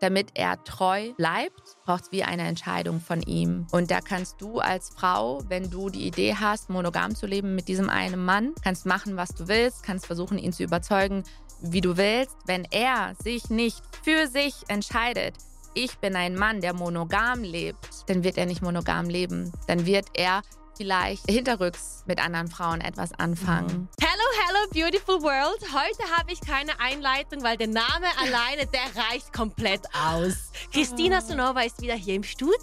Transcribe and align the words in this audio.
damit 0.00 0.30
er 0.34 0.62
treu 0.64 1.12
bleibt, 1.16 1.76
braucht 1.84 2.04
es 2.04 2.12
wie 2.12 2.22
eine 2.22 2.46
Entscheidung 2.46 3.00
von 3.00 3.22
ihm. 3.22 3.66
Und 3.72 3.90
da 3.90 4.00
kannst 4.00 4.40
du 4.40 4.60
als 4.60 4.90
Frau, 4.90 5.42
wenn 5.48 5.70
du 5.70 5.90
die 5.90 6.06
Idee 6.06 6.36
hast, 6.38 6.70
monogam 6.70 7.14
zu 7.14 7.26
leben 7.26 7.54
mit 7.54 7.68
diesem 7.68 7.90
einen 7.90 8.24
Mann, 8.24 8.54
kannst 8.62 8.86
machen, 8.86 9.16
was 9.16 9.30
du 9.30 9.48
willst, 9.48 9.82
kannst 9.82 10.06
versuchen, 10.06 10.38
ihn 10.38 10.52
zu 10.52 10.62
überzeugen, 10.62 11.24
wie 11.60 11.80
du 11.80 11.96
willst. 11.96 12.36
Wenn 12.46 12.64
er 12.70 13.14
sich 13.22 13.50
nicht 13.50 13.82
für 14.02 14.28
sich 14.28 14.54
entscheidet, 14.68 15.34
ich 15.74 15.98
bin 15.98 16.16
ein 16.16 16.34
Mann, 16.34 16.60
der 16.60 16.74
monogam 16.74 17.42
lebt, 17.42 18.08
dann 18.08 18.24
wird 18.24 18.38
er 18.38 18.46
nicht 18.46 18.62
monogam 18.62 19.08
leben. 19.08 19.52
Dann 19.66 19.86
wird 19.86 20.06
er 20.14 20.42
vielleicht 20.76 21.28
hinterrücks 21.28 22.04
mit 22.06 22.24
anderen 22.24 22.48
Frauen 22.48 22.80
etwas 22.80 23.12
anfangen. 23.12 23.88
Hello, 24.00 24.17
hello, 24.46 24.66
beautiful 24.72 25.20
world. 25.22 25.60
Heute 25.62 26.16
habe 26.16 26.32
ich 26.32 26.40
keine 26.40 26.78
Einleitung, 26.80 27.42
weil 27.42 27.56
der 27.56 27.66
Name 27.66 28.06
alleine, 28.20 28.66
der 28.66 28.82
reicht 29.10 29.32
komplett 29.32 29.82
aus. 29.94 30.52
Christina 30.72 31.20
Sonova 31.20 31.62
ist 31.62 31.80
wieder 31.80 31.94
hier 31.94 32.14
im 32.14 32.22
Studio. 32.22 32.54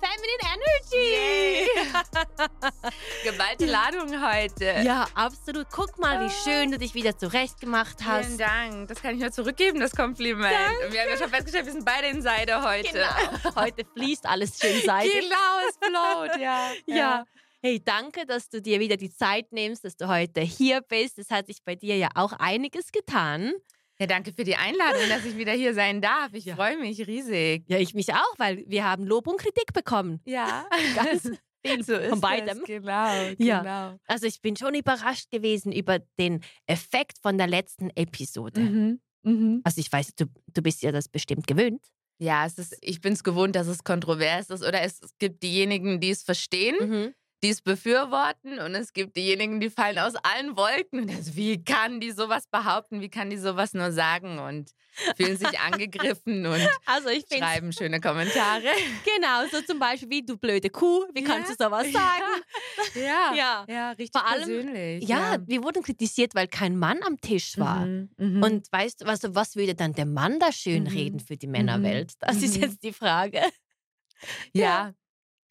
Feminine 0.00 0.42
Energy. 0.54 1.68
Geballte 3.24 3.66
Ladung 3.66 4.10
heute. 4.24 4.82
Ja, 4.84 5.06
absolut. 5.14 5.66
Guck 5.70 5.98
mal, 5.98 6.26
wie 6.26 6.30
schön 6.30 6.72
du 6.72 6.78
dich 6.78 6.94
wieder 6.94 7.16
zurechtgemacht 7.16 8.04
hast. 8.04 8.26
Vielen 8.26 8.38
Dank. 8.38 8.88
Das 8.88 9.00
kann 9.00 9.14
ich 9.14 9.20
nur 9.20 9.30
zurückgeben, 9.30 9.80
das 9.80 9.92
Kompliment. 9.92 10.52
Danke. 10.52 10.92
Wir 10.92 11.02
haben 11.02 11.10
ja 11.10 11.16
schon 11.16 11.30
festgestellt, 11.30 11.66
wir 11.66 11.72
sind 11.72 11.84
beide 11.84 12.08
in 12.08 12.22
Seide 12.22 12.62
heute. 12.62 12.92
Genau. 12.92 13.54
Heute 13.56 13.84
fließt 13.94 14.26
alles 14.26 14.58
schön 14.58 14.80
seidig. 14.84 15.12
Genau, 15.12 15.68
es 15.68 15.76
float, 15.76 16.40
ja. 16.40 16.70
Ja. 16.86 17.24
Hey, 17.64 17.80
danke, 17.82 18.26
dass 18.26 18.48
du 18.48 18.60
dir 18.60 18.80
wieder 18.80 18.96
die 18.96 19.10
Zeit 19.14 19.52
nimmst, 19.52 19.84
dass 19.84 19.96
du 19.96 20.08
heute 20.08 20.40
hier 20.40 20.80
bist. 20.80 21.18
Es 21.20 21.30
hat 21.30 21.46
sich 21.46 21.62
bei 21.64 21.76
dir 21.76 21.96
ja 21.96 22.08
auch 22.16 22.32
einiges 22.32 22.90
getan. 22.90 23.52
Ja, 24.00 24.06
danke 24.08 24.32
für 24.32 24.42
die 24.42 24.56
Einladung, 24.56 25.08
dass 25.08 25.24
ich 25.24 25.36
wieder 25.36 25.52
hier 25.52 25.72
sein 25.72 26.00
darf. 26.00 26.34
Ich 26.34 26.46
Ja. 26.46 26.56
freue 26.56 26.76
mich 26.76 27.06
riesig. 27.06 27.62
Ja, 27.68 27.78
ich 27.78 27.94
mich 27.94 28.12
auch, 28.12 28.34
weil 28.38 28.64
wir 28.66 28.82
haben 28.84 29.04
Lob 29.06 29.28
und 29.28 29.38
Kritik 29.38 29.72
bekommen. 29.72 30.20
Ja, 30.24 30.66
Ganz 30.96 31.22
viel 31.64 31.84
so 31.84 31.94
ist 31.94 32.10
von 32.10 32.20
beidem. 32.20 32.58
Es. 32.58 32.64
Genau, 32.64 33.12
Ja. 33.38 33.60
genau. 33.60 33.96
Also 34.08 34.26
ich 34.26 34.40
bin 34.40 34.56
schon 34.56 34.74
überrascht 34.74 35.30
gewesen 35.30 35.70
über 35.70 36.00
den 36.18 36.42
Effekt 36.66 37.18
von 37.22 37.38
der 37.38 37.46
letzten 37.46 37.90
Episode. 37.90 38.60
Mhm. 38.60 39.00
Mhm. 39.22 39.60
Also 39.62 39.80
ich 39.80 39.92
weiß, 39.92 40.16
du, 40.16 40.24
du 40.52 40.62
bist 40.62 40.82
ja 40.82 40.90
das 40.90 41.08
bestimmt 41.08 41.46
gewöhnt. 41.46 41.86
Ja, 42.18 42.44
es 42.44 42.58
ist, 42.58 42.76
ich 42.80 43.00
bin 43.00 43.12
es 43.12 43.22
gewohnt, 43.22 43.54
dass 43.54 43.68
es 43.68 43.84
kontrovers 43.84 44.50
ist. 44.50 44.64
Oder 44.64 44.82
es, 44.82 45.00
es 45.00 45.16
gibt 45.18 45.44
diejenigen, 45.44 46.00
die 46.00 46.10
es 46.10 46.24
verstehen, 46.24 46.74
Mhm. 46.80 47.14
Die 47.42 47.48
es 47.50 47.60
befürworten. 47.60 48.58
Und 48.60 48.74
es 48.74 48.92
gibt 48.92 49.16
diejenigen, 49.16 49.60
die 49.60 49.70
fallen 49.70 49.98
aus 49.98 50.14
allen 50.16 50.56
Wolken. 50.56 51.00
Und 51.00 51.18
das, 51.18 51.34
wie 51.36 51.62
kann 51.62 52.00
die 52.00 52.12
sowas 52.12 52.46
behaupten? 52.46 53.00
Wie 53.00 53.08
kann 53.08 53.30
die 53.30 53.36
sowas 53.36 53.74
nur 53.74 53.90
sagen? 53.92 54.38
Und 54.38 54.70
fühlen 55.16 55.36
sich 55.36 55.58
angegriffen 55.58 56.46
und 56.46 56.60
Also 56.86 57.08
schreiben 57.32 57.72
schöne 57.72 58.00
Kommentare. 58.00 58.62
genau 59.04 59.46
so 59.50 59.60
zum 59.62 59.78
Beispiel 59.78 60.10
wie 60.10 60.22
du 60.24 60.36
blöde 60.36 60.70
Kuh, 60.70 61.04
wie 61.14 61.24
kannst 61.24 61.48
Ja. 61.50 61.56
du 61.56 61.64
sowas 61.64 61.90
sagen? 61.92 62.24
Ja, 62.94 63.32
Ja. 63.34 63.64
ja, 63.68 63.90
richtig 63.92 64.10
Vor 64.12 64.26
allem- 64.30 64.44
persönlich. 64.44 65.08
Ja, 65.08 65.38
wir 65.46 65.62
wurden 65.64 65.82
kritisiert, 65.82 66.34
weil 66.34 66.46
kein 66.46 66.76
Mann 66.78 67.00
am 67.04 67.20
Tisch 67.20 67.58
war. 67.58 67.86
Mhm, 67.86 68.10
mhm. 68.18 68.42
Und 68.42 68.72
weißt 68.72 69.00
du, 69.00 69.06
was, 69.06 69.20
was 69.34 69.56
würde 69.56 69.74
dann 69.74 69.92
der 69.94 70.06
Mann 70.06 70.38
da 70.38 70.52
schön 70.52 70.82
Mhm. 70.84 70.88
reden 70.88 71.20
für 71.20 71.36
die 71.36 71.46
Männerwelt? 71.46 72.12
Das 72.20 72.36
ist 72.42 72.56
Mhm. 72.56 72.62
jetzt 72.64 72.82
die 72.84 72.92
Frage. 72.92 73.40
Ja, 74.52 74.92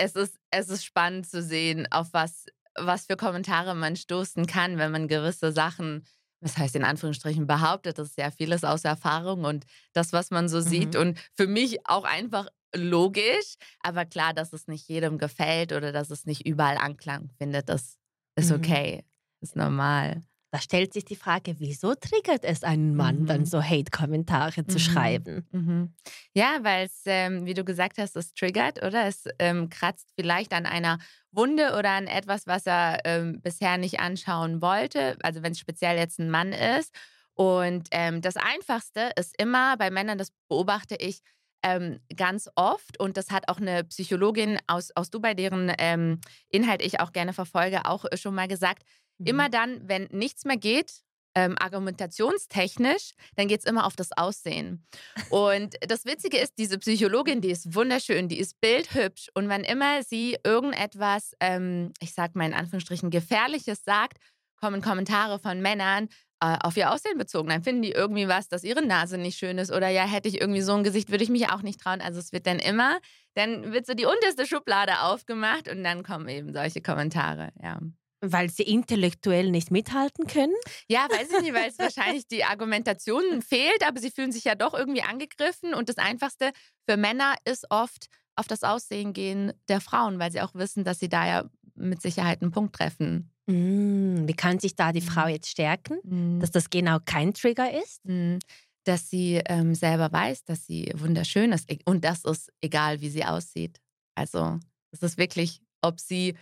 Es, 0.01 0.15
ist, 0.15 0.37
es 0.49 0.69
ist 0.69 0.83
spannend 0.83 1.29
zu 1.29 1.41
sehen, 1.43 1.87
auf 1.91 2.07
was, 2.11 2.45
was 2.75 3.05
für 3.05 3.17
Kommentare 3.17 3.75
man 3.75 3.95
stoßen 3.95 4.47
kann, 4.47 4.77
wenn 4.77 4.91
man 4.91 5.07
gewisse 5.07 5.51
Sachen, 5.51 6.05
was 6.39 6.57
heißt 6.57 6.75
in 6.75 6.83
Anführungsstrichen, 6.83 7.45
behauptet. 7.45 7.99
Das 7.99 8.09
ist 8.09 8.17
ja 8.17 8.31
vieles 8.31 8.63
aus 8.63 8.83
Erfahrung 8.83 9.43
und 9.45 9.65
das, 9.93 10.11
was 10.11 10.31
man 10.31 10.49
so 10.49 10.59
sieht. 10.59 10.95
Mhm. 10.95 10.99
Und 11.01 11.19
für 11.35 11.47
mich 11.47 11.87
auch 11.87 12.03
einfach 12.03 12.47
logisch, 12.75 13.55
aber 13.81 14.05
klar, 14.05 14.33
dass 14.33 14.53
es 14.53 14.67
nicht 14.67 14.87
jedem 14.87 15.17
gefällt 15.17 15.71
oder 15.71 15.91
dass 15.91 16.09
es 16.09 16.25
nicht 16.25 16.45
überall 16.47 16.77
Anklang 16.77 17.29
findet, 17.37 17.69
das 17.69 17.97
ist 18.35 18.49
Mhm. 18.49 18.57
okay. 18.57 19.03
Ist 19.41 19.55
normal. 19.55 20.23
Da 20.51 20.59
stellt 20.59 20.93
sich 20.93 21.05
die 21.05 21.15
Frage, 21.15 21.59
wieso 21.59 21.95
triggert 21.95 22.43
es 22.43 22.63
einen 22.63 22.95
Mann, 22.95 23.23
Mhm. 23.23 23.25
dann 23.25 23.45
so 23.45 23.61
Hate-Kommentare 23.63 24.67
zu 24.67 24.79
Mhm. 24.79 24.79
schreiben? 24.79 25.47
Mhm. 25.51 25.95
Ja, 26.33 26.59
weil 26.63 26.85
es, 26.85 27.01
ähm, 27.05 27.45
wie 27.45 27.53
du 27.53 27.63
gesagt 27.63 27.97
hast, 27.97 28.15
es 28.15 28.33
triggert, 28.33 28.83
oder? 28.83 29.05
Es 29.05 29.25
ähm, 29.39 29.69
kratzt 29.69 30.11
vielleicht 30.15 30.53
an 30.53 30.65
einer 30.65 30.99
Wunde 31.31 31.75
oder 31.77 31.91
an 31.91 32.07
etwas, 32.07 32.47
was 32.47 32.65
er 32.65 32.99
ähm, 33.05 33.41
bisher 33.41 33.77
nicht 33.77 33.99
anschauen 33.99 34.61
wollte. 34.61 35.17
Also 35.23 35.41
wenn 35.43 35.53
es 35.53 35.59
speziell 35.59 35.97
jetzt 35.97 36.19
ein 36.19 36.29
Mann 36.29 36.51
ist. 36.53 36.93
Und 37.33 37.87
ähm, 37.91 38.21
das 38.21 38.35
Einfachste 38.37 39.11
ist 39.17 39.33
immer 39.41 39.77
bei 39.77 39.89
Männern, 39.89 40.17
das 40.17 40.31
beobachte 40.49 40.95
ich 40.99 41.21
ähm, 41.63 41.99
ganz 42.15 42.49
oft, 42.55 42.99
und 42.99 43.17
das 43.17 43.29
hat 43.29 43.47
auch 43.47 43.57
eine 43.57 43.83
Psychologin 43.83 44.57
aus, 44.67 44.89
aus 44.95 45.11
Dubai, 45.11 45.35
deren 45.35 45.71
ähm, 45.77 46.19
Inhalt 46.49 46.81
ich 46.81 46.99
auch 46.99 47.11
gerne 47.11 47.33
verfolge, 47.33 47.85
auch 47.85 48.05
äh, 48.11 48.17
schon 48.17 48.33
mal 48.35 48.47
gesagt, 48.47 48.83
Mhm. 49.21 49.27
immer 49.27 49.49
dann, 49.49 49.87
wenn 49.87 50.07
nichts 50.11 50.45
mehr 50.45 50.57
geht, 50.57 51.03
ähm, 51.35 51.55
argumentationstechnisch, 51.59 53.13
dann 53.35 53.47
geht 53.47 53.61
es 53.61 53.65
immer 53.65 53.85
auf 53.85 53.95
das 53.95 54.11
Aussehen. 54.11 54.85
Und 55.29 55.75
das 55.81 56.05
Witzige 56.05 56.37
ist, 56.37 56.57
diese 56.57 56.77
Psychologin, 56.77 57.41
die 57.41 57.51
ist 57.51 57.73
wunderschön, 57.73 58.27
die 58.27 58.39
ist 58.39 58.59
bildhübsch. 58.59 59.29
Und 59.33 59.47
wann 59.49 59.63
immer 59.63 60.03
sie 60.03 60.37
irgendetwas, 60.43 61.33
ähm, 61.39 61.93
ich 61.99 62.13
sag 62.13 62.35
mal 62.35 62.45
in 62.45 62.53
Anführungsstrichen, 62.53 63.09
Gefährliches 63.09 63.83
sagt, 63.83 64.17
kommen 64.59 64.81
Kommentare 64.81 65.39
von 65.39 65.61
Männern 65.61 66.09
äh, 66.41 66.57
auf 66.61 66.75
ihr 66.77 66.91
Aussehen 66.91 67.17
bezogen. 67.17 67.49
Dann 67.49 67.63
finden 67.63 67.81
die 67.81 67.91
irgendwie 67.91 68.27
was, 68.27 68.47
dass 68.47 68.63
ihre 68.63 68.85
Nase 68.85 69.17
nicht 69.17 69.37
schön 69.37 69.57
ist. 69.57 69.71
Oder 69.71 69.89
ja, 69.89 70.03
hätte 70.03 70.27
ich 70.27 70.41
irgendwie 70.41 70.61
so 70.61 70.73
ein 70.73 70.83
Gesicht, 70.83 71.09
würde 71.09 71.23
ich 71.23 71.29
mich 71.29 71.49
auch 71.49 71.61
nicht 71.61 71.79
trauen. 71.79 72.01
Also 72.01 72.19
es 72.19 72.31
wird 72.31 72.45
dann 72.45 72.59
immer, 72.59 72.99
dann 73.35 73.71
wird 73.71 73.85
so 73.85 73.93
die 73.93 74.05
unterste 74.05 74.45
Schublade 74.45 75.01
aufgemacht 75.01 75.69
und 75.69 75.83
dann 75.83 76.03
kommen 76.03 76.27
eben 76.27 76.53
solche 76.53 76.81
Kommentare, 76.81 77.51
ja. 77.61 77.79
Weil 78.23 78.49
sie 78.51 78.63
intellektuell 78.63 79.49
nicht 79.49 79.71
mithalten 79.71 80.27
können? 80.27 80.53
Ja, 80.87 81.07
weiß 81.09 81.27
ich 81.35 81.41
nicht, 81.41 81.53
weil 81.53 81.69
es 81.69 81.79
wahrscheinlich 81.79 82.27
die 82.27 82.43
Argumentation 82.43 83.41
fehlt, 83.41 83.85
aber 83.85 83.99
sie 83.99 84.11
fühlen 84.11 84.31
sich 84.31 84.43
ja 84.43 84.53
doch 84.55 84.73
irgendwie 84.75 85.01
angegriffen. 85.01 85.73
Und 85.73 85.89
das 85.89 85.97
Einfachste 85.97 86.51
für 86.87 86.97
Männer 86.97 87.35
ist 87.45 87.65
oft 87.71 88.07
auf 88.35 88.47
das 88.47 88.63
Aussehen 88.63 89.13
gehen 89.13 89.51
der 89.67 89.81
Frauen, 89.81 90.19
weil 90.19 90.31
sie 90.31 90.41
auch 90.41 90.53
wissen, 90.55 90.83
dass 90.83 90.99
sie 90.99 91.09
da 91.09 91.27
ja 91.27 91.49
mit 91.75 92.01
Sicherheit 92.01 92.41
einen 92.41 92.51
Punkt 92.51 92.75
treffen. 92.75 93.31
Mm, 93.47 94.27
Wie 94.27 94.33
kann 94.35 94.59
sich 94.59 94.75
da 94.75 94.91
die 94.93 95.01
Mhm. 95.01 95.05
Frau 95.05 95.27
jetzt 95.27 95.49
stärken, 95.49 95.97
Mhm. 96.03 96.39
dass 96.39 96.51
das 96.51 96.69
genau 96.69 96.99
kein 97.03 97.33
Trigger 97.33 97.71
ist? 97.81 98.05
Mhm. 98.05 98.39
Dass 98.83 99.09
sie 99.09 99.41
ähm, 99.45 99.75
selber 99.75 100.11
weiß, 100.11 100.43
dass 100.45 100.65
sie 100.65 100.91
wunderschön 100.95 101.51
ist. 101.51 101.69
Und 101.85 102.03
das 102.05 102.23
ist 102.23 102.51
egal, 102.61 103.01
wie 103.01 103.09
sie 103.09 103.25
aussieht. 103.25 103.79
Also, 104.15 104.59
es 104.91 105.01
ist 105.03 105.17
wirklich, 105.17 105.61
ob 105.81 105.99
sie 105.99 106.35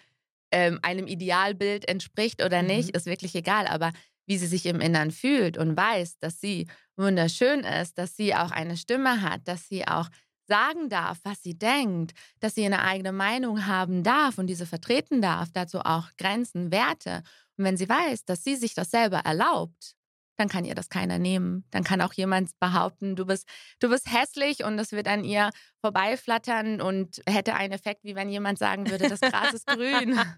ähm, 0.52 0.80
einem 0.82 1.08
Idealbild 1.08 1.88
entspricht 1.88 2.44
oder 2.44 2.62
nicht, 2.64 2.90
Mhm. 2.90 2.96
ist 2.96 3.06
wirklich 3.06 3.36
egal. 3.36 3.68
Aber 3.68 3.92
wie 4.28 4.38
sie 4.38 4.48
sich 4.48 4.66
im 4.66 4.80
Innern 4.82 5.12
fühlt 5.12 5.58
und 5.58 5.76
weiß, 5.76 6.20
dass 6.20 6.40
sie 6.40 6.68
wunderschön 6.98 7.62
ist, 7.62 7.98
dass 7.98 8.16
sie 8.16 8.36
auch 8.36 8.52
eine 8.52 8.78
Stimme 8.78 9.22
hat, 9.22 9.42
dass 9.48 9.68
sie 9.68 9.88
auch 9.88 10.10
sagen 10.48 10.90
darf, 10.90 11.20
was 11.24 11.42
sie 11.44 11.58
denkt, 11.58 12.14
dass 12.40 12.56
sie 12.56 12.66
eine 12.66 12.84
eigene 12.84 13.12
Meinung 13.12 13.66
haben 13.68 14.04
darf 14.04 14.38
und 14.38 14.48
diese 14.48 14.66
vertreten 14.66 15.22
darf, 15.22 15.50
dazu 15.54 15.80
auch 15.82 16.08
Grenzen, 16.18 16.72
Werte. 16.72 17.24
Und 17.58 17.66
wenn 17.66 17.78
sie 17.78 17.88
weiß, 17.90 18.26
dass 18.26 18.44
sie 18.44 18.56
sich 18.56 18.74
das 18.74 18.90
selber 18.92 19.20
erlaubt, 19.20 19.96
dann 20.40 20.48
kann 20.48 20.64
ihr 20.64 20.74
das 20.74 20.88
keiner 20.90 21.20
nehmen. 21.20 21.66
Dann 21.72 21.84
kann 21.84 22.00
auch 22.02 22.14
jemand 22.14 22.58
behaupten, 22.60 23.18
du 23.18 23.26
bist, 23.26 23.46
du 23.80 23.90
bist 23.90 24.12
hässlich 24.12 24.64
und 24.64 24.78
das 24.78 24.94
wird 24.94 25.08
an 25.08 25.26
ihr 25.26 25.50
vorbeiflattern 25.82 26.82
und 26.82 27.22
hätte 27.28 27.56
einen 27.56 27.74
Effekt, 27.74 28.04
wie 28.04 28.16
wenn 28.16 28.30
jemand 28.30 28.58
sagen 28.58 28.90
würde, 28.90 29.10
das 29.10 29.20
Gras 29.20 29.54
ist 29.54 29.68
grün. 29.68 30.20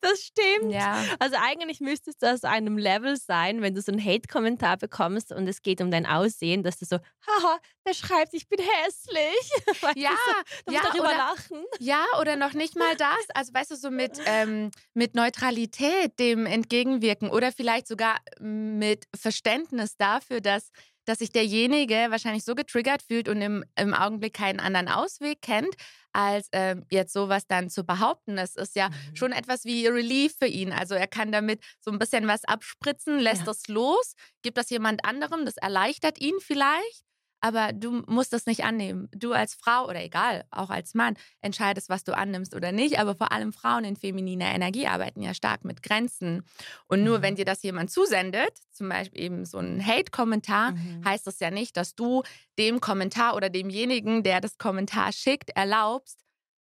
Das 0.00 0.20
stimmt. 0.20 0.72
Ja. 0.72 1.02
Also 1.18 1.36
eigentlich 1.40 1.80
müsstest 1.80 2.22
du 2.22 2.32
aus 2.32 2.44
einem 2.44 2.78
Level 2.78 3.16
sein, 3.16 3.60
wenn 3.62 3.74
du 3.74 3.82
so 3.82 3.90
einen 3.92 4.02
Hate-Kommentar 4.04 4.76
bekommst 4.76 5.32
und 5.32 5.48
es 5.48 5.62
geht 5.62 5.80
um 5.80 5.90
dein 5.90 6.06
Aussehen, 6.06 6.62
dass 6.62 6.78
du 6.78 6.84
so, 6.86 6.96
haha, 6.96 7.58
der 7.86 7.94
schreibt, 7.94 8.32
ich 8.34 8.48
bin 8.48 8.58
hässlich. 8.60 9.50
Weißt 9.82 9.96
du, 9.96 10.00
Ja, 10.00 10.10
so, 10.10 10.32
du 10.66 10.74
ja, 10.74 10.80
darüber 10.82 11.04
oder- 11.08 11.16
lachen. 11.16 11.64
Ja, 11.80 12.04
oder 12.20 12.36
noch 12.36 12.52
nicht 12.52 12.76
mal 12.76 12.94
das. 12.96 13.08
Also 13.34 13.52
weißt 13.52 13.70
du, 13.72 13.76
so 13.76 13.90
mit, 13.90 14.18
ähm, 14.26 14.70
mit 14.94 15.14
Neutralität 15.14 16.18
dem 16.18 16.46
entgegenwirken 16.46 17.30
oder 17.30 17.50
vielleicht 17.52 17.88
sogar 17.88 18.16
mit 18.40 19.07
Verständnis 19.16 19.96
dafür, 19.96 20.40
dass, 20.40 20.70
dass 21.04 21.18
sich 21.18 21.30
derjenige 21.30 21.94
wahrscheinlich 22.10 22.44
so 22.44 22.54
getriggert 22.54 23.02
fühlt 23.02 23.28
und 23.28 23.40
im, 23.40 23.64
im 23.76 23.94
Augenblick 23.94 24.34
keinen 24.34 24.60
anderen 24.60 24.88
Ausweg 24.88 25.40
kennt, 25.42 25.74
als 26.12 26.48
ähm, 26.52 26.84
jetzt 26.90 27.12
sowas 27.12 27.46
dann 27.46 27.70
zu 27.70 27.84
behaupten. 27.84 28.36
Das 28.36 28.56
ist 28.56 28.76
ja 28.76 28.90
schon 29.14 29.32
etwas 29.32 29.64
wie 29.64 29.86
Relief 29.86 30.36
für 30.38 30.46
ihn. 30.46 30.72
Also 30.72 30.94
er 30.94 31.06
kann 31.06 31.32
damit 31.32 31.62
so 31.80 31.90
ein 31.90 31.98
bisschen 31.98 32.26
was 32.26 32.44
abspritzen, 32.44 33.18
lässt 33.18 33.40
Ja. 33.40 33.46
das 33.46 33.66
los, 33.68 34.14
gibt 34.42 34.58
das 34.58 34.70
jemand 34.70 35.04
anderem, 35.04 35.44
das 35.44 35.56
erleichtert 35.56 36.20
ihn 36.20 36.34
vielleicht. 36.40 37.04
Aber 37.40 37.72
du 37.72 38.02
musst 38.06 38.32
das 38.32 38.46
nicht 38.46 38.64
annehmen. 38.64 39.08
Du 39.12 39.32
als 39.32 39.54
Frau 39.54 39.84
oder 39.86 40.02
egal, 40.02 40.44
auch 40.50 40.70
als 40.70 40.94
Mann, 40.94 41.14
entscheidest, 41.40 41.88
was 41.88 42.04
du 42.04 42.16
annimmst 42.16 42.54
oder 42.54 42.72
nicht. 42.72 42.98
Aber 42.98 43.14
vor 43.14 43.30
allem 43.32 43.52
Frauen 43.52 43.84
in 43.84 43.96
femininer 43.96 44.46
Energie 44.46 44.86
arbeiten 44.86 45.22
ja 45.22 45.34
stark 45.34 45.64
mit 45.64 45.82
Grenzen. 45.82 46.42
Und 46.86 47.04
nur 47.04 47.18
Mhm. 47.18 47.22
wenn 47.22 47.36
dir 47.36 47.44
das 47.44 47.62
jemand 47.62 47.90
zusendet, 47.90 48.52
zum 48.72 48.88
Beispiel 48.88 49.20
eben 49.22 49.44
so 49.44 49.58
ein 49.58 49.84
Hate-Kommentar, 49.84 50.72
Mhm. 50.72 51.04
heißt 51.04 51.26
das 51.26 51.38
ja 51.40 51.50
nicht, 51.50 51.76
dass 51.76 51.94
du 51.94 52.22
dem 52.58 52.80
Kommentar 52.80 53.36
oder 53.36 53.50
demjenigen, 53.50 54.22
der 54.22 54.40
das 54.40 54.58
Kommentar 54.58 55.12
schickt, 55.12 55.50
erlaubst, 55.50 56.18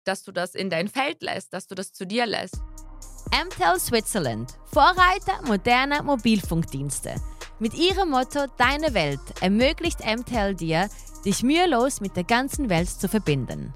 dass 0.05 0.23
du 0.23 0.31
das 0.31 0.55
in 0.55 0.69
dein 0.69 0.87
Feld 0.87 1.21
lässt, 1.21 1.53
dass 1.53 1.67
du 1.67 1.75
das 1.75 1.91
zu 1.93 2.05
dir 2.07 2.25
lässt. 2.25 2.55
MTEL 3.31 3.79
Switzerland, 3.79 4.51
Vorreiter 4.73 5.41
moderner 5.45 6.03
Mobilfunkdienste. 6.03 7.15
Mit 7.61 7.75
ihrem 7.75 8.09
Motto 8.09 8.47
Deine 8.57 8.95
Welt 8.95 9.19
ermöglicht 9.39 9.99
MTEL 9.99 10.55
dir, 10.55 10.89
dich 11.23 11.43
mühelos 11.43 12.01
mit 12.01 12.15
der 12.15 12.23
ganzen 12.23 12.69
Welt 12.69 12.89
zu 12.89 13.07
verbinden. 13.07 13.71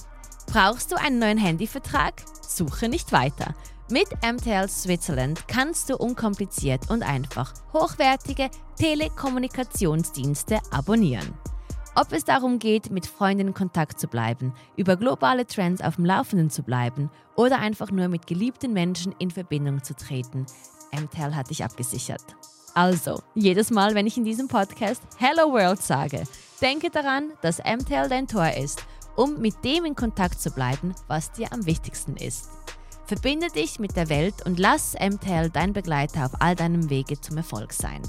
Brauchst 0.48 0.92
du 0.92 0.96
einen 0.96 1.20
neuen 1.20 1.38
Handyvertrag? 1.38 2.16
Suche 2.42 2.90
nicht 2.90 3.12
weiter. 3.12 3.54
Mit 3.92 4.08
MTL 4.24 4.68
Switzerland 4.70 5.48
kannst 5.48 5.92
du 5.92 5.98
unkompliziert 5.98 6.90
und 6.90 7.04
einfach 7.04 7.54
hochwertige 7.74 8.50
Telekommunikationsdienste 8.80 10.62
abonnieren. 10.72 11.36
Ob 11.94 12.12
es 12.12 12.24
darum 12.24 12.58
geht, 12.58 12.90
mit 12.90 13.06
Freunden 13.06 13.50
in 13.50 13.54
Kontakt 13.54 14.00
zu 14.00 14.08
bleiben, 14.08 14.56
über 14.78 14.98
globale 14.98 15.46
Trends 15.46 15.84
auf 15.84 15.98
dem 15.98 16.06
Laufenden 16.06 16.50
zu 16.50 16.64
bleiben 16.64 17.12
oder 17.36 17.60
einfach 17.60 17.92
nur 17.92 18.08
mit 18.08 18.26
geliebten 18.26 18.74
Menschen 18.74 19.14
in 19.20 19.30
Verbindung 19.30 19.84
zu 19.84 19.96
treten, 19.96 20.48
MTEL 20.92 21.36
hat 21.36 21.52
dich 21.52 21.64
abgesichert. 21.64 22.36
Also, 22.77 23.24
jedes 23.36 23.72
Mal, 23.72 23.95
wenn 23.95 24.06
ich 24.06 24.18
in 24.18 24.25
diesem 24.25 24.50
Podcast 24.50 25.01
Hello 25.18 25.54
World 25.54 25.81
sage, 25.81 26.25
denke 26.62 26.89
daran, 26.89 27.31
dass 27.42 27.60
MTEL 27.60 28.10
dein 28.10 28.27
Tor 28.27 28.50
ist, 28.50 28.83
um 29.16 29.39
mit 29.39 29.63
dem 29.63 29.86
in 29.86 29.95
Kontakt 29.95 30.42
zu 30.42 30.51
bleiben, 30.51 30.94
was 31.07 31.31
dir 31.31 31.54
am 31.54 31.66
wichtigsten 31.66 32.18
ist. 32.18 32.50
Verbinde 33.06 33.48
dich 33.48 33.80
mit 33.80 33.95
der 33.95 34.10
Welt 34.10 34.45
und 34.45 34.60
lass 34.60 34.94
MTEL 34.94 35.51
dein 35.51 35.72
Begleiter 35.72 36.25
auf 36.25 36.42
all 36.42 36.54
deinem 36.54 36.89
Wege 36.89 37.18
zum 37.22 37.38
Erfolg 37.38 37.72
sein. 37.72 38.01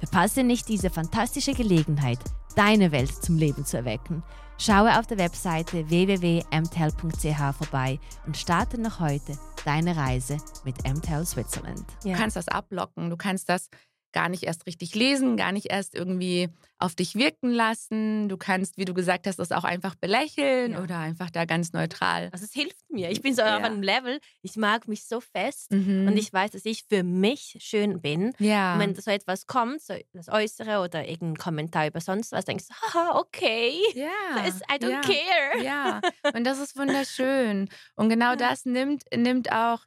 Verpasse 0.00 0.42
nicht 0.42 0.68
diese 0.68 0.90
fantastische 0.90 1.54
Gelegenheit, 1.54 2.18
deine 2.56 2.92
Welt 2.92 3.24
zum 3.24 3.38
Leben 3.38 3.64
zu 3.64 3.78
erwecken. 3.78 4.22
Schaue 4.58 4.98
auf 4.98 5.06
der 5.06 5.16
Webseite 5.16 5.88
www.mtel.ch 5.88 7.56
vorbei 7.56 7.98
und 8.26 8.36
starte 8.36 8.78
noch 8.78 9.00
heute 9.00 9.38
deine 9.64 9.96
Reise 9.96 10.36
mit 10.62 10.76
MTEL 10.86 11.24
Switzerland. 11.24 11.86
Du 12.02 12.12
kannst 12.12 12.36
das 12.36 12.48
ablocken, 12.48 13.08
du 13.08 13.16
kannst 13.16 13.48
das 13.48 13.70
gar 14.14 14.30
nicht 14.30 14.44
erst 14.44 14.64
richtig 14.66 14.94
lesen, 14.94 15.36
gar 15.36 15.52
nicht 15.52 15.66
erst 15.70 15.94
irgendwie 15.94 16.48
auf 16.78 16.94
dich 16.94 17.14
wirken 17.14 17.50
lassen. 17.50 18.28
Du 18.28 18.36
kannst, 18.36 18.76
wie 18.78 18.84
du 18.84 18.94
gesagt 18.94 19.26
hast, 19.26 19.38
das 19.38 19.52
auch 19.52 19.64
einfach 19.64 19.94
belächeln 19.94 20.72
Ja. 20.72 20.82
oder 20.82 20.98
einfach 20.98 21.30
da 21.30 21.44
ganz 21.44 21.72
neutral. 21.72 22.30
Also 22.32 22.44
es 22.44 22.52
hilft 22.52 22.90
mir. 22.90 23.10
Ich 23.10 23.20
bin 23.22 23.34
so 23.34 23.42
Ja. 23.42 23.56
auf 23.58 23.62
einem 23.64 23.82
Level, 23.82 24.20
ich 24.42 24.56
mag 24.56 24.88
mich 24.88 25.06
so 25.06 25.20
fest 25.20 25.70
Mhm. 25.72 26.06
und 26.08 26.16
ich 26.16 26.32
weiß, 26.32 26.52
dass 26.52 26.64
ich 26.64 26.84
für 26.88 27.02
mich 27.02 27.56
schön 27.60 28.00
bin. 28.00 28.32
ja. 28.38 28.74
Und 28.74 28.80
wenn 28.80 28.94
so 28.94 29.10
etwas 29.10 29.46
kommt, 29.46 29.82
so 29.82 29.94
das 30.12 30.28
Äußere 30.28 30.80
oder 30.80 31.06
irgendein 31.08 31.36
Kommentar 31.36 31.86
über 31.86 32.00
sonst 32.00 32.32
was, 32.32 32.44
denkst 32.44 32.66
du, 32.68 32.74
haha, 32.74 33.18
okay, 33.18 33.72
ja. 33.94 34.44
ist, 34.46 34.62
I 34.72 34.76
don't 34.82 34.90
ja. 34.90 35.00
care. 35.00 35.62
Ja, 35.64 36.00
und 36.34 36.44
das 36.44 36.58
ist 36.60 36.76
wunderschön. 36.76 37.68
Und 37.96 38.08
genau 38.08 38.36
das 38.36 38.64
nimmt, 38.64 39.02
nimmt 39.14 39.50
auch 39.52 39.80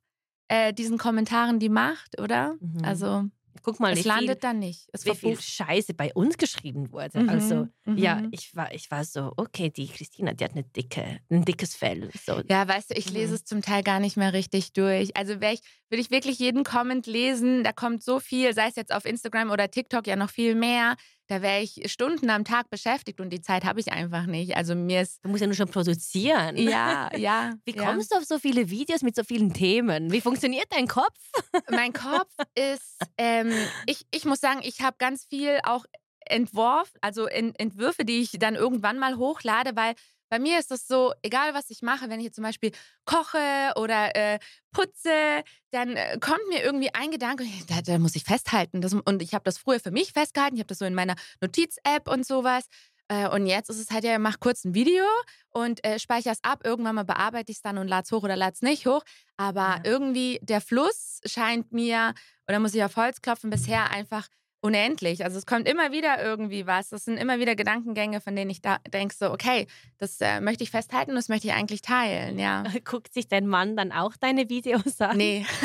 äh, 0.49 0.73
diesen 0.73 0.97
Kommentaren 0.97 1.59
die 1.59 1.69
Macht, 1.69 2.19
oder? 2.21 2.55
Mhm. 2.59 2.83
Also 2.83 3.25
Guck 3.63 3.79
mal, 3.79 3.91
es 3.93 3.99
wie 3.99 4.03
viel, 4.03 4.11
landet 4.11 4.43
dann 4.43 4.59
nicht. 4.59 4.87
Es 4.93 5.05
wie 5.05 5.15
viel. 5.15 5.39
Scheiße 5.39 5.93
bei 5.93 6.13
uns 6.13 6.37
geschrieben 6.37 6.91
wurde. 6.91 7.19
Mhm, 7.21 7.29
Also 7.29 7.67
ja, 7.95 8.15
mhm. 8.15 8.29
ich 8.31 8.55
war, 8.55 8.73
ich 8.73 8.89
war 8.91 9.03
so, 9.05 9.31
okay, 9.37 9.69
die 9.69 9.87
Christina, 9.87 10.33
die 10.33 10.43
hat 10.43 10.51
eine 10.51 10.63
dicke, 10.63 11.19
ein 11.29 11.45
dickes 11.45 11.75
Fell. 11.75 12.09
So. 12.25 12.41
Ja, 12.49 12.67
weißt 12.67 12.91
du, 12.91 12.95
ich 12.95 13.09
lese 13.11 13.29
Mhm. 13.29 13.35
es 13.35 13.43
zum 13.45 13.61
Teil 13.61 13.83
gar 13.83 13.99
nicht 13.99 14.17
mehr 14.17 14.33
richtig 14.33 14.73
durch. 14.73 15.15
Also 15.15 15.39
wäre 15.41 15.53
ich, 15.53 15.61
würde 15.89 16.01
ich 16.01 16.11
wirklich 16.11 16.39
jeden 16.39 16.63
Comment 16.63 17.05
lesen, 17.07 17.63
da 17.63 17.71
kommt 17.71 18.03
so 18.03 18.19
viel, 18.19 18.53
sei 18.53 18.67
es 18.67 18.75
jetzt 18.75 18.93
auf 18.93 19.05
Instagram 19.05 19.51
oder 19.51 19.69
TikTok 19.69 20.07
ja 20.07 20.15
noch 20.15 20.29
viel 20.29 20.55
mehr. 20.55 20.95
Da 21.27 21.41
wäre 21.41 21.61
ich 21.61 21.91
Stunden 21.91 22.29
am 22.29 22.45
Tag 22.45 22.69
beschäftigt 22.69 23.19
und 23.19 23.31
die 23.31 23.41
Zeit 23.41 23.65
habe 23.65 23.79
ich 23.79 23.91
einfach 23.91 24.25
nicht. 24.25 24.55
Also 24.55 24.75
mir 24.75 25.01
ist 25.01 25.19
Du 25.23 25.29
musst 25.29 25.41
ja 25.41 25.47
nur 25.47 25.55
schon 25.55 25.69
produzieren. 25.69 26.55
ja, 26.55 27.09
ja. 27.17 27.53
Wie 27.65 27.75
ja. 27.75 27.85
kommst 27.85 28.11
du 28.11 28.17
auf 28.17 28.23
so 28.23 28.39
viele 28.39 28.69
Videos 28.69 29.01
mit 29.01 29.15
so 29.15 29.23
vielen 29.23 29.53
Themen? 29.53 30.11
Wie 30.11 30.21
funktioniert 30.21 30.67
dein 30.69 30.87
Kopf? 30.87 31.17
Mein 31.69 31.91
Kopf 31.91 32.33
ist, 32.55 32.97
ähm, 33.17 33.51
ich, 33.85 34.05
ich 34.11 34.25
muss 34.25 34.39
sagen, 34.39 34.61
ich 34.63 34.81
habe 34.81 34.95
ganz 34.99 35.25
viel 35.25 35.59
auch 35.63 35.85
entworfen, 36.29 36.97
also 37.01 37.27
in, 37.27 37.55
Entwürfe, 37.55 38.05
die 38.05 38.21
ich 38.21 38.31
dann 38.39 38.55
irgendwann 38.55 38.99
mal 38.99 39.17
hochlade, 39.17 39.71
weil 39.75 39.95
bei 40.29 40.39
mir 40.39 40.59
ist 40.59 40.71
es 40.71 40.87
so, 40.87 41.13
egal 41.21 41.53
was 41.53 41.69
ich 41.69 41.81
mache, 41.81 42.09
wenn 42.09 42.19
ich 42.19 42.25
jetzt 42.25 42.35
zum 42.35 42.43
Beispiel 42.43 42.71
koche 43.05 43.73
oder 43.75 44.15
äh, 44.15 44.39
putze, 44.71 45.43
dann 45.71 45.95
äh, 45.95 46.17
kommt 46.19 46.47
mir 46.49 46.63
irgendwie 46.63 46.93
ein 46.93 47.11
Gedanke, 47.11 47.45
da, 47.69 47.81
da 47.81 47.97
muss 47.99 48.15
ich 48.15 48.23
festhalten. 48.23 48.81
Das, 48.81 48.93
und 48.93 49.21
ich 49.21 49.33
habe 49.33 49.43
das 49.43 49.57
früher 49.57 49.79
für 49.79 49.91
mich 49.91 50.13
festgehalten, 50.13 50.55
ich 50.55 50.61
habe 50.61 50.67
das 50.67 50.79
so 50.79 50.85
in 50.85 50.93
meiner 50.95 51.15
Notiz-App 51.41 52.09
und 52.09 52.25
sowas. 52.25 52.65
Äh, 53.09 53.29
und 53.29 53.47
jetzt 53.47 53.69
ist 53.69 53.79
es 53.79 53.89
halt 53.89 54.03
ja, 54.03 54.19
mach 54.19 54.39
kurz 54.39 54.65
ein 54.65 54.73
Video 54.73 55.05
und 55.49 55.83
äh, 55.85 55.97
speichere 55.97 56.33
es 56.33 56.43
ab. 56.43 56.61
Irgendwann 56.65 56.95
mal 56.95 57.03
bearbeite 57.05 57.51
ich 57.51 57.57
es 57.57 57.61
dann 57.61 57.77
und 57.77 57.87
lade 57.87 58.03
es 58.03 58.11
hoch 58.11 58.23
oder 58.23 58.35
lade 58.35 58.53
es 58.53 58.61
nicht 58.61 58.85
hoch. 58.85 59.01
Aber 59.37 59.77
Ja. 59.77 59.81
irgendwie 59.85 60.39
der 60.41 60.59
Fluss 60.61 61.21
scheint 61.25 61.71
mir, 61.71 62.13
oder 62.47 62.59
muss 62.59 62.73
ich 62.73 62.83
auf 62.83 62.95
Holz 62.97 63.21
klopfen, 63.21 63.49
bisher 63.49 63.89
einfach 63.91 64.27
unendlich. 64.67 65.23
Also 65.23 65.37
es 65.37 65.45
kommt 65.45 65.67
immer 65.67 65.91
wieder 65.91 66.23
irgendwie 66.23 66.67
was. 66.67 66.89
Das 66.89 67.05
sind 67.05 67.17
immer 67.17 67.39
wieder 67.39 67.55
Gedankengänge, 67.55 68.21
von 68.21 68.35
denen 68.35 68.51
ich 68.51 68.61
da 68.61 68.77
denke, 68.93 69.15
so, 69.15 69.31
okay, 69.31 69.67
das 69.97 70.19
äh, 70.21 70.41
möchte 70.41 70.63
ich 70.63 70.71
festhalten 70.71 71.15
das 71.15 71.29
möchte 71.29 71.47
ich 71.47 71.53
eigentlich 71.53 71.81
teilen, 71.81 72.37
ja. 72.37 72.63
Guckt 72.85 73.13
sich 73.13 73.27
dein 73.27 73.47
Mann 73.47 73.75
dann 73.75 73.91
auch 73.91 74.15
deine 74.17 74.49
Videos 74.49 75.01
an? 75.01 75.17
Nee. 75.17 75.45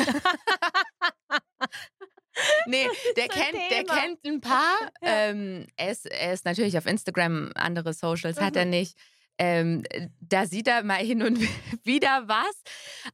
nee, 2.65 2.87
der, 3.15 3.27
kennt, 3.27 3.57
der 3.69 3.83
kennt 3.83 4.25
ein 4.25 4.41
paar. 4.41 4.75
Ähm, 5.01 5.67
er, 5.75 5.91
ist, 5.91 6.05
er 6.05 6.33
ist 6.33 6.45
natürlich 6.45 6.77
auf 6.77 6.85
Instagram, 6.85 7.51
andere 7.55 7.93
Socials 7.93 8.39
hat 8.39 8.53
Mhm. 8.53 8.59
er 8.59 8.65
nicht. 8.65 8.97
Ähm, 9.37 9.83
da 10.19 10.45
sieht 10.45 10.67
er 10.67 10.83
mal 10.83 10.97
hin 10.97 11.23
und 11.23 11.39
wieder 11.83 12.27
was. 12.27 12.63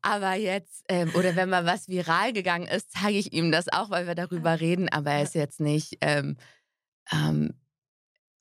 Aber 0.01 0.33
jetzt, 0.35 0.83
ähm, 0.89 1.11
oder 1.15 1.35
wenn 1.35 1.49
mal 1.49 1.65
was 1.65 1.87
viral 1.87 2.33
gegangen 2.33 2.67
ist, 2.67 2.91
zeige 2.91 3.17
ich 3.17 3.33
ihm 3.33 3.51
das 3.51 3.71
auch, 3.71 3.89
weil 3.89 4.07
wir 4.07 4.15
darüber 4.15 4.59
reden. 4.59 4.89
Aber 4.89 5.11
er 5.11 5.23
ist 5.23 5.35
jetzt 5.35 5.59
nicht 5.59 5.97
ähm, 6.01 6.37
ähm, 7.11 7.53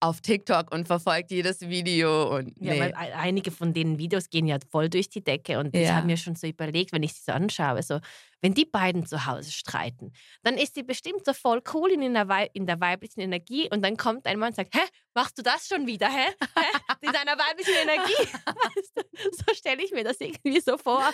auf 0.01 0.21
TikTok 0.21 0.73
und 0.73 0.87
verfolgt 0.87 1.31
jedes 1.33 1.61
Video. 1.63 2.35
Und 2.37 2.53
Ja, 2.61 2.75
nee. 2.75 2.81
ein- 2.83 2.95
einige 2.95 3.51
von 3.51 3.73
den 3.73 3.99
Videos 3.99 4.31
gehen 4.31 4.47
ja 4.47 4.59
voll 4.71 4.89
durch 4.89 5.09
die 5.09 5.25
Decke 5.25 5.59
und 5.59 5.75
ich 5.75 5.89
Ja. 5.89 5.97
habe 5.97 6.07
mir 6.07 6.17
schon 6.17 6.37
so 6.37 6.47
überlegt, 6.47 6.93
wenn 6.93 7.03
ich 7.03 7.15
sie 7.15 7.23
so 7.27 7.33
anschaue, 7.33 7.83
so, 7.83 7.99
wenn 8.41 8.55
die 8.55 8.65
beiden 8.65 9.07
zu 9.07 9.27
Hause 9.27 9.51
streiten, 9.51 10.13
dann 10.45 10.57
ist 10.57 10.77
sie 10.77 10.85
bestimmt 10.85 11.25
so 11.25 11.33
voll 11.33 11.61
cool 11.75 11.91
in 11.91 12.15
der, 12.15 12.29
Wei 12.29 12.49
in 12.53 12.67
der 12.67 12.81
weiblichen 12.81 13.21
Energie 13.21 13.69
und 13.73 13.83
dann 13.83 13.97
kommt 13.97 14.27
ein 14.27 14.39
Mann 14.39 14.51
und 14.51 14.55
sagt, 14.55 14.73
hä, 14.77 14.81
machst 15.15 15.37
du 15.37 15.43
das 15.43 15.67
schon 15.67 15.87
wieder, 15.89 16.09
hä? 16.09 16.29
hä? 16.57 16.79
In 17.01 17.13
deiner 17.13 17.37
weiblichen 17.37 17.75
Energie? 17.83 18.13
Weißt 18.77 18.93
du, 18.97 19.03
so 19.33 19.55
stelle 19.55 19.83
ich 19.83 19.91
mir 19.91 20.05
das 20.05 20.21
irgendwie 20.21 20.61
so 20.61 20.79
vor, 20.79 21.13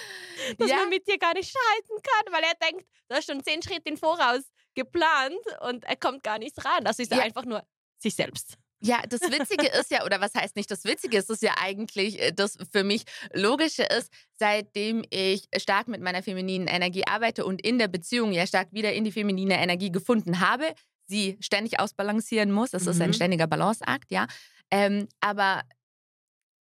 dass 0.59 0.69
Ja. 0.69 0.77
man 0.77 0.91
mit 0.91 1.09
dir 1.09 1.17
gar 1.17 1.33
nicht 1.33 1.49
streiten 1.49 2.03
kann, 2.03 2.35
weil 2.35 2.43
er 2.43 2.69
denkt, 2.71 2.87
du 3.09 3.15
hast 3.17 3.25
schon 3.27 3.43
zehn 3.43 3.63
Schritte 3.63 3.89
im 3.89 3.97
Voraus 3.97 4.43
geplant 4.75 5.39
und 5.67 5.85
er 5.85 5.97
kommt 5.97 6.23
gar 6.23 6.39
nicht 6.39 6.63
ran. 6.63 6.85
Das 6.85 6.99
ist 6.99 7.11
Ja. 7.11 7.21
einfach 7.23 7.47
nur 7.47 7.63
sich 7.99 8.15
selbst. 8.15 8.59
Ja, 8.85 9.01
das 9.09 9.21
Witzige 9.23 9.67
ist 9.69 9.91
ja, 9.91 10.05
oder 10.05 10.21
was 10.21 10.35
heißt 10.35 10.57
nicht 10.57 10.71
das 10.71 10.85
Witzige, 10.85 11.17
es 11.19 11.31
ist 11.31 11.43
ja 11.43 11.55
eigentlich 11.61 12.21
äh, 12.21 12.33
das 12.33 12.59
für 12.71 12.85
mich 12.85 13.05
Logische 13.33 13.83
ist, 13.85 14.13
seitdem 14.39 15.05
ich 15.11 15.49
stark 15.57 15.89
mit 15.89 16.03
meiner 16.03 16.23
femininen 16.23 16.69
Energie 16.69 17.07
arbeite 17.07 17.45
und 17.47 17.63
in 17.65 17.79
der 17.79 17.89
Beziehung 17.89 18.33
ja 18.33 18.47
stark 18.47 18.69
wieder 18.73 18.93
in 18.93 19.05
die 19.05 19.13
feminine 19.13 19.55
Energie 19.63 19.91
gefunden 19.91 20.41
habe, 20.41 20.75
sie 21.07 21.37
ständig 21.41 21.81
ausbalancieren 21.81 22.51
muss. 22.53 22.71
Das 22.71 22.87
ist 22.87 23.01
ein 23.01 23.09
Mhm. 23.11 23.15
ständiger 23.15 23.47
Balanceakt, 23.47 24.11
ja. 24.11 24.27
Ähm, 24.71 25.09
aber 25.21 25.63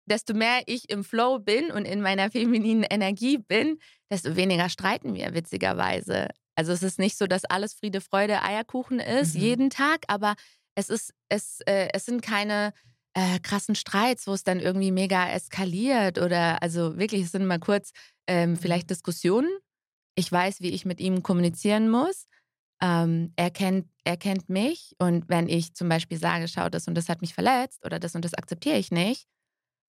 desto 0.07 0.35
mehr 0.35 0.62
ich 0.67 0.91
im 0.91 1.05
Flow 1.05 1.38
bin 1.38 1.71
und 1.71 1.85
in 1.85 2.00
meiner 2.02 2.31
femininen 2.31 2.85
Energie 2.85 3.38
bin, 3.38 3.79
desto 4.11 4.37
weniger 4.37 4.69
streiten 4.69 5.14
wir, 5.14 5.35
witzigerweise. 5.35 6.29
Also 6.55 6.73
es 6.73 6.83
ist 6.83 6.99
nicht 6.99 7.17
so, 7.17 7.26
dass 7.26 7.45
alles 7.45 7.73
Friede, 7.75 8.00
Freude, 8.00 8.43
Eierkuchen 8.43 9.00
ist, 9.00 9.35
Mhm. 9.35 9.41
jeden 9.41 9.71
Tag, 9.71 10.00
aber 10.09 10.35
es 10.75 10.88
ist, 10.91 11.14
es, 11.29 11.61
äh, 11.67 11.88
es 11.93 12.05
sind 12.07 12.23
keine 12.23 12.73
äh, 13.14 13.38
krassen 13.41 13.75
Streits, 13.75 14.26
wo 14.26 14.33
es 14.33 14.45
dann 14.45 14.61
irgendwie 14.61 14.91
mega 14.93 15.29
eskaliert 15.31 16.19
oder 16.19 16.62
also 16.62 16.99
wirklich, 16.99 17.23
es 17.25 17.33
sind 17.33 17.47
mal 17.47 17.59
kurz 17.59 17.93
ähm, 18.26 18.57
vielleicht 18.57 18.91
Diskussionen. 18.91 19.50
Ich 20.14 20.31
weiß, 20.31 20.61
wie 20.61 20.71
ich 20.71 20.85
mit 20.85 21.00
ihm 21.00 21.23
kommunizieren 21.23 21.91
muss. 21.91 22.26
Ähm, 22.83 23.33
er, 23.37 23.50
kennt, 23.50 23.88
er 24.05 24.17
kennt 24.17 24.49
mich 24.49 24.95
und 24.99 25.29
wenn 25.29 25.49
ich 25.49 25.75
zum 25.75 25.88
Beispiel 25.88 26.19
sage, 26.19 26.49
schau, 26.49 26.69
das 26.69 26.88
und 26.88 26.97
das 26.97 27.09
hat 27.09 27.23
mich 27.23 27.35
verletzt 27.35 27.85
oder 27.87 27.99
das 28.00 28.14
und 28.14 28.25
das 28.25 28.35
akzeptiere 28.35 28.76
ich 28.79 28.91
nicht, 28.91 29.26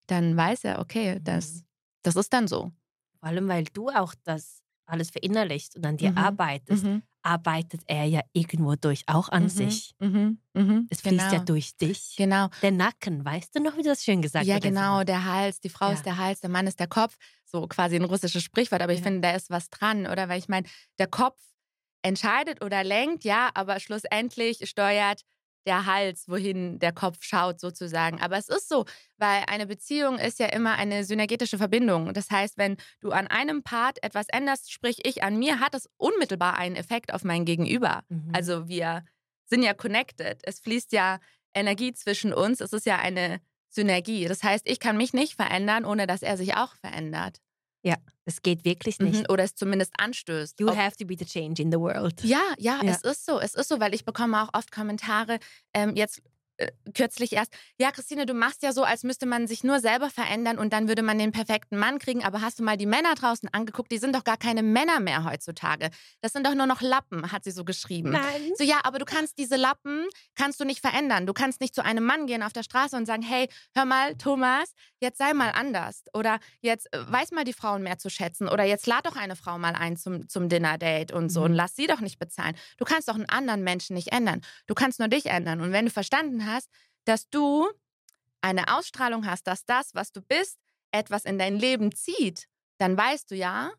dann 0.06 0.36
weiß 0.36 0.64
er, 0.64 0.78
okay, 0.80 1.20
das, 1.22 1.46
Mhm. 1.54 1.66
das 2.02 2.16
ist 2.16 2.32
dann 2.32 2.48
so. 2.48 2.72
Vor 3.20 3.28
allem, 3.28 3.48
weil 3.48 3.64
du 3.64 3.88
auch 3.88 4.14
das 4.24 4.62
alles 4.86 5.10
verinnerlichst 5.10 5.76
und 5.76 5.86
an 5.86 5.96
dir 5.96 6.10
Mhm. 6.10 6.18
arbeitest. 6.18 6.84
Mhm. 6.84 7.02
Arbeitet 7.24 7.82
er 7.86 8.04
ja 8.04 8.20
irgendwo 8.32 8.74
durch 8.76 9.02
auch 9.08 9.28
an 9.30 9.44
Mhm, 9.44 9.50
sich. 9.50 9.94
Mhm. 10.00 10.38
Mhm. 10.54 10.90
Es 10.90 11.00
fließt 11.00 11.32
ja 11.32 11.38
genau. 11.38 11.44
durch 11.44 11.76
dich. 11.76 12.14
Genau. 12.16 12.48
Der 12.62 12.70
Nacken, 12.72 13.24
weißt 13.24 13.56
du 13.56 13.60
noch, 13.60 13.74
wie 13.76 13.82
du 13.82 13.88
das 13.90 14.04
schön 14.04 14.22
gesagt 14.22 14.46
Ja, 14.46 14.54
hast? 14.54 14.62
letztes 14.62 14.88
genau, 14.88 15.04
der 15.04 15.24
Hals, 15.24 15.60
die 15.60 15.68
Frau 15.68 15.90
Ja. 15.90 15.92
ist 15.92 16.04
der 16.06 16.16
Hals, 16.18 16.40
der 16.40 16.50
Mann 16.50 16.66
ist 16.66 16.80
der 16.80 16.88
Kopf. 16.88 17.16
So 17.44 17.66
quasi 17.68 17.96
ein 17.96 18.04
russisches 18.04 18.42
Sprichwort, 18.42 18.82
aber 18.82 18.92
ich 18.92 19.00
Ja. 19.00 19.02
finde, 19.02 19.20
da 19.20 19.30
ist 19.32 19.50
was 19.50 19.70
dran, 19.70 20.06
oder? 20.06 20.28
Weil 20.28 20.38
ich 20.38 20.48
meine, 20.48 20.66
der 20.98 21.06
Kopf 21.06 21.40
entscheidet 22.02 22.62
oder 22.64 22.82
lenkt, 22.84 23.24
ja, 23.24 23.50
aber 23.54 23.78
schlussendlich 23.80 24.68
steuert 24.68 25.22
der 25.66 25.86
Hals, 25.86 26.28
wohin 26.28 26.78
der 26.78 26.92
Kopf 26.92 27.18
schaut, 27.22 27.60
sozusagen. 27.60 28.20
Aber 28.20 28.36
es 28.36 28.48
ist 28.48 28.68
so, 28.68 28.84
weil 29.16 29.44
eine 29.46 29.66
Beziehung 29.66 30.18
ist 30.18 30.38
ja 30.38 30.46
immer 30.46 30.74
eine 30.74 31.04
synergetische 31.04 31.58
Verbindung. 31.58 32.12
Das 32.12 32.30
heißt, 32.30 32.58
wenn 32.58 32.76
du 33.00 33.10
an 33.10 33.26
einem 33.26 33.62
Part 33.62 34.02
etwas 34.02 34.26
änderst, 34.28 34.72
sprich 34.72 34.98
ich 35.04 35.22
an 35.22 35.38
mir, 35.38 35.60
hat 35.60 35.74
es 35.74 35.88
unmittelbar 35.96 36.56
einen 36.56 36.76
Effekt 36.76 37.12
auf 37.12 37.24
mein 37.24 37.44
Gegenüber. 37.44 38.02
Mhm. 38.08 38.30
Also 38.32 38.68
wir 38.68 39.04
sind 39.46 39.62
ja 39.62 39.74
connected. 39.74 40.40
Es 40.44 40.60
fließt 40.60 40.92
ja 40.92 41.18
Energie 41.54 41.92
zwischen 41.92 42.32
uns. 42.32 42.60
Es 42.60 42.72
ist 42.72 42.86
ja 42.86 42.98
eine 42.98 43.40
Synergie. 43.68 44.26
Das 44.26 44.42
heißt, 44.42 44.68
ich 44.68 44.80
kann 44.80 44.96
mich 44.96 45.12
nicht 45.12 45.34
verändern, 45.34 45.84
ohne 45.84 46.06
dass 46.06 46.22
er 46.22 46.36
sich 46.36 46.56
auch 46.56 46.74
verändert. 46.76 47.40
Das 48.26 48.40
geht 48.42 48.64
wirklich 48.64 48.98
nicht. 49.00 49.20
Mhm. 49.20 49.26
Oder 49.28 49.44
es 49.44 49.54
zumindest 49.54 49.92
anstößt. 49.98 50.58
You 50.58 50.68
Ob- 50.68 50.76
have 50.76 50.96
to 50.96 51.04
be 51.04 51.14
the 51.18 51.26
change 51.26 51.60
in 51.62 51.70
the 51.70 51.78
world. 51.78 52.22
ja, 52.24 52.40
ja, 52.58 52.80
Ja. 52.82 52.90
es 52.92 53.02
ist 53.02 53.26
so. 53.26 53.38
Es 53.38 53.54
ist 53.54 53.68
so, 53.68 53.78
weil 53.80 53.94
ich 53.94 54.04
bekomme 54.04 54.42
auch 54.42 54.48
oft 54.54 54.72
Kommentare, 54.72 55.38
ähm, 55.74 55.94
jetzt 55.94 56.22
äh, 56.56 56.70
kürzlich 56.94 57.32
erst, 57.32 57.52
ja, 57.78 57.90
Christine, 57.92 58.26
du 58.26 58.34
machst 58.34 58.62
ja 58.62 58.72
so, 58.72 58.82
als 58.82 59.02
müsste 59.04 59.26
man 59.26 59.46
sich 59.46 59.62
nur 59.62 59.80
selber 59.80 60.10
verändern 60.10 60.58
und 60.58 60.72
dann 60.72 60.88
würde 60.88 61.02
man 61.02 61.18
den 61.18 61.30
perfekten 61.32 61.78
Mann 61.78 61.98
kriegen. 61.98 62.24
Aber 62.24 62.40
hast 62.40 62.58
du 62.58 62.64
mal 62.64 62.76
die 62.76 62.86
Männer 62.86 63.14
draußen 63.14 63.48
angeguckt? 63.52 63.92
Die 63.92 63.98
sind 63.98 64.14
doch 64.14 64.24
gar 64.24 64.36
keine 64.36 64.62
Männer 64.62 64.98
mehr 65.00 65.24
heutzutage. 65.24 65.90
Das 66.20 66.32
sind 66.32 66.46
doch 66.46 66.54
nur 66.54 66.66
noch 66.66 66.80
Lappen, 66.80 67.30
hat 67.30 67.44
sie 67.44 67.50
so 67.52 67.64
geschrieben. 67.64 68.10
Nein. 68.10 68.52
So, 68.56 68.64
ja, 68.64 68.80
aber 68.82 68.98
du 68.98 69.04
kannst 69.04 69.38
diese 69.38 69.56
Lappen, 69.56 70.06
kannst 70.34 70.58
du 70.58 70.64
nicht 70.64 70.80
verändern. 70.80 71.26
Du 71.26 71.32
kannst 71.32 71.60
nicht 71.60 71.74
zu 71.74 71.84
einem 71.84 72.04
Mann 72.04 72.26
gehen 72.26 72.42
auf 72.42 72.52
der 72.52 72.62
Straße 72.64 72.96
und 72.96 73.06
sagen, 73.06 73.22
hey, 73.22 73.48
hör 73.76 73.84
mal, 73.84 74.14
Thomas, 74.16 74.72
jetzt 75.00 75.18
sei 75.18 75.32
mal 75.34 75.50
anders. 75.50 76.04
Oder 76.12 76.38
jetzt 76.60 76.92
äh, 76.92 76.98
weiß 77.06 77.30
mal 77.32 77.44
die 77.44 77.52
Frauen 77.52 77.82
mehr 77.82 77.98
zu 77.98 78.10
schätzen. 78.10 78.48
Oder 78.48 78.64
jetzt 78.64 78.86
lad 78.86 79.06
doch 79.06 79.16
eine 79.16 79.36
Frau 79.36 79.56
mal 79.58 79.74
ein 79.74 79.96
zum, 79.96 80.28
zum 80.28 80.48
Dinner-Date 80.48 81.12
und 81.12 81.28
so 81.30 81.40
Mhm. 81.40 81.46
und 81.46 81.52
lass 81.54 81.76
sie 81.76 81.86
doch 81.86 82.00
nicht 82.00 82.18
bezahlen. 82.18 82.54
Du 82.78 82.84
kannst 82.84 83.08
doch 83.08 83.14
einen 83.14 83.28
anderen 83.28 83.62
Menschen 83.62 83.94
nicht 83.94 84.12
ändern. 84.12 84.40
Du 84.66 84.74
kannst 84.74 84.98
nur 84.98 85.08
dich 85.08 85.26
ändern. 85.26 85.60
Und 85.60 85.72
wenn 85.72 85.84
du 85.84 85.90
verstanden 85.90 86.43
hast, 86.46 86.68
dass 87.04 87.28
du 87.30 87.68
eine 88.42 88.76
Ausstrahlung 88.76 89.26
hast, 89.26 89.46
dass 89.46 89.64
das, 89.64 89.94
was 89.94 90.12
du 90.12 90.20
bist, 90.22 90.58
etwas 90.92 91.24
in 91.24 91.38
dein 91.38 91.56
Leben 91.58 91.92
zieht, 91.94 92.46
dann 92.78 92.96
weißt 92.96 93.30
du 93.30 93.34
ja, 93.36 93.72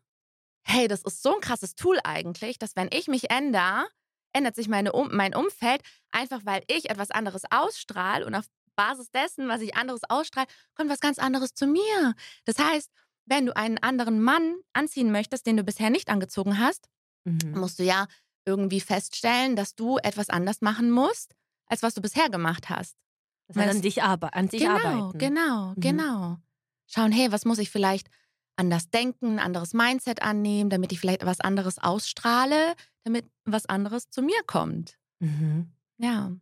hey, 0.66 0.88
das 0.88 1.02
ist 1.02 1.22
so 1.22 1.34
ein 1.36 1.40
krasses 1.40 1.74
Tool 1.74 1.98
eigentlich, 2.04 2.58
dass 2.58 2.76
wenn 2.76 2.88
ich 2.92 3.08
mich 3.08 3.30
ändere, 3.30 3.86
ändert 4.32 4.56
sich 4.56 4.68
meine 4.68 4.92
um 4.92 5.14
mein 5.14 5.34
Umfeld, 5.34 5.82
einfach 6.10 6.40
weil 6.44 6.62
ich 6.68 6.90
etwas 6.90 7.10
anderes 7.10 7.42
ausstrahle 7.50 8.26
und 8.26 8.34
auf 8.34 8.46
Basis 8.76 9.10
dessen, 9.10 9.48
was 9.48 9.62
ich 9.62 9.76
anderes 9.76 10.02
ausstrahle, 10.08 10.48
kommt 10.74 10.90
was 10.90 11.00
ganz 11.00 11.18
anderes 11.18 11.54
zu 11.54 11.66
mir. 11.66 12.14
Das 12.44 12.58
heißt, 12.58 12.90
wenn 13.26 13.46
du 13.46 13.56
einen 13.56 13.78
anderen 13.78 14.20
Mann 14.22 14.56
anziehen 14.72 15.10
möchtest, 15.12 15.46
den 15.46 15.56
du 15.56 15.64
bisher 15.64 15.90
nicht 15.90 16.08
angezogen 16.08 16.58
hast, 16.58 16.88
Mhm. 17.24 17.52
musst 17.54 17.78
du 17.78 17.84
ja 17.84 18.06
irgendwie 18.44 18.80
feststellen, 18.80 19.56
dass 19.56 19.74
du 19.74 19.98
etwas 19.98 20.30
anders 20.30 20.60
machen 20.60 20.90
musst, 20.90 21.34
als 21.66 21.82
was 21.82 21.94
du 21.94 22.00
bisher 22.00 22.28
gemacht 22.30 22.68
hast. 22.70 22.96
Das 23.48 23.56
heißt, 23.56 23.76
an, 23.76 23.82
dich 23.82 24.02
arbe 24.02 24.32
an 24.34 24.48
sich 24.48 24.62
genau, 24.62 24.72
arbeiten. 24.74 25.18
genau, 25.18 25.68
Mhm. 25.70 25.80
genau. 25.80 26.36
Schauen, 26.88 27.12
hey, 27.12 27.30
was 27.32 27.44
muss 27.44 27.58
ich 27.58 27.70
vielleicht 27.70 28.08
anders 28.56 28.88
denken, 28.90 29.34
ein 29.34 29.38
anderes 29.38 29.74
Mindset 29.74 30.22
annehmen, 30.22 30.70
damit 30.70 30.90
ich 30.92 31.00
vielleicht 31.00 31.24
was 31.26 31.40
anderes 31.40 31.78
ausstrahle, 31.78 32.74
damit 33.04 33.26
was 33.44 33.66
anderes 33.66 34.08
zu 34.10 34.22
mir 34.22 34.42
kommt. 34.46 34.98
Mhm. 35.20 35.72
Ja, 35.98 36.32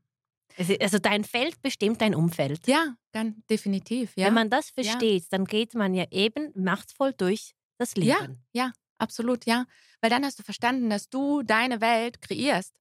Also, 0.81 0.99
dein 1.01 1.25
Feld 1.25 1.61
bestimmt 1.63 2.01
dein 2.01 2.15
Umfeld. 2.15 2.67
ja, 2.69 2.95
ganz 3.13 3.35
definitiv. 3.51 4.13
Ja, 4.17 4.27
Wenn 4.27 4.35
man 4.35 4.51
das 4.51 4.69
Ja. 4.77 4.85
versteht, 4.85 5.25
dann 5.33 5.45
geht 5.47 5.75
man 5.75 5.95
ja 5.95 6.05
eben 6.13 6.53
machtvoll 6.55 7.13
durch 7.13 7.55
das 7.79 7.97
Leben. 7.97 8.45
Ja. 8.53 8.73
absolut, 8.99 9.45
ja. 9.47 9.67
Weil 10.01 10.11
dann 10.11 10.25
hast 10.25 10.39
du 10.39 10.43
verstanden, 10.45 10.89
dass 10.91 11.09
du 11.11 11.43
deine 11.43 11.81
Welt 11.81 12.23
kreierst. 12.23 12.73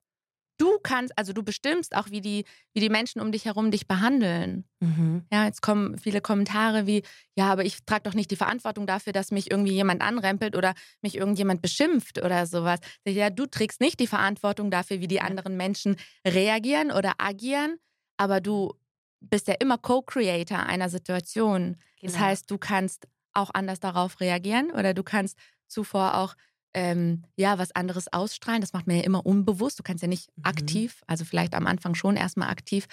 Du 0.57 0.79
kannst, 0.83 1.17
also 1.17 1.33
du 1.33 1.43
bestimmst 1.43 1.95
auch, 1.95 2.10
wie 2.12 2.22
die, 2.22 2.45
wie 2.74 2.79
die 2.79 2.89
Menschen 2.89 3.22
um 3.22 3.31
dich 3.31 3.45
herum 3.45 3.72
dich 3.72 3.88
behandeln. 3.88 4.65
Mhm. 4.81 5.25
Ja, 5.31 5.45
jetzt 5.45 5.62
kommen 5.62 5.98
viele 5.98 6.22
Kommentare 6.22 6.86
wie, 6.86 7.03
ja, 7.36 7.51
aber 7.51 7.65
ich 7.65 7.86
trage 7.86 8.03
doch 8.03 8.13
nicht 8.13 8.29
die 8.31 8.36
Verantwortung 8.36 8.86
dafür, 8.86 9.13
dass 9.13 9.31
mich 9.31 9.50
irgendwie 9.50 9.74
jemand 9.74 10.01
anrempelt 10.01 10.55
oder 10.55 10.75
mich 11.01 11.15
irgendjemand 11.17 11.62
beschimpft 11.62 12.22
oder 12.24 12.45
sowas. 12.45 12.79
Ja, 13.07 13.29
du 13.31 13.48
trägst 13.48 13.81
nicht 13.81 14.00
die 14.00 14.07
Verantwortung 14.07 14.69
dafür, 14.69 15.00
wie 15.01 15.07
die 15.07 15.22
anderen 15.22 15.57
Menschen 15.57 15.95
reagieren 16.27 16.91
oder 16.91 17.13
agieren, 17.17 17.77
aber 18.17 18.41
du 18.41 18.74
bist 19.22 19.48
ja 19.48 19.55
immer 19.60 19.77
Co-Creator 19.77 20.60
einer 20.60 20.89
Situation. 20.89 21.77
Das 22.03 22.13
Genau. 22.13 22.25
heißt, 22.25 22.51
du 22.51 22.57
kannst 22.57 23.07
auch 23.33 23.50
anders 23.53 23.79
darauf 23.79 24.19
reagieren 24.19 24.72
oder 24.72 24.93
du 24.93 25.03
kannst 25.03 25.38
zuvor 25.67 26.15
auch 26.17 26.36
ähm, 26.73 27.23
ja 27.35 27.57
was 27.57 27.71
anderes 27.71 28.11
ausstrahlen. 28.11 28.61
Das 28.61 28.73
macht 28.73 28.87
man 28.87 28.95
ja 28.97 29.03
immer 29.03 29.25
unbewusst. 29.25 29.79
Du 29.79 29.83
kannst 29.83 30.01
ja 30.01 30.07
nicht 30.07 30.29
Mhm. 30.37 30.43
aktiv, 30.45 31.01
also 31.07 31.25
vielleicht 31.25 31.53
am 31.55 31.67
Anfang 31.67 31.95
schon 31.95 32.15
erstmal 32.17 32.49
aktiv 32.49 32.85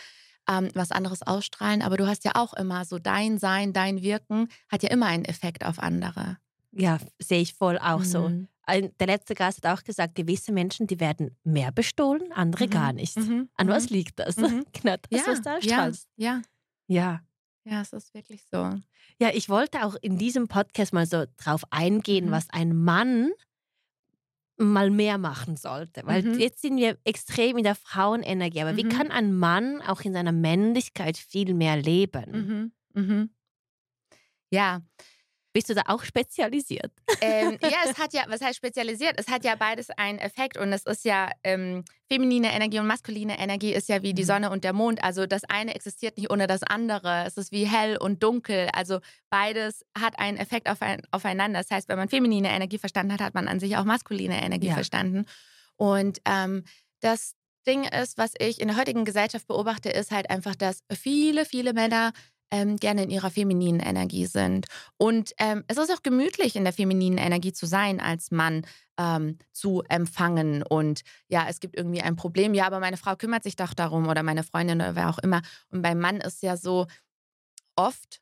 ähm, 0.48 0.68
was 0.74 0.90
anderes 0.90 1.22
ausstrahlen, 1.22 1.82
aber 1.82 1.96
du 1.96 2.06
hast 2.06 2.24
ja 2.24 2.32
auch 2.34 2.54
immer 2.54 2.84
so 2.84 2.98
dein 2.98 3.38
Sein, 3.38 3.72
dein 3.72 4.02
Wirken 4.02 4.48
hat 4.70 4.82
ja 4.82 4.90
immer 4.90 5.06
einen 5.06 5.24
Effekt 5.26 5.64
auf 5.64 5.78
andere. 5.78 6.38
Ja, 6.72 6.98
sehe 7.20 7.40
ich 7.42 7.54
voll 7.54 7.78
auch 7.78 8.02
so. 8.04 8.28
Mhm. 8.30 8.48
Ein, 8.62 8.90
der 9.00 9.06
letzte 9.08 9.34
Gast 9.34 9.64
hat 9.64 9.78
auch 9.78 9.84
gesagt, 9.84 10.14
gewisse 10.14 10.52
Menschen, 10.52 10.86
die 10.86 11.00
werden 11.00 11.36
mehr 11.44 11.72
bestohlen, 11.72 12.32
andere 12.32 12.66
Mhm. 12.66 12.70
gar 12.70 12.92
nicht. 12.92 13.16
Mhm. 13.18 13.48
An 13.56 13.68
was 13.68 13.90
Mhm. 13.90 13.96
liegt 13.96 14.18
das? 14.18 14.36
Mhm. 14.36 14.64
Genau 14.72 14.96
das, 15.10 15.20
Ja, 15.20 15.26
was 15.26 15.42
du 15.42 15.48
ja, 15.50 15.56
ausstrahlst. 15.56 16.08
ja, 16.16 16.42
Ja. 16.86 17.20
ja, 17.64 17.80
es 17.82 17.92
ist 17.92 18.14
wirklich 18.14 18.42
so. 18.50 18.78
Ja, 19.20 19.30
ich 19.34 19.48
wollte 19.48 19.84
auch 19.84 19.96
in 20.00 20.16
diesem 20.18 20.48
Podcast 20.48 20.92
mal 20.92 21.06
so 21.06 21.24
drauf 21.36 21.64
eingehen, 21.70 22.26
Mhm. 22.26 22.30
was 22.30 22.48
ein 22.50 22.74
Mann 22.76 23.30
mal 24.60 24.90
mehr 24.90 25.18
machen 25.18 25.56
sollte. 25.56 26.02
Weil 26.04 26.22
Mhm. 26.22 26.38
jetzt 26.38 26.62
sind 26.62 26.76
wir 26.76 26.98
extrem 27.04 27.56
in 27.58 27.64
der 27.64 27.74
Frauenenergie. 27.74 28.60
Aber 28.62 28.76
wie 28.76 28.84
Mhm. 28.84 28.88
kann 28.90 29.10
ein 29.10 29.34
Mann 29.34 29.80
auch 29.82 30.02
in 30.02 30.12
seiner 30.12 30.32
Männlichkeit 30.32 31.16
viel 31.16 31.54
mehr 31.54 31.76
leben? 31.76 32.72
Mhm. 32.94 33.02
Mhm. 33.02 33.30
Ja, 34.50 34.82
Bist 35.52 35.68
du 35.68 35.74
da 35.74 35.82
auch 35.86 36.04
spezialisiert? 36.04 36.92
ähm, 37.20 37.58
ja, 37.60 37.78
es 37.84 37.98
hat 37.98 38.12
ja, 38.14 38.24
was 38.28 38.40
heißt 38.40 38.56
spezialisiert? 38.56 39.14
Es 39.18 39.28
hat 39.28 39.44
ja 39.44 39.54
beides 39.56 39.90
einen 39.90 40.18
Effekt 40.18 40.56
und 40.56 40.72
es 40.72 40.86
ist 40.86 41.04
ja 41.04 41.28
ähm, 41.44 41.84
feminine 42.08 42.52
Energie 42.54 42.78
und 42.78 42.86
maskuline 42.86 43.38
Energie 43.38 43.72
ist 43.72 43.88
ja 43.88 44.02
wie 44.02 44.14
die 44.14 44.22
Mhm. 44.22 44.26
Sonne 44.26 44.50
und 44.50 44.64
der 44.64 44.72
Mond. 44.72 45.02
Also 45.02 45.26
das 45.26 45.44
eine 45.44 45.74
existiert 45.74 46.16
nicht 46.16 46.30
ohne 46.30 46.46
das 46.46 46.62
andere. 46.62 47.24
Es 47.26 47.36
ist 47.36 47.52
wie 47.52 47.64
hell 47.66 47.96
und 47.96 48.22
dunkel. 48.22 48.68
Also 48.72 49.00
beides 49.28 49.84
hat 49.98 50.18
einen 50.18 50.38
Effekt 50.38 50.68
auf 50.68 50.82
ein, 50.82 51.02
aufeinander. 51.10 51.60
Das 51.60 51.70
heißt, 51.70 51.88
wenn 51.88 51.98
man 51.98 52.08
feminine 52.08 52.48
Energie 52.50 52.78
verstanden 52.78 53.12
hat, 53.12 53.20
hat 53.20 53.34
man 53.34 53.48
an 53.48 53.60
sich 53.60 53.76
auch 53.76 53.84
maskuline 53.84 54.42
Energie 54.42 54.68
Ja. 54.68 54.74
verstanden. 54.74 55.26
Und 55.76 56.20
ähm, 56.26 56.64
das 57.00 57.34
Ding 57.66 57.84
ist, 57.84 58.16
was 58.18 58.32
ich 58.38 58.60
in 58.60 58.68
der 58.68 58.76
heutigen 58.76 59.04
Gesellschaft 59.04 59.46
beobachte, 59.46 59.90
ist 59.90 60.10
halt 60.10 60.30
einfach, 60.30 60.54
dass 60.54 60.82
viele, 60.92 61.44
viele 61.44 61.72
Männer 61.74 62.12
ähm, 62.50 62.76
gerne 62.76 63.04
in 63.04 63.10
ihrer 63.10 63.30
femininen 63.30 63.80
Energie 63.80 64.26
sind. 64.26 64.66
Und 64.96 65.32
ähm, 65.38 65.64
es 65.68 65.76
ist 65.76 65.92
auch 65.92 66.02
gemütlich, 66.02 66.56
in 66.56 66.64
der 66.64 66.72
femininen 66.72 67.18
Energie 67.18 67.52
zu 67.52 67.66
sein, 67.66 68.00
als 68.00 68.30
Mann 68.30 68.66
ähm, 68.98 69.38
zu 69.52 69.82
empfangen. 69.88 70.62
Und 70.62 71.02
ja, 71.28 71.46
es 71.48 71.60
gibt 71.60 71.76
irgendwie 71.76 72.02
ein 72.02 72.16
Problem. 72.16 72.54
Ja, 72.54 72.66
aber 72.66 72.80
meine 72.80 72.96
Frau 72.96 73.16
kümmert 73.16 73.42
sich 73.42 73.56
doch 73.56 73.74
darum 73.74 74.08
oder 74.08 74.22
meine 74.22 74.42
Freundin 74.42 74.80
oder 74.80 74.96
wer 74.96 75.10
auch 75.10 75.18
immer. 75.18 75.42
Und 75.70 75.82
beim 75.82 75.98
Mann 75.98 76.16
ist 76.16 76.42
ja 76.42 76.56
so 76.56 76.86
oft, 77.76 78.20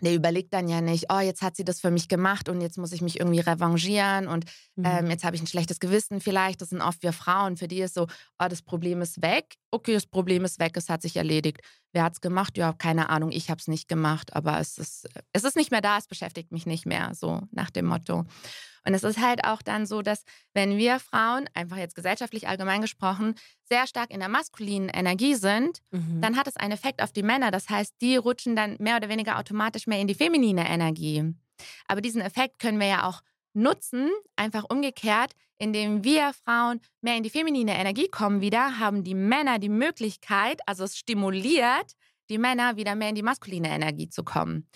der 0.00 0.14
überlegt 0.14 0.52
dann 0.52 0.68
ja 0.68 0.80
nicht, 0.80 1.06
oh, 1.10 1.20
jetzt 1.20 1.40
hat 1.42 1.56
sie 1.56 1.64
das 1.64 1.80
für 1.80 1.90
mich 1.90 2.08
gemacht 2.08 2.48
und 2.48 2.60
jetzt 2.60 2.78
muss 2.78 2.92
ich 2.92 3.00
mich 3.00 3.20
irgendwie 3.20 3.40
revanchieren 3.40 4.26
und 4.28 4.44
Mhm. 4.76 4.84
ähm, 4.86 5.10
jetzt 5.10 5.22
habe 5.24 5.36
ich 5.36 5.42
ein 5.42 5.46
schlechtes 5.46 5.78
Gewissen 5.78 6.20
vielleicht. 6.20 6.60
Das 6.60 6.70
sind 6.70 6.80
oft 6.82 7.02
wir 7.02 7.12
Frauen, 7.12 7.56
für 7.56 7.68
die 7.68 7.80
ist 7.80 7.94
so, 7.94 8.08
oh, 8.38 8.46
das 8.48 8.60
Problem 8.60 9.02
ist 9.02 9.22
weg. 9.22 9.54
Okay, 9.70 9.94
das 9.94 10.06
Problem 10.06 10.44
ist 10.44 10.58
weg, 10.58 10.76
es 10.76 10.88
hat 10.88 11.00
sich 11.02 11.16
erledigt. 11.16 11.60
Wer 11.92 12.02
hat 12.02 12.14
es 12.14 12.20
gemacht? 12.20 12.58
Ja, 12.58 12.72
keine 12.72 13.08
Ahnung, 13.08 13.30
ich 13.30 13.50
habe 13.50 13.60
es 13.60 13.68
nicht 13.68 13.86
gemacht, 13.88 14.34
aber 14.34 14.58
es 14.58 14.78
ist, 14.78 15.08
es 15.32 15.44
ist 15.44 15.54
nicht 15.56 15.70
mehr 15.70 15.80
da, 15.80 15.96
es 15.98 16.08
beschäftigt 16.08 16.50
mich 16.50 16.66
nicht 16.66 16.86
mehr, 16.86 17.12
so 17.14 17.42
nach 17.52 17.70
dem 17.70 17.86
Motto. 17.86 18.24
Und 18.86 18.94
es 18.94 19.02
ist 19.02 19.20
halt 19.20 19.44
auch 19.44 19.62
dann 19.62 19.86
so, 19.86 20.02
dass 20.02 20.24
wenn 20.52 20.76
wir 20.76 20.98
Frauen, 21.00 21.48
einfach 21.54 21.76
jetzt 21.78 21.94
gesellschaftlich 21.94 22.48
allgemein 22.48 22.80
gesprochen, 22.82 23.34
sehr 23.68 23.86
stark 23.86 24.10
in 24.10 24.20
der 24.20 24.28
maskulinen 24.28 24.88
Energie 24.90 25.34
sind, 25.34 25.80
Mhm. 25.90 26.20
dann 26.20 26.36
hat 26.36 26.46
es 26.46 26.56
einen 26.56 26.72
Effekt 26.72 27.02
auf 27.02 27.12
die 27.12 27.22
Männer. 27.22 27.50
Das 27.50 27.68
heißt, 27.70 27.94
die 28.00 28.16
rutschen 28.16 28.56
dann 28.56 28.76
mehr 28.78 28.96
oder 28.96 29.08
weniger 29.08 29.38
automatisch 29.38 29.86
mehr 29.86 29.98
in 30.00 30.06
die 30.06 30.14
feminine 30.14 30.68
Energie. 30.68 31.34
Aber 31.86 32.00
diesen 32.00 32.20
Effekt 32.20 32.58
können 32.58 32.78
wir 32.80 32.88
ja 32.88 33.08
auch 33.08 33.22
nutzen, 33.54 34.10
einfach 34.36 34.64
umgekehrt, 34.68 35.32
indem 35.58 36.02
wir 36.02 36.32
Frauen 36.44 36.80
mehr 37.00 37.16
in 37.16 37.22
die 37.22 37.30
feminine 37.30 37.78
Energie 37.78 38.08
kommen 38.08 38.40
wieder, 38.40 38.78
haben 38.80 39.04
die 39.04 39.14
Männer 39.14 39.58
die 39.60 39.68
Möglichkeit, 39.68 40.60
also 40.66 40.84
es 40.84 40.96
stimuliert 40.96 41.92
die 42.30 42.38
Männer 42.38 42.76
wieder 42.76 42.94
mehr 42.96 43.10
in 43.10 43.14
die 43.14 43.22
maskuline 43.22 43.68
Energie 43.68 44.08
zu 44.08 44.24
kommen. 44.24 44.66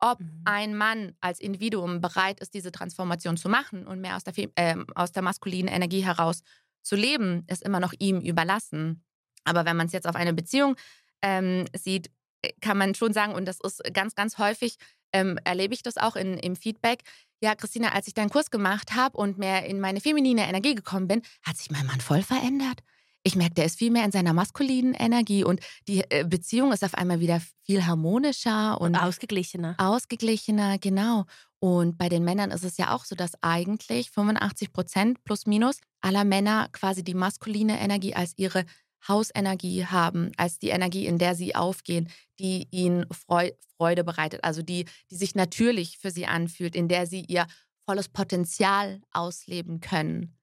Ob 0.00 0.20
Mhm. 0.20 0.42
ein 0.44 0.76
Mann 0.76 1.14
als 1.20 1.40
Individuum 1.40 2.00
bereit 2.00 2.40
ist, 2.40 2.54
diese 2.54 2.70
Transformation 2.72 3.36
zu 3.36 3.48
machen 3.48 3.86
und 3.86 4.00
mehr 4.00 4.16
aus 4.16 4.24
der, 4.24 4.34
ähm, 4.56 4.86
aus 4.94 5.12
der 5.12 5.22
maskulinen 5.22 5.72
Energie 5.72 6.04
heraus 6.04 6.42
zu 6.82 6.96
leben, 6.96 7.44
ist 7.48 7.62
immer 7.62 7.80
noch 7.80 7.92
ihm 7.98 8.20
überlassen. 8.20 9.04
Aber 9.44 9.64
wenn 9.64 9.76
man 9.76 9.86
es 9.86 9.92
jetzt 9.92 10.06
auf 10.08 10.16
eine 10.16 10.32
Beziehung 10.34 10.76
ähm, 11.22 11.64
sieht, 11.74 12.10
äh, 12.42 12.52
kann 12.60 12.76
man 12.78 12.94
schon 12.94 13.12
sagen, 13.12 13.34
und 13.34 13.46
das 13.46 13.58
ist 13.60 13.82
ganz, 13.94 14.14
ganz 14.14 14.38
häufig, 14.38 14.76
ähm, 15.12 15.38
erlebe 15.44 15.74
ich 15.74 15.82
das 15.82 15.96
auch 15.96 16.16
in, 16.16 16.36
im 16.38 16.56
Feedback. 16.56 17.02
Ja, 17.42 17.54
Christina, 17.54 17.92
als 17.92 18.08
ich 18.08 18.14
deinen 18.14 18.30
Kurs 18.30 18.50
gemacht 18.50 18.94
habe 18.94 19.16
und 19.16 19.38
mehr 19.38 19.66
in 19.66 19.80
meine 19.80 20.00
feminine 20.00 20.46
Energie 20.48 20.74
gekommen 20.74 21.08
bin, 21.08 21.22
hat 21.42 21.56
sich 21.56 21.70
mein 21.70 21.86
Mann 21.86 22.00
voll 22.00 22.22
verändert. 22.22 22.80
Ich 23.26 23.34
merke, 23.34 23.54
der 23.54 23.64
ist 23.64 23.76
viel 23.76 23.90
mehr 23.90 24.04
in 24.04 24.12
seiner 24.12 24.32
maskulinen 24.32 24.94
Energie 24.94 25.42
und 25.42 25.58
die 25.88 26.08
äh, 26.10 26.24
Beziehung 26.24 26.72
ist 26.72 26.84
auf 26.84 26.94
einmal 26.94 27.18
wieder 27.18 27.42
viel 27.64 27.84
harmonischer 27.84 28.80
und, 28.80 28.94
ausgeglichener. 28.94 29.74
Ausgeglichener, 29.78 30.78
genau. 30.78 31.24
Und 31.58 31.98
bei 31.98 32.08
den 32.08 32.22
Männern 32.22 32.52
ist 32.52 32.62
es 32.62 32.76
ja 32.76 32.94
auch 32.94 33.04
so, 33.04 33.16
dass 33.16 33.32
eigentlich 33.42 34.12
85 34.12 34.72
Prozent 34.72 35.24
plus 35.24 35.44
minus 35.44 35.80
aller 36.00 36.22
Männer 36.22 36.68
quasi 36.70 37.02
die 37.02 37.14
maskuline 37.14 37.80
Energie 37.80 38.14
als 38.14 38.34
ihre 38.36 38.64
Hausenergie 39.08 39.84
haben, 39.86 40.30
als 40.36 40.60
die 40.60 40.68
Energie, 40.68 41.06
in 41.06 41.18
der 41.18 41.34
sie 41.34 41.56
aufgehen, 41.56 42.08
die 42.38 42.68
ihnen 42.70 43.06
Freude 43.10 44.04
bereitet, 44.04 44.44
also 44.44 44.62
die, 44.62 44.84
die 45.10 45.16
sich 45.16 45.34
natürlich 45.34 45.98
für 45.98 46.12
sie 46.12 46.26
anfühlt, 46.26 46.76
in 46.76 46.86
der 46.86 47.08
sie 47.08 47.24
ihr 47.26 47.48
volles 47.86 48.08
Potenzial 48.08 49.00
ausleben 49.10 49.80
können. 49.80 50.38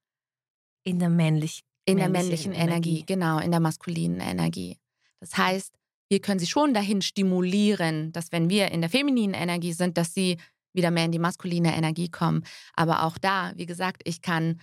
In 0.83 0.99
der 0.99 1.07
männlichen 1.07 1.63
In 1.85 1.97
der 1.97 2.09
männlichen 2.09 2.53
Energie. 2.53 2.99
Energie, 2.99 3.05
genau, 3.05 3.39
in 3.39 3.51
der 3.51 3.59
maskulinen 3.59 4.19
Energie. 4.19 4.77
Das 5.19 5.37
heißt, 5.37 5.73
wir 6.09 6.19
können 6.21 6.39
sie 6.39 6.47
schon 6.47 6.73
dahin 6.73 7.01
stimulieren, 7.01 8.11
dass 8.11 8.31
wenn 8.31 8.49
wir 8.49 8.71
in 8.71 8.81
der 8.81 8.89
femininen 8.89 9.33
Energie 9.33 9.73
sind, 9.73 9.97
dass 9.97 10.13
sie 10.13 10.37
wieder 10.73 10.91
mehr 10.91 11.05
in 11.05 11.11
die 11.11 11.19
maskuline 11.19 11.75
Energie 11.75 12.09
kommen. 12.09 12.43
Aber 12.75 13.03
auch 13.03 13.17
da, 13.17 13.53
wie 13.55 13.65
gesagt, 13.65 14.01
ich 14.05 14.21
kann 14.21 14.61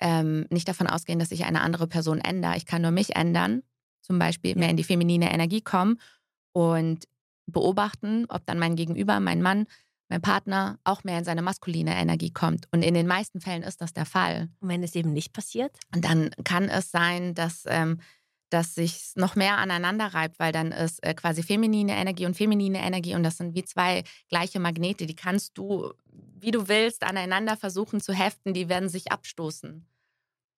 ähm, 0.00 0.46
nicht 0.50 0.68
davon 0.68 0.86
ausgehen, 0.86 1.18
dass 1.18 1.32
ich 1.32 1.44
eine 1.44 1.60
andere 1.60 1.86
Person 1.86 2.20
ändere. 2.20 2.56
Ich 2.56 2.66
kann 2.66 2.82
nur 2.82 2.90
mich 2.90 3.16
ändern, 3.16 3.62
zum 4.00 4.18
Beispiel 4.18 4.56
mehr 4.56 4.70
in 4.70 4.76
die 4.76 4.84
feminine 4.84 5.32
Energie 5.32 5.60
kommen 5.60 6.00
und 6.52 7.04
beobachten, 7.46 8.26
ob 8.28 8.46
dann 8.46 8.58
mein 8.58 8.76
Gegenüber, 8.76 9.20
mein 9.20 9.42
Mann, 9.42 9.66
mein 10.10 10.20
Partner 10.20 10.78
auch 10.84 11.04
mehr 11.04 11.18
in 11.18 11.24
seine 11.24 11.40
maskuline 11.40 11.94
Energie 11.94 12.32
kommt. 12.32 12.66
Und 12.72 12.82
in 12.82 12.94
den 12.94 13.06
meisten 13.06 13.40
Fällen 13.40 13.62
ist 13.62 13.80
das 13.80 13.92
der 13.92 14.04
Fall. 14.04 14.48
Und 14.58 14.68
wenn 14.68 14.82
es 14.82 14.94
eben 14.94 15.12
nicht 15.12 15.32
passiert? 15.32 15.78
Und 15.94 16.04
dann 16.04 16.30
kann 16.44 16.68
es 16.68 16.90
sein, 16.90 17.34
dass, 17.34 17.62
ähm, 17.66 18.00
dass 18.50 18.74
sich 18.74 19.12
noch 19.14 19.36
mehr 19.36 19.58
aneinander 19.58 20.06
reibt, 20.06 20.40
weil 20.40 20.50
dann 20.50 20.72
ist 20.72 21.02
äh, 21.04 21.14
quasi 21.14 21.44
feminine 21.44 21.92
Energie 21.92 22.26
und 22.26 22.36
feminine 22.36 22.80
Energie 22.80 23.14
und 23.14 23.22
das 23.22 23.36
sind 23.36 23.54
wie 23.54 23.64
zwei 23.64 24.02
gleiche 24.28 24.58
Magnete. 24.58 25.06
Die 25.06 25.14
kannst 25.14 25.56
du, 25.56 25.92
wie 26.40 26.50
du 26.50 26.66
willst, 26.66 27.04
aneinander 27.04 27.56
versuchen 27.56 28.00
zu 28.00 28.12
heften, 28.12 28.52
die 28.52 28.68
werden 28.68 28.88
sich 28.88 29.12
abstoßen. 29.12 29.86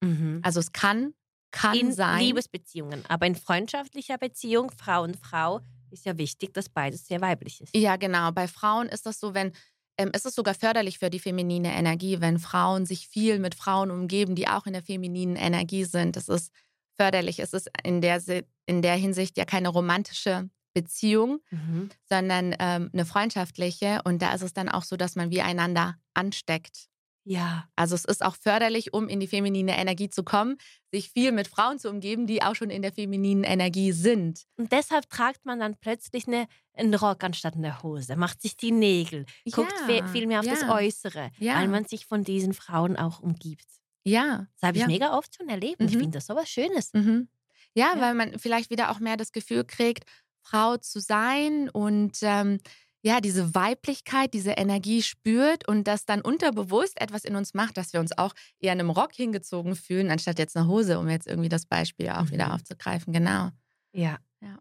Mhm. 0.00 0.40
Also 0.42 0.60
es 0.60 0.72
kann, 0.72 1.12
kann 1.50 1.76
in 1.76 1.92
sein. 1.92 2.20
Liebesbeziehungen, 2.20 3.04
aber 3.08 3.26
in 3.26 3.34
freundschaftlicher 3.34 4.16
Beziehung, 4.16 4.70
Frau 4.70 5.02
und 5.02 5.18
Frau, 5.18 5.60
ist 5.92 6.04
ja 6.06 6.16
wichtig, 6.18 6.52
dass 6.54 6.68
beides 6.68 7.06
sehr 7.06 7.20
weiblich 7.20 7.60
ist. 7.60 7.76
Ja, 7.76 7.96
genau. 7.96 8.32
Bei 8.32 8.48
Frauen 8.48 8.88
ist 8.88 9.06
das 9.06 9.20
so, 9.20 9.34
wenn 9.34 9.52
ähm, 9.98 10.10
ist 10.14 10.26
es 10.26 10.34
sogar 10.34 10.54
förderlich 10.54 10.98
für 10.98 11.10
die 11.10 11.18
feminine 11.18 11.72
Energie, 11.74 12.20
wenn 12.20 12.38
Frauen 12.38 12.86
sich 12.86 13.08
viel 13.08 13.38
mit 13.38 13.54
Frauen 13.54 13.90
umgeben, 13.90 14.34
die 14.34 14.48
auch 14.48 14.66
in 14.66 14.72
der 14.72 14.82
femininen 14.82 15.36
Energie 15.36 15.84
sind. 15.84 16.16
Das 16.16 16.28
ist 16.28 16.52
förderlich. 16.96 17.38
Es 17.40 17.52
ist 17.52 17.70
in 17.84 18.00
der, 18.00 18.22
in 18.66 18.82
der 18.82 18.96
Hinsicht 18.96 19.36
ja 19.36 19.44
keine 19.44 19.68
romantische 19.68 20.48
Beziehung, 20.74 21.40
mhm. 21.50 21.90
sondern 22.08 22.54
ähm, 22.58 22.90
eine 22.92 23.04
freundschaftliche. 23.04 24.00
Und 24.04 24.22
da 24.22 24.32
ist 24.32 24.42
es 24.42 24.54
dann 24.54 24.68
auch 24.68 24.84
so, 24.84 24.96
dass 24.96 25.16
man 25.16 25.30
wie 25.30 25.42
einander 25.42 25.96
ansteckt. 26.14 26.88
Ja. 27.24 27.68
Also 27.76 27.94
es 27.94 28.04
ist 28.04 28.24
auch 28.24 28.34
förderlich, 28.34 28.92
um 28.92 29.08
in 29.08 29.20
die 29.20 29.28
feminine 29.28 29.78
Energie 29.78 30.08
zu 30.08 30.24
kommen, 30.24 30.56
sich 30.90 31.10
viel 31.10 31.32
mit 31.32 31.46
Frauen 31.46 31.78
zu 31.78 31.88
umgeben, 31.88 32.26
die 32.26 32.42
auch 32.42 32.54
schon 32.54 32.70
in 32.70 32.82
der 32.82 32.92
femininen 32.92 33.44
Energie 33.44 33.92
sind. 33.92 34.44
Und 34.56 34.72
deshalb 34.72 35.08
tragt 35.08 35.44
man 35.44 35.60
dann 35.60 35.76
plötzlich 35.76 36.26
eine, 36.26 36.46
einen 36.74 36.94
Rock 36.94 37.22
anstatt 37.22 37.54
eine 37.54 37.82
Hose, 37.82 38.16
macht 38.16 38.42
sich 38.42 38.56
die 38.56 38.72
Nägel, 38.72 39.26
ja, 39.44 39.54
guckt 39.54 39.74
viel 40.10 40.26
mehr 40.26 40.40
auf 40.40 40.46
ja. 40.46 40.54
das 40.54 40.68
Äußere, 40.68 41.30
ja. 41.38 41.56
weil 41.56 41.68
man 41.68 41.84
sich 41.84 42.06
von 42.06 42.24
diesen 42.24 42.54
Frauen 42.54 42.96
auch 42.96 43.20
umgibt. 43.20 43.66
Ja. 44.04 44.46
Das 44.60 44.68
habe 44.68 44.78
ich 44.78 44.86
mega 44.86 45.16
oft 45.16 45.36
schon 45.36 45.48
erlebt. 45.48 45.80
Mhm. 45.80 45.86
Ich 45.86 45.96
finde 45.96 46.10
das 46.10 46.26
so 46.26 46.34
was 46.34 46.48
Schönes. 46.48 46.92
Mhm. 46.92 47.28
Ja, 47.74 47.94
weil 47.98 48.14
man 48.14 48.38
vielleicht 48.38 48.68
wieder 48.70 48.90
auch 48.90 48.98
mehr 48.98 49.16
das 49.16 49.32
Gefühl 49.32 49.64
kriegt, 49.64 50.04
Frau 50.42 50.76
zu 50.76 51.00
sein 51.00 51.68
und 51.70 52.18
ähm, 52.22 52.58
ja, 53.02 53.20
diese 53.20 53.54
Weiblichkeit, 53.54 54.32
diese 54.32 54.52
Energie 54.52 55.02
spürt 55.02 55.66
und 55.66 55.84
das 55.84 56.04
dann 56.04 56.20
unterbewusst 56.20 57.00
etwas 57.00 57.24
in 57.24 57.34
uns 57.34 57.52
macht, 57.52 57.76
dass 57.76 57.92
wir 57.92 58.00
uns 58.00 58.16
auch 58.16 58.32
eher 58.60 58.72
in 58.72 58.80
einem 58.80 58.90
Rock 58.90 59.12
hingezogen 59.12 59.74
fühlen, 59.74 60.10
anstatt 60.10 60.38
jetzt 60.38 60.56
eine 60.56 60.68
Hose, 60.68 60.98
um 60.98 61.08
jetzt 61.08 61.26
irgendwie 61.26 61.48
das 61.48 61.66
Beispiel 61.66 62.08
auch 62.10 62.24
mhm. 62.24 62.30
wieder 62.30 62.54
aufzugreifen. 62.54 63.12
Genau. 63.12 63.50
Ja. 63.92 64.18
ja. 64.40 64.58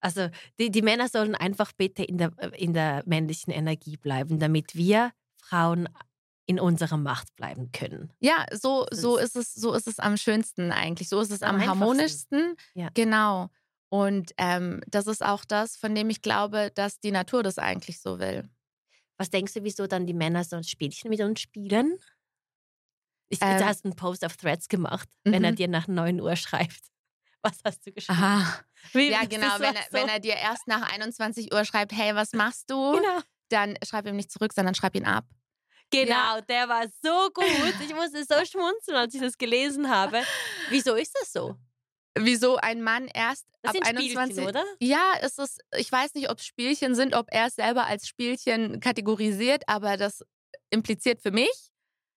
Also 0.00 0.28
die, 0.60 0.70
die 0.70 0.82
Männer 0.82 1.08
sollen 1.08 1.34
einfach 1.34 1.72
bitte 1.72 2.04
in 2.04 2.18
der, 2.18 2.32
äh, 2.36 2.50
in 2.56 2.74
der 2.74 3.02
männlichen 3.06 3.52
Energie 3.52 3.96
bleiben, 3.96 4.38
damit 4.38 4.76
wir 4.76 5.10
Frauen 5.42 5.88
in 6.46 6.58
unserer 6.58 6.96
Macht 6.96 7.34
bleiben 7.36 7.72
können. 7.72 8.10
Ja, 8.20 8.46
so, 8.52 8.86
so, 8.90 9.18
ist 9.18 9.36
es, 9.36 9.52
so 9.52 9.74
ist 9.74 9.86
es 9.86 9.98
am 9.98 10.16
schönsten 10.16 10.72
eigentlich. 10.72 11.08
So 11.08 11.20
ist 11.20 11.30
es 11.30 11.42
am, 11.42 11.56
am 11.56 11.66
harmonischsten. 11.66 12.54
Ja. 12.74 12.88
Genau. 12.94 13.50
Und 13.90 14.32
ähm, 14.36 14.82
das 14.86 15.06
ist 15.06 15.24
auch 15.24 15.44
das, 15.44 15.76
von 15.76 15.94
dem 15.94 16.10
ich 16.10 16.20
glaube, 16.20 16.70
dass 16.74 17.00
die 17.00 17.10
Natur 17.10 17.42
das 17.42 17.58
eigentlich 17.58 18.00
so 18.00 18.18
will. 18.18 18.48
Was 19.16 19.30
denkst 19.30 19.54
du, 19.54 19.64
wieso 19.64 19.86
dann 19.86 20.06
die 20.06 20.14
Männer 20.14 20.44
so 20.44 20.56
ein 20.56 20.64
Spielchen 20.64 21.10
mit 21.10 21.20
uns 21.20 21.40
spielen? 21.40 21.98
Ich, 23.30 23.40
ähm, 23.42 23.58
du 23.58 23.66
hast 23.66 23.84
einen 23.84 23.96
Post 23.96 24.24
auf 24.24 24.36
Threads 24.36 24.68
gemacht, 24.68 25.08
wenn 25.24 25.44
er 25.44 25.52
mhm. 25.52 25.56
dir 25.56 25.68
nach 25.68 25.88
9 25.88 26.20
Uhr 26.20 26.36
schreibt. 26.36 26.80
Was 27.42 27.58
hast 27.64 27.86
du 27.86 27.92
geschrieben? 27.92 28.18
Aha. 28.18 28.60
Wie, 28.92 29.10
ja, 29.10 29.24
genau. 29.24 29.58
Wenn 29.58 29.74
er, 29.74 29.82
so? 29.82 29.92
wenn 29.92 30.08
er 30.08 30.20
dir 30.20 30.34
erst 30.34 30.66
nach 30.66 30.92
21 30.92 31.52
Uhr 31.52 31.64
schreibt, 31.64 31.92
hey, 31.92 32.14
was 32.14 32.32
machst 32.32 32.68
du? 32.68 32.92
Genau. 32.92 33.20
Dann 33.48 33.76
schreib 33.84 34.06
ihm 34.06 34.16
nicht 34.16 34.30
zurück, 34.30 34.52
sondern 34.52 34.74
schreib 34.74 34.96
ihn 34.96 35.04
ab. 35.04 35.24
Genau, 35.90 36.36
ja. 36.36 36.40
der 36.42 36.68
war 36.68 36.84
so 37.02 37.30
gut. 37.32 37.74
Ich 37.80 37.94
musste 37.94 38.24
so 38.24 38.44
schmunzeln, 38.44 38.96
als 38.96 39.14
ich 39.14 39.20
das 39.20 39.38
gelesen 39.38 39.88
habe. 39.88 40.22
Wieso 40.68 40.96
ist 40.96 41.16
das 41.18 41.32
so? 41.32 41.56
Wieso 42.24 42.56
ein 42.56 42.82
Mann 42.82 43.08
erst 43.12 43.46
das 43.62 43.74
ab 43.74 43.82
21 43.84 44.46
oder? 44.46 44.64
Ja, 44.80 45.14
ist 45.24 45.38
es 45.38 45.58
ich 45.76 45.90
weiß 45.90 46.14
nicht, 46.14 46.30
ob 46.30 46.38
es 46.38 46.46
Spielchen 46.46 46.94
sind, 46.94 47.14
ob 47.14 47.26
er 47.30 47.46
es 47.46 47.56
selber 47.56 47.86
als 47.86 48.06
Spielchen 48.08 48.80
kategorisiert, 48.80 49.62
aber 49.66 49.96
das 49.96 50.24
impliziert 50.70 51.20
für 51.20 51.30
mich, 51.30 51.70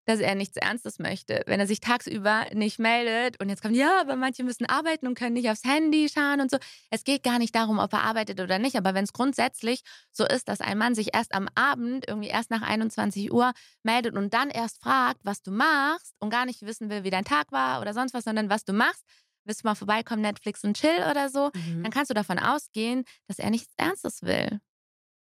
dass 0.05 0.19
er 0.19 0.35
nichts 0.35 0.57
Ernstes 0.57 0.99
möchte. 0.99 1.43
Wenn 1.45 1.59
er 1.59 1.67
sich 1.67 1.79
tagsüber 1.79 2.45
nicht 2.53 2.79
meldet 2.79 3.39
und 3.39 3.49
jetzt 3.49 3.61
kommt, 3.61 3.75
ja, 3.75 4.01
aber 4.01 4.15
manche 4.15 4.43
müssen 4.43 4.65
arbeiten 4.65 5.07
und 5.07 5.15
können 5.15 5.33
nicht 5.33 5.49
aufs 5.49 5.63
Handy 5.63 6.09
schauen 6.09 6.41
und 6.41 6.49
so. 6.49 6.57
Es 6.89 7.03
geht 7.03 7.23
gar 7.23 7.39
nicht 7.39 7.55
darum, 7.55 7.79
ob 7.79 7.93
er 7.93 8.03
arbeitet 8.03 8.39
oder 8.39 8.59
nicht, 8.59 8.75
aber 8.75 8.93
wenn 8.93 9.03
es 9.03 9.13
grundsätzlich 9.13 9.81
so 10.11 10.25
ist, 10.25 10.47
dass 10.47 10.59
ein 10.59 10.77
Mann 10.77 10.95
sich 10.95 11.13
erst 11.13 11.33
am 11.33 11.47
Abend, 11.55 12.07
irgendwie 12.07 12.29
erst 12.29 12.49
nach 12.49 12.61
21 12.61 13.31
Uhr 13.31 13.53
meldet 13.83 14.15
und 14.15 14.33
dann 14.33 14.49
erst 14.49 14.81
fragt, 14.81 15.21
was 15.23 15.43
du 15.43 15.51
machst 15.51 16.15
und 16.19 16.29
gar 16.29 16.45
nicht 16.45 16.61
wissen 16.63 16.89
will, 16.89 17.03
wie 17.03 17.11
dein 17.11 17.25
Tag 17.25 17.51
war 17.51 17.81
oder 17.81 17.93
sonst 17.93 18.13
was, 18.13 18.23
sondern 18.23 18.49
was 18.49 18.65
du 18.65 18.73
machst, 18.73 19.05
willst 19.45 19.63
du 19.63 19.67
mal 19.67 19.75
vorbeikommen, 19.75 20.21
Netflix 20.21 20.63
und 20.63 20.77
chill 20.77 21.05
oder 21.09 21.29
so, 21.29 21.51
mhm. 21.53 21.83
dann 21.83 21.91
kannst 21.91 22.09
du 22.09 22.13
davon 22.13 22.39
ausgehen, 22.39 23.03
dass 23.27 23.39
er 23.39 23.49
nichts 23.49 23.73
Ernstes 23.77 24.21
will. 24.21 24.59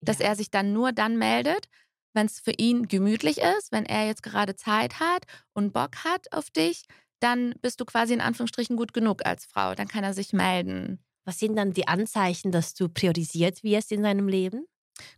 Dass 0.01 0.19
ja. 0.19 0.27
er 0.27 0.35
sich 0.35 0.49
dann 0.49 0.73
nur 0.73 0.91
dann 0.91 1.17
meldet, 1.17 1.67
wenn 2.13 2.25
es 2.25 2.39
für 2.39 2.51
ihn 2.51 2.87
gemütlich 2.87 3.37
ist, 3.37 3.71
wenn 3.71 3.85
er 3.85 4.07
jetzt 4.07 4.23
gerade 4.23 4.55
Zeit 4.55 4.99
hat 4.99 5.25
und 5.53 5.73
Bock 5.73 6.03
hat 6.03 6.31
auf 6.33 6.49
dich, 6.49 6.85
dann 7.19 7.53
bist 7.61 7.79
du 7.79 7.85
quasi 7.85 8.13
in 8.13 8.21
Anführungsstrichen 8.21 8.75
gut 8.75 8.93
genug 8.93 9.25
als 9.25 9.45
Frau. 9.45 9.75
Dann 9.75 9.87
kann 9.87 10.03
er 10.03 10.13
sich 10.13 10.33
melden. 10.33 11.03
Was 11.23 11.39
sind 11.39 11.55
dann 11.55 11.71
die 11.71 11.87
Anzeichen, 11.87 12.51
dass 12.51 12.73
du 12.73 12.89
priorisiert 12.89 13.63
wirst 13.63 13.91
in 13.91 14.01
seinem 14.01 14.27
Leben? 14.27 14.65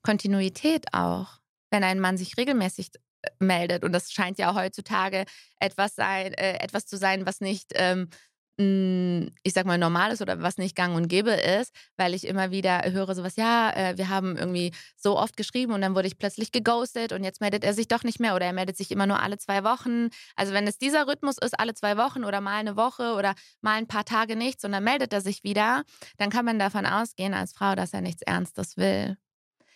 Kontinuität 0.01 0.93
auch. 0.93 1.39
Wenn 1.71 1.83
ein 1.83 1.99
Mann 1.99 2.17
sich 2.17 2.37
regelmäßig 2.37 2.91
äh, 3.21 3.29
meldet, 3.39 3.83
und 3.83 3.93
das 3.93 4.11
scheint 4.11 4.37
ja 4.37 4.53
heutzutage 4.53 5.25
etwas, 5.59 5.95
sein, 5.95 6.33
äh, 6.33 6.59
etwas 6.59 6.85
zu 6.85 6.97
sein, 6.97 7.25
was 7.25 7.39
nicht 7.39 7.71
ähm, 7.75 8.01
hm, 8.01 8.09
ich 8.55 9.53
sag 9.53 9.65
mal, 9.65 9.79
normal 9.79 10.11
ist 10.11 10.21
oder 10.21 10.41
was 10.43 10.57
nicht 10.57 10.75
gang 10.75 10.95
und 10.95 11.07
gäbe 11.07 11.31
ist, 11.31 11.73
weil 11.97 12.13
ich 12.13 12.27
immer 12.27 12.51
wieder 12.51 12.83
höre 12.91 13.15
sowas, 13.15 13.35
ja, 13.35 13.71
äh, 13.71 13.97
wir 13.97 14.09
haben 14.09 14.37
irgendwie 14.37 14.71
so 14.95 15.17
oft 15.17 15.35
geschrieben 15.35 15.73
und 15.73 15.81
dann 15.81 15.95
wurde 15.95 16.07
ich 16.07 16.19
plötzlich 16.19 16.51
geghostet 16.51 17.13
und 17.13 17.23
jetzt 17.23 17.41
meldet 17.41 17.63
er 17.63 17.73
sich 17.73 17.87
doch 17.87 18.03
nicht 18.03 18.19
mehr 18.19 18.35
oder 18.35 18.45
er 18.45 18.53
meldet 18.53 18.77
sich 18.77 18.91
immer 18.91 19.07
nur 19.07 19.21
alle 19.21 19.39
zwei 19.39 19.63
Wochen. 19.63 20.09
Also 20.35 20.53
wenn 20.53 20.67
es 20.67 20.77
dieser 20.77 21.07
Rhythmus 21.07 21.37
ist, 21.39 21.59
alle 21.59 21.73
zwei 21.73 21.97
Wochen 21.97 22.23
oder 22.23 22.41
mal 22.41 22.57
eine 22.57 22.75
Woche 22.75 23.13
oder 23.13 23.33
mal 23.61 23.77
ein 23.77 23.87
paar 23.87 24.05
Tage 24.05 24.35
nichts 24.35 24.63
und 24.63 24.71
dann 24.71 24.83
meldet 24.83 25.13
er 25.13 25.21
sich 25.21 25.43
wieder, 25.43 25.83
dann 26.17 26.29
kann 26.29 26.45
man 26.45 26.59
davon 26.59 26.85
ausgehen 26.85 27.33
als 27.33 27.53
Frau, 27.53 27.73
dass 27.73 27.91
er 27.93 28.01
nichts 28.01 28.21
Ernstes 28.21 28.77
will. 28.77 29.17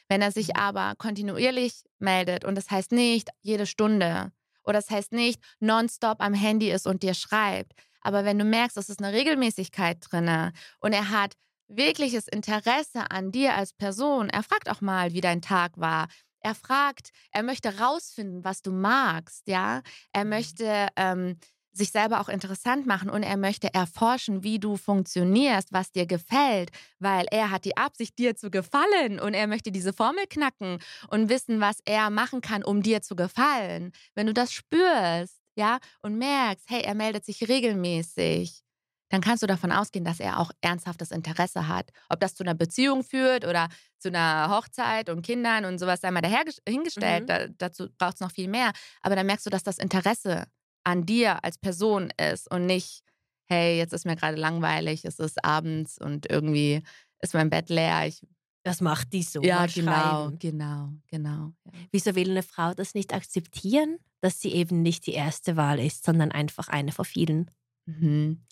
Wenn 0.07 0.21
er 0.21 0.31
sich 0.31 0.49
mhm. 0.49 0.59
aber 0.59 0.93
kontinuierlich 0.97 1.83
meldet 1.97 2.45
und 2.45 2.55
das 2.55 2.69
heißt 2.69 2.91
nicht 2.91 3.29
jede 3.41 3.65
Stunde 3.65 4.31
oder 4.63 4.79
das 4.79 4.89
heißt 4.89 5.13
nicht 5.13 5.41
nonstop 5.59 6.21
am 6.21 6.33
Handy 6.33 6.69
ist 6.69 6.85
und 6.85 7.01
dir 7.01 7.13
schreibt, 7.13 7.73
aber 8.01 8.25
wenn 8.25 8.39
du 8.39 8.45
merkst, 8.45 8.77
es 8.77 8.89
ist 8.89 9.01
eine 9.01 9.15
Regelmäßigkeit 9.15 9.97
drin 10.01 10.51
und 10.79 10.93
er 10.93 11.09
hat 11.09 11.33
wirkliches 11.67 12.27
Interesse 12.27 13.11
an 13.11 13.31
dir 13.31 13.55
als 13.55 13.73
Person, 13.73 14.29
er 14.29 14.43
fragt 14.43 14.69
auch 14.69 14.81
mal, 14.81 15.13
wie 15.13 15.21
dein 15.21 15.41
Tag 15.41 15.77
war. 15.77 16.07
Er 16.39 16.55
fragt, 16.55 17.09
er 17.31 17.43
möchte 17.43 17.79
rausfinden, 17.79 18.43
was 18.43 18.61
du 18.61 18.71
magst, 18.71 19.47
ja. 19.47 19.81
Er 20.13 20.23
mhm. 20.23 20.29
möchte 20.29 20.87
ähm, 20.95 21.37
sich 21.77 21.91
selber 21.91 22.19
auch 22.19 22.29
interessant 22.29 22.87
machen 22.87 23.09
und 23.09 23.23
er 23.23 23.37
möchte 23.37 23.73
erforschen, 23.73 24.43
wie 24.43 24.59
du 24.59 24.77
funktionierst, 24.77 25.71
was 25.71 25.91
dir 25.91 26.05
gefällt, 26.05 26.71
weil 26.99 27.25
er 27.31 27.51
hat 27.51 27.65
die 27.65 27.77
Absicht, 27.77 28.17
dir 28.17 28.35
zu 28.35 28.49
gefallen 28.49 29.19
und 29.19 29.33
er 29.33 29.47
möchte 29.47 29.71
diese 29.71 29.93
Formel 29.93 30.25
knacken 30.27 30.79
und 31.09 31.29
wissen, 31.29 31.59
was 31.61 31.79
er 31.85 32.09
machen 32.09 32.41
kann, 32.41 32.63
um 32.63 32.81
dir 32.81 33.01
zu 33.01 33.15
gefallen. 33.15 33.91
Wenn 34.15 34.27
du 34.27 34.33
das 34.33 34.51
spürst, 34.51 35.39
ja, 35.57 35.79
und 36.01 36.17
merkst, 36.17 36.69
hey, 36.69 36.81
er 36.81 36.95
meldet 36.95 37.25
sich 37.25 37.47
regelmäßig, 37.47 38.63
dann 39.09 39.21
kannst 39.21 39.41
du 39.41 39.47
davon 39.47 39.71
ausgehen, 39.71 40.03
dass 40.05 40.19
er 40.19 40.39
auch 40.39 40.51
ernsthaftes 40.61 41.11
Interesse 41.11 41.67
hat. 41.67 41.91
Ob 42.09 42.19
das 42.19 42.35
zu 42.35 42.43
einer 42.43 42.53
Beziehung 42.53 43.03
führt 43.03 43.45
oder 43.45 43.69
zu 43.99 44.09
einer 44.09 44.49
Hochzeit 44.49 45.09
und 45.09 45.21
Kindern 45.21 45.65
und 45.65 45.79
sowas, 45.79 46.01
sei 46.01 46.11
mal 46.11 46.21
dahingestellt. 46.21 47.23
Mhm. 47.23 47.27
Da, 47.27 47.47
dazu 47.57 47.87
braucht 47.97 48.15
es 48.15 48.19
noch 48.19 48.31
viel 48.31 48.49
mehr. 48.49 48.71
Aber 49.01 49.15
dann 49.15 49.25
merkst 49.25 49.45
du, 49.45 49.49
dass 49.49 49.63
das 49.63 49.77
Interesse 49.77 50.45
an 50.83 51.05
dir 51.05 51.43
als 51.43 51.57
Person 51.57 52.11
ist 52.17 52.51
und 52.51 52.65
nicht, 52.65 53.01
hey, 53.45 53.77
jetzt 53.77 53.93
ist 53.93 54.05
mir 54.05 54.15
gerade 54.15 54.37
langweilig, 54.37 55.05
es 55.05 55.19
ist 55.19 55.43
abends 55.43 55.97
und 55.97 56.29
irgendwie 56.29 56.83
ist 57.21 57.33
mein 57.33 57.49
Bett 57.49 57.69
leer. 57.69 58.07
Ich 58.07 58.21
das 58.67 58.81
macht 58.81 59.13
die 59.13 59.23
so. 59.23 59.41
Ja, 59.41 59.65
genau, 59.65 60.31
genau, 60.37 60.93
genau. 61.07 61.53
Ja. 61.65 61.71
Wieso 61.91 62.15
will 62.15 62.31
eine 62.31 62.43
Frau 62.43 62.73
das 62.73 62.93
nicht 62.93 63.13
akzeptieren, 63.13 63.97
dass 64.21 64.39
sie 64.39 64.51
eben 64.53 64.81
nicht 64.81 65.07
die 65.07 65.13
erste 65.13 65.55
Wahl 65.55 65.79
ist, 65.79 66.05
sondern 66.05 66.31
einfach 66.31 66.67
eine 66.67 66.91
von 66.91 67.05
vielen? 67.05 67.51
Mhm. 67.85 68.45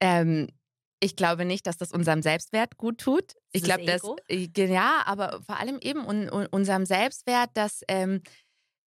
Ähm, 0.00 0.48
ich 1.00 1.16
glaube 1.16 1.44
nicht, 1.44 1.66
dass 1.66 1.76
das 1.76 1.92
unserem 1.92 2.22
Selbstwert 2.22 2.76
gut 2.76 2.98
tut. 2.98 3.36
Ich 3.52 3.62
glaube, 3.62 3.84
dass 3.84 4.02
äh, 4.28 4.48
ja, 4.56 5.02
aber 5.06 5.42
vor 5.42 5.58
allem 5.58 5.78
eben 5.80 6.06
un, 6.06 6.30
un, 6.30 6.46
unserem 6.46 6.86
Selbstwert, 6.86 7.50
dass 7.54 7.82
ähm, 7.88 8.22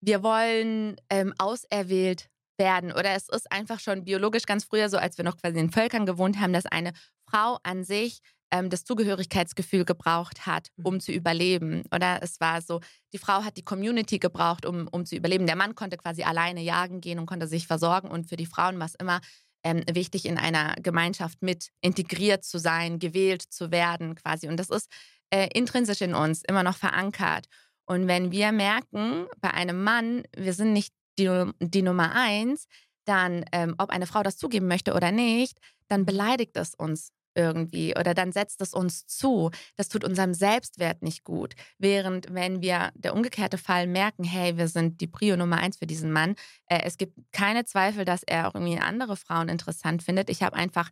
wir 0.01 0.23
wollen 0.23 0.97
ähm, 1.09 1.33
auserwählt 1.37 2.29
werden. 2.57 2.91
Oder 2.91 3.11
es 3.11 3.29
ist 3.29 3.51
einfach 3.51 3.79
schon 3.79 4.03
biologisch 4.03 4.45
ganz 4.45 4.63
früher 4.63 4.89
so, 4.89 4.97
als 4.97 5.17
wir 5.17 5.25
noch 5.25 5.37
quasi 5.37 5.59
in 5.59 5.71
Völkern 5.71 6.05
gewohnt 6.05 6.39
haben, 6.39 6.53
dass 6.53 6.65
eine 6.65 6.93
Frau 7.29 7.57
an 7.63 7.83
sich 7.83 8.21
ähm, 8.51 8.69
das 8.69 8.83
Zugehörigkeitsgefühl 8.85 9.85
gebraucht 9.85 10.45
hat, 10.45 10.69
um 10.81 10.95
mhm. 10.95 10.99
zu 10.99 11.11
überleben. 11.11 11.83
Oder 11.93 12.19
es 12.21 12.39
war 12.39 12.61
so, 12.61 12.79
die 13.13 13.17
Frau 13.17 13.43
hat 13.43 13.57
die 13.57 13.65
Community 13.65 14.19
gebraucht, 14.19 14.65
um, 14.65 14.87
um 14.91 15.05
zu 15.05 15.15
überleben. 15.15 15.45
Der 15.45 15.55
Mann 15.55 15.75
konnte 15.75 15.97
quasi 15.97 16.23
alleine 16.23 16.61
jagen 16.61 17.01
gehen 17.01 17.19
und 17.19 17.25
konnte 17.25 17.47
sich 17.47 17.67
versorgen. 17.67 18.09
Und 18.09 18.29
für 18.29 18.37
die 18.37 18.45
Frauen 18.45 18.79
war 18.79 18.85
es 18.85 18.95
immer 18.95 19.21
ähm, 19.63 19.83
wichtig, 19.91 20.25
in 20.25 20.37
einer 20.37 20.75
Gemeinschaft 20.81 21.41
mit 21.41 21.69
integriert 21.81 22.43
zu 22.43 22.59
sein, 22.59 22.99
gewählt 22.99 23.41
zu 23.41 23.71
werden 23.71 24.15
quasi. 24.15 24.47
Und 24.47 24.57
das 24.57 24.69
ist 24.69 24.89
äh, 25.29 25.49
intrinsisch 25.53 26.01
in 26.01 26.13
uns, 26.13 26.43
immer 26.47 26.63
noch 26.63 26.77
verankert. 26.77 27.47
Und 27.85 28.07
wenn 28.07 28.31
wir 28.31 28.51
merken, 28.51 29.27
bei 29.39 29.51
einem 29.51 29.83
Mann, 29.83 30.23
wir 30.35 30.53
sind 30.53 30.73
nicht 30.73 30.93
die, 31.17 31.51
die 31.59 31.81
Nummer 31.81 32.13
eins, 32.13 32.67
dann, 33.05 33.45
ähm, 33.51 33.75
ob 33.77 33.89
eine 33.89 34.07
Frau 34.07 34.23
das 34.23 34.37
zugeben 34.37 34.67
möchte 34.67 34.93
oder 34.93 35.11
nicht, 35.11 35.57
dann 35.87 36.05
beleidigt 36.05 36.57
es 36.57 36.75
uns 36.75 37.11
irgendwie 37.37 37.95
oder 37.95 38.13
dann 38.13 38.31
setzt 38.31 38.61
es 38.61 38.73
uns 38.73 39.05
zu. 39.05 39.51
Das 39.75 39.89
tut 39.89 40.03
unserem 40.03 40.33
Selbstwert 40.33 41.03
nicht 41.03 41.23
gut. 41.23 41.53
Während 41.77 42.33
wenn 42.33 42.61
wir 42.61 42.91
der 42.95 43.13
umgekehrte 43.13 43.57
Fall 43.57 43.87
merken, 43.87 44.23
hey, 44.23 44.57
wir 44.57 44.67
sind 44.67 44.99
die 44.99 45.07
Prio 45.07 45.37
Nummer 45.37 45.57
eins 45.57 45.77
für 45.77 45.87
diesen 45.87 46.11
Mann, 46.11 46.35
äh, 46.65 46.81
es 46.83 46.97
gibt 46.97 47.13
keine 47.31 47.63
Zweifel, 47.63 48.03
dass 48.03 48.23
er 48.23 48.47
auch 48.47 48.55
irgendwie 48.55 48.79
andere 48.79 49.15
Frauen 49.15 49.49
interessant 49.49 50.03
findet. 50.03 50.29
Ich 50.29 50.41
habe 50.41 50.55
einfach 50.55 50.89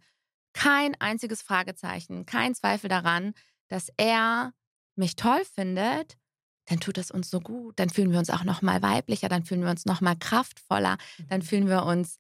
kein 0.54 0.96
einziges 1.02 1.42
Fragezeichen, 1.42 2.26
kein 2.26 2.56
Zweifel 2.56 2.90
daran, 2.90 3.34
dass 3.68 3.92
er 3.98 4.54
mich 4.96 5.16
toll 5.16 5.44
findet 5.44 6.16
dann 6.66 6.80
tut 6.80 6.98
es 6.98 7.12
uns 7.12 7.30
so 7.30 7.40
gut. 7.40 7.80
Dann 7.80 7.90
fühlen 7.90 8.12
wir 8.12 8.20
uns 8.20 8.30
auch 8.30 8.44
noch 8.44 8.62
mal 8.62 8.82
weiblicher, 8.82 9.30
dann 9.30 9.46
fühlen 9.46 9.64
wir 9.64 9.70
uns 9.70 9.86
noch 9.86 10.02
mal 10.02 10.16
kraftvoller, 10.16 10.98
dann 11.30 11.40
mhm. 11.40 11.46
fühlen 11.46 11.68
wir 11.68 11.84
uns 11.84 12.20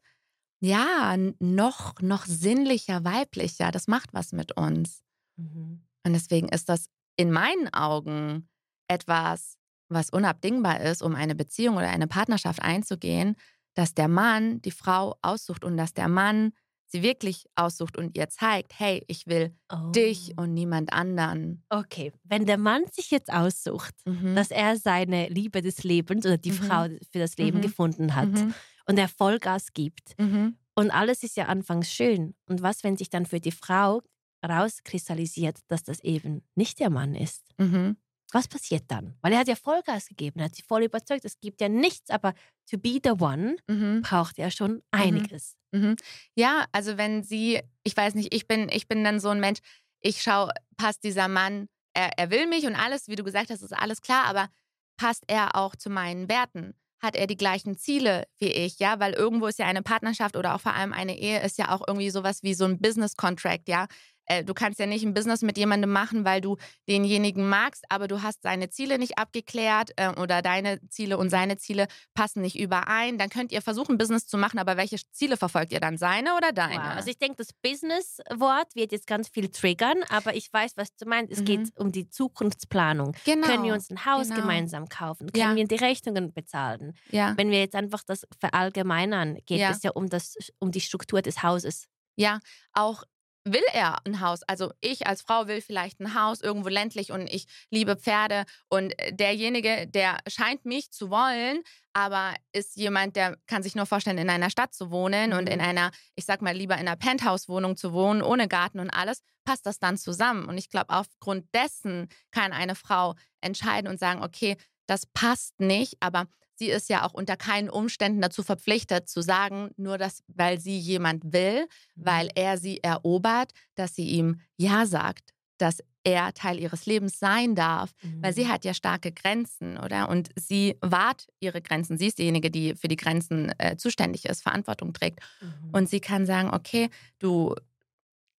ja 0.62 1.15
noch 1.39 2.01
noch 2.01 2.25
sinnlicher, 2.25 3.03
weiblicher. 3.03 3.71
Das 3.71 3.88
macht 3.88 4.13
was 4.13 4.31
mit 4.31 4.55
uns. 4.58 5.03
Mhm. 5.38 5.84
Und 6.05 6.13
deswegen 6.13 6.49
ist 6.49 6.69
das 6.69 6.88
in 7.17 7.31
meinen 7.31 7.73
Augen 7.73 8.47
etwas, 8.88 9.58
was 9.89 10.10
unabdingbar 10.10 10.81
ist, 10.81 11.01
um 11.01 11.15
eine 11.15 11.36
Beziehung 11.36 11.77
oder 11.77 11.89
eine 11.89 12.08
Partnerschaft 12.08 12.62
einzugehen, 12.62 13.36
dass 13.73 13.93
der 13.93 14.08
Mann 14.08 14.62
die 14.62 14.71
Frau 14.71 15.17
aussucht 15.21 15.63
und 15.63 15.77
dass 15.77 15.93
der 15.93 16.08
Mann 16.08 16.53
sie 16.95 17.03
wirklich 17.03 17.45
aussucht 17.55 17.97
und 17.97 18.17
ihr 18.17 18.29
zeigt, 18.29 18.79
hey, 18.79 19.03
ich 19.08 19.27
will 19.27 19.53
oh. 19.71 19.91
dich 19.91 20.34
und 20.38 20.53
niemand 20.53 20.93
anderen. 20.93 21.63
Okay, 21.69 22.13
wenn 22.23 22.45
der 22.45 22.58
Mann 22.58 22.84
sich 22.91 23.12
jetzt 23.12 23.31
aussucht, 23.31 23.93
mhm. 24.05 24.36
dass 24.36 24.51
er 24.51 24.77
seine 24.77 25.27
Liebe 25.27 25.62
des 25.62 25.84
Lebens 25.84 26.25
oder 26.25 26.38
die 26.38 26.51
mhm. 26.51 26.55
Frau 26.55 26.88
für 27.12 27.19
das 27.19 27.38
Leben 27.38 27.58
mhm. 27.58 27.63
gefunden 27.63 28.15
hat 28.15 28.29
mhm. 28.29 28.53
und 28.88 28.97
er 28.97 29.10
Vollgas 29.10 29.73
gibt 29.73 30.17
mhm. 30.17 30.58
und 30.75 30.91
alles 30.91 31.23
ist 31.23 31.36
ja 31.36 31.45
anfangs 31.45 31.91
schön 31.91 32.34
und 32.47 32.62
was, 32.62 32.84
wenn 32.84 32.97
sich 32.97 33.10
dann 33.10 33.25
für 33.25 33.39
die 33.39 33.51
Frau 33.51 34.01
rauskristallisiert, 34.47 35.60
dass 35.67 35.84
das 35.84 35.99
eben 36.01 36.43
nicht 36.55 36.79
der 36.79 36.89
Mann 36.89 37.15
ist? 37.15 37.43
Mhm. 37.58 37.97
Was 38.31 38.47
passiert 38.47 38.84
dann? 38.88 39.15
Weil 39.21 39.34
er 39.34 39.39
hat 39.39 39.47
ja 39.47 39.55
Vollgas 39.55 40.08
gegeben, 40.08 40.39
er 40.39 40.45
hat 40.45 40.55
sie 40.55 40.63
voll 40.63 40.84
überzeugt. 40.84 41.25
Es 41.25 41.39
gibt 41.39 41.62
ja 41.62 41.69
nichts, 41.69 42.10
aber 42.10 42.34
to 42.69 42.78
be 42.78 42.99
the 43.04 43.12
one 43.12 43.58
mhm. 43.67 44.01
braucht 44.01 44.38
er 44.38 44.51
schon 44.51 44.73
mhm. 44.73 44.82
einiges. 44.91 45.56
Mhm. 45.71 45.95
Ja, 46.36 46.65
also 46.71 46.97
wenn 46.97 47.23
sie, 47.23 47.62
ich 47.84 47.95
weiß 47.95 48.15
nicht, 48.15 48.34
ich 48.34 48.47
bin, 48.47 48.69
ich 48.69 48.88
bin 48.88 49.04
dann 49.04 49.19
so 49.19 49.30
ein 49.30 49.39
Mensch, 49.39 49.60
ich 50.01 50.21
schaue, 50.21 50.51
passt 50.78 51.04
dieser 51.04 51.28
Mann, 51.28 51.67
er, 51.93 52.17
er 52.17 52.30
will 52.30 52.47
mich 52.47 52.65
und 52.65 52.75
alles, 52.75 53.08
wie 53.08 53.15
du 53.15 53.23
gesagt 53.23 53.49
hast, 53.49 53.62
ist 53.62 53.73
alles 53.73 54.01
klar, 54.01 54.25
aber 54.25 54.49
passt 54.97 55.23
er 55.28 55.56
auch 55.56 55.75
zu 55.75 55.89
meinen 55.89 56.30
Werten? 56.30 56.73
Hat 57.01 57.15
er 57.15 57.28
die 57.28 57.38
gleichen 57.38 57.78
Ziele 57.78 58.25
wie 58.38 58.51
ich, 58.51 58.80
ja? 58.80 58.99
Weil 58.99 59.13
irgendwo 59.13 59.47
ist 59.47 59.60
ja 59.60 59.65
eine 59.65 59.82
Partnerschaft 59.82 60.38
oder 60.38 60.56
auch 60.56 60.62
vor 60.62 60.73
allem 60.73 60.93
eine 60.93 61.17
Ehe 61.17 61.43
ist 61.43 61.58
ja 61.58 61.75
auch 61.75 61.86
irgendwie 61.88 62.10
sowas 62.10 62.41
wie 62.41 62.54
so 62.54 62.65
ein 62.65 62.80
Business 62.80 63.15
Contract, 63.15 63.67
ja? 63.67 63.88
Äh, 64.25 64.43
du 64.43 64.53
kannst 64.53 64.79
ja 64.79 64.85
nicht 64.85 65.03
ein 65.05 65.13
Business 65.13 65.41
mit 65.41 65.57
jemandem 65.57 65.91
machen, 65.91 66.25
weil 66.25 66.41
du 66.41 66.57
denjenigen 66.88 67.47
magst, 67.47 67.83
aber 67.89 68.07
du 68.07 68.21
hast 68.21 68.41
seine 68.43 68.69
Ziele 68.69 68.99
nicht 68.99 69.17
abgeklärt 69.17 69.91
äh, 69.97 70.09
oder 70.09 70.41
deine 70.41 70.79
Ziele 70.89 71.17
und 71.17 71.29
seine 71.29 71.57
Ziele 71.57 71.88
passen 72.13 72.41
nicht 72.41 72.57
überein. 72.59 73.17
Dann 73.17 73.29
könnt 73.29 73.51
ihr 73.51 73.61
versuchen, 73.61 73.97
Business 73.97 74.27
zu 74.27 74.38
machen, 74.38 74.59
aber 74.59 74.77
welche 74.77 74.97
Ziele 75.11 75.38
verfolgt 75.38 75.71
ihr 75.71 75.79
dann? 75.79 75.97
Seine 75.97 76.35
oder 76.35 76.51
deine? 76.51 76.75
Wow. 76.75 76.95
Also 76.95 77.09
ich 77.09 77.17
denke, 77.17 77.38
das 77.38 77.53
Business-Wort 77.53 78.75
wird 78.75 78.91
jetzt 78.91 79.07
ganz 79.07 79.29
viel 79.29 79.49
triggern, 79.49 80.03
aber 80.09 80.35
ich 80.35 80.51
weiß, 80.51 80.73
was 80.75 80.95
du 80.95 81.07
meinst. 81.07 81.31
Es 81.31 81.39
mhm. 81.41 81.45
geht 81.45 81.77
um 81.77 81.91
die 81.91 82.09
Zukunftsplanung. 82.09 83.15
Genau. 83.25 83.47
Können 83.47 83.63
wir 83.63 83.73
uns 83.73 83.89
ein 83.89 84.05
Haus 84.05 84.29
genau. 84.29 84.41
gemeinsam 84.41 84.89
kaufen? 84.89 85.31
Können 85.31 85.49
ja. 85.51 85.55
wir 85.55 85.67
die 85.67 85.75
Rechnungen 85.75 86.33
bezahlen? 86.33 86.93
Ja. 87.11 87.33
Wenn 87.38 87.51
wir 87.51 87.59
jetzt 87.59 87.75
einfach 87.75 88.03
das 88.03 88.25
verallgemeinern, 88.39 89.38
geht 89.45 89.59
ja. 89.59 89.71
es 89.71 89.83
ja 89.83 89.91
um, 89.91 90.09
das, 90.09 90.35
um 90.59 90.71
die 90.71 90.81
Struktur 90.81 91.21
des 91.21 91.43
Hauses. 91.43 91.88
Ja, 92.17 92.39
auch 92.73 93.03
will 93.45 93.63
er 93.73 93.97
ein 94.05 94.19
Haus? 94.19 94.41
Also 94.43 94.73
ich 94.81 95.08
als 95.08 95.21
Frau 95.21 95.47
will 95.47 95.62
vielleicht 95.62 95.99
ein 95.99 96.19
Haus 96.19 96.41
irgendwo 96.41 96.69
ländlich 96.69 97.12
und 97.12 97.27
ich 97.27 97.45
liebe 97.69 97.95
Pferde 97.95 98.45
und 98.67 98.99
äh, 98.99 99.13
derjenige, 99.13 99.88
der 99.88 100.17
scheint 100.27 100.65
mich 100.65 100.91
zu 100.91 101.10
wollen, 101.10 101.62
aber 101.93 102.34
ist 102.51 102.75
jemand, 102.75 103.15
der 103.15 103.38
kann 103.47 103.63
sich 103.63 103.75
nur 103.75 103.86
vorstellen, 103.86 104.17
in 104.17 104.29
einer 104.29 104.49
Stadt 104.49 104.73
zu 104.73 104.91
wohnen 104.91 105.34
und 105.34 105.47
in 105.47 105.60
mhm. 105.60 105.65
einer, 105.65 105.91
ich 106.15 106.25
sag 106.25 106.41
mal, 106.41 106.55
lieber 106.55 106.73
in 106.75 106.81
einer 106.81 106.97
Penthouse-Wohnung 106.97 107.77
zu 107.77 107.93
wohnen, 107.93 108.21
ohne 108.21 108.47
Garten 108.47 108.79
und 108.79 108.89
alles, 108.89 109.21
passt 109.45 109.65
das 109.65 109.79
dann 109.79 109.97
zusammen. 109.97 110.45
Und 110.45 110.58
ich 110.58 110.69
glaube, 110.69 110.89
aufgrund 110.89 111.45
dessen 111.53 112.10
kann 112.31 112.51
eine 112.51 112.75
Frau 112.75 113.13
entscheiden 113.41 113.89
und 113.89 113.99
sagen, 113.99 114.23
okay, 114.23 114.58
das 114.88 115.05
passt 115.05 115.60
nicht, 115.60 115.95
aber 115.99 116.27
sie 116.55 116.69
ist 116.69 116.89
ja 116.89 117.05
auch 117.05 117.13
unter 117.13 117.37
keinen 117.37 117.69
Umständen 117.69 118.21
dazu 118.21 118.43
verpflichtet 118.43 119.07
zu 119.09 119.21
sagen, 119.21 119.69
nur 119.77 119.97
dass, 119.97 120.23
weil 120.27 120.59
sie 120.59 120.77
jemand 120.77 121.33
will, 121.33 121.67
weil 121.95 122.25
mhm. 122.25 122.31
er 122.35 122.57
sie 122.57 122.83
erobert, 122.83 123.51
dass 123.75 123.95
sie 123.95 124.07
ihm 124.07 124.39
Ja 124.57 124.85
sagt, 124.85 125.31
dass 125.57 125.79
er 126.03 126.33
Teil 126.33 126.59
ihres 126.59 126.85
Lebens 126.85 127.19
sein 127.19 127.55
darf, 127.55 127.91
mhm. 128.01 128.21
weil 128.21 128.33
sie 128.33 128.45
mhm. 128.45 128.49
hat 128.49 128.65
ja 128.65 128.73
starke 128.73 129.11
Grenzen, 129.11 129.77
oder? 129.77 130.09
Und 130.09 130.29
sie 130.35 130.77
wahrt 130.81 131.27
ihre 131.39 131.61
Grenzen. 131.61 131.97
Sie 131.97 132.07
ist 132.07 132.19
diejenige, 132.19 132.51
die 132.51 132.75
für 132.75 132.87
die 132.87 132.95
Grenzen 132.95 133.51
äh, 133.57 133.75
zuständig 133.75 134.25
ist, 134.25 134.43
Verantwortung 134.43 134.93
trägt. 134.93 135.19
Mhm. 135.41 135.69
Und 135.71 135.89
sie 135.89 135.99
kann 135.99 136.25
sagen, 136.25 136.53
okay, 136.53 136.89
du 137.19 137.55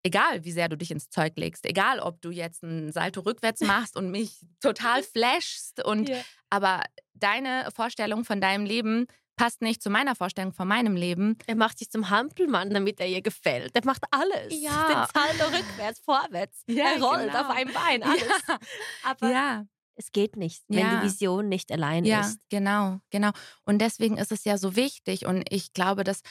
egal 0.07 0.45
wie 0.45 0.53
sehr 0.53 0.69
du 0.69 0.77
dich 0.77 0.90
ins 0.90 1.11
Zeug 1.11 1.35
legst, 1.37 1.66
egal 1.66 1.99
ob 2.01 2.21
du 2.23 2.31
jetzt 2.31 2.62
einen 2.62 2.92
Salto 2.92 3.21
rückwärts 3.21 3.61
machst 3.62 3.97
und 3.97 4.11
mich 4.11 4.47
total 4.61 5.03
flashst 5.03 5.85
und 5.85 6.09
yeah. 6.09 6.23
aber 6.49 6.83
deine 7.14 7.69
Vorstellung 7.75 8.25
von 8.25 8.40
deinem 8.40 8.64
Leben 8.64 9.07
passt 9.37 9.61
nicht 9.61 9.83
zu 9.83 9.90
meiner 9.90 10.14
Vorstellung 10.14 10.53
von 10.53 10.66
meinem 10.66 10.97
Leben. 10.97 11.37
Er 11.47 11.57
macht 11.57 11.79
sich 11.79 11.90
zum 11.90 12.09
Hampelmann, 12.09 12.71
damit 12.71 13.01
er 13.01 13.07
ihr 13.07 13.21
gefällt. 13.21 13.73
Er 13.75 13.85
macht 13.85 14.03
alles. 14.11 14.62
Ja. 14.62 15.07
Den 15.14 15.23
Salto 15.38 15.57
rückwärts, 15.57 16.01
vorwärts. 16.01 16.62
Ja, 16.66 16.92
er 16.95 17.03
rollt 17.03 17.27
genau. 17.27 17.40
auf 17.40 17.51
einem 17.51 17.73
Bein, 17.73 18.03
alles. 18.03 18.23
Ja. 18.49 18.59
Aber 19.03 19.31
ja. 19.31 19.66
es 19.97 20.11
geht 20.12 20.37
nicht, 20.37 20.62
wenn 20.69 20.79
ja. 20.79 21.01
die 21.01 21.07
Vision 21.07 21.49
nicht 21.49 21.71
allein 21.71 22.07
ja, 22.07 22.21
ist. 22.21 22.38
Genau, 22.49 23.01
genau. 23.11 23.31
Und 23.64 23.79
deswegen 23.81 24.16
ist 24.16 24.33
es 24.33 24.45
ja 24.45 24.57
so 24.57 24.75
wichtig 24.75 25.27
und 25.27 25.45
ich 25.51 25.75
glaube, 25.75 26.03
das 26.03 26.23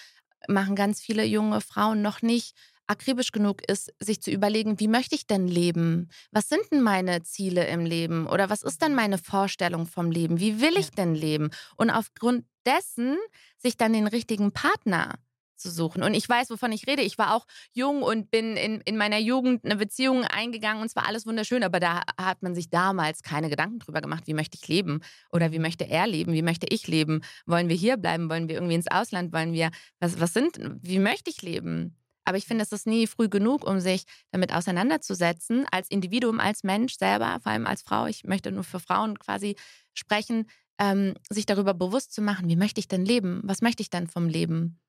machen 0.48 0.76
ganz 0.76 1.00
viele 1.02 1.26
junge 1.26 1.62
Frauen 1.62 2.02
noch 2.02 2.22
nicht 2.22 2.56
akribisch 2.88 3.32
genug 3.32 3.62
ist, 3.70 3.94
sich 4.00 4.22
zu 4.22 4.32
überlegen, 4.32 4.80
wie 4.80 4.88
möchte 4.88 5.16
ich 5.16 5.28
denn 5.28 5.48
leben? 5.48 6.10
Was 6.32 6.50
sind 6.50 6.62
denn 6.72 6.82
meine 6.82 7.24
Ziele 7.24 7.68
im 7.68 7.86
Leben? 7.86 8.28
Oder 8.28 8.50
was 8.50 8.64
ist 8.64 8.82
denn 8.82 8.96
meine 8.96 9.18
Vorstellung 9.18 9.86
vom 9.86 10.12
Leben? 10.12 10.40
Wie 10.40 10.62
will 10.62 10.78
ich 10.78 10.92
denn 10.92 11.16
leben? 11.16 11.50
Und 11.78 11.90
aufgrund 11.90 12.46
dessen 12.66 13.18
sich 13.58 13.78
dann 13.78 13.94
den 13.94 14.08
richtigen 14.08 14.52
Partner 14.52 15.20
zu 15.58 15.72
suchen. 15.72 16.04
Und 16.04 16.14
ich 16.14 16.28
weiß, 16.28 16.50
wovon 16.50 16.72
ich 16.72 16.88
rede. 16.88 17.02
Ich 17.02 17.18
war 17.18 17.34
auch 17.34 17.46
jung 17.74 18.04
und 18.04 18.30
bin 18.30 18.58
in, 18.58 18.82
in 18.82 18.98
meiner 18.98 19.18
Jugend 19.18 19.64
eine 19.64 19.78
Beziehung 19.78 20.24
eingegangen 20.24 20.82
und 20.82 20.88
es 20.88 20.96
war 20.96 21.08
alles 21.08 21.26
wunderschön, 21.26 21.64
aber 21.64 21.80
da 21.80 22.02
hat 22.20 22.44
man 22.44 22.56
sich 22.56 22.70
damals 22.70 23.24
keine 23.24 23.50
Gedanken 23.50 23.80
drüber 23.80 24.02
gemacht, 24.02 24.28
wie 24.28 24.34
möchte 24.34 24.58
ich 24.62 24.68
leben 24.68 25.02
oder 25.32 25.52
wie 25.52 25.60
möchte 25.60 25.86
er 25.86 26.08
leben, 26.08 26.34
wie 26.34 26.42
möchte 26.42 26.68
ich 26.70 26.88
leben? 26.88 27.22
Wollen 27.46 27.70
wir 27.70 27.76
hier 27.76 27.98
bleiben? 27.98 28.30
Wollen 28.30 28.48
wir 28.48 28.56
irgendwie 28.56 28.76
ins 28.76 28.92
Ausland? 28.92 29.34
Wollen 29.34 29.54
wir, 29.54 29.72
was, 30.00 30.20
was 30.20 30.34
sind, 30.34 30.60
wie 30.82 31.00
möchte 31.00 31.30
ich 31.30 31.42
leben? 31.42 31.96
Aber 32.26 32.38
ich 32.38 32.46
finde, 32.46 32.64
es 32.64 32.72
ist 32.72 32.88
nie 32.88 33.08
früh 33.08 33.30
genug, 33.30 33.66
um 33.66 33.80
sich 33.80 34.04
damit 34.32 34.52
auseinanderzusetzen, 34.54 35.66
als 35.72 35.90
Individuum, 35.90 36.40
als 36.40 36.64
Mensch 36.64 36.98
selber, 36.98 37.40
vor 37.42 37.52
allem 37.52 37.68
als 37.68 37.84
Frau. 37.84 38.08
Ich 38.08 38.24
möchte 38.24 38.52
nur 38.52 38.64
für 38.64 38.80
Frauen 38.80 39.18
quasi 39.20 39.56
sprechen, 39.94 40.48
ähm, 40.80 41.14
sich 41.30 41.46
darüber 41.46 41.74
bewusst 41.74 42.14
zu 42.14 42.22
machen, 42.22 42.50
wie 42.50 42.56
möchte 42.56 42.80
ich 42.80 42.88
denn 42.88 43.06
leben? 43.06 43.42
Was 43.46 43.62
möchte 43.62 43.82
ich 43.82 43.90
denn 43.90 44.08
vom 44.08 44.28
Leben? 44.28 44.80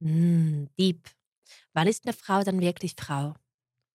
Mm, 0.00 0.64
deep. 0.78 1.08
Wann 1.74 1.86
ist 1.86 2.04
eine 2.06 2.12
Frau 2.14 2.42
dann 2.42 2.60
wirklich 2.60 2.94
Frau? 2.98 3.34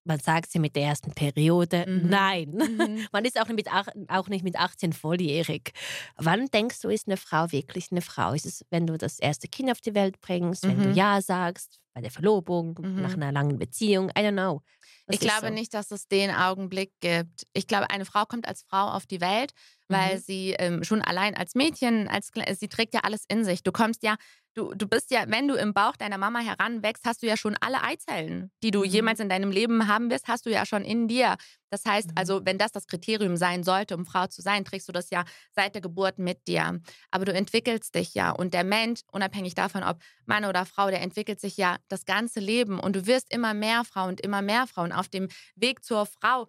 Man 0.03 0.19
sagt 0.19 0.51
sie 0.51 0.59
mit 0.59 0.75
der 0.75 0.83
ersten 0.83 1.11
Periode. 1.13 1.85
Mhm. 1.87 2.09
Nein, 2.09 2.49
mhm. 2.51 3.07
man 3.11 3.25
ist 3.25 3.39
auch 3.39 3.47
nicht, 3.47 3.55
mit, 3.55 3.69
auch 4.09 4.27
nicht 4.27 4.43
mit 4.43 4.57
18 4.57 4.93
volljährig. 4.93 5.73
Wann 6.17 6.47
denkst 6.47 6.81
du, 6.81 6.89
ist 6.89 7.07
eine 7.07 7.17
Frau 7.17 7.51
wirklich 7.51 7.91
eine 7.91 8.01
Frau? 8.01 8.33
Ist 8.33 8.45
es, 8.45 8.65
wenn 8.71 8.87
du 8.87 8.97
das 8.97 9.19
erste 9.19 9.47
Kind 9.47 9.69
auf 9.69 9.81
die 9.81 9.93
Welt 9.93 10.19
bringst, 10.21 10.65
mhm. 10.65 10.69
wenn 10.69 10.83
du 10.83 10.89
mhm. 10.89 10.95
Ja 10.95 11.21
sagst, 11.21 11.79
bei 11.93 12.01
der 12.01 12.11
Verlobung, 12.11 12.77
nach 12.79 13.15
mhm. 13.15 13.23
einer 13.23 13.31
langen 13.31 13.59
Beziehung? 13.59 14.09
I 14.09 14.21
don't 14.21 14.31
know. 14.31 14.61
Was 15.07 15.15
ich 15.15 15.19
glaube 15.19 15.47
so? 15.47 15.53
nicht, 15.53 15.73
dass 15.73 15.91
es 15.91 16.07
den 16.07 16.31
Augenblick 16.31 16.93
gibt. 17.01 17.47
Ich 17.53 17.67
glaube, 17.67 17.89
eine 17.89 18.05
Frau 18.05 18.25
kommt 18.25 18.47
als 18.47 18.63
Frau 18.63 18.87
auf 18.87 19.05
die 19.05 19.21
Welt, 19.21 19.51
weil 19.87 20.15
mhm. 20.15 20.21
sie 20.21 20.55
ähm, 20.57 20.83
schon 20.83 21.01
allein 21.01 21.35
als 21.35 21.55
Mädchen, 21.55 22.07
als 22.07 22.31
sie 22.59 22.67
trägt 22.69 22.93
ja 22.93 23.01
alles 23.01 23.25
in 23.27 23.43
sich. 23.43 23.63
Du 23.63 23.71
kommst 23.71 24.03
ja 24.03 24.15
Du, 24.53 24.73
du 24.73 24.85
bist 24.85 25.11
ja, 25.11 25.23
wenn 25.27 25.47
du 25.47 25.55
im 25.55 25.73
Bauch 25.73 25.95
deiner 25.95 26.17
Mama 26.17 26.39
heranwächst, 26.39 27.05
hast 27.05 27.23
du 27.23 27.27
ja 27.27 27.37
schon 27.37 27.55
alle 27.61 27.83
Eizellen, 27.83 28.51
die 28.63 28.71
du 28.71 28.79
mhm. 28.79 28.85
jemals 28.85 29.21
in 29.21 29.29
deinem 29.29 29.49
Leben 29.49 29.87
haben 29.87 30.09
wirst, 30.09 30.27
hast 30.27 30.45
du 30.45 30.49
ja 30.49 30.65
schon 30.65 30.83
in 30.83 31.07
dir. 31.07 31.37
Das 31.69 31.85
heißt 31.85 32.09
mhm. 32.09 32.13
also, 32.17 32.41
wenn 32.43 32.57
das 32.57 32.73
das 32.73 32.85
Kriterium 32.87 33.37
sein 33.37 33.63
sollte, 33.63 33.95
um 33.95 34.05
Frau 34.05 34.27
zu 34.27 34.41
sein, 34.41 34.65
trägst 34.65 34.89
du 34.89 34.91
das 34.91 35.09
ja 35.09 35.23
seit 35.55 35.73
der 35.73 35.81
Geburt 35.81 36.19
mit 36.19 36.47
dir. 36.47 36.81
Aber 37.11 37.23
du 37.23 37.31
entwickelst 37.33 37.95
dich 37.95 38.13
ja 38.13 38.31
und 38.31 38.53
der 38.53 38.65
Mensch, 38.65 39.01
unabhängig 39.13 39.55
davon, 39.55 39.83
ob 39.83 39.99
Mann 40.25 40.43
oder 40.43 40.65
Frau, 40.65 40.89
der 40.89 41.01
entwickelt 41.01 41.39
sich 41.39 41.55
ja 41.55 41.77
das 41.87 42.03
ganze 42.03 42.41
Leben 42.41 42.77
und 42.77 42.97
du 42.97 43.07
wirst 43.07 43.33
immer 43.33 43.53
mehr 43.53 43.85
Frau 43.85 44.07
und 44.07 44.19
immer 44.19 44.41
mehr 44.41 44.67
Frau. 44.67 44.83
Und 44.83 44.91
auf 44.91 45.07
dem 45.07 45.29
Weg 45.55 45.85
zur 45.85 46.05
Frau 46.05 46.47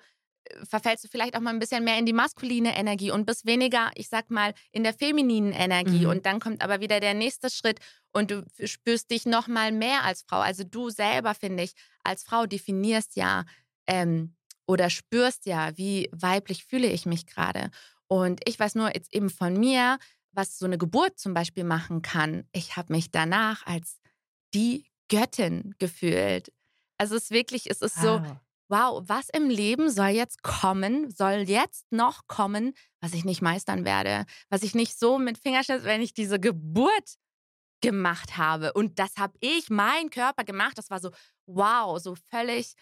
verfällst 0.69 1.05
du 1.05 1.09
vielleicht 1.09 1.37
auch 1.37 1.41
mal 1.41 1.51
ein 1.51 1.59
bisschen 1.59 1.85
mehr 1.85 1.99
in 1.99 2.07
die 2.07 2.13
maskuline 2.13 2.77
Energie 2.77 3.11
und 3.11 3.27
bist 3.27 3.47
weniger, 3.47 3.91
ich 3.95 4.09
sag 4.09 4.31
mal, 4.31 4.55
in 4.73 4.83
der 4.85 4.95
femininen 4.95 5.53
Energie. 5.53 6.05
Mhm. 6.05 6.11
Und 6.11 6.27
dann 6.27 6.41
kommt 6.41 6.63
aber 6.63 6.81
wieder 6.81 7.01
der 7.01 7.15
nächste 7.15 7.51
Schritt 7.51 7.81
und 8.13 8.31
du 8.31 8.45
spürst 8.65 9.11
dich 9.11 9.27
noch 9.27 9.49
mal 9.49 9.73
mehr 9.73 10.05
als 10.05 10.23
Frau. 10.23 10.41
Also 10.41 10.65
du 10.65 10.91
selber, 10.91 11.35
finde 11.35 11.63
ich, 11.65 11.75
als 12.05 12.23
Frau 12.23 12.47
definierst 12.47 13.17
ja 13.17 13.45
ähm, 13.87 14.35
oder 14.67 14.91
spürst 14.91 15.47
ja, 15.47 15.77
wie 15.77 16.09
weiblich 16.13 16.65
fühle 16.65 16.89
ich 16.89 17.07
mich 17.07 17.27
gerade. 17.27 17.71
Und 18.09 18.41
ich 18.47 18.59
weiß 18.59 18.75
nur 18.75 18.95
jetzt 18.95 19.13
eben 19.15 19.31
von 19.31 19.55
mir, 19.55 19.99
was 20.33 20.59
so 20.59 20.67
eine 20.67 20.79
Geburt 20.79 21.19
zum 21.19 21.35
Beispiel 21.35 21.65
machen 21.65 22.03
kann. 22.03 22.45
Ich 22.53 22.77
habe 22.77 22.93
mich 22.93 23.11
danach 23.11 23.67
als 23.67 24.01
die 24.55 24.87
Göttin 25.09 25.75
gefühlt. 25.79 26.53
Also 26.99 27.17
es 27.17 27.25
ist 27.25 27.31
wirklich, 27.31 27.71
es 27.71 27.83
ist 27.83 27.97
wow. 28.03 28.27
so, 28.27 28.37
wow, 28.73 29.03
was 29.07 29.29
im 29.29 29.51
Leben 29.51 29.91
soll 29.91 30.09
jetzt 30.09 30.43
kommen, 30.43 31.11
soll 31.11 31.45
jetzt 31.47 31.85
noch 31.93 32.27
kommen, 32.27 32.73
was 33.03 33.13
ich 33.13 33.27
nicht 33.27 33.43
meistern 33.43 33.85
werde, 33.85 34.25
was 34.49 34.63
ich 34.63 34.75
nicht 34.75 34.99
so 34.99 35.19
mit 35.19 35.37
Fingerschnitt, 35.37 35.85
wenn 35.85 36.01
ich 36.01 36.15
diese 36.15 36.41
Geburt 36.41 37.17
gemacht 37.83 38.39
habe. 38.39 38.73
Und 38.73 38.99
das 38.99 39.17
habe 39.19 39.37
ich, 39.41 39.69
mein 39.69 40.09
Körper 40.09 40.45
gemacht. 40.45 40.79
Das 40.79 40.89
war 40.89 41.01
so, 41.01 41.11
wow, 41.47 42.01
so 42.01 42.15
völlig. 42.31 42.73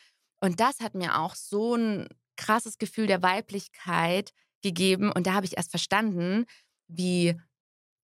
Und 0.41 0.61
das 0.61 0.79
hat 0.79 0.95
mir 0.95 1.19
auch 1.19 1.35
so 1.35 1.75
ein 1.75 2.09
krasses 2.37 2.79
Gefühl 2.79 3.09
der 3.09 3.23
Weiblichkeit 3.23 4.33
gegeben. 4.63 5.11
Und 5.11 5.27
da 5.27 5.33
habe 5.33 5.47
ich 5.47 5.57
erst 5.57 5.71
verstanden, 5.71 6.47
wie 6.87 7.37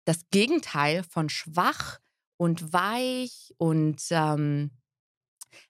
das 0.07 0.23
Gegenteil 0.31 1.05
von 1.05 1.29
schwach 1.29 1.99
und 2.37 2.73
weich 2.73 3.55
und 3.59 4.03
ähm, 4.11 4.73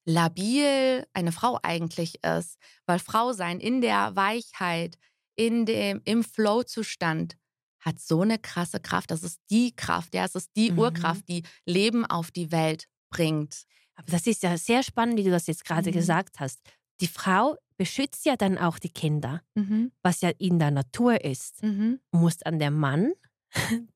labil 0.05 1.07
eine 1.12 1.33
Frau 1.33 1.59
eigentlich 1.62 2.22
ist. 2.25 2.59
Weil 2.87 2.99
Frau 2.99 3.33
sein 3.33 3.61
in 3.61 3.81
der 3.81 4.16
Weichheit, 4.16 4.99
in 5.37 5.66
dem, 5.66 6.01
im 6.05 6.25
Flow-Zustand 6.25 7.37
hat 7.81 8.01
so 8.01 8.22
eine 8.22 8.38
krasse 8.38 8.81
Kraft. 8.81 9.11
Das 9.11 9.22
ist 9.22 9.40
die 9.51 9.75
Kraft, 9.75 10.14
ja, 10.14 10.25
es 10.25 10.35
ist 10.35 10.51
die 10.57 10.72
mhm. 10.72 10.79
Urkraft, 10.79 11.29
die 11.29 11.44
Leben 11.64 12.05
auf 12.05 12.31
die 12.31 12.51
Welt 12.51 12.87
bringt. 13.11 13.64
Aber 13.94 14.11
das 14.11 14.27
ist 14.27 14.42
ja 14.42 14.57
sehr 14.59 14.83
spannend, 14.83 15.18
wie 15.18 15.25
du 15.25 15.31
das 15.31 15.46
jetzt 15.46 15.64
gerade 15.64 15.90
mhm. 15.90 15.94
gesagt 15.94 16.40
hast. 16.40 16.61
Die 17.01 17.07
Frau 17.07 17.57
beschützt 17.77 18.25
ja 18.25 18.37
dann 18.37 18.59
auch 18.59 18.79
die 18.79 18.90
Kinder, 18.90 19.42
mhm. 19.55 19.92
was 20.03 20.20
ja 20.20 20.31
in 20.38 20.59
der 20.59 20.70
Natur 20.70 21.25
ist. 21.25 21.62
Mhm. 21.62 22.01
Muss 22.11 22.42
an 22.42 22.59
der 22.59 22.70
Mann 22.70 23.12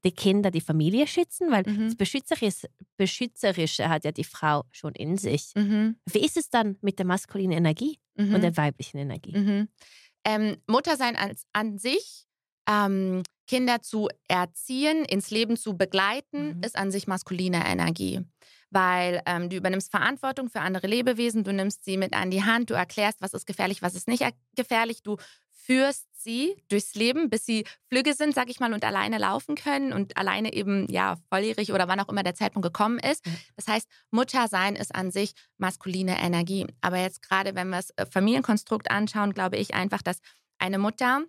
die 0.05 0.13
Kinder, 0.13 0.51
die 0.51 0.61
Familie 0.61 1.07
schützen, 1.07 1.51
weil 1.51 1.65
mhm. 1.67 1.87
das 1.87 1.97
Beschützerische, 1.97 2.69
Beschützerische 2.97 3.89
hat 3.89 4.05
ja 4.05 4.13
die 4.13 4.25
Frau 4.25 4.65
schon 4.71 4.95
in 4.95 5.17
sich. 5.17 5.53
Mhm. 5.55 5.97
Wie 6.07 6.25
ist 6.25 6.37
es 6.37 6.51
dann 6.51 6.77
mit 6.81 6.99
der 6.99 7.07
maskulinen 7.07 7.59
Energie 7.59 7.99
mhm. 8.15 8.35
und 8.35 8.43
der 8.43 8.57
weiblichen 8.57 8.99
Energie? 8.99 9.37
Mhm. 9.37 9.69
Ähm, 10.25 10.57
Muttersein 10.67 11.17
als, 11.17 11.45
an 11.53 11.79
sich, 11.79 12.27
ähm, 12.69 13.23
Kinder 13.47 13.83
zu 13.83 14.09
erziehen, 14.29 15.05
ins 15.05 15.31
Leben 15.31 15.57
zu 15.57 15.77
begleiten, 15.77 16.57
mhm. 16.57 16.63
ist 16.63 16.77
an 16.77 16.91
sich 16.91 17.07
maskuline 17.07 17.67
Energie 17.67 18.21
weil 18.71 19.21
ähm, 19.27 19.51
du 19.51 19.57
übernimmst 19.57 19.91
Verantwortung 19.91 20.49
für 20.49 20.61
andere 20.61 20.87
Lebewesen, 20.87 21.45
du 21.45 21.53
nimmst 21.53 21.85
sie 21.85 21.97
mit 21.97 22.15
an 22.15 22.31
die 22.31 22.45
Hand, 22.45 22.71
du 22.71 22.75
erklärst, 22.75 23.21
was 23.21 23.35
ist 23.35 23.47
gefährlich, 23.47 23.83
was 23.83 23.95
ist 23.95 24.09
nicht 24.09 24.25
gefährlich, 24.55 25.03
du 25.03 25.17
führst 25.71 26.09
sie 26.21 26.57
durchs 26.69 26.97
Leben, 26.97 27.31
bis 27.31 27.47
sie 27.47 27.65
flügge 27.89 28.15
sind, 28.15 28.35
sag 28.35 28.51
ich 28.51 28.59
mal, 28.59 28.73
und 28.75 28.85
alleine 28.85 29.19
laufen 29.19 29.55
können 29.55 29.93
und 29.93 30.17
alleine 30.17 30.53
eben, 30.53 30.91
ja, 30.91 31.17
volljährig 31.29 31.73
oder 31.73 31.87
wann 31.87 32.01
auch 32.01 32.09
immer 32.09 32.25
der 32.25 32.35
Zeitpunkt 32.35 32.67
gekommen 32.67 32.99
ist. 32.99 33.25
Das 33.55 33.69
heißt, 33.69 33.89
Muttersein 34.11 34.75
ist 34.75 34.93
an 34.93 35.13
sich 35.13 35.33
maskuline 35.59 36.21
Energie. 36.21 36.67
Aber 36.81 36.99
jetzt 36.99 37.23
gerade, 37.23 37.55
wenn 37.55 37.69
wir 37.69 37.77
das 37.77 37.91
äh, 37.91 38.05
Familienkonstrukt 38.05 38.91
anschauen, 38.91 39.33
glaube 39.33 39.59
ich 39.59 39.73
einfach, 39.73 40.03
dass 40.03 40.19
eine 40.59 40.79
Mutter, 40.79 41.23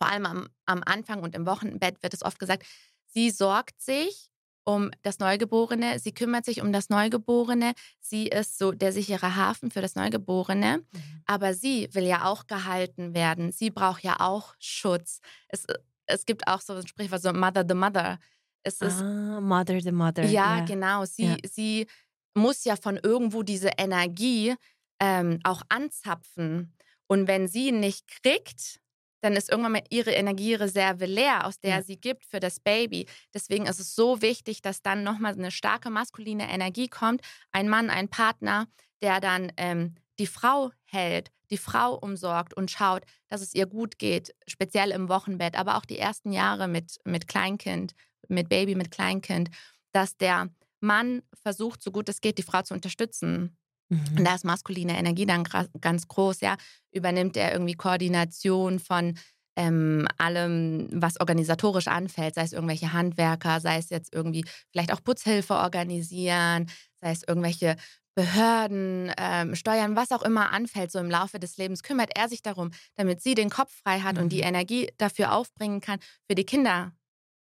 vor 0.00 0.10
allem 0.10 0.24
am, 0.24 0.48
am 0.64 0.82
Anfang 0.82 1.22
und 1.22 1.34
im 1.34 1.44
Wochenbett 1.44 2.02
wird 2.02 2.14
es 2.14 2.22
oft 2.22 2.38
gesagt, 2.38 2.64
sie 3.08 3.28
sorgt 3.30 3.82
sich 3.82 4.30
um 4.66 4.90
das 5.02 5.20
Neugeborene, 5.20 6.00
sie 6.00 6.12
kümmert 6.12 6.44
sich 6.44 6.60
um 6.60 6.72
das 6.72 6.90
Neugeborene, 6.90 7.72
sie 8.00 8.26
ist 8.26 8.58
so 8.58 8.72
der 8.72 8.92
sichere 8.92 9.36
Hafen 9.36 9.70
für 9.70 9.80
das 9.80 9.94
Neugeborene, 9.94 10.78
mhm. 10.78 11.22
aber 11.24 11.54
sie 11.54 11.88
will 11.92 12.04
ja 12.04 12.24
auch 12.24 12.48
gehalten 12.48 13.14
werden, 13.14 13.52
sie 13.52 13.70
braucht 13.70 14.02
ja 14.02 14.16
auch 14.18 14.54
Schutz. 14.58 15.20
Es, 15.48 15.66
es 16.06 16.26
gibt 16.26 16.48
auch 16.48 16.60
so 16.60 16.74
ein 16.74 16.86
Sprichwort, 16.86 17.22
so 17.22 17.32
Mother 17.32 17.64
the 17.66 17.74
Mother. 17.74 18.18
Es 18.64 18.80
ist, 18.80 19.00
ah, 19.00 19.40
Mother 19.40 19.80
the 19.80 19.92
Mother. 19.92 20.24
Ja, 20.24 20.58
ja. 20.58 20.64
genau. 20.64 21.04
Sie, 21.04 21.26
ja. 21.26 21.36
sie 21.48 21.86
muss 22.34 22.64
ja 22.64 22.74
von 22.74 22.98
irgendwo 23.00 23.44
diese 23.44 23.70
Energie 23.78 24.56
ähm, 25.00 25.38
auch 25.44 25.62
anzapfen. 25.68 26.74
Und 27.06 27.28
wenn 27.28 27.46
sie 27.46 27.70
nicht 27.70 28.08
kriegt, 28.08 28.80
dann 29.26 29.34
ist 29.34 29.50
irgendwann 29.50 29.72
mal 29.72 29.84
ihre 29.90 30.12
Energiereserve 30.12 31.04
leer, 31.04 31.46
aus 31.46 31.58
der 31.58 31.78
ja. 31.78 31.82
sie 31.82 31.96
gibt 32.00 32.24
für 32.24 32.38
das 32.38 32.60
Baby. 32.60 33.06
Deswegen 33.34 33.66
ist 33.66 33.80
es 33.80 33.96
so 33.96 34.22
wichtig, 34.22 34.62
dass 34.62 34.82
dann 34.82 35.02
nochmal 35.02 35.32
eine 35.32 35.50
starke 35.50 35.90
maskuline 35.90 36.48
Energie 36.48 36.86
kommt. 36.86 37.22
Ein 37.50 37.68
Mann, 37.68 37.90
ein 37.90 38.08
Partner, 38.08 38.68
der 39.02 39.18
dann 39.18 39.50
ähm, 39.56 39.96
die 40.20 40.28
Frau 40.28 40.70
hält, 40.84 41.32
die 41.50 41.58
Frau 41.58 41.94
umsorgt 41.96 42.54
und 42.54 42.70
schaut, 42.70 43.02
dass 43.26 43.40
es 43.40 43.52
ihr 43.52 43.66
gut 43.66 43.98
geht, 43.98 44.32
speziell 44.46 44.92
im 44.92 45.08
Wochenbett, 45.08 45.58
aber 45.58 45.76
auch 45.76 45.84
die 45.84 45.98
ersten 45.98 46.30
Jahre 46.30 46.68
mit, 46.68 46.98
mit 47.04 47.26
Kleinkind, 47.26 47.94
mit 48.28 48.48
Baby, 48.48 48.76
mit 48.76 48.92
Kleinkind, 48.92 49.50
dass 49.90 50.16
der 50.16 50.50
Mann 50.78 51.22
versucht, 51.42 51.82
so 51.82 51.90
gut 51.90 52.08
es 52.08 52.20
geht, 52.20 52.38
die 52.38 52.44
Frau 52.44 52.62
zu 52.62 52.74
unterstützen. 52.74 53.56
Mhm. 53.88 54.18
Und 54.18 54.24
da 54.24 54.34
ist 54.34 54.44
maskuline 54.44 54.98
Energie 54.98 55.26
dann 55.26 55.44
ganz 55.80 56.08
groß, 56.08 56.40
ja. 56.40 56.56
Übernimmt 56.90 57.36
er 57.36 57.52
irgendwie 57.52 57.74
Koordination 57.74 58.78
von 58.78 59.18
ähm, 59.56 60.06
allem, 60.18 60.88
was 60.92 61.18
organisatorisch 61.18 61.88
anfällt, 61.88 62.34
sei 62.34 62.42
es 62.42 62.52
irgendwelche 62.52 62.92
Handwerker, 62.92 63.60
sei 63.60 63.78
es 63.78 63.90
jetzt 63.90 64.12
irgendwie 64.14 64.44
vielleicht 64.70 64.92
auch 64.92 65.02
Putzhilfe 65.02 65.54
organisieren, 65.54 66.66
sei 67.00 67.12
es 67.12 67.22
irgendwelche 67.26 67.76
Behörden, 68.14 69.12
ähm, 69.18 69.54
Steuern, 69.54 69.94
was 69.94 70.10
auch 70.10 70.22
immer 70.22 70.50
anfällt, 70.50 70.90
so 70.90 70.98
im 70.98 71.10
Laufe 71.10 71.38
des 71.38 71.58
Lebens, 71.58 71.82
kümmert 71.82 72.10
er 72.16 72.28
sich 72.28 72.42
darum, 72.42 72.70
damit 72.96 73.20
sie 73.20 73.34
den 73.34 73.50
Kopf 73.50 73.72
frei 73.82 74.00
hat 74.00 74.16
mhm. 74.16 74.22
und 74.22 74.28
die 74.30 74.38
mhm. 74.38 74.48
Energie 74.48 74.90
dafür 74.96 75.32
aufbringen 75.32 75.80
kann, 75.80 76.00
für 76.26 76.34
die 76.34 76.44
Kinder 76.44 76.92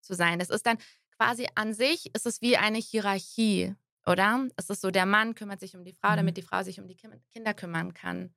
zu 0.00 0.14
sein. 0.14 0.40
Das 0.40 0.50
ist 0.50 0.66
dann 0.66 0.78
quasi 1.16 1.46
an 1.54 1.74
sich, 1.74 2.12
ist 2.14 2.26
es 2.26 2.42
wie 2.42 2.56
eine 2.56 2.78
Hierarchie 2.78 3.74
oder? 4.06 4.46
Es 4.56 4.70
ist 4.70 4.80
so, 4.80 4.90
der 4.90 5.06
Mann 5.06 5.34
kümmert 5.34 5.60
sich 5.60 5.76
um 5.76 5.84
die 5.84 5.92
Frau, 5.94 6.14
damit 6.16 6.32
mhm. 6.34 6.40
die 6.40 6.42
Frau 6.42 6.62
sich 6.62 6.78
um 6.80 6.86
die 6.88 6.96
Kinder 7.32 7.54
kümmern 7.54 7.94
kann. 7.94 8.34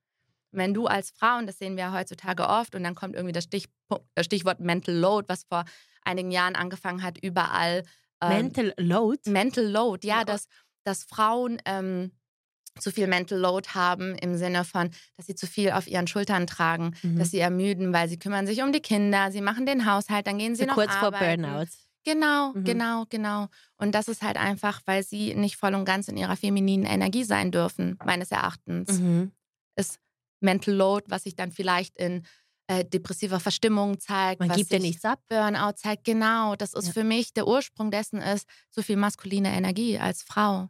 wenn 0.52 0.74
du 0.74 0.88
als 0.88 1.12
Frau, 1.12 1.38
und 1.38 1.46
das 1.48 1.58
sehen 1.58 1.76
wir 1.78 1.92
heutzutage 1.92 2.48
oft, 2.48 2.74
und 2.74 2.84
dann 2.84 2.96
kommt 2.96 3.16
irgendwie 3.16 3.34
das, 3.34 3.48
das 4.16 4.26
Stichwort 4.26 4.60
Mental 4.60 4.96
Load, 4.96 5.28
was 5.28 5.44
vor 5.44 5.66
einigen 6.04 6.32
Jahren 6.32 6.56
angefangen 6.56 7.04
hat, 7.04 7.18
überall. 7.22 7.84
Ähm, 8.22 8.30
Mental 8.30 8.74
Load? 8.78 9.30
Mental 9.30 9.66
Load, 9.66 10.08
ja, 10.08 10.20
ja. 10.20 10.24
dass, 10.26 10.48
dass 10.86 11.04
Frauen 11.04 11.62
ähm, 11.66 12.12
zu 12.80 12.92
viel 12.92 13.08
Mental 13.08 13.38
Load 13.38 13.70
haben 13.74 14.16
im 14.16 14.36
Sinne 14.38 14.64
von, 14.64 14.90
dass 15.18 15.26
sie 15.28 15.36
zu 15.36 15.48
viel 15.48 15.72
auf 15.72 15.88
ihren 15.88 16.08
Schultern 16.08 16.48
tragen, 16.48 16.96
Mhm. 17.04 17.18
dass 17.20 17.32
sie 17.32 17.40
ermüden, 17.40 17.92
weil 17.92 18.08
sie 18.08 18.18
kümmern 18.18 18.48
sich 18.48 18.62
um 18.64 18.72
die 18.72 18.82
Kinder, 18.82 19.32
sie 19.32 19.42
machen 19.42 19.66
den 19.66 19.86
Haushalt, 19.92 20.28
dann 20.28 20.38
gehen 20.38 20.56
sie 20.56 20.62
So 20.64 20.68
noch 20.68 20.76
kurz 20.76 20.96
vor 20.96 21.14
arbeiten. 21.14 21.42
Burnout. 21.44 21.68
Genau, 22.08 22.54
Mhm. 22.54 22.64
genau, 22.64 23.06
genau. 23.10 23.48
Und 23.76 23.94
das 23.94 24.08
ist 24.08 24.22
halt 24.22 24.38
einfach, 24.38 24.80
weil 24.86 25.04
sie 25.04 25.36
nicht 25.36 25.58
voll 25.58 25.76
und 25.76 25.84
ganz 25.84 26.08
in 26.08 26.16
ihrer 26.16 26.38
femininen 26.38 26.86
Energie 26.86 27.26
sein 27.26 27.52
dürfen, 27.52 28.00
meines 28.06 28.32
Erachtens. 28.32 29.00
Mhm. 29.02 29.34
Ist 29.76 30.00
Mental 30.40 30.74
Load, 30.74 31.06
was 31.10 31.24
sich 31.24 31.36
dann 31.36 31.52
vielleicht 31.52 31.98
in 31.98 32.26
äh, 32.70 32.84
depressiver 32.86 33.40
Verstimmung 33.42 33.98
zeigt, 34.00 34.40
Man 34.42 34.50
gibt 34.50 34.72
ja 34.72 34.80
nichts 34.80 35.04
ab. 35.06 35.22
Burnout 35.30 35.74
zeigt. 35.78 36.04
Genau, 36.06 36.56
das 36.56 36.74
ist 36.74 36.88
Ja. 36.88 36.94
für 36.94 37.04
mich 37.04 37.34
der 37.34 37.48
Ursprung 37.48 37.92
dessen 37.92 38.22
ist 38.22 38.48
zu 38.72 38.82
viel 38.84 38.96
maskuline 38.98 39.50
Energie 39.56 39.98
als 40.00 40.22
Frau. 40.24 40.70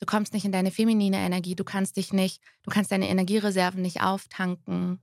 Du 0.00 0.06
kommst 0.06 0.32
nicht 0.34 0.44
in 0.44 0.52
deine 0.52 0.70
feminine 0.72 1.18
Energie, 1.18 1.54
du 1.56 1.64
kannst 1.64 1.96
dich 1.96 2.12
nicht, 2.12 2.40
du 2.62 2.70
kannst 2.70 2.90
deine 2.92 3.08
Energiereserven 3.08 3.82
nicht 3.82 4.00
auftanken. 4.02 5.00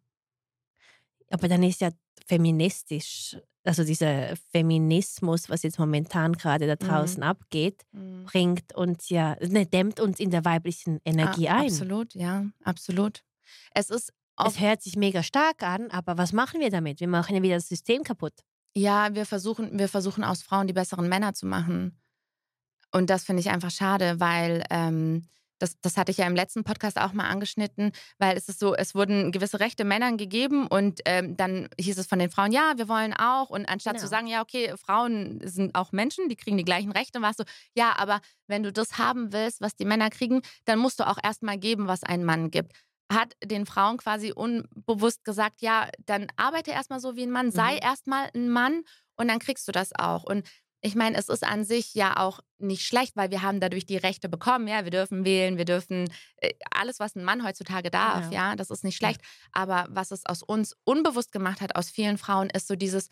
Aber 1.29 1.47
dann 1.47 1.63
ist 1.63 1.79
ja 1.81 1.89
feministisch, 2.25 3.37
also 3.69 3.84
dieser 3.84 4.36
Feminismus, 4.51 5.49
was 5.49 5.63
jetzt 5.63 5.79
momentan 5.79 6.34
gerade 6.34 6.67
da 6.67 6.73
Mhm. 6.75 6.88
draußen 6.88 7.23
abgeht, 7.23 7.84
Mhm. 7.91 8.25
bringt 8.25 8.75
uns 8.75 9.10
ja, 9.10 9.36
ne, 9.41 9.65
dämmt 9.65 9.99
uns 9.99 10.19
in 10.19 10.32
der 10.32 10.43
weiblichen 10.43 10.99
Energie 11.05 11.47
Ah, 11.49 11.58
ein. 11.60 11.67
Absolut, 11.67 12.13
ja, 12.15 12.45
absolut. 12.63 13.23
Es 13.73 13.89
ist 13.89 14.12
Es 14.45 14.60
hört 14.60 14.82
sich 14.82 14.95
mega 14.95 15.21
stark 15.21 15.63
an, 15.63 15.91
aber 15.91 16.17
was 16.17 16.32
machen 16.34 16.62
wir 16.62 16.69
damit? 16.69 16.99
Wir 17.01 17.08
machen 17.10 17.36
ja 17.36 17.41
wieder 17.41 17.55
das 17.55 17.67
System 17.67 18.03
kaputt. 18.03 18.34
ja, 18.75 19.13
wir 19.15 19.25
versuchen, 19.25 19.77
wir 19.77 19.89
versuchen 19.89 20.23
aus 20.23 20.41
Frauen 20.43 20.67
die 20.67 20.73
besseren 20.73 21.10
Männer 21.10 21.34
zu 21.34 21.45
machen. 21.45 21.99
Und 22.91 23.10
das 23.10 23.23
finde 23.23 23.41
ich 23.41 23.49
einfach 23.49 23.71
schade, 23.71 24.19
weil 24.19 24.63
ähm, 24.69 25.27
das, 25.59 25.79
das 25.81 25.97
hatte 25.97 26.11
ich 26.11 26.17
ja 26.17 26.25
im 26.27 26.35
letzten 26.35 26.63
Podcast 26.63 26.99
auch 26.99 27.13
mal 27.13 27.27
angeschnitten, 27.29 27.91
weil 28.17 28.35
es 28.37 28.49
ist 28.49 28.59
so, 28.59 28.73
es 28.75 28.95
wurden 28.95 29.31
gewisse 29.31 29.59
Rechte 29.59 29.83
Männern 29.85 30.17
gegeben 30.17 30.67
und 30.67 31.01
ähm, 31.05 31.37
dann 31.37 31.69
hieß 31.79 31.97
es 31.97 32.07
von 32.07 32.19
den 32.19 32.31
Frauen, 32.31 32.51
ja, 32.51 32.73
wir 32.77 32.87
wollen 32.89 33.13
auch. 33.13 33.49
Und 33.49 33.65
anstatt 33.67 33.93
Genau. 33.93 34.03
zu 34.03 34.09
sagen, 34.09 34.27
ja, 34.27 34.41
okay, 34.41 34.73
Frauen 34.77 35.39
sind 35.43 35.75
auch 35.75 35.91
Menschen, 35.91 36.29
die 36.29 36.35
kriegen 36.35 36.57
die 36.57 36.65
gleichen 36.65 36.91
Rechte, 36.91 37.21
war 37.21 37.31
es 37.31 37.37
so, 37.37 37.43
ja, 37.75 37.93
aber 37.97 38.21
wenn 38.47 38.63
du 38.63 38.71
das 38.73 38.97
haben 38.97 39.31
willst, 39.33 39.61
was 39.61 39.75
die 39.75 39.85
Männer 39.85 40.09
kriegen, 40.09 40.41
dann 40.65 40.79
musst 40.79 40.99
du 40.99 41.07
auch 41.07 41.17
erstmal 41.21 41.57
geben, 41.57 41.87
was 41.87 42.03
ein 42.03 42.23
Mann 42.25 42.49
gibt. 42.51 42.73
Hat 43.11 43.33
den 43.43 43.65
Frauen 43.65 43.97
quasi 43.97 44.31
unbewusst 44.31 45.23
gesagt, 45.25 45.61
ja, 45.61 45.89
dann 46.05 46.27
arbeite 46.35 46.71
erstmal 46.71 46.99
so 46.99 47.15
wie 47.15 47.23
ein 47.23 47.31
Mann, 47.31 47.51
sei 47.51 47.73
Mhm. 47.73 47.79
erstmal 47.81 48.29
ein 48.35 48.49
Mann 48.49 48.83
und 49.15 49.27
dann 49.27 49.39
kriegst 49.39 49.67
du 49.67 49.71
das 49.71 49.91
auch. 49.97 50.23
Und 50.23 50.47
ich 50.81 50.95
meine, 50.95 51.17
es 51.17 51.27
ist 51.29 51.43
an 51.43 51.63
sich 51.65 51.93
ja 51.93 52.17
auch 52.17 52.39
nicht 52.57 52.85
schlecht, 52.85 53.15
weil 53.15 53.31
wir 53.31 53.41
haben 53.41 53.59
dadurch 53.59 53.85
die 53.85 53.97
Rechte 53.97 54.29
bekommen. 54.29 54.67
Ja, 54.67 54.83
wir 54.85 54.91
dürfen 54.91 55.25
wählen, 55.25 55.57
wir 55.57 55.65
dürfen 55.65 56.09
äh, 56.37 56.53
alles, 56.71 56.99
was 56.99 57.15
ein 57.15 57.23
Mann 57.23 57.45
heutzutage 57.45 57.91
darf. 57.91 58.31
Ja. 58.31 58.49
Ja, 58.49 58.55
das 58.55 58.69
ist 58.69 58.83
nicht 58.83 58.95
schlecht. 58.95 59.21
Aber 59.51 59.87
was 59.89 60.11
es 60.11 60.25
aus 60.25 60.41
uns 60.43 60.75
unbewusst 60.85 61.31
gemacht 61.31 61.59
hat, 61.61 61.75
aus 61.75 61.89
vielen 61.89 62.17
Frauen, 62.17 62.49
ist 62.49 62.67
so 62.67 62.75
dieses 62.75 63.09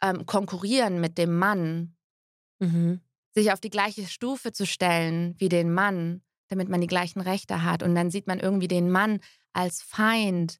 ähm, 0.00 0.26
Konkurrieren 0.26 1.00
mit 1.00 1.18
dem 1.18 1.36
Mann, 1.38 1.96
Mhm. 2.60 3.00
sich 3.34 3.52
auf 3.52 3.60
die 3.60 3.70
gleiche 3.70 4.06
Stufe 4.06 4.52
zu 4.52 4.66
stellen 4.66 5.34
wie 5.38 5.48
den 5.48 5.72
Mann, 5.72 6.22
damit 6.48 6.68
man 6.68 6.80
die 6.80 6.86
gleichen 6.88 7.20
Rechte 7.20 7.62
hat. 7.62 7.82
Und 7.84 7.94
dann 7.94 8.10
sieht 8.10 8.26
man 8.26 8.40
irgendwie 8.40 8.68
den 8.68 8.90
Mann 8.90 9.20
als 9.52 9.82
Feind. 9.82 10.58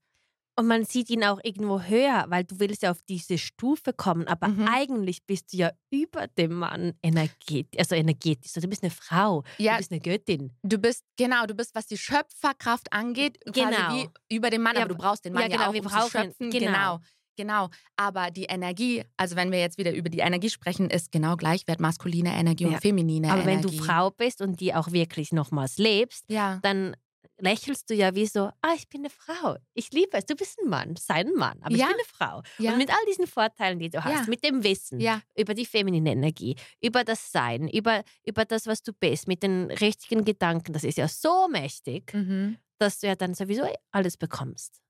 Und 0.59 0.67
man 0.67 0.85
sieht 0.85 1.09
ihn 1.09 1.23
auch 1.23 1.39
irgendwo 1.45 1.81
höher, 1.83 2.25
weil 2.29 2.43
du 2.43 2.59
willst 2.59 2.83
ja 2.83 2.91
auf 2.91 3.01
diese 3.09 3.39
Stufe 3.39 3.93
kommen, 3.93 4.27
aber 4.27 4.49
Mhm. 4.49 4.67
eigentlich 4.67 5.25
bist 5.25 5.53
du 5.53 5.59
ja 5.59 5.71
über 5.91 6.27
dem 6.27 6.53
Mann 6.55 6.95
energetisch, 7.01 7.79
also 7.79 7.95
energetisch. 7.95 8.51
Also 8.57 8.63
du 8.63 8.69
bist 8.69 8.83
eine 8.83 8.91
Frau, 8.91 9.45
Ja, 9.59 9.75
du 9.75 9.79
bist 9.79 9.93
eine 9.93 10.01
Göttin. 10.01 10.51
du 10.65 10.79
bist, 10.79 11.05
genau, 11.17 11.47
du 11.47 11.55
bist, 11.55 11.77
was 11.77 11.87
die 11.87 11.97
Schöpferkraft 11.97 12.93
angeht, 12.93 13.39
Genau. 13.47 14.05
über 14.29 14.51
den 14.51 14.63
Mann, 14.63 14.75
Ja, 14.75 14.81
aber 14.83 14.89
du 14.89 14.97
brauchst 14.97 15.25
den 15.25 15.33
Mann 15.33 15.45
ja, 15.45 15.49
ja, 15.49 15.57
genau, 15.59 15.69
auch, 15.69 15.75
wir 15.75 15.83
um 15.83 15.87
brauchen- 15.89 16.11
zu 16.11 16.19
schöpfen. 16.19 16.51
genau. 16.51 16.67
Genau. 16.73 16.99
Genau, 17.37 17.69
aber 17.95 18.33
die 18.33 18.47
Energie, 18.47 19.05
also 19.17 19.37
wenn 19.37 19.53
wir 19.53 19.61
jetzt 19.61 19.79
wieder 19.79 19.93
über 19.95 20.09
die 20.09 20.19
Energie 20.19 20.51
sprechen, 20.51 20.91
ist 20.91 21.13
genau 21.13 21.37
gleichwert 21.37 21.79
maskuline 21.79 22.31
Energie 22.37 22.65
Ja. 22.65 22.71
und 22.71 22.81
feminine 22.81 23.31
Aber 23.31 23.47
wenn 23.47 23.61
Energie. 23.61 23.77
du 23.77 23.85
Frau 23.85 24.11
bist 24.11 24.43
und 24.43 24.59
die 24.59 24.75
auch 24.75 24.91
wirklich 24.91 25.31
nochmals 25.31 25.79
lebst, 25.79 26.25
ja, 26.27 26.59
dann 26.63 26.97
lächelst 27.41 27.89
du 27.91 27.95
ja 27.95 28.15
wie 28.15 28.27
so, 28.27 28.51
ah, 28.63 28.73
ich 28.75 28.89
bin 28.89 29.03
eine 29.03 29.11
Frau. 29.11 29.57
Ich 29.75 29.91
liebe 29.93 30.17
es, 30.17 30.27
du 30.27 30.35
bist 30.35 30.59
ein 30.61 30.69
Mann, 30.69 30.97
sei 30.97 31.15
ein 31.17 31.33
Mann, 31.35 31.59
aber 31.63 31.75
Ja. 31.75 31.87
ich 31.87 31.93
bin 31.93 32.01
eine 32.01 32.05
Frau. 32.05 32.43
ja, 32.59 32.73
Und 32.73 32.79
mit 32.79 32.91
all 32.91 33.05
diesen 33.09 33.27
Vorteilen, 33.27 33.79
die 33.79 33.91
du 33.91 34.03
hast, 34.05 34.25
Ja. 34.25 34.27
mit 34.29 34.45
dem 34.45 34.63
Wissen 34.65 35.01
ja, 35.01 35.21
über 35.37 35.55
die 35.55 35.67
feminine 35.67 36.11
Energie, 36.13 36.57
über 36.81 37.05
das 37.05 37.31
Sein, 37.33 37.69
über, 37.69 38.03
über 38.25 38.45
das, 38.45 38.67
was 38.67 38.83
du 38.83 38.93
bist, 38.93 39.29
mit 39.29 39.43
den 39.43 39.71
richtigen 39.71 40.25
Gedanken, 40.25 40.73
das 40.73 40.85
ist 40.85 40.99
ja 40.99 41.09
so 41.09 41.49
mächtig, 41.49 42.13
mhm. 42.13 42.59
dass 42.79 43.01
du 43.01 43.07
ja 43.07 43.15
dann 43.17 43.35
sowieso 43.35 43.65
alles 43.93 44.17
bekommst. 44.17 44.81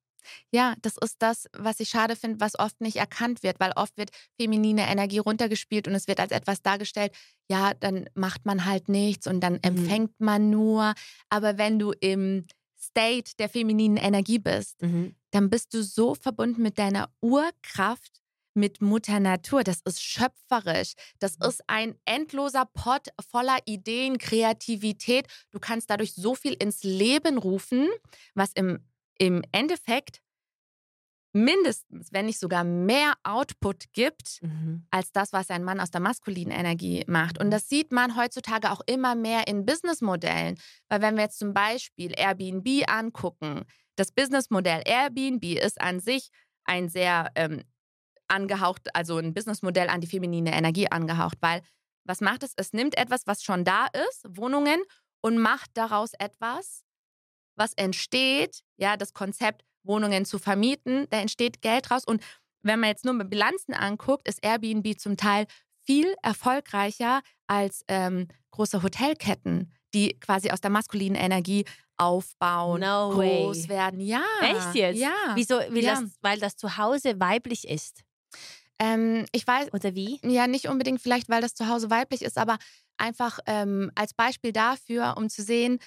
Ja, 0.52 0.74
das 0.82 0.96
ist 0.98 1.16
das, 1.20 1.46
was 1.52 1.80
ich 1.80 1.88
schade 1.88 2.16
finde, 2.16 2.40
was 2.40 2.58
oft 2.58 2.80
nicht 2.80 2.96
erkannt 2.96 3.42
wird, 3.42 3.60
weil 3.60 3.72
oft 3.76 3.96
wird 3.96 4.10
feminine 4.40 4.88
Energie 4.88 5.18
runtergespielt 5.18 5.88
und 5.88 5.94
es 5.94 6.08
wird 6.08 6.20
als 6.20 6.32
etwas 6.32 6.62
dargestellt, 6.62 7.12
ja, 7.50 7.74
dann 7.74 8.08
macht 8.14 8.44
man 8.46 8.64
halt 8.64 8.88
nichts 8.88 9.26
und 9.26 9.40
dann 9.40 9.58
empfängt 9.62 10.18
man 10.20 10.50
nur. 10.50 10.94
Aber 11.28 11.58
wenn 11.58 11.78
du 11.78 11.92
im 12.00 12.44
State 12.80 13.32
der 13.38 13.48
femininen 13.48 13.96
Energie 13.96 14.38
bist, 14.38 14.80
Mhm. 14.82 15.14
dann 15.30 15.50
bist 15.50 15.74
du 15.74 15.82
so 15.82 16.14
verbunden 16.14 16.62
mit 16.62 16.78
deiner 16.78 17.10
Urkraft, 17.20 18.20
mit 18.54 18.80
Mutter 18.80 19.20
Natur. 19.20 19.62
Das 19.62 19.80
ist 19.84 20.02
schöpferisch. 20.02 20.94
Das 21.20 21.38
Mhm. 21.38 21.46
ist 21.46 21.62
ein 21.68 21.94
endloser 22.06 22.64
Pot 22.66 23.08
voller 23.30 23.58
Ideen, 23.66 24.18
Kreativität. 24.18 25.26
Du 25.52 25.58
kannst 25.60 25.90
dadurch 25.90 26.12
so 26.14 26.34
viel 26.34 26.54
ins 26.54 26.82
Leben 26.82 27.38
rufen, 27.38 27.88
was 28.34 28.50
im, 28.54 28.80
im 29.18 29.42
Endeffekt 29.52 30.20
mindestens, 31.34 32.12
wenn 32.12 32.26
nicht 32.26 32.38
sogar 32.40 32.64
mehr 32.64 33.12
Output 33.22 33.92
gibt, 33.92 34.38
Mhm. 34.42 34.86
als 34.90 35.12
das, 35.12 35.32
was 35.32 35.50
ein 35.50 35.62
Mann 35.62 35.78
aus 35.80 35.90
der 35.90 36.00
maskulinen 36.00 36.52
Energie 36.56 37.04
macht. 37.06 37.38
Und 37.38 37.50
das 37.50 37.68
sieht 37.68 37.92
man 37.92 38.16
heutzutage 38.16 38.70
auch 38.70 38.80
immer 38.86 39.14
mehr 39.14 39.46
in 39.46 39.66
Businessmodellen. 39.66 40.58
Weil 40.88 41.02
wenn 41.02 41.16
wir 41.16 41.24
jetzt 41.24 41.38
zum 41.38 41.52
Beispiel 41.52 42.12
Airbnb 42.16 42.84
angucken, 42.88 43.64
das 43.96 44.10
Businessmodell 44.12 44.82
Airbnb 44.86 45.44
ist 45.44 45.80
an 45.80 46.00
sich 46.00 46.30
ein 46.64 46.88
sehr 46.88 47.30
ähm, 47.34 47.62
angehaucht, 48.28 48.94
also 48.94 49.18
ein 49.18 49.34
Businessmodell 49.34 49.88
an 49.88 50.00
die 50.00 50.06
feminine 50.06 50.52
Energie 50.54 50.90
angehaucht, 50.90 51.38
weil 51.40 51.62
was 52.04 52.20
macht 52.20 52.42
es? 52.42 52.54
Es 52.56 52.72
nimmt 52.72 52.96
etwas, 52.96 53.26
was 53.26 53.42
schon 53.42 53.64
da 53.64 53.86
ist, 54.08 54.24
Wohnungen, 54.30 54.80
und 55.20 55.36
macht 55.38 55.70
daraus 55.74 56.12
etwas, 56.18 56.84
was 57.58 57.72
entsteht, 57.74 58.60
ja, 58.76 58.96
das 58.96 59.12
Konzept, 59.12 59.64
Wohnungen 59.82 60.24
zu 60.24 60.38
vermieten, 60.38 61.06
da 61.10 61.18
entsteht 61.20 61.62
Geld 61.62 61.90
raus. 61.90 62.04
Und 62.06 62.22
wenn 62.62 62.80
man 62.80 62.88
jetzt 62.90 63.04
nur 63.04 63.14
mit 63.14 63.30
Bilanzen 63.30 63.72
anguckt, 63.74 64.28
ist 64.28 64.44
Airbnb 64.44 64.98
zum 64.98 65.16
Teil 65.16 65.46
viel 65.84 66.14
erfolgreicher 66.22 67.22
als 67.46 67.82
ähm, 67.88 68.28
große 68.50 68.82
Hotelketten, 68.82 69.72
die 69.94 70.18
quasi 70.20 70.50
aus 70.50 70.60
der 70.60 70.70
maskulinen 70.70 71.16
Energie 71.16 71.64
aufbauen, 71.96 72.80
No 72.80 73.10
groß 73.10 73.64
way. 73.64 73.68
werden. 73.68 74.00
Ja. 74.00 74.22
Echt 74.42 74.74
jetzt? 74.74 74.98
Ja. 74.98 75.12
Wieso? 75.34 75.58
Wie 75.70 75.80
Ja. 75.80 75.94
das, 76.00 76.10
weil 76.20 76.38
das 76.38 76.56
Zuhause 76.56 77.18
weiblich 77.18 77.66
ist. 77.68 78.02
Ähm, 78.78 79.24
ich 79.32 79.46
weiß, 79.46 79.72
Oder 79.72 79.94
wie? 79.94 80.20
ja, 80.22 80.46
nicht 80.46 80.68
unbedingt 80.68 81.00
vielleicht, 81.00 81.28
weil 81.28 81.40
das 81.40 81.54
zu 81.54 81.66
Hause 81.68 81.90
weiblich 81.90 82.22
ist, 82.22 82.38
aber 82.38 82.58
einfach 82.96 83.40
ähm, 83.46 83.90
als 83.96 84.14
Beispiel 84.14 84.52
dafür, 84.52 85.14
um 85.16 85.28
zu 85.28 85.42
sehen 85.42 85.78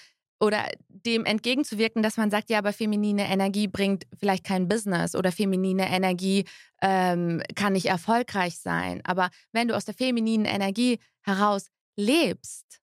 oder 0.42 0.68
dem 0.88 1.24
entgegenzuwirken, 1.24 2.02
dass 2.02 2.16
man 2.16 2.28
sagt, 2.28 2.50
ja, 2.50 2.58
aber 2.58 2.72
feminine 2.72 3.30
Energie 3.30 3.68
bringt 3.68 4.06
vielleicht 4.18 4.44
kein 4.44 4.66
Business 4.66 5.14
oder 5.14 5.30
feminine 5.30 5.88
Energie 5.88 6.44
ähm, 6.80 7.40
kann 7.54 7.74
nicht 7.74 7.86
erfolgreich 7.86 8.58
sein. 8.58 9.00
Aber 9.04 9.30
wenn 9.52 9.68
du 9.68 9.76
aus 9.76 9.84
der 9.84 9.94
femininen 9.94 10.44
Energie 10.44 10.98
heraus 11.20 11.68
lebst, 11.96 12.80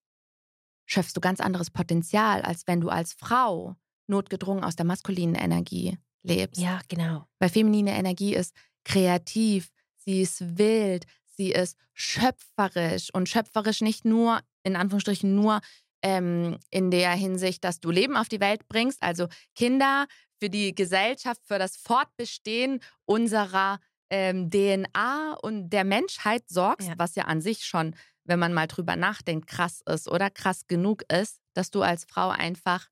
schöpfst 0.85 1.11
du 1.15 1.19
ganz 1.19 1.41
anderes 1.41 1.69
Potenzial, 1.69 2.43
als 2.43 2.65
wenn 2.65 2.79
du 2.79 2.87
als 2.87 3.11
Frau 3.11 3.75
notgedrungen 4.07 4.63
aus 4.63 4.77
der 4.77 4.85
maskulinen 4.85 5.35
Energie 5.35 5.97
lebst. 6.23 6.61
Ja, 6.61 6.79
genau. 6.87 7.25
Weil 7.39 7.49
feminine 7.49 7.91
Energie 7.91 8.35
ist 8.35 8.55
kreativ, 8.85 9.69
sie 9.97 10.21
ist 10.21 10.57
wild, 10.57 11.05
sie 11.25 11.51
ist 11.51 11.77
schöpferisch 11.93 13.13
und 13.13 13.27
schöpferisch 13.27 13.81
nicht 13.81 14.05
nur, 14.05 14.39
in 14.63 14.77
Anführungsstrichen, 14.77 15.35
nur 15.35 15.59
ähm, 16.01 16.57
in 16.69 16.91
der 16.91 17.11
Hinsicht, 17.11 17.63
dass 17.63 17.79
du 17.79 17.91
Leben 17.91 18.15
auf 18.15 18.29
die 18.29 18.39
Welt 18.39 18.67
bringst, 18.67 19.01
also 19.03 19.27
Kinder 19.55 20.07
für 20.39 20.49
die 20.49 20.73
Gesellschaft, 20.73 21.41
für 21.45 21.59
das 21.59 21.75
Fortbestehen 21.77 22.79
unserer 23.05 23.79
ähm, 24.09 24.49
DNA 24.49 25.33
und 25.41 25.69
der 25.69 25.83
Menschheit 25.83 26.43
sorgst, 26.47 26.87
Ja. 26.87 26.93
was 26.97 27.15
ja 27.15 27.25
an 27.25 27.41
sich 27.41 27.65
schon, 27.65 27.95
wenn 28.23 28.39
man 28.39 28.53
mal 28.53 28.67
drüber 28.67 28.95
nachdenkt, 28.95 29.47
krass 29.47 29.81
ist 29.87 30.07
oder 30.07 30.29
krass 30.29 30.67
genug 30.67 31.03
ist, 31.11 31.39
dass 31.53 31.71
du 31.71 31.81
als 31.81 32.05
Frau 32.05 32.29
einfach 32.29 32.87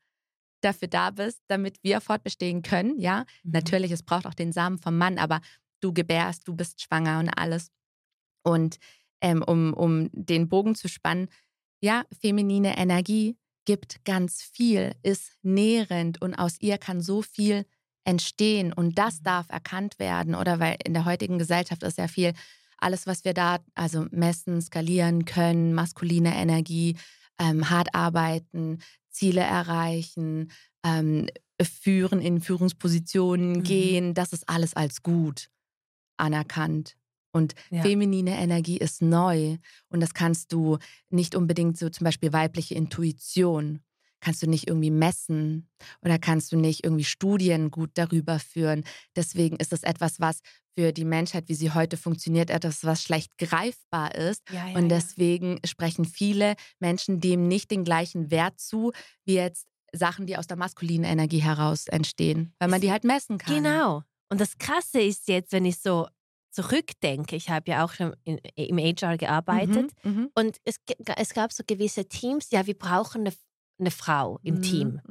dafür 0.61 0.88
da 0.88 1.11
bist, 1.11 1.41
damit 1.47 1.77
wir 1.84 2.01
fortbestehen 2.01 2.61
können, 2.61 2.99
ja. 2.99 3.25
Mhm. 3.43 3.51
Natürlich, 3.51 3.91
es 3.91 4.03
braucht 4.03 4.25
auch 4.25 4.34
den 4.34 4.51
Samen 4.51 4.77
vom 4.79 4.97
Mann, 4.97 5.17
aber 5.17 5.39
du 5.82 5.93
gebärst, 5.93 6.47
du 6.47 6.55
bist 6.55 6.82
schwanger 6.82 7.19
und 7.19 7.29
alles. 7.29 7.69
Und 8.43 8.77
ähm, 9.21 9.43
um, 9.43 9.73
um 9.73 10.09
den 10.11 10.49
Bogen 10.49 10.75
zu 10.75 10.88
spannen, 10.89 11.29
ja, 11.80 12.03
feminine 12.21 12.78
Energie 12.78 13.38
gibt 13.65 14.03
ganz 14.05 14.41
viel, 14.41 14.93
ist 15.03 15.34
nährend 15.41 16.21
und 16.21 16.36
aus 16.36 16.55
ihr 16.59 16.78
kann 16.78 17.01
so 17.01 17.21
viel 17.21 17.65
entstehen 18.05 18.71
und 18.71 18.97
das 18.97 19.19
mhm. 19.19 19.23
darf 19.23 19.49
erkannt 19.49 19.99
werden. 19.99 20.36
Oder 20.36 20.59
weil 20.59 20.78
in 20.84 20.93
der 20.93 21.05
heutigen 21.05 21.38
Gesellschaft 21.38 21.84
ist 21.84 21.97
ja 21.97 22.07
viel, 22.07 22.34
alles, 22.78 23.07
was 23.07 23.25
wir 23.25 23.34
da 23.34 23.59
also 23.75 24.05
messen, 24.11 24.61
skalieren 24.61 25.25
können, 25.25 25.73
maskuline 25.73 26.36
Energie, 26.36 26.95
ähm, 27.39 27.69
hart 27.69 27.93
arbeiten, 27.93 28.80
Ziele 29.09 29.41
erreichen, 29.41 30.51
ähm, 30.84 31.28
führen 31.61 32.21
in 32.21 32.39
Führungspositionen 32.39 33.57
mhm. 33.57 33.63
gehen, 33.63 34.13
das 34.13 34.32
ist 34.32 34.47
alles 34.47 34.75
als 34.75 35.01
gut 35.01 35.49
anerkannt. 36.17 36.95
Und 37.32 37.53
ja. 37.69 37.82
feminine 37.82 38.38
Energie 38.38 38.78
ist 38.78 39.01
neu 39.01 39.57
und 39.89 39.99
das 39.99 40.13
kannst 40.13 40.53
du 40.53 40.78
nicht 41.09 41.36
unbedingt 41.36 41.78
so 41.78 41.89
zum 41.89 42.05
Beispiel 42.05 42.34
weibliche 42.34 42.75
Intuition 42.75 43.82
kannst 44.19 44.41
du 44.41 44.47
nicht 44.47 44.67
irgendwie 44.67 44.91
messen 44.91 45.69
oder 46.01 46.19
kannst 46.19 46.51
du 46.51 46.57
nicht 46.57 46.84
irgendwie 46.84 47.03
Studien 47.03 47.71
gut 47.71 47.91
darüber 47.93 48.39
führen. 48.39 48.84
Deswegen 49.15 49.57
ist 49.57 49.73
es 49.73 49.84
etwas, 49.84 50.19
was 50.19 50.39
für 50.75 50.91
die 50.91 51.05
Menschheit, 51.05 51.45
wie 51.47 51.55
sie 51.55 51.71
heute 51.71 51.97
funktioniert, 51.97 52.49
etwas, 52.49 52.84
was 52.84 53.01
schlecht 53.01 53.38
greifbar 53.38 54.15
ist. 54.15 54.43
Ja, 54.51 54.67
ja, 54.67 54.78
und 54.78 54.89
deswegen 54.89 55.53
ja. 55.53 55.59
sprechen 55.65 56.05
viele 56.05 56.55
Menschen 56.80 57.19
dem 57.19 57.47
nicht 57.47 57.71
den 57.71 57.84
gleichen 57.84 58.32
Wert 58.32 58.59
zu, 58.59 58.91
wie 59.25 59.36
jetzt 59.36 59.67
Sachen, 59.93 60.28
die 60.28 60.38
aus 60.38 60.47
der 60.47 60.57
maskulinen 60.57 61.09
Energie 61.09 61.39
heraus 61.39 61.88
entstehen, 61.88 62.53
weil 62.59 62.67
man 62.69 62.82
die 62.82 62.91
halt 62.91 63.03
messen 63.03 63.38
kann. 63.38 63.55
Genau. 63.55 64.03
Und 64.30 64.41
das 64.41 64.57
Krasse 64.57 64.99
ist 64.99 65.28
jetzt, 65.30 65.53
wenn 65.53 65.65
ich 65.65 65.80
so 65.80 66.07
zurückdenke, 66.58 67.36
ich 67.36 67.49
habe 67.49 67.70
ja 67.70 67.86
auch 67.86 67.93
schon 67.93 68.16
in, 68.24 68.39
im 68.55 68.78
HR 68.80 69.18
gearbeitet 69.18 69.91
mhm, 70.03 70.12
mhm, 70.12 70.32
und 70.34 70.58
es, 70.64 70.80
es 71.16 71.34
gab 71.34 71.53
so 71.53 71.64
gewisse 71.66 72.05
Teams, 72.05 72.49
ja, 72.49 72.66
wir 72.66 72.78
brauchen 72.78 73.22
eine, 73.22 73.34
eine 73.80 73.91
Frau 73.91 74.39
im 74.41 74.55
mhm, 74.55 74.62
Team. 74.64 75.01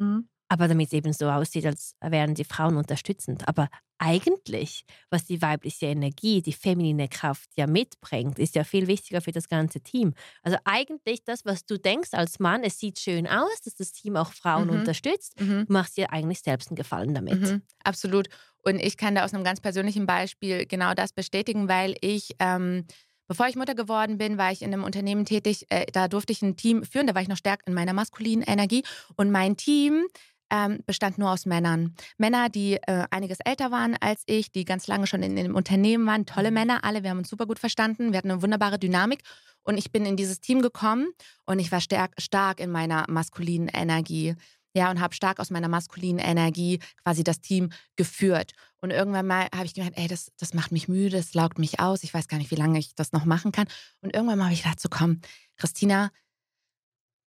Aber 0.49 0.69
damit 0.69 0.89
es 0.89 0.93
eben 0.93 1.13
so 1.13 1.29
aussieht, 1.29 1.67
als 1.67 1.95
wären 2.01 2.35
die 2.35 2.45
Frauen 2.45 2.77
unterstützend. 2.77 3.49
Aber 3.49 3.69
eigentlich, 3.99 4.85
was 5.11 5.25
die 5.25 5.41
weibliche 5.43 5.87
Energie, 5.87 6.43
die 6.43 6.53
feminine 6.53 7.09
Kraft 7.09 7.51
ja 7.57 7.67
mitbringt, 7.67 8.39
ist 8.39 8.55
ja 8.55 8.65
viel 8.65 8.87
wichtiger 8.87 9.21
für 9.21 9.33
das 9.33 9.49
ganze 9.49 9.81
Team. 9.81 10.15
Also 10.43 10.59
eigentlich 10.65 11.25
das, 11.25 11.45
was 11.45 11.65
du 11.65 11.79
denkst 11.79 12.11
als 12.13 12.39
Mann, 12.39 12.63
es 12.63 12.79
sieht 12.79 12.99
schön 12.99 13.27
aus, 13.27 13.61
dass 13.65 13.75
das 13.75 13.93
Team 13.93 14.17
auch 14.17 14.33
Frauen 14.33 14.69
mhm. 14.69 14.81
unterstützt, 14.81 15.41
mhm. 15.41 15.65
machst 15.69 15.97
dir 15.97 16.13
eigentlich 16.13 16.41
selbst 16.41 16.69
einen 16.69 16.77
Gefallen 16.77 17.15
damit. 17.15 17.41
Mhm. 17.41 17.63
Absolut. 17.85 18.29
Und 18.63 18.81
ich 18.81 18.97
kann 18.97 19.15
da 19.15 19.25
aus 19.25 19.33
einem 19.33 19.45
ganz 19.45 19.61
persönlichen 19.61 20.07
Beispiel 20.07 20.67
genau 20.67 20.93
das 20.95 21.13
bestätigen, 21.13 21.69
weil 21.69 21.95
ich, 22.01 22.35
ähm, 22.41 22.85
bevor 23.29 23.47
ich 23.47 23.57
Mutter 23.57 23.75
geworden 23.75 24.19
bin, 24.19 24.39
war 24.39 24.53
ich 24.53 24.63
in 24.63 24.73
einem 24.73 24.85
Unternehmen 24.85 25.25
tätig. 25.25 25.67
Äh, 25.71 25.87
da 25.93 26.09
durfte 26.09 26.33
ich 26.33 26.43
ein 26.43 26.57
Team 26.57 26.83
führen, 26.83 27.07
da 27.07 27.15
war 27.15 27.23
ich 27.23 27.29
noch 27.29 27.37
stärker 27.37 27.67
in 27.67 27.75
meiner 27.75 27.93
maskulinen 27.93 28.43
Energie. 28.43 28.83
Und 29.17 29.31
mein 29.31 29.57
Team 29.57 30.07
ähm, 30.51 30.81
bestand 30.87 31.19
nur 31.19 31.31
aus 31.31 31.47
Männern. 31.47 31.95
Männer, 32.19 32.49
die 32.49 32.75
äh, 32.75 33.05
einiges 33.11 33.39
älter 33.45 33.71
waren 33.71 33.97
als 34.01 34.23
ich, 34.27 34.53
die 34.53 34.65
ganz 34.65 34.87
lange 34.87 35.07
schon 35.07 35.23
in, 35.23 35.37
in 35.37 35.45
dem 35.45 35.55
Unternehmen 35.55 36.07
waren. 36.07 36.27
Tolle 36.27 36.51
mhm. 36.51 36.55
Männer, 36.55 36.85
alle. 36.85 37.03
Wir 37.03 37.11
haben 37.11 37.19
uns 37.19 37.29
super 37.29 37.47
gut 37.47 37.59
verstanden. 37.59 38.13
Wir 38.13 38.19
hatten 38.19 38.31
eine 38.31 38.43
wunderbare 38.43 38.79
Dynamik. 38.79 39.21
Und 39.63 39.79
ich 39.79 39.91
bin 39.91 40.07
in 40.07 40.17
dieses 40.17 40.41
Team 40.41 40.63
gekommen 40.63 41.09
und 41.45 41.59
ich 41.59 41.73
war 41.73 41.81
stark, 41.81 42.13
stark 42.19 42.61
in 42.61 42.71
meiner 42.71 43.05
maskulinen 43.09 43.69
Energie 43.69 44.37
ja, 44.77 44.91
und 44.91 45.01
habe 45.01 45.15
stark 45.15 45.41
aus 45.41 45.49
meiner 45.49 45.69
maskulinen 45.69 46.19
Energie 46.19 46.81
quasi 47.03 47.25
das 47.25 47.41
Team 47.41 47.71
geführt. 47.97 48.53
Und 48.83 48.91
irgendwann 48.91 49.27
mal 49.27 49.49
habe 49.55 49.65
ich 49.65 49.73
gemerkt, 49.73 49.97
ey, 49.97 50.07
das, 50.07 50.31
das 50.37 50.53
macht 50.53 50.71
mich 50.71 50.87
müde, 50.87 51.17
das 51.17 51.33
laugt 51.33 51.59
mich 51.59 51.81
aus, 51.81 52.05
ich 52.05 52.13
weiß 52.13 52.29
gar 52.29 52.37
nicht, 52.37 52.51
wie 52.51 52.57
lange 52.57 52.79
ich 52.79 52.95
das 52.95 53.13
noch 53.13 53.25
machen 53.25 53.53
kann. 53.53 53.67
Und 54.03 54.15
irgendwann 54.15 54.37
mal 54.37 54.45
habe 54.45 54.55
ich 54.55 54.63
gedacht, 54.63 54.79
so 54.79 54.91
komm, 54.91 55.23
Christina, 55.57 56.11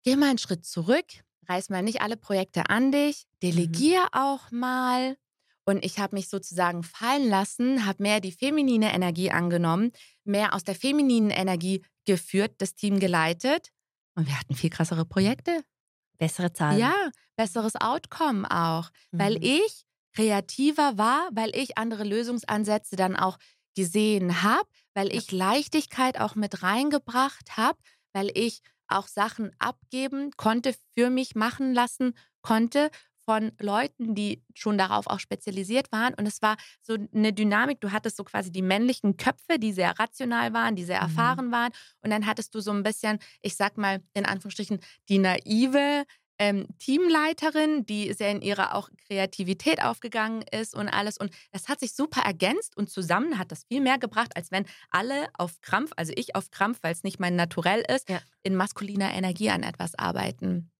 geh 0.04 0.16
mal 0.16 0.30
einen 0.30 0.38
Schritt 0.38 0.64
zurück, 0.64 1.04
reiß 1.48 1.70
mal 1.70 1.82
nicht 1.82 2.00
alle 2.00 2.16
Projekte 2.16 2.68
an 2.70 2.92
dich, 2.92 3.26
delegier 3.42 4.02
mhm. 4.02 4.08
auch 4.12 4.50
mal. 4.50 5.16
Und 5.66 5.84
ich 5.84 5.98
habe 5.98 6.16
mich 6.16 6.28
sozusagen 6.28 6.82
fallen 6.82 7.28
lassen, 7.28 7.86
habe 7.86 8.02
mehr 8.02 8.20
die 8.20 8.32
feminine 8.32 8.92
Energie 8.92 9.30
angenommen, 9.30 9.92
mehr 10.24 10.54
aus 10.54 10.64
der 10.64 10.74
femininen 10.74 11.30
Energie 11.30 11.82
geführt, 12.04 12.56
das 12.58 12.74
Team 12.74 13.00
geleitet. 13.00 13.70
Und 14.14 14.26
wir 14.26 14.38
hatten 14.38 14.54
viel 14.54 14.70
krassere 14.70 15.06
Projekte. 15.06 15.64
Bessere 16.18 16.52
Zahlen. 16.52 16.78
Ja, 16.78 16.94
besseres 17.36 17.76
Outcome 17.76 18.48
auch, 18.50 18.90
mhm. 19.10 19.18
weil 19.18 19.44
ich 19.44 19.84
kreativer 20.14 20.96
war, 20.96 21.28
weil 21.32 21.54
ich 21.56 21.76
andere 21.76 22.04
Lösungsansätze 22.04 22.96
dann 22.96 23.16
auch 23.16 23.38
gesehen 23.74 24.42
habe, 24.42 24.68
weil 24.94 25.12
ich 25.12 25.32
Leichtigkeit 25.32 26.20
auch 26.20 26.36
mit 26.36 26.62
reingebracht 26.62 27.56
habe, 27.56 27.78
weil 28.12 28.30
ich 28.34 28.60
auch 28.88 29.08
Sachen 29.08 29.50
abgeben 29.58 30.30
konnte, 30.36 30.74
für 30.96 31.10
mich 31.10 31.34
machen 31.34 31.74
lassen 31.74 32.14
konnte 32.42 32.90
von 33.24 33.52
Leuten, 33.58 34.14
die 34.14 34.42
schon 34.54 34.78
darauf 34.78 35.06
auch 35.06 35.20
spezialisiert 35.20 35.90
waren. 35.92 36.14
Und 36.14 36.26
es 36.26 36.42
war 36.42 36.56
so 36.82 36.96
eine 37.14 37.32
Dynamik. 37.32 37.80
Du 37.80 37.90
hattest 37.90 38.16
so 38.16 38.24
quasi 38.24 38.52
die 38.52 38.62
männlichen 38.62 39.16
Köpfe, 39.16 39.58
die 39.58 39.72
sehr 39.72 39.98
rational 39.98 40.52
waren, 40.52 40.76
die 40.76 40.84
sehr 40.84 40.98
mhm. 40.98 41.08
erfahren 41.08 41.52
waren. 41.52 41.72
Und 42.02 42.10
dann 42.10 42.26
hattest 42.26 42.54
du 42.54 42.60
so 42.60 42.70
ein 42.70 42.82
bisschen, 42.82 43.18
ich 43.40 43.56
sag 43.56 43.78
mal 43.78 44.02
in 44.12 44.26
Anführungsstrichen, 44.26 44.80
die 45.08 45.18
naive, 45.18 46.04
ähm, 46.38 46.66
Teamleiterin, 46.78 47.86
die 47.86 48.12
sehr 48.12 48.30
in 48.30 48.42
ihrer 48.42 48.74
auch 48.74 48.88
Kreativität 49.06 49.82
aufgegangen 49.82 50.44
ist 50.50 50.74
und 50.74 50.88
alles. 50.88 51.16
Und 51.18 51.32
das 51.52 51.68
hat 51.68 51.80
sich 51.80 51.94
super 51.94 52.22
ergänzt 52.22 52.76
und 52.76 52.90
zusammen 52.90 53.38
hat 53.38 53.52
das 53.52 53.64
viel 53.64 53.80
mehr 53.80 53.98
gebracht, 53.98 54.36
als 54.36 54.50
wenn 54.50 54.66
alle 54.90 55.28
auf 55.38 55.60
Krampf, 55.60 55.92
also 55.96 56.12
ich 56.16 56.34
auf 56.34 56.50
Krampf, 56.50 56.78
weil 56.82 56.92
es 56.92 57.04
nicht 57.04 57.20
mein 57.20 57.36
Naturell 57.36 57.84
ist, 57.88 58.08
ja. 58.08 58.20
in 58.42 58.56
maskuliner 58.56 59.12
Energie 59.12 59.50
an 59.50 59.62
etwas 59.62 59.94
arbeiten. 59.94 60.70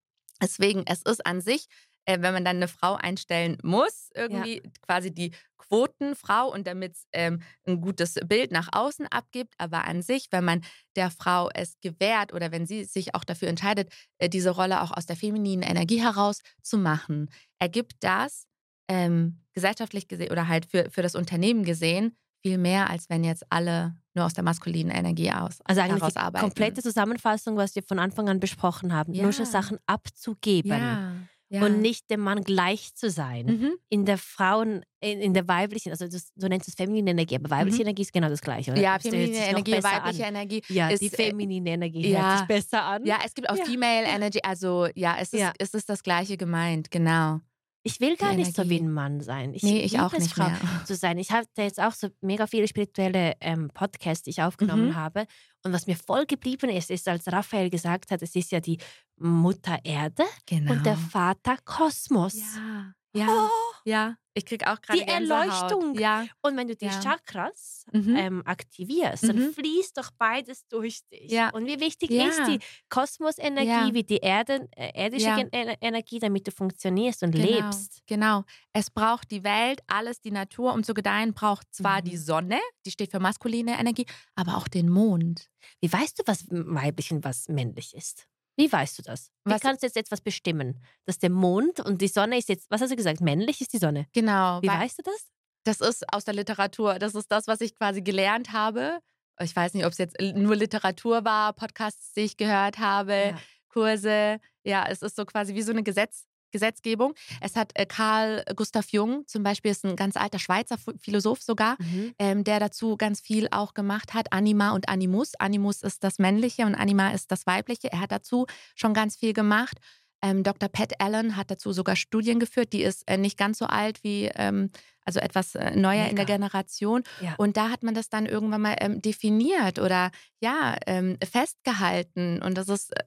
Deswegen, 0.43 0.85
es 0.87 1.03
ist 1.03 1.25
an 1.25 1.41
sich 1.41 1.67
äh, 2.07 2.21
wenn 2.21 2.35
man 2.35 2.45
dann 2.45 2.57
eine 2.57 2.69
Frau 2.69 2.95
einstellen 2.95 3.59
muss, 3.63 4.11
irgendwie 4.15 4.57
ja. 4.57 4.71
quasi 4.87 5.13
die 5.13 5.33
Quotenfrau 5.57 6.53
und 6.53 6.67
damit 6.67 6.93
es 6.93 7.07
ähm, 7.13 7.41
ein 7.67 7.81
gutes 7.81 8.15
Bild 8.27 8.53
nach 8.53 8.69
außen 8.73 9.07
abgibt. 9.07 9.55
Aber 9.59 9.85
an 9.87 10.03
sich, 10.03 10.29
wenn 10.31 10.45
man 10.45 10.63
der 10.97 11.11
Frau 11.11 11.49
es 11.55 11.79
gewährt 11.81 12.33
oder 12.33 12.53
wenn 12.53 12.67
sie 12.67 12.85
sich 12.85 13.15
auch 13.15 13.25
dafür 13.25 13.49
entscheidet, 13.49 13.93
äh, 14.19 14.29
diese 14.29 14.51
Rolle 14.51 14.83
auch 14.83 14.91
aus 14.93 15.07
der 15.07 15.17
femininen 15.17 15.69
Energie 15.69 16.03
heraus 16.03 16.41
zu 16.63 16.77
machen, 16.77 17.31
ergibt 17.59 17.95
das 18.01 18.47
ähm, 18.89 19.41
gesellschaftlich 19.53 20.09
gesehen 20.09 20.31
oder 20.31 20.49
halt 20.49 20.67
für, 20.67 20.91
für 20.91 21.03
das 21.03 21.15
Unternehmen 21.15 21.65
gesehen 21.65 22.17
viel 22.43 22.59
mehr, 22.59 22.91
als 22.91 23.09
wenn 23.09 23.25
jetzt 23.25 23.45
alle 23.49 23.97
nur 24.13 24.27
aus 24.27 24.35
der 24.35 24.45
maskulinen 24.45 24.95
Energie 24.95 25.33
aus. 25.33 25.61
Also 25.65 25.81
eigentlich 25.81 26.13
die 26.13 26.19
arbeiten. 26.19 26.45
komplette 26.45 26.83
Zusammenfassung, 26.83 27.57
was 27.57 27.75
wir 27.75 27.83
von 27.83 27.99
Anfang 27.99 28.29
an 28.29 28.39
besprochen 28.39 28.93
haben, 28.93 29.15
ja. 29.15 29.23
nur 29.23 29.33
schon 29.33 29.47
Sachen 29.47 29.79
abzugeben. 29.87 30.71
Ja 30.71 31.15
ja. 31.55 31.65
und 31.65 31.81
nicht 31.81 32.11
dem 32.11 32.21
Mann 32.21 32.43
gleich 32.43 32.95
zu 32.95 33.11
sein. 33.11 33.47
Mhm. 33.47 33.73
In 33.89 34.05
der 34.05 34.19
Frauen, 34.19 34.85
in, 35.01 35.21
in 35.21 35.35
der 35.35 35.47
weiblichen, 35.47 35.91
also 35.91 36.07
das, 36.07 36.33
du 36.35 36.49
nennst 36.49 36.69
es 36.69 36.75
feminine 36.75 37.13
Energie, 37.13 37.37
aber 37.37 37.51
weibliche 37.51 37.79
mhm. 37.79 37.89
Energie 37.89 38.03
ist 38.03 38.13
genau 38.13 38.29
das 38.29 38.41
Gleiche, 38.41 38.73
oder? 38.73 38.81
Ja, 38.81 38.99
feminine 38.99 39.37
Energie, 39.37 39.73
weibliche 39.83 40.27
an. 40.27 40.35
Energie. 40.35 40.63
Ja, 40.69 40.89
ist, 40.89 41.01
die 41.01 41.13
äh, 41.13 41.17
feminine 41.17 41.71
Energie 41.71 42.11
ja. 42.11 42.29
hört 42.29 42.39
sich 42.39 42.49
besser 42.49 42.83
an. 42.83 43.07
Ja, 43.07 43.19
es 43.25 43.35
gibt 43.35 43.49
auch 43.49 43.57
ja. 43.57 43.65
Female 43.65 44.05
Energy, 44.07 44.41
also 44.43 44.89
ja, 44.95 45.17
es 45.21 45.33
ist, 45.33 45.41
ja. 45.41 45.53
es 45.59 45.75
ist 45.75 45.89
das 45.89 46.03
Gleiche 46.03 46.37
gemeint, 46.37 46.91
genau. 46.91 47.41
Ich 47.87 48.01
will 48.01 48.17
gar 48.17 48.33
nicht 48.33 48.57
so 48.57 48.69
wie 48.71 48.81
ein 48.81 48.91
Mann 48.91 49.21
sein. 49.21 49.53
Ich 49.53 49.63
nee, 49.63 49.81
ich 49.81 50.01
auch 50.01 50.13
nicht 50.15 50.33
Frau 50.33 50.49
mehr. 50.49 50.59
zu 50.87 50.97
sein. 50.97 51.19
Ich 51.19 51.31
hatte 51.31 51.63
jetzt 51.63 51.79
auch 51.79 51.93
so 51.93 52.09
mega 52.23 52.47
viele 52.47 52.67
spirituelle 52.67 53.35
ähm, 53.43 53.69
Podcasts, 53.75 54.25
die 54.25 54.31
ich 54.31 54.43
aufgenommen 54.43 54.89
mhm. 54.89 54.95
habe. 54.97 55.27
Und 55.63 55.75
was 55.75 55.87
mir 55.87 55.95
voll 55.95 56.25
geblieben 56.25 56.71
ist, 56.71 56.91
ist, 56.91 57.07
als 57.09 57.31
Raphael 57.31 57.69
gesagt 57.69 58.11
hat, 58.11 58.23
es 58.23 58.35
ist 58.35 58.53
ja 58.53 58.61
die 58.61 58.79
Mutter 59.19 59.79
Erde 59.85 60.25
genau. 60.47 60.73
und 60.73 60.87
der 60.87 60.97
Vater 60.97 61.59
Kosmos. 61.67 62.37
Ja. 62.37 62.95
Ja, 63.15 63.29
oh, 63.29 63.75
ja. 63.85 64.17
Ich 64.37 64.45
kriege 64.45 64.67
auch 64.67 64.81
gerade 64.81 64.99
die 64.99 65.07
Erleuchtung. 65.07 65.95
Ja. 65.97 66.27
Und 66.43 66.57
wenn 66.57 66.67
du 66.67 66.75
die 66.75 66.87
ja. 66.87 67.01
Chakras 67.01 67.87
mhm. 67.93 68.17
ähm, 68.17 68.43
aktivierst, 68.45 69.23
mhm. 69.23 69.29
dann 69.29 69.53
fließt 69.53 69.97
doch 69.97 70.11
beides 70.19 70.67
durch 70.67 71.07
dich. 71.09 71.31
Ja. 71.31 71.51
Und 71.51 71.67
wie 71.67 71.79
wichtig 71.79 72.11
ja. 72.11 72.27
ist 72.27 72.45
die 72.49 72.59
Kosmosenergie, 72.89 73.95
wie 73.95 74.03
die 74.03 74.17
Erde, 74.17 74.69
äh, 74.77 75.07
irdische 75.07 75.49
Energie, 75.53 76.19
damit 76.19 76.49
du 76.49 76.51
funktionierst 76.51 77.23
und 77.23 77.31
genau. 77.31 77.47
lebst. 77.47 78.03
Genau. 78.09 78.43
Es 78.73 78.91
braucht 78.91 79.31
die 79.31 79.45
Welt, 79.45 79.81
alles, 79.87 80.21
die 80.21 80.33
Natur, 80.33 80.75
um 80.75 80.83
zu 80.83 80.95
gedeihen, 80.95 81.33
braucht 81.33 81.73
zwar 81.73 82.01
mhm. 82.01 82.05
die 82.07 82.17
Sonne, 82.17 82.59
die 82.85 82.91
steht 82.91 83.13
für 83.13 83.21
maskuline 83.21 83.79
Energie, 83.79 84.07
aber 84.35 84.57
auch 84.57 84.67
den 84.67 84.89
Mond. 84.89 85.49
Wie 85.81 85.93
weißt 85.93 86.19
du, 86.19 86.23
was 86.27 86.45
weiblich 86.51 87.13
und 87.13 87.23
was 87.25 87.49
männlich 87.49 87.95
ist? 87.95 88.27
Wie 88.57 88.71
weißt 88.71 88.99
du 88.99 89.03
das? 89.03 89.31
Wie 89.45 89.53
was 89.53 89.61
kannst 89.61 89.83
du 89.83 89.87
jetzt 89.87 89.97
etwas 89.97 90.21
bestimmen? 90.21 90.81
Dass 91.07 91.19
der 91.19 91.31
Mond 91.31 91.81
und 91.81 92.01
die 92.01 92.09
Sonne 92.09 92.39
ist 92.39 92.49
jetzt, 92.49 92.71
was 92.71 92.81
hast 92.81 92.91
du 92.91 92.97
gesagt, 92.97 93.21
männlich 93.21 93.61
ist 93.61 93.73
die 93.73 93.79
Sonne? 93.79 94.07
Genau. 94.13 94.63
Wie 94.63 94.69
weißt 94.69 94.99
du 94.99 95.03
das? 95.03 95.31
Das 95.65 95.81
ist 95.81 96.05
aus 96.13 96.25
der 96.25 96.35
Literatur. 96.35 96.99
Das 96.99 97.15
ist 97.15 97.33
das, 97.33 97.47
was 97.47 97.61
ich 97.61 97.75
quasi 97.75 98.03
gelernt 98.03 98.53
habe. 98.53 98.99
Ich 99.41 99.57
weiß 99.57 99.75
nicht, 99.75 99.85
ob 99.85 99.93
es 99.93 99.99
jetzt 99.99 100.21
nur 100.21 100.55
Literatur 100.55 101.25
war, 101.25 101.53
Podcasts, 101.55 102.13
die 102.13 102.21
ich 102.21 102.37
gehört 102.37 102.79
habe, 102.79 103.13
ja. 103.13 103.39
Kurse. 103.69 104.39
Ja, 104.63 104.87
es 104.89 105.03
ist 105.03 105.17
so 105.17 105.25
quasi 105.25 105.55
wie 105.55 105.63
so 105.63 105.73
eine 105.73 105.83
Gesetz, 105.83 106.27
Gesetzgebung. 106.55 107.15
Es 107.41 107.57
hat 107.57 107.73
äh, 107.75 107.85
Karl 107.85 108.45
Gustav 108.55 108.89
Jung 108.91 109.27
zum 109.27 109.43
Beispiel, 109.43 109.73
ist 109.73 109.85
ein 109.85 109.97
ganz 109.97 110.17
alter 110.17 110.39
Schweizer 110.39 110.77
Philosoph 111.01 111.43
sogar, 111.43 111.77
mhm. 111.81 112.15
ähm, 112.19 112.45
der 112.45 112.61
dazu 112.61 112.97
ganz 112.97 113.21
viel 113.21 113.49
auch 113.51 113.75
gemacht 113.75 114.15
hat. 114.15 114.33
Anima 114.33 114.71
und 114.71 114.89
Animus. 114.89 115.35
Animus 115.35 115.83
ist 115.83 116.05
das 116.05 116.19
Männliche 116.19 116.65
und 116.65 116.77
Anima 116.77 117.11
ist 117.11 117.33
das 117.33 117.47
Weibliche. 117.47 117.93
Er 117.93 118.01
hat 118.01 118.13
dazu 118.13 118.47
schon 118.77 118.95
ganz 118.95 119.17
viel 119.17 119.33
gemacht. 119.33 119.79
Ähm, 120.23 120.43
Dr. 120.43 120.71
Pat 120.71 121.01
Allen 121.01 121.37
hat 121.37 121.51
dazu 121.51 121.73
sogar 121.73 121.97
Studien 121.97 122.39
geführt. 122.39 122.73
Die 122.73 122.83
ist 122.83 123.03
äh, 123.07 123.19
nicht 123.19 123.37
ganz 123.37 123.59
so 123.59 123.67
alt 123.67 124.03
wie, 124.05 124.31
ähm, 124.37 124.71
also 125.05 125.21
etwas 125.21 125.55
äh, 125.55 125.77
neuer 125.77 126.05
Mega. 126.05 126.11
in 126.11 126.17
der 126.17 126.25
Generation. 126.25 127.03
Ja. 127.21 127.35
Und 127.37 127.59
da 127.59 127.69
hat 127.69 127.83
man 127.83 127.95
das 127.95 128.09
dann 128.09 128.25
irgendwann 128.25 128.63
mal 128.63 128.77
ähm, 128.81 129.03
definiert 129.03 129.79
oder 129.79 130.13
ja, 130.41 130.77
ähm, 130.87 131.19
festgehalten. 131.23 132.41
Und 132.41 132.57
das 132.57 132.69
ist 132.69 132.97
äh, 132.97 133.03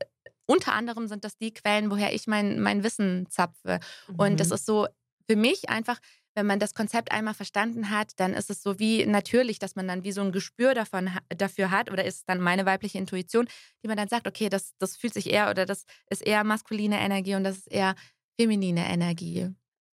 unter 0.47 0.73
anderem 0.73 1.07
sind 1.07 1.23
das 1.23 1.37
die 1.37 1.53
Quellen, 1.53 1.91
woher 1.91 2.13
ich 2.13 2.25
mein, 2.25 2.59
mein 2.59 2.83
Wissen 2.83 3.27
zapfe. 3.29 3.79
Mhm. 4.07 4.15
Und 4.15 4.39
das 4.39 4.51
ist 4.51 4.65
so 4.65 4.87
für 5.29 5.35
mich 5.35 5.69
einfach, 5.69 5.99
wenn 6.35 6.45
man 6.45 6.59
das 6.59 6.73
Konzept 6.73 7.11
einmal 7.11 7.33
verstanden 7.33 7.89
hat, 7.89 8.11
dann 8.17 8.33
ist 8.33 8.49
es 8.49 8.61
so 8.61 8.79
wie 8.79 9.05
natürlich, 9.05 9.59
dass 9.59 9.75
man 9.75 9.87
dann 9.87 10.03
wie 10.03 10.11
so 10.11 10.21
ein 10.21 10.31
Gespür 10.31 10.73
davon, 10.73 11.09
dafür 11.29 11.71
hat 11.71 11.91
oder 11.91 12.05
ist 12.05 12.29
dann 12.29 12.39
meine 12.39 12.65
weibliche 12.65 12.97
Intuition, 12.97 13.47
die 13.83 13.87
man 13.87 13.97
dann 13.97 14.07
sagt, 14.07 14.27
okay, 14.27 14.47
das, 14.47 14.73
das 14.77 14.95
fühlt 14.95 15.13
sich 15.13 15.29
eher 15.29 15.49
oder 15.49 15.65
das 15.65 15.85
ist 16.09 16.25
eher 16.25 16.43
maskuline 16.43 16.99
Energie 16.99 17.35
und 17.35 17.43
das 17.43 17.57
ist 17.57 17.71
eher 17.71 17.95
feminine 18.39 18.87
Energie. 18.87 19.49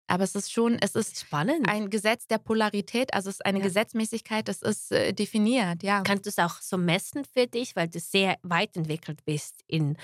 Aber 0.06 0.24
es 0.24 0.34
ist 0.34 0.52
schon, 0.52 0.78
es 0.80 0.94
ist 0.94 1.18
spannend. 1.18 1.66
Ein 1.66 1.88
Gesetz 1.88 2.26
der 2.26 2.36
Polarität, 2.36 3.14
also 3.14 3.30
es 3.30 3.36
ist 3.36 3.46
eine 3.46 3.60
ja. 3.60 3.64
Gesetzmäßigkeit, 3.64 4.46
das 4.46 4.60
ist 4.60 4.92
äh, 4.92 5.14
definiert, 5.14 5.82
ja. 5.82 6.02
Kannst 6.02 6.26
du 6.26 6.30
es 6.30 6.38
auch 6.38 6.60
so 6.60 6.76
messen 6.76 7.24
für 7.24 7.46
dich, 7.46 7.74
weil 7.74 7.88
du 7.88 7.98
sehr 7.98 8.36
weit 8.42 8.76
entwickelt 8.76 9.24
bist 9.24 9.62
in 9.66 9.96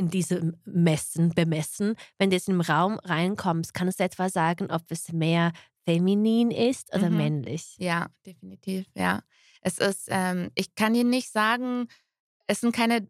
in 0.00 0.08
diesem 0.08 0.56
Messen, 0.64 1.34
Bemessen, 1.34 1.94
wenn 2.18 2.30
du 2.30 2.36
jetzt 2.36 2.48
in 2.48 2.54
den 2.54 2.62
Raum 2.62 2.98
reinkommst, 3.00 3.74
kannst 3.74 4.00
du 4.00 4.04
etwa 4.04 4.30
sagen, 4.30 4.70
ob 4.70 4.90
es 4.90 5.12
mehr 5.12 5.52
feminin 5.84 6.50
ist 6.50 6.94
oder 6.94 7.10
mhm. 7.10 7.18
männlich? 7.18 7.74
Ja, 7.76 8.08
definitiv, 8.24 8.86
ja. 8.94 9.20
Es 9.60 9.76
ist, 9.76 10.08
ähm, 10.08 10.50
ich 10.54 10.74
kann 10.74 10.94
dir 10.94 11.04
nicht 11.04 11.30
sagen, 11.30 11.86
es 12.46 12.62
sind 12.62 12.74
keine 12.74 13.08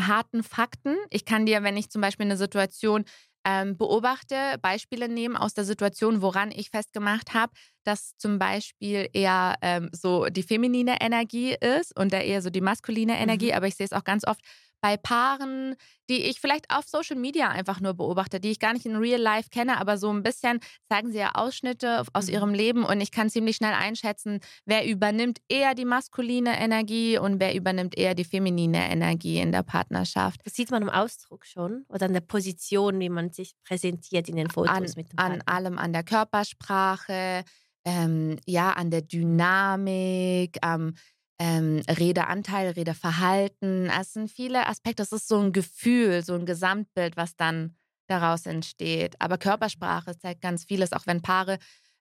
harten 0.00 0.42
Fakten. 0.42 0.96
Ich 1.10 1.26
kann 1.26 1.44
dir, 1.44 1.62
wenn 1.62 1.76
ich 1.76 1.90
zum 1.90 2.00
Beispiel 2.00 2.24
eine 2.24 2.38
Situation 2.38 3.04
ähm, 3.44 3.76
beobachte, 3.76 4.56
Beispiele 4.62 5.10
nehmen 5.10 5.36
aus 5.36 5.52
der 5.52 5.66
Situation, 5.66 6.22
woran 6.22 6.50
ich 6.50 6.70
festgemacht 6.70 7.34
habe, 7.34 7.52
dass 7.84 8.16
zum 8.16 8.38
Beispiel 8.38 9.06
eher 9.12 9.56
ähm, 9.60 9.90
so 9.92 10.28
die 10.30 10.44
feminine 10.44 10.96
Energie 11.02 11.54
ist 11.60 11.94
und 11.94 12.14
da 12.14 12.20
eher 12.20 12.40
so 12.40 12.48
die 12.48 12.62
maskuline 12.62 13.18
Energie, 13.18 13.50
mhm. 13.50 13.56
aber 13.56 13.66
ich 13.66 13.74
sehe 13.74 13.84
es 13.84 13.92
auch 13.92 14.04
ganz 14.04 14.26
oft 14.26 14.40
bei 14.82 14.96
Paaren, 14.96 15.76
die 16.10 16.24
ich 16.24 16.40
vielleicht 16.40 16.70
auf 16.70 16.84
Social 16.86 17.16
Media 17.16 17.48
einfach 17.48 17.80
nur 17.80 17.94
beobachte, 17.94 18.40
die 18.40 18.50
ich 18.50 18.58
gar 18.58 18.72
nicht 18.72 18.84
in 18.84 18.96
Real 18.96 19.20
Life 19.20 19.48
kenne, 19.50 19.80
aber 19.80 19.96
so 19.96 20.12
ein 20.12 20.22
bisschen 20.22 20.58
zeigen 20.90 21.12
sie 21.12 21.18
ja 21.18 21.30
Ausschnitte 21.34 22.02
aus 22.12 22.26
mhm. 22.26 22.32
ihrem 22.32 22.54
Leben 22.54 22.84
und 22.84 23.00
ich 23.00 23.12
kann 23.12 23.30
ziemlich 23.30 23.56
schnell 23.56 23.72
einschätzen, 23.72 24.40
wer 24.66 24.84
übernimmt 24.84 25.38
eher 25.48 25.74
die 25.74 25.84
maskuline 25.84 26.60
Energie 26.60 27.16
und 27.16 27.38
wer 27.40 27.54
übernimmt 27.54 27.96
eher 27.96 28.14
die 28.14 28.24
feminine 28.24 28.90
Energie 28.90 29.38
in 29.38 29.52
der 29.52 29.62
Partnerschaft. 29.62 30.40
Das 30.44 30.54
sieht 30.54 30.72
man 30.72 30.82
im 30.82 30.90
Ausdruck 30.90 31.46
schon 31.46 31.84
oder 31.88 32.06
an 32.06 32.12
der 32.12 32.20
Position, 32.20 32.98
wie 32.98 33.08
man 33.08 33.30
sich 33.30 33.54
präsentiert 33.64 34.28
in 34.28 34.36
den 34.36 34.50
Fotos 34.50 34.74
an, 34.74 34.82
mit 34.82 35.12
dem 35.12 35.16
Partner. 35.16 35.34
An 35.34 35.42
allem, 35.46 35.78
an 35.78 35.92
der 35.92 36.02
Körpersprache, 36.02 37.44
ähm, 37.84 38.36
ja, 38.46 38.72
an 38.72 38.90
der 38.90 39.02
Dynamik, 39.02 40.58
am 40.60 40.94
ähm, 41.42 41.82
Redeanteil, 41.88 42.70
Redeverhalten. 42.70 43.90
Es 43.90 44.12
sind 44.12 44.30
viele 44.30 44.68
Aspekte. 44.68 45.02
Es 45.02 45.10
ist 45.10 45.26
so 45.26 45.40
ein 45.40 45.52
Gefühl, 45.52 46.24
so 46.24 46.34
ein 46.34 46.46
Gesamtbild, 46.46 47.16
was 47.16 47.34
dann 47.34 47.74
daraus 48.06 48.46
entsteht. 48.46 49.20
Aber 49.20 49.38
Körpersprache 49.38 50.16
zeigt 50.16 50.40
ganz 50.40 50.64
vieles, 50.64 50.92
auch 50.92 51.04
wenn 51.06 51.20
Paare 51.20 51.58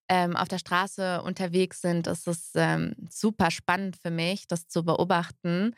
ähm, 0.09 0.35
auf 0.35 0.47
der 0.47 0.59
Straße 0.59 1.23
unterwegs 1.23 1.81
sind. 1.81 2.05
ist 2.05 2.27
Es 2.27 2.27
ähm, 2.53 2.93
super 3.09 3.49
spannend 3.49 3.97
für 3.97 4.11
mich, 4.11 4.47
das 4.47 4.67
zu 4.67 4.85
beobachten. 4.85 5.73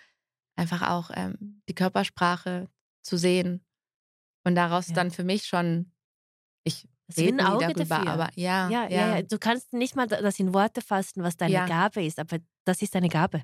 Einfach 0.58 0.90
auch 0.90 1.10
ähm, 1.14 1.62
die 1.70 1.76
Körpersprache 1.76 2.68
zu 3.02 3.16
sehen. 3.16 3.66
Und 4.44 4.56
daraus 4.56 4.90
ja. 4.90 4.96
dann 4.96 5.10
für 5.10 5.24
mich 5.24 5.46
schon, 5.46 5.94
ich 6.66 6.86
das 7.08 7.18
rede 7.18 7.38
nie 7.38 7.44
Auge 7.44 7.68
darüber, 7.68 7.86
dafür. 7.86 8.12
aber 8.12 8.30
ja 8.36 8.70
ja, 8.70 8.90
ja, 8.90 9.16
ja, 9.16 9.22
Du 9.22 9.38
kannst 9.38 9.72
nicht 9.72 9.96
mal 9.96 10.08
das 10.08 10.40
in 10.40 10.54
Worte 10.54 10.82
fassen, 10.82 11.24
was 11.24 11.38
deine. 11.38 11.54
Gabe 11.66 12.04
ist, 12.04 12.20
aber 12.20 12.40
das 12.66 12.82
ist 12.82 12.94
deine 12.96 13.08
Gabe 13.08 13.42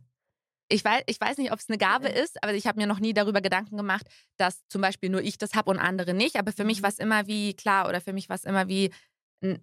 ich 0.70 0.86
weiß, 0.86 1.04
ich 1.08 1.20
weiß 1.20 1.38
nicht, 1.38 1.52
ob 1.52 1.60
es 1.60 1.68
eine 1.68 1.78
Gabe 1.78 2.08
ist, 2.08 2.42
aber 2.44 2.54
ich 2.54 2.68
habe 2.68 2.80
mir 2.80 2.88
noch 2.88 3.00
nie 3.00 3.14
darüber 3.14 3.42
Gedanken 3.42 3.76
gemacht, 3.76 4.08
dass 4.38 4.66
zum 4.68 4.82
Beispiel 4.82 5.10
nur 5.10 5.22
ich 5.22 5.38
das 5.38 5.56
habe 5.56 5.70
und 5.72 5.80
andere 5.80 6.14
nicht. 6.14 6.38
Aber 6.38 6.52
für 6.52 6.64
mich 6.64 6.80
mhm. 6.80 6.84
war 6.84 6.90
es 6.90 7.00
immer 7.00 7.28
wie 7.28 7.56
klar 7.56 7.90
oder 7.90 8.02
für 8.02 8.14
mich 8.14 8.30
war 8.30 8.36
es 8.36 8.46
immer 8.46 8.68
wie 8.68 8.92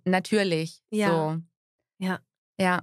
natürlich. 0.04 0.82
Ja. 0.90 1.08
So. 1.08 1.42
Ja. 1.98 2.20
Ja. 2.58 2.82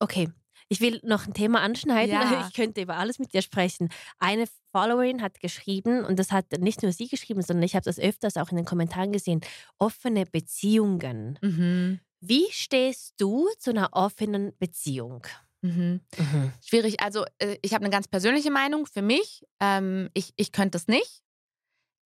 Okay. 0.00 0.30
Ich 0.68 0.80
will 0.80 1.00
noch 1.04 1.26
ein 1.26 1.34
Thema 1.34 1.60
anschneiden. 1.60 2.14
Ja. 2.20 2.46
Ich 2.48 2.54
könnte 2.54 2.82
über 2.82 2.96
alles 2.96 3.18
mit 3.18 3.32
dir 3.34 3.42
sprechen. 3.42 3.88
Eine 4.18 4.46
Followerin 4.72 5.22
hat 5.22 5.38
geschrieben, 5.38 6.04
und 6.04 6.18
das 6.18 6.32
hat 6.32 6.50
nicht 6.58 6.82
nur 6.82 6.92
sie 6.92 7.08
geschrieben, 7.08 7.42
sondern 7.42 7.62
ich 7.62 7.74
habe 7.74 7.84
das 7.84 7.98
öfters 7.98 8.36
auch 8.36 8.50
in 8.50 8.56
den 8.56 8.64
Kommentaren 8.64 9.12
gesehen, 9.12 9.42
offene 9.78 10.24
Beziehungen. 10.24 11.38
Mhm. 11.42 12.00
Wie 12.20 12.46
stehst 12.50 13.14
du 13.18 13.48
zu 13.58 13.70
einer 13.70 13.90
offenen 13.92 14.56
Beziehung? 14.58 15.26
Mhm. 15.62 16.00
Mhm. 16.18 16.52
Schwierig. 16.64 17.00
Also, 17.00 17.24
äh, 17.38 17.56
ich 17.62 17.72
habe 17.72 17.84
eine 17.84 17.92
ganz 17.92 18.08
persönliche 18.08 18.50
Meinung 18.50 18.86
für 18.86 19.02
mich. 19.02 19.44
Ähm, 19.60 20.10
ich, 20.12 20.32
ich 20.36 20.52
könnte 20.52 20.76
es 20.76 20.88
nicht. 20.88 21.22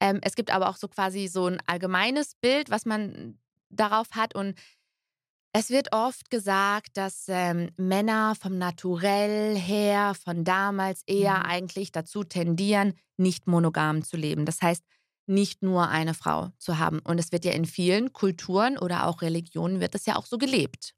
Ähm, 0.01 0.21
es 0.23 0.35
gibt 0.35 0.51
aber 0.51 0.69
auch 0.69 0.77
so 0.77 0.89
quasi 0.89 1.27
so 1.27 1.47
ein 1.47 1.61
allgemeines 1.67 2.35
Bild, 2.35 2.71
was 2.71 2.85
man 2.85 3.39
darauf 3.71 4.11
hat. 4.13 4.35
Und 4.35 4.59
es 5.53 5.71
wird 5.71 5.93
oft 5.93 6.29
gesagt, 6.29 6.99
dass 6.99 7.25
ähm, 7.29 7.71
Männer 7.79 8.35
vom 8.39 8.59
Naturell 8.59 9.57
her, 9.57 10.15
von 10.15 10.45
damals 10.45 11.03
eher 11.07 11.39
mhm. 11.39 11.45
eigentlich 11.47 11.93
dazu 11.93 12.25
tendieren, 12.25 12.93
nicht 13.17 13.47
monogam 13.47 14.05
zu 14.05 14.19
leben. 14.19 14.45
Das 14.45 14.61
heißt, 14.61 14.85
nicht 15.27 15.63
nur 15.63 15.89
eine 15.89 16.13
Frau 16.13 16.51
zu 16.59 16.79
haben. 16.79 17.01
Und 17.01 17.19
es 17.19 17.33
wird 17.33 17.45
ja 17.45 17.53
in 17.53 17.65
vielen 17.65 18.13
Kulturen 18.13 18.79
oder 18.79 19.07
auch 19.07 19.23
Religionen 19.23 19.81
wird 19.81 19.95
es 19.95 20.07
ja 20.07 20.17
auch 20.17 20.27
so 20.27 20.39
gelebt. 20.39 20.95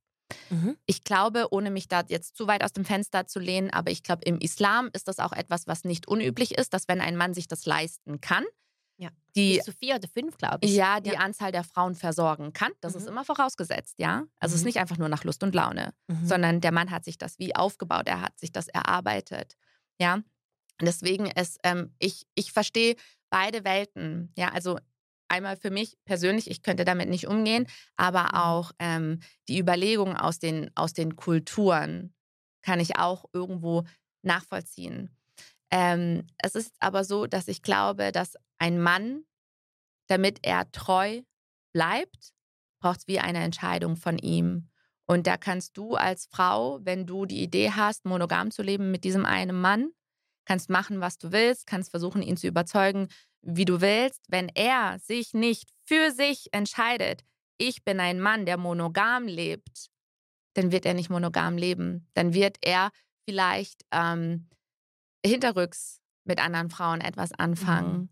Mhm. 0.51 0.76
Ich 0.87 1.05
glaube, 1.05 1.49
ohne 1.51 1.70
mich 1.70 1.89
da 1.89 2.03
jetzt 2.07 2.37
zu 2.37 2.47
weit 2.47 2.64
aus 2.64 2.72
dem 2.72 2.85
Fenster 2.85 3.26
zu 3.26 3.39
lehnen, 3.39 3.70
aber 3.70 3.91
ich 3.91 4.03
glaube, 4.03 4.22
im 4.24 4.39
Islam 4.39 4.91
ist 4.93 5.09
das 5.09 5.18
auch 5.18 5.33
etwas, 5.33 5.66
was 5.66 5.85
nicht 5.85 6.09
unüblich 6.09 6.57
ist, 6.57 6.74
dass 6.74 6.89
wenn 6.89 7.01
ein 7.01 7.16
Mann 7.16 7.35
sich 7.35 7.49
das 7.49 7.66
leisten 7.66 8.20
kann, 8.20 8.45
ja. 8.99 9.11
die 9.37 9.57
Bis 9.57 9.64
zu 9.64 9.72
vier 9.72 9.97
oder 9.97 10.09
fünf, 10.09 10.37
glaube 10.37 10.59
ich. 10.62 10.74
Ja, 10.74 11.01
die 11.01 11.11
ja. 11.11 11.20
Anzahl 11.20 11.53
der 11.53 11.64
Frauen 11.64 11.95
versorgen 11.95 12.53
kann. 12.53 12.72
Das 12.81 12.95
mhm. 12.95 13.01
ist 13.01 13.07
immer 13.09 13.24
vorausgesetzt, 13.24 13.95
ja. 13.99 14.24
Also 14.39 14.53
mhm. 14.53 14.55
es 14.55 14.55
ist 14.55 14.61
mhm. 14.61 14.66
nicht 14.66 14.79
einfach 14.79 14.99
nur 14.99 15.09
nach 15.09 15.24
Lust 15.24 15.43
und 15.43 15.55
Laune, 15.55 15.95
mhm. 16.09 16.26
sondern 16.26 16.61
der 16.61 16.72
Mann 16.72 16.91
hat 16.91 17.05
sich 17.05 17.18
das 17.18 17.39
wie 17.39 17.55
aufgebaut, 17.55 18.07
er 18.07 18.20
hat 18.20 18.39
sich 18.39 18.53
das 18.53 18.68
erarbeitet, 18.68 19.57
ja. 20.01 20.22
Deswegen 20.81 21.26
ist, 21.26 21.59
ähm, 21.64 21.93
ich, 21.99 22.24
ich 22.37 22.53
verstehe 22.53 22.95
beide 23.31 23.64
Welten, 23.64 24.33
ja. 24.37 24.51
Also 24.51 24.79
einmal 25.29 25.57
für 25.57 25.70
mich 25.70 25.97
persönlich, 26.05 26.51
ich 26.51 26.62
könnte 26.62 26.85
damit 26.85 27.09
nicht 27.09 27.26
umgehen, 27.26 27.66
aber 27.97 28.24
mhm. 28.24 28.31
auch 28.35 28.72
ähm, 28.79 29.20
die 29.49 29.59
Überlegungen 29.59 30.16
aus 30.16 30.39
den, 30.39 30.70
aus 30.74 30.93
den 30.93 31.16
Kulturen 31.16 32.14
kann 32.62 32.81
ich 32.81 32.99
auch 32.99 33.24
irgendwo 33.33 33.85
nachvollziehen. 34.22 35.16
Ähm, 35.70 36.26
es 36.39 36.55
ist 36.55 36.74
aber 36.81 37.05
so, 37.05 37.26
dass 37.26 37.49
ich 37.49 37.62
glaube, 37.62 38.12
dass 38.12 38.37
ein 38.59 38.81
Mann, 38.81 39.24
damit 40.09 40.41
er 40.43 40.70
treu 40.72 41.22
bleibt, 41.72 42.33
braucht 42.81 43.01
es 43.01 43.07
wie 43.07 43.20
eine 43.20 43.43
Entscheidung 43.43 43.97
von 43.97 44.18
ihm. 44.18 44.68
Und 45.07 45.26
da 45.26 45.37
kannst 45.37 45.76
du 45.76 45.95
als 45.95 46.26
Frau, 46.26 46.81
wenn 46.83 47.07
du 47.07 47.26
die 47.26 47.43
Idee 47.43 47.70
hast, 47.70 48.05
monogam 48.05 48.51
zu 48.51 48.62
leben 48.62 48.91
mit 48.91 49.05
diesem 49.05 49.24
einen 49.24 49.59
Mann, 49.59 49.91
kannst 50.45 50.70
machen, 50.70 51.01
was 51.01 51.18
du 51.18 51.33
willst, 51.33 51.66
kannst 51.66 51.91
versuchen, 51.91 52.22
ihn 52.22 52.37
zu 52.37 52.47
überzeugen, 52.47 53.09
wie 53.43 53.64
du 53.64 53.80
willst, 53.80 54.24
wenn 54.28 54.49
er 54.55 54.99
sich 54.99 55.34
nicht 55.34 55.70
für 55.84 56.11
sich 56.11 56.49
entscheidet, 56.53 57.24
ich 57.59 57.84
bin 57.84 58.01
ein 58.01 58.20
Mann, 58.20 58.47
der 58.47 58.57
monogam 58.57 59.26
lebt, 59.26 59.91
dann 60.55 60.72
wird 60.72 60.86
er 60.86 60.95
nicht 60.95 61.11
monogam 61.11 61.57
leben. 61.57 62.09
Dann 62.14 62.34
wird 62.34 62.59
er 62.62 62.91
vielleicht 63.24 63.84
ähm, 63.91 64.49
hinterrücks 65.24 66.01
mit 66.24 66.41
anderen 66.41 66.70
Frauen 66.70 67.01
etwas 67.01 67.32
anfangen. 67.32 67.99
Mhm. 67.99 68.09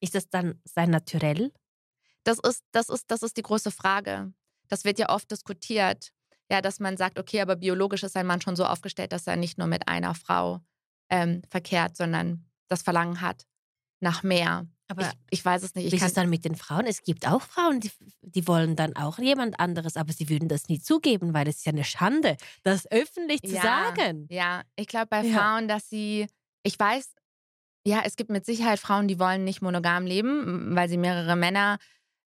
Ist 0.00 0.14
das 0.14 0.28
dann 0.28 0.60
sein 0.64 0.90
Naturell? 0.90 1.52
Das 2.24 2.38
ist, 2.38 2.64
das 2.72 2.88
ist, 2.88 3.10
das 3.10 3.22
ist 3.22 3.36
die 3.36 3.42
große 3.42 3.70
Frage. 3.70 4.32
Das 4.68 4.84
wird 4.84 4.98
ja 4.98 5.10
oft 5.10 5.30
diskutiert. 5.30 6.12
Ja, 6.50 6.60
dass 6.60 6.80
man 6.80 6.96
sagt, 6.96 7.18
okay, 7.18 7.40
aber 7.40 7.56
biologisch 7.56 8.02
ist 8.02 8.16
ein 8.16 8.26
Mann 8.26 8.40
schon 8.40 8.56
so 8.56 8.64
aufgestellt, 8.64 9.12
dass 9.12 9.26
er 9.26 9.36
nicht 9.36 9.58
nur 9.58 9.68
mit 9.68 9.86
einer 9.86 10.14
Frau 10.14 10.60
ähm, 11.08 11.42
verkehrt, 11.48 11.96
sondern 11.96 12.50
das 12.68 12.82
Verlangen 12.82 13.20
hat 13.20 13.46
nach 14.00 14.22
mehr. 14.22 14.66
Aber 14.88 15.02
ich, 15.02 15.38
ich 15.38 15.44
weiß 15.44 15.62
es 15.62 15.74
nicht. 15.74 15.86
Ich 15.86 15.92
wie 15.92 15.96
ist 15.96 16.02
es 16.02 16.14
dann 16.14 16.28
mit 16.28 16.44
den 16.44 16.56
Frauen? 16.56 16.84
Es 16.86 17.04
gibt 17.04 17.26
auch 17.28 17.42
Frauen, 17.42 17.78
die, 17.78 17.92
die 18.22 18.48
wollen 18.48 18.74
dann 18.74 18.96
auch 18.96 19.18
jemand 19.18 19.60
anderes, 19.60 19.96
aber 19.96 20.12
sie 20.12 20.28
würden 20.28 20.48
das 20.48 20.68
nie 20.68 20.80
zugeben, 20.80 21.32
weil 21.32 21.46
es 21.46 21.58
ist 21.58 21.66
ja 21.66 21.72
eine 21.72 21.84
Schande, 21.84 22.36
das 22.64 22.90
öffentlich 22.90 23.40
zu 23.42 23.54
ja, 23.54 23.62
sagen. 23.62 24.26
Ja, 24.30 24.62
ich 24.74 24.88
glaube 24.88 25.06
bei 25.06 25.22
ja. 25.22 25.38
Frauen, 25.38 25.68
dass 25.68 25.88
sie, 25.88 26.26
ich 26.64 26.76
weiß, 26.76 27.14
ja, 27.86 28.02
es 28.04 28.16
gibt 28.16 28.30
mit 28.30 28.44
Sicherheit 28.44 28.80
Frauen, 28.80 29.06
die 29.06 29.20
wollen 29.20 29.44
nicht 29.44 29.62
monogam 29.62 30.06
leben, 30.06 30.74
weil 30.74 30.88
sie 30.88 30.98
mehrere 30.98 31.36
Männer 31.36 31.78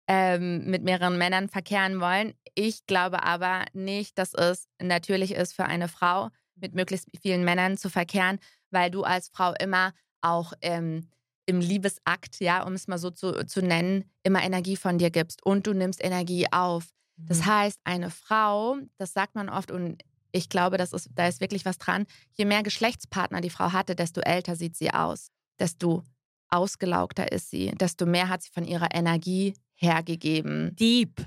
ähm, 0.07 0.65
mit 0.67 0.83
mehreren 0.83 1.19
Männern 1.19 1.49
verkehren 1.49 2.01
wollen. 2.01 2.35
Ich 2.55 2.87
glaube 2.87 3.23
aber 3.23 3.65
nicht, 3.73 4.19
dass 4.19 4.35
es 4.35 4.69
natürlich 4.81 5.33
ist 5.35 5.53
für 5.53 5.65
eine 5.65 5.89
Frau, 5.89 6.31
mit 6.55 6.75
möglichst 6.75 7.09
vielen 7.21 7.45
Männern 7.45 7.77
zu 7.77 7.91
verkehren, 7.91 8.39
weil 8.71 8.91
du 8.91 9.03
als 9.03 9.29
Frau 9.29 9.53
immer 9.59 9.93
auch 10.21 10.53
ähm, 10.61 11.09
im 11.47 11.61
Liebesakt, 11.61 12.41
ja, 12.41 12.63
um 12.65 12.73
es 12.75 12.89
mal 12.89 12.99
so 12.99 13.11
zu, 13.11 13.45
zu 13.47 13.63
nennen, 13.63 14.05
immer 14.23 14.43
Energie 14.43 14.77
von 14.77 14.99
dir 14.99 15.11
gibst 15.11 15.45
und 15.45 15.67
du 15.67 15.73
nimmst 15.75 16.03
Energie 16.03 16.47
auf. 16.53 16.89
Das 17.17 17.41
Mhm. 17.41 17.47
heißt, 17.47 17.81
eine 17.85 18.11
Frau, 18.11 18.77
das 18.99 19.13
sagt 19.13 19.35
man 19.35 19.49
oft 19.49 19.71
und 19.71 20.03
ich 20.33 20.49
glaube, 20.49 20.79
das 20.79 20.93
ist, 20.93 21.11
da 21.15 21.27
ist 21.29 21.41
wirklich 21.41 21.65
was 21.65 21.79
dran, 21.79 22.07
je 22.33 22.45
mehr 22.47 22.63
Geschlechtspartner 22.63 23.41
die 23.43 23.51
Frau 23.51 23.73
hatte, 23.73 23.95
desto 23.95 24.21
älter 24.23 24.57
sieht 24.57 24.77
sie 24.77 24.91
aus, 24.93 25.29
desto 25.59 26.05
ausgelaugter 26.49 27.31
ist 27.33 27.51
sie, 27.51 27.71
desto 27.73 28.07
mehr 28.07 28.29
hat 28.29 28.43
sie 28.43 28.51
von 28.51 28.65
ihrer 28.65 28.95
Energie 28.95 29.55
hergegeben. 29.75 30.75
Deep. 30.77 31.27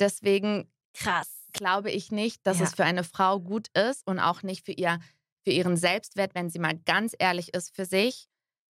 Deswegen 0.00 0.70
Krass. 0.94 1.28
glaube 1.52 1.90
ich 1.90 2.10
nicht, 2.12 2.46
dass 2.46 2.58
Ja. 2.58 2.64
es 2.64 2.74
für 2.74 2.84
eine 2.84 3.04
Frau 3.04 3.40
gut 3.40 3.68
ist 3.76 4.06
und 4.06 4.18
auch 4.18 4.42
nicht 4.42 4.64
für, 4.64 4.72
ihr, 4.72 4.98
für 5.44 5.50
ihren 5.50 5.76
Selbstwert, 5.76 6.34
wenn 6.34 6.48
sie 6.50 6.58
mal 6.58 6.78
ganz 6.84 7.14
ehrlich 7.18 7.54
ist 7.54 7.74
für 7.74 7.84
sich, 7.84 8.28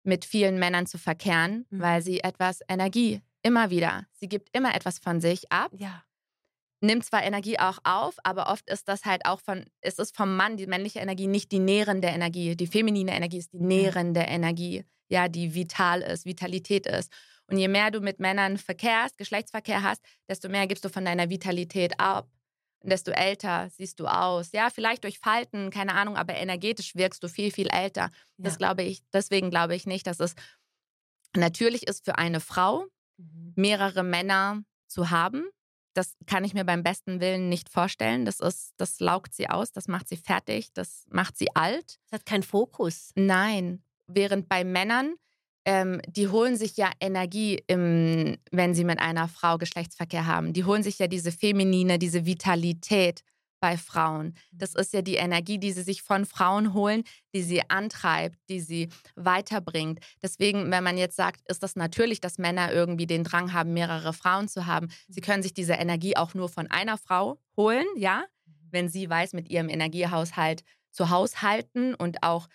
mit 0.07 0.25
vielen 0.25 0.59
Männern 0.59 0.87
zu 0.87 0.99
verkehren, 0.99 1.67
Mhm. 1.71 1.81
weil 1.81 2.03
sie 2.03 2.21
etwas 2.21 2.61
Energie 2.69 3.21
immer 3.43 3.71
wieder, 3.71 4.07
sie 4.13 4.29
gibt 4.29 4.57
immer 4.57 4.75
etwas 4.75 4.99
von 4.99 5.21
sich 5.21 5.51
ab, 5.53 5.71
Ja. 5.77 6.03
nimmt 6.81 7.05
zwar 7.05 7.23
Energie 7.25 7.59
auch 7.59 7.79
auf, 7.85 8.17
aber 8.23 8.49
oft 8.51 8.69
ist 8.69 8.89
das 8.89 9.05
halt 9.05 9.25
auch 9.27 9.41
von, 9.41 9.65
es 9.81 9.99
ist 9.99 10.17
vom 10.17 10.37
Mann 10.37 10.57
die 10.57 10.67
männliche 10.67 11.01
Energie 11.01 11.27
nicht 11.27 11.51
die 11.53 11.59
nährende 11.59 12.09
Energie. 12.09 12.55
Die 12.57 12.67
feminine 12.67 13.15
Energie 13.15 13.39
ist 13.39 13.53
die 13.53 13.61
nährende 13.61 14.21
Energie, 14.21 14.85
ja, 15.09 15.29
die 15.29 15.55
vital 15.55 16.03
ist, 16.03 16.27
Vitalität 16.27 16.87
ist. 16.87 17.11
Und 17.49 17.59
je 17.59 17.69
mehr 17.69 17.91
du 17.93 18.01
mit 18.01 18.19
Männern 18.19 18.59
verkehrst, 18.59 19.19
Geschlechtsverkehr 19.19 19.83
hast, 19.83 20.03
desto 20.29 20.49
mehr 20.49 20.67
gibst 20.67 20.85
du 20.85 20.89
von 20.89 21.05
deiner 21.05 21.31
Vitalität 21.31 21.99
ab. 22.01 22.29
Desto 22.91 23.11
älter 23.11 23.69
siehst 23.71 23.99
du 24.01 24.07
aus. 24.07 24.53
Ja, 24.53 24.71
vielleicht 24.71 25.05
durch 25.05 25.19
Falten, 25.19 25.71
keine 25.71 25.95
Ahnung, 25.95 26.17
aber 26.17 26.35
energetisch 26.35 26.95
wirkst 26.95 27.23
du 27.23 27.29
viel, 27.29 27.51
viel 27.53 27.69
älter. 27.69 28.11
Das 28.39 28.55
Ja. 28.55 28.59
glaube 28.59 28.83
ich, 28.83 29.03
deswegen 29.13 29.51
glaube 29.51 29.75
ich 29.75 29.87
nicht, 29.87 30.07
dass 30.07 30.21
es 30.21 30.35
natürlich 31.37 31.87
ist 31.87 32.05
für 32.05 32.17
eine 32.19 32.41
Frau, 32.41 32.87
Mhm. 33.19 33.53
mehrere 33.57 34.03
Männer 34.03 34.63
zu 34.89 35.11
haben. 35.11 35.45
Das 35.95 36.15
kann 36.27 36.45
ich 36.45 36.53
mir 36.53 36.65
beim 36.65 36.83
besten 36.83 37.21
Willen 37.21 37.49
nicht 37.49 37.71
vorstellen. 37.71 38.27
Das 38.27 38.41
ist, 38.41 38.75
das 38.77 39.01
laugt 39.01 39.35
sie 39.35 39.49
aus, 39.49 39.73
das 39.73 39.89
macht 39.89 40.09
sie 40.09 40.19
fertig, 40.19 40.73
das 40.75 41.07
macht 41.09 41.39
sie 41.39 41.49
alt. 41.57 41.99
Es 42.07 42.13
hat 42.13 42.27
keinen 42.27 42.43
Fokus. 42.43 43.13
Nein. 43.15 43.83
Während 44.07 44.49
bei 44.49 44.63
Männern, 44.65 45.15
ähm, 45.67 46.01
die 46.07 46.29
holen 46.29 46.57
sich 46.57 46.77
ja 46.77 46.91
Energie, 47.01 47.63
im, 47.67 48.39
wenn 48.53 48.73
sie 48.73 48.85
mit 48.85 49.01
einer 49.01 49.29
Frau 49.29 49.59
Geschlechtsverkehr 49.59 50.27
haben. 50.27 50.53
Die 50.53 50.65
holen 50.65 50.85
sich 50.85 50.99
ja 50.99 51.09
diese 51.09 51.33
feminine, 51.33 51.99
diese 51.99 52.25
Vitalität 52.25 53.23
bei 53.59 53.77
Frauen. 53.77 54.35
Das 54.53 54.75
ist 54.77 54.93
ja 54.93 55.03
die 55.03 55.17
Energie, 55.17 55.59
die 55.59 55.73
sie 55.73 55.83
sich 55.83 56.03
von 56.03 56.25
Frauen 56.25 56.73
holen, 56.73 57.03
die 57.35 57.43
sie 57.43 57.69
antreibt, 57.69 58.39
die 58.49 58.61
sie 58.61 58.91
weiterbringt. 59.17 59.99
Deswegen, 60.23 60.71
wenn 60.71 60.85
man 60.85 60.99
jetzt 60.99 61.17
sagt, 61.17 61.41
ist 61.49 61.65
das 61.65 61.75
natürlich, 61.75 62.21
dass 62.21 62.39
Männer 62.39 62.73
irgendwie 62.73 63.07
den 63.07 63.25
Drang 63.25 63.53
haben, 63.53 63.73
mehrere 63.73 64.13
Frauen 64.13 64.47
zu 64.47 64.67
haben. 64.67 64.89
Sie 65.09 65.21
können 65.21 65.43
sich 65.43 65.55
diese 65.55 65.73
Energie 65.73 66.17
auch 66.17 66.35
nur 66.35 66.49
von 66.49 66.71
einer 66.71 66.97
Frau 66.97 67.41
holen, 67.57 67.87
ja, 67.97 68.25
wenn 68.71 68.89
sie 68.89 69.11
weiß, 69.11 69.33
mit 69.33 69.49
ihrem 69.49 69.69
Energiehaushalt 69.69 70.63
zu 70.93 71.11
haushalten 71.11 71.95
und 71.95 72.23
auch 72.23 72.49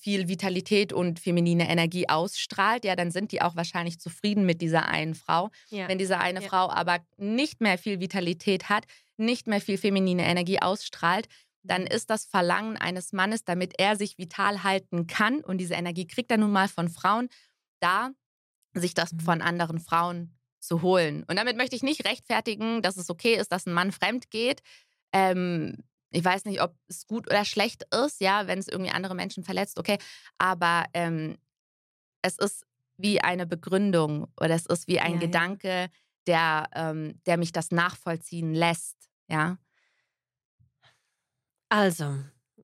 viel 0.00 0.28
Vitalität 0.28 0.92
und 0.92 1.20
feminine 1.20 1.68
Energie 1.68 2.08
ausstrahlt, 2.08 2.84
ja, 2.84 2.96
dann 2.96 3.10
sind 3.10 3.32
die 3.32 3.42
auch 3.42 3.56
wahrscheinlich 3.56 3.98
zufrieden 4.00 4.46
mit 4.46 4.60
dieser 4.60 4.88
einen 4.88 5.14
Frau. 5.14 5.50
Ja. 5.70 5.88
Wenn 5.88 5.98
diese 5.98 6.18
eine 6.18 6.42
Ja. 6.42 6.48
Frau 6.48 6.70
aber 6.70 6.98
nicht 7.16 7.60
mehr 7.60 7.78
viel 7.78 8.00
Vitalität 8.00 8.68
hat, 8.68 8.84
nicht 9.16 9.46
mehr 9.46 9.60
viel 9.60 9.78
feminine 9.78 10.24
Energie 10.26 10.60
ausstrahlt, 10.60 11.26
dann 11.62 11.86
ist 11.86 12.10
das 12.10 12.26
Verlangen 12.26 12.76
eines 12.76 13.12
Mannes, 13.12 13.44
damit 13.44 13.74
er 13.78 13.96
sich 13.96 14.18
vital 14.18 14.62
halten 14.62 15.06
kann 15.06 15.40
und 15.40 15.58
diese 15.58 15.74
Energie 15.74 16.06
kriegt 16.06 16.30
er 16.30 16.36
nun 16.38 16.52
mal 16.52 16.68
von 16.68 16.88
Frauen, 16.88 17.28
da 17.80 18.10
sich 18.74 18.94
das 18.94 19.12
Mhm. 19.12 19.20
von 19.20 19.42
anderen 19.42 19.80
Frauen 19.80 20.36
zu 20.60 20.82
holen. 20.82 21.24
Und 21.28 21.36
damit 21.36 21.56
möchte 21.56 21.74
ich 21.76 21.82
nicht 21.82 22.04
rechtfertigen, 22.04 22.82
dass 22.82 22.96
es 22.96 23.10
okay 23.10 23.34
ist, 23.34 23.50
dass 23.52 23.66
ein 23.66 23.72
Mann 23.72 23.90
fremd 23.92 24.30
geht. 24.30 24.60
Ähm, 25.12 25.78
ich 26.10 26.24
weiß 26.24 26.44
nicht, 26.44 26.62
ob 26.62 26.74
es 26.88 27.06
gut 27.06 27.26
oder 27.28 27.44
schlecht 27.44 27.84
ist, 27.94 28.20
ja, 28.20 28.46
wenn 28.46 28.58
es 28.58 28.68
irgendwie 28.68 28.90
andere 28.90 29.14
Menschen 29.14 29.44
verletzt, 29.44 29.78
okay. 29.78 29.98
Aber 30.38 30.84
ähm, 30.94 31.36
es 32.22 32.38
ist 32.38 32.64
wie 32.96 33.20
eine 33.20 33.46
Begründung 33.46 34.26
oder 34.40 34.54
es 34.54 34.66
ist 34.66 34.88
wie 34.88 35.00
ein 35.00 35.14
Ja, 35.14 35.20
ja. 35.20 35.26
Gedanke, 35.26 35.90
der, 36.26 36.68
ähm, 36.74 37.20
der 37.26 37.36
mich 37.36 37.52
das 37.52 37.70
nachvollziehen 37.70 38.54
lässt, 38.54 38.96
ja. 39.28 39.58
Also, 41.68 42.16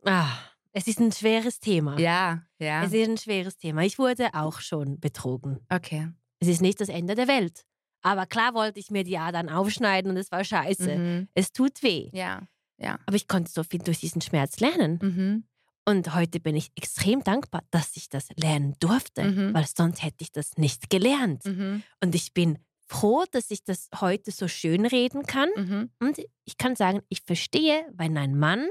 ah, 0.05 0.31
es 0.73 0.87
ist 0.87 1.01
ein 1.01 1.13
schweres 1.13 1.61
Thema. 1.61 1.99
Ja, 1.99 2.47
ja. 2.59 2.85
Es 2.85 2.93
ist 2.93 3.09
ein 3.09 3.19
schweres 3.19 3.57
Thema. 3.57 3.83
Ich 3.83 3.99
wurde 3.99 4.31
auch 4.33 4.61
schon 4.61 5.01
betrogen. 5.01 5.61
Okay. 5.69 6.09
Es 6.39 6.49
ist 6.49 6.63
nicht 6.63 6.81
das 6.81 6.89
Ende 6.89 7.15
der 7.15 7.29
Welt. 7.29 7.65
Aber 8.03 8.27
klar 8.27 8.55
wollte 8.55 8.81
ich 8.81 8.91
mir 8.91 9.05
die 9.05 9.19
Adern 9.19 9.49
aufschneiden 9.49 10.11
und 10.11 10.17
es 10.17 10.33
war 10.33 10.45
scheiße. 10.45 10.99
Mhm. 10.99 11.29
Es 11.35 11.53
tut 11.53 11.83
weh. 11.83 12.11
Ja, 12.13 12.43
ja. 12.83 12.99
Aber 13.07 13.17
ich 13.17 13.29
konnte 13.29 13.51
so 13.51 13.63
viel 13.63 13.81
durch 13.81 14.01
diesen 14.01 14.21
Schmerz 14.21 14.61
lernen. 14.61 14.99
Mhm. 15.03 15.45
Und 15.85 16.15
heute 16.15 16.39
bin 16.39 16.55
ich 16.55 16.71
extrem 16.77 17.25
dankbar, 17.25 17.65
dass 17.71 17.97
ich 17.97 18.09
das 18.09 18.29
lernen 18.37 18.77
durfte, 18.79 19.25
Mhm. 19.25 19.55
weil 19.55 19.67
sonst 19.67 20.03
hätte 20.03 20.19
ich 20.23 20.31
das 20.33 20.57
nicht 20.57 20.91
gelernt. 20.91 21.45
Mhm. 21.45 21.83
Und 22.01 22.15
ich 22.15 22.33
bin 22.35 22.59
froh, 22.87 23.25
dass 23.31 23.51
ich 23.51 23.65
das 23.65 23.89
heute 24.01 24.31
so 24.31 24.47
schön 24.49 24.87
reden 24.87 25.25
kann. 25.25 25.49
Mhm. 25.57 25.91
Und 25.99 26.21
ich 26.45 26.57
kann 26.59 26.77
sagen, 26.77 27.01
ich 27.09 27.23
verstehe, 27.23 27.85
wenn 27.95 28.17
ein 28.17 28.39
Mann 28.39 28.69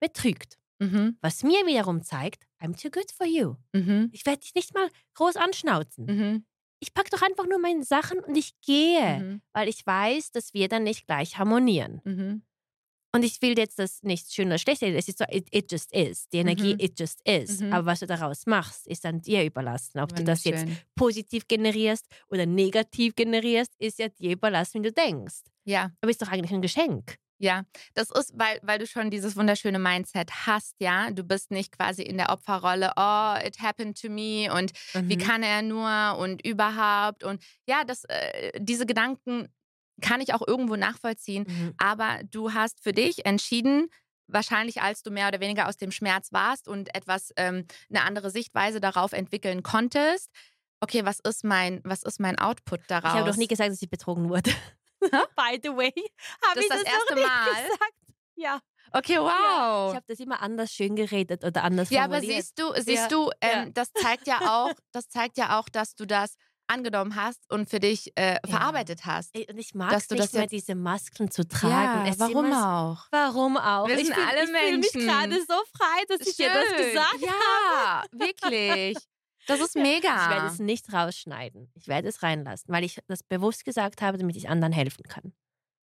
betrügt. 0.00 0.58
Mhm. 0.78 1.18
Was 1.20 1.42
mir 1.42 1.66
wiederum 1.66 2.02
zeigt, 2.02 2.44
I'm 2.60 2.80
too 2.80 2.90
good 2.90 3.10
for 3.12 3.26
you. 3.26 3.56
Mhm. 3.72 4.10
Ich 4.12 4.24
werde 4.26 4.40
dich 4.40 4.54
nicht 4.54 4.74
mal 4.74 4.88
groß 5.14 5.36
anschnauzen. 5.36 6.06
Mhm. 6.06 6.46
Ich 6.80 6.94
packe 6.94 7.10
doch 7.10 7.22
einfach 7.22 7.46
nur 7.46 7.58
meine 7.58 7.84
Sachen 7.84 8.18
und 8.20 8.36
ich 8.36 8.52
gehe, 8.60 9.40
weil 9.52 9.68
ich 9.68 9.86
weiß, 9.86 10.32
dass 10.32 10.52
wir 10.54 10.68
dann 10.68 10.82
nicht 10.82 11.06
gleich 11.06 11.38
harmonieren. 11.38 12.42
Und 13.14 13.22
ich 13.24 13.40
will 13.42 13.56
jetzt 13.56 13.78
das 13.78 14.02
nicht 14.02 14.32
schön 14.34 14.48
oder 14.48 14.58
schlecht 14.58 14.80
sehen. 14.80 14.94
Es 14.96 15.06
ist 15.08 15.18
so, 15.18 15.24
it, 15.30 15.46
it 15.52 15.70
just 15.70 15.92
is. 15.94 16.28
Die 16.30 16.38
Energie, 16.38 16.74
Mhm. 16.74 16.80
it 16.80 16.98
just 16.98 17.20
is. 17.26 17.60
Mhm. 17.60 17.72
Aber 17.72 17.86
was 17.86 18.00
du 18.00 18.06
daraus 18.06 18.44
machst, 18.46 18.86
ist 18.88 19.04
dann 19.04 19.20
dir 19.22 19.44
überlassen. 19.44 20.00
Ob 20.00 20.14
du 20.14 20.24
das 20.24 20.42
jetzt 20.44 20.66
positiv 20.96 21.46
generierst 21.46 22.06
oder 22.28 22.44
negativ 22.44 23.14
generierst, 23.14 23.72
ist 23.78 23.98
ja 24.00 24.08
dir 24.08 24.32
überlassen, 24.32 24.82
wie 24.82 24.88
du 24.88 24.92
denkst. 24.92 25.42
Ja, 25.64 25.90
Aber 26.00 26.10
ist 26.10 26.20
doch 26.20 26.28
eigentlich 26.28 26.52
ein 26.52 26.60
Geschenk. 26.62 27.16
ja. 27.38 27.64
Das 27.94 28.10
ist, 28.10 28.32
weil, 28.36 28.58
weil 28.62 28.78
du 28.80 28.86
schon 28.86 29.10
dieses 29.10 29.36
wunderschöne 29.36 29.78
Mindset 29.78 30.30
hast, 30.46 30.74
ja. 30.80 31.10
Du 31.12 31.22
bist 31.24 31.50
nicht 31.52 31.70
quasi 31.76 32.02
in 32.02 32.16
der 32.18 32.30
Opferrolle, 32.30 32.92
oh, 32.96 33.34
it 33.46 33.60
happened 33.60 34.00
to 34.00 34.08
me 34.10 34.52
und 34.52 34.72
wie 34.94 35.16
Mhm. 35.16 35.20
kann 35.20 35.42
er 35.44 35.62
nur 35.62 36.18
und 36.18 36.44
überhaupt. 36.44 37.22
Und 37.22 37.42
ja, 37.68 37.84
das, 37.84 38.04
äh, 38.08 38.52
diese 38.58 38.86
Gedanken 38.86 39.48
kann 40.00 40.20
ich 40.20 40.34
auch 40.34 40.42
irgendwo 40.46 40.76
nachvollziehen. 40.76 41.44
Mhm. 41.48 41.74
Aber 41.78 42.20
du 42.30 42.52
hast 42.52 42.82
für 42.82 42.92
dich 42.92 43.26
entschieden, 43.26 43.88
wahrscheinlich 44.26 44.80
als 44.82 45.02
du 45.02 45.10
mehr 45.10 45.28
oder 45.28 45.40
weniger 45.40 45.68
aus 45.68 45.76
dem 45.76 45.90
Schmerz 45.90 46.32
warst 46.32 46.66
und 46.68 46.94
etwas, 46.94 47.30
ähm, 47.36 47.66
eine 47.90 48.02
andere 48.02 48.30
Sichtweise 48.30 48.80
darauf 48.80 49.12
entwickeln 49.12 49.62
konntest. 49.62 50.30
Okay, 50.80 51.04
was 51.04 51.20
ist 51.20 51.44
mein, 51.44 51.80
was 51.84 52.02
ist 52.02 52.20
mein 52.20 52.38
Output 52.38 52.80
daraus? 52.88 53.12
Ich 53.12 53.18
habe 53.20 53.30
doch 53.30 53.36
nie 53.36 53.46
gesagt, 53.46 53.70
dass 53.70 53.80
ich 53.82 53.88
betrogen 53.90 54.28
wurde. 54.28 54.50
By 55.00 55.60
the 55.62 55.70
way. 55.70 55.92
Habe 56.46 56.54
Das 56.56 56.64
ich 56.64 56.68
das 56.68 56.78
noch 56.84 56.92
erste 56.92 57.14
nicht 57.14 57.26
Mal? 57.26 57.62
Gesagt. 57.62 57.92
Ja. 58.36 58.60
Okay, 58.92 59.14
Ja. 59.14 59.20
wow. 59.20 59.90
Ich 59.92 59.96
habe 59.96 60.04
das 60.08 60.18
immer 60.20 60.40
anders 60.42 60.72
schön 60.72 60.96
geredet 60.96 61.44
oder 61.44 61.62
anders 61.64 61.90
Ja, 61.90 62.04
aber 62.04 62.14
formuliert. 62.16 62.42
siehst 62.44 62.58
du, 62.58 62.72
siehst 62.74 62.88
Ja, 63.02 63.08
du, 63.08 63.30
ähm, 63.40 63.50
ja. 63.66 63.70
das 63.70 63.92
zeigt 63.92 64.26
ja 64.26 64.40
auch, 64.40 64.72
das 64.92 65.08
zeigt 65.08 65.36
ja 65.38 65.58
auch, 65.58 65.68
dass 65.68 65.94
du 65.94 66.06
das 66.06 66.34
angenommen 66.66 67.14
hast 67.16 67.40
und 67.50 67.68
für 67.68 67.78
dich 67.80 68.12
äh, 68.16 68.38
verarbeitet 68.48 69.04
hast. 69.04 69.34
Ey, 69.36 69.46
Und 69.50 69.58
ich 69.58 69.74
mag 69.74 69.90
dass 69.90 70.02
es 70.02 70.08
du 70.08 70.14
nicht 70.14 70.24
das 70.26 70.32
mehr, 70.32 70.46
diese 70.46 70.74
Masken 70.74 71.30
zu 71.30 71.46
tragen. 71.46 72.06
Es 72.06 72.14
ist 72.16 72.20
warum 72.20 72.52
auch? 72.52 73.06
Warum 73.10 73.56
auch? 73.56 73.86
Wir 73.88 73.98
ich 73.98 74.06
sind 74.06 74.14
fühl- 74.16 74.24
alle 74.28 74.44
ich 74.44 74.50
fühl 74.50 74.78
mich 74.78 74.94
Menschen. 74.94 75.08
gerade 75.08 75.40
so 75.40 75.54
frei, 75.76 76.04
dass 76.08 76.20
ich 76.26 76.36
dir 76.36 76.48
das 76.52 76.64
Schön. 76.68 76.92
gesagt 76.92 77.20
Ja, 77.20 78.02
wirklich. 78.12 78.96
Das 79.46 79.60
ist 79.60 79.74
mega. 79.76 80.08
Ich 80.24 80.30
werde 80.30 80.46
es 80.46 80.58
nicht 80.58 80.92
rausschneiden. 80.92 81.70
Ich 81.74 81.86
werde 81.88 82.08
es 82.08 82.22
reinlassen, 82.22 82.72
weil 82.72 82.84
ich 82.84 82.98
das 83.08 83.22
bewusst 83.22 83.64
gesagt 83.64 84.00
habe, 84.02 84.16
damit 84.18 84.36
ich 84.36 84.48
anderen 84.48 84.72
helfen 84.72 85.02
kann. 85.04 85.32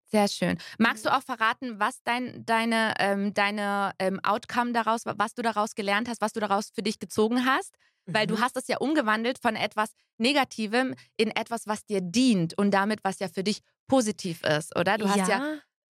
Sehr 0.08 0.28
schön. 0.28 0.58
Magst 0.78 1.06
du 1.06 1.16
auch 1.16 1.22
verraten, 1.24 1.80
was 1.80 2.02
dein, 2.04 2.44
deine, 2.46 2.96
ähm, 3.00 3.34
deine 3.34 3.94
ähm, 3.98 4.20
Outcome 4.24 4.74
daraus, 4.74 5.04
was 5.06 5.36
du 5.36 5.42
daraus 5.42 5.74
gelernt 5.74 6.10
hast, 6.10 6.20
was 6.20 6.34
du 6.34 6.42
daraus 6.42 6.70
für 6.76 6.82
dich 6.84 7.00
gezogen 7.00 7.46
hast? 7.46 7.76
Weil 8.06 8.28
du 8.28 8.36
Mhm. 8.36 8.42
hast 8.42 8.58
es 8.58 8.68
ja 8.68 8.78
umgewandelt 8.78 9.40
von 9.40 9.56
etwas 9.56 9.92
Negativem 10.18 10.96
in 11.18 11.30
etwas, 11.32 11.68
was 11.68 11.86
dir 11.86 12.02
dient 12.02 12.58
und 12.58 12.72
damit, 12.72 13.04
was 13.04 13.20
ja 13.20 13.28
für 13.28 13.44
dich 13.44 13.62
positiv 13.88 14.44
ist, 14.44 14.76
oder? 14.78 14.98
Du 14.98 15.10
hast 15.10 15.28
ja 15.28 15.42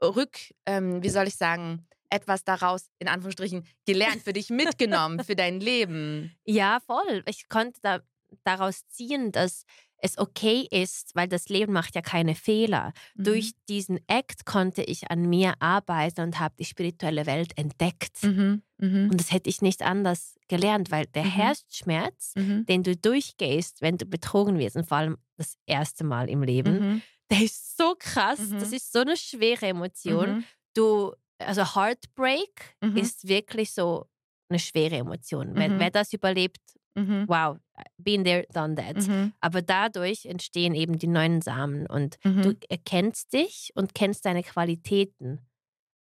rück, 0.01 0.37
ähm, 0.65 1.03
wie 1.03 1.09
soll 1.09 1.27
ich 1.27 1.35
sagen, 1.35 1.87
etwas 2.09 2.43
daraus, 2.43 2.89
in 2.99 3.07
Anführungsstrichen, 3.07 3.65
gelernt, 3.85 4.21
für 4.23 4.33
dich 4.33 4.49
mitgenommen, 4.49 5.23
für 5.23 5.35
dein 5.35 5.59
Leben. 5.59 6.35
Ja, 6.45 6.79
voll. 6.85 7.23
Ich 7.27 7.47
konnte 7.47 7.79
da, 7.81 7.99
daraus 8.43 8.85
ziehen, 8.87 9.31
dass 9.31 9.63
es 10.03 10.17
okay 10.17 10.67
ist, 10.71 11.15
weil 11.15 11.27
das 11.27 11.47
Leben 11.49 11.73
macht 11.73 11.95
ja 11.95 12.01
keine 12.01 12.35
Fehler. 12.35 12.91
Mhm. 13.15 13.23
Durch 13.23 13.51
diesen 13.69 13.99
Act 14.07 14.45
konnte 14.45 14.81
ich 14.83 15.11
an 15.11 15.29
mir 15.29 15.53
arbeiten 15.59 16.21
und 16.21 16.39
habe 16.39 16.55
die 16.59 16.65
spirituelle 16.65 17.25
Welt 17.25 17.57
entdeckt. 17.57 18.23
Mhm. 18.23 18.63
Mhm. 18.79 19.09
Und 19.11 19.19
das 19.19 19.31
hätte 19.31 19.49
ich 19.49 19.61
nicht 19.61 19.81
anders 19.83 20.35
gelernt, 20.47 20.91
weil 20.91 21.05
der 21.05 21.23
Mhm. 21.25 21.29
Herzschmerz, 21.31 22.33
Mhm. 22.35 22.65
den 22.65 22.83
du 22.83 22.95
durchgehst, 22.97 23.81
wenn 23.81 23.97
du 23.97 24.05
betrogen 24.05 24.57
wirst, 24.59 24.75
und 24.75 24.87
vor 24.87 24.97
allem 24.97 25.17
das 25.37 25.53
erste 25.65 26.03
Mal 26.03 26.29
im 26.29 26.41
Leben, 26.43 26.79
Mhm. 26.79 27.01
der 27.29 27.43
ist 27.43 27.77
so 27.77 27.95
krass. 27.97 28.39
Das 28.51 28.71
ist 28.71 28.91
so 28.91 28.99
eine 28.99 29.15
schwere 29.17 29.67
Emotion. 29.67 30.43
Du, 30.75 31.13
also 31.37 31.75
Heartbreak 31.75 32.75
ist 32.95 33.27
wirklich 33.27 33.71
so 33.73 34.07
eine 34.49 34.59
schwere 34.59 34.95
Emotion. 34.97 35.53
Mhm. 35.53 35.79
wer 35.79 35.91
das 35.91 36.11
überlebt, 36.13 36.59
Mhm. 36.95 37.25
wow, 37.27 37.57
been 37.97 38.23
there, 38.23 38.45
done 38.51 38.75
that. 38.75 38.97
Mhm. 39.07 39.33
Aber 39.39 39.61
dadurch 39.61 40.25
entstehen 40.25 40.75
eben 40.75 40.99
die 40.99 41.07
neuen 41.07 41.41
Samen 41.41 41.87
und 41.87 42.17
Mhm. 42.23 42.41
du 42.41 42.57
erkennst 42.69 43.31
dich 43.33 43.71
und 43.75 43.93
kennst 43.95 44.25
deine 44.25 44.43
Qualitäten. 44.43 45.39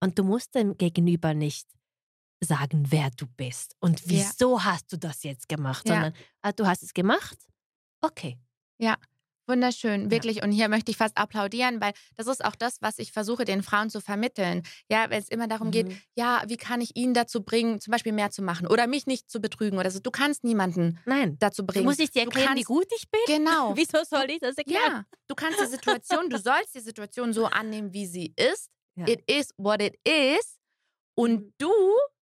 Und 0.02 0.20
du 0.20 0.24
musst 0.26 0.54
dem 0.56 0.76
Gegenüber 0.78 1.34
nicht 1.34 1.68
sagen, 2.44 2.86
wer 2.92 3.10
du 3.12 3.26
bist 3.26 3.76
und 3.80 4.02
Ja. 4.02 4.06
wieso 4.08 4.64
hast 4.66 4.92
du 4.92 4.98
das 4.98 5.24
jetzt 5.24 5.48
gemacht, 5.48 5.88
Ja. 5.88 5.94
sondern 5.96 6.14
ah, 6.42 6.52
du 6.52 6.68
hast 6.68 6.84
es 6.84 6.94
gemacht. 6.94 7.38
Okay. 8.02 8.38
Wunderschön, 9.48 10.10
wirklich. 10.10 10.42
Und 10.42 10.52
hier 10.52 10.70
möchte 10.70 10.90
ich 10.92 10.98
fast 10.98 11.18
applaudieren, 11.18 11.82
weil 11.82 11.92
das 12.16 12.28
ist 12.28 12.44
auch 12.46 12.56
das, 12.56 12.82
was 12.82 12.98
ich 13.00 13.12
versuche, 13.12 13.44
den 13.44 13.62
Frauen 13.62 13.90
zu 13.90 14.00
vermitteln. 14.00 14.64
Ja, 14.90 15.10
wenn 15.10 15.20
es 15.22 15.28
immer 15.30 15.48
darum 15.48 15.70
geht, 15.72 15.88
Mhm. 15.90 15.98
ja, 16.16 16.44
wie 16.48 16.56
kann 16.58 16.80
ich 16.80 16.96
ihn 16.96 17.14
dazu 17.14 17.44
bringen, 17.44 17.82
zum 17.82 17.92
Beispiel 17.92 18.14
mehr 18.14 18.32
zu 18.32 18.42
machen 18.42 18.68
oder 18.68 18.88
mich 18.88 19.06
nicht 19.06 19.30
zu 19.30 19.42
betrügen 19.42 19.78
oder 19.78 19.92
so. 19.92 20.00
Du 20.00 20.12
kannst 20.12 20.44
niemanden 20.46 20.98
Nein. 21.06 21.38
dazu 21.40 21.66
bringen. 21.66 21.86
musst 21.86 22.00
nicht 22.00 22.16
dir 22.16 22.22
erklären, 22.24 22.52
wie 22.56 22.64
kannst- 22.64 22.68
gut 22.68 22.88
ich 22.96 23.10
bin. 23.12 23.20
Genau. 23.28 23.74
Wieso 23.78 24.04
soll 24.10 24.30
ich 24.30 24.40
das 24.40 24.58
erklären? 24.58 24.82
Ja, 24.92 25.06
du 25.28 25.36
kannst 25.36 25.60
die 25.60 25.66
Situation, 25.68 26.30
du 26.30 26.38
sollst 26.44 26.74
die 26.76 26.80
Situation 26.80 27.34
so 27.34 27.46
annehmen, 27.48 27.92
wie 27.94 28.06
sie 28.08 28.34
ist. 28.38 28.70
Ja. 28.96 29.08
It 29.08 29.30
is 29.30 29.50
what 29.58 29.82
it 29.82 29.96
is. 30.08 30.58
Und 31.16 31.42
Mhm. 31.48 31.54
du 31.58 31.72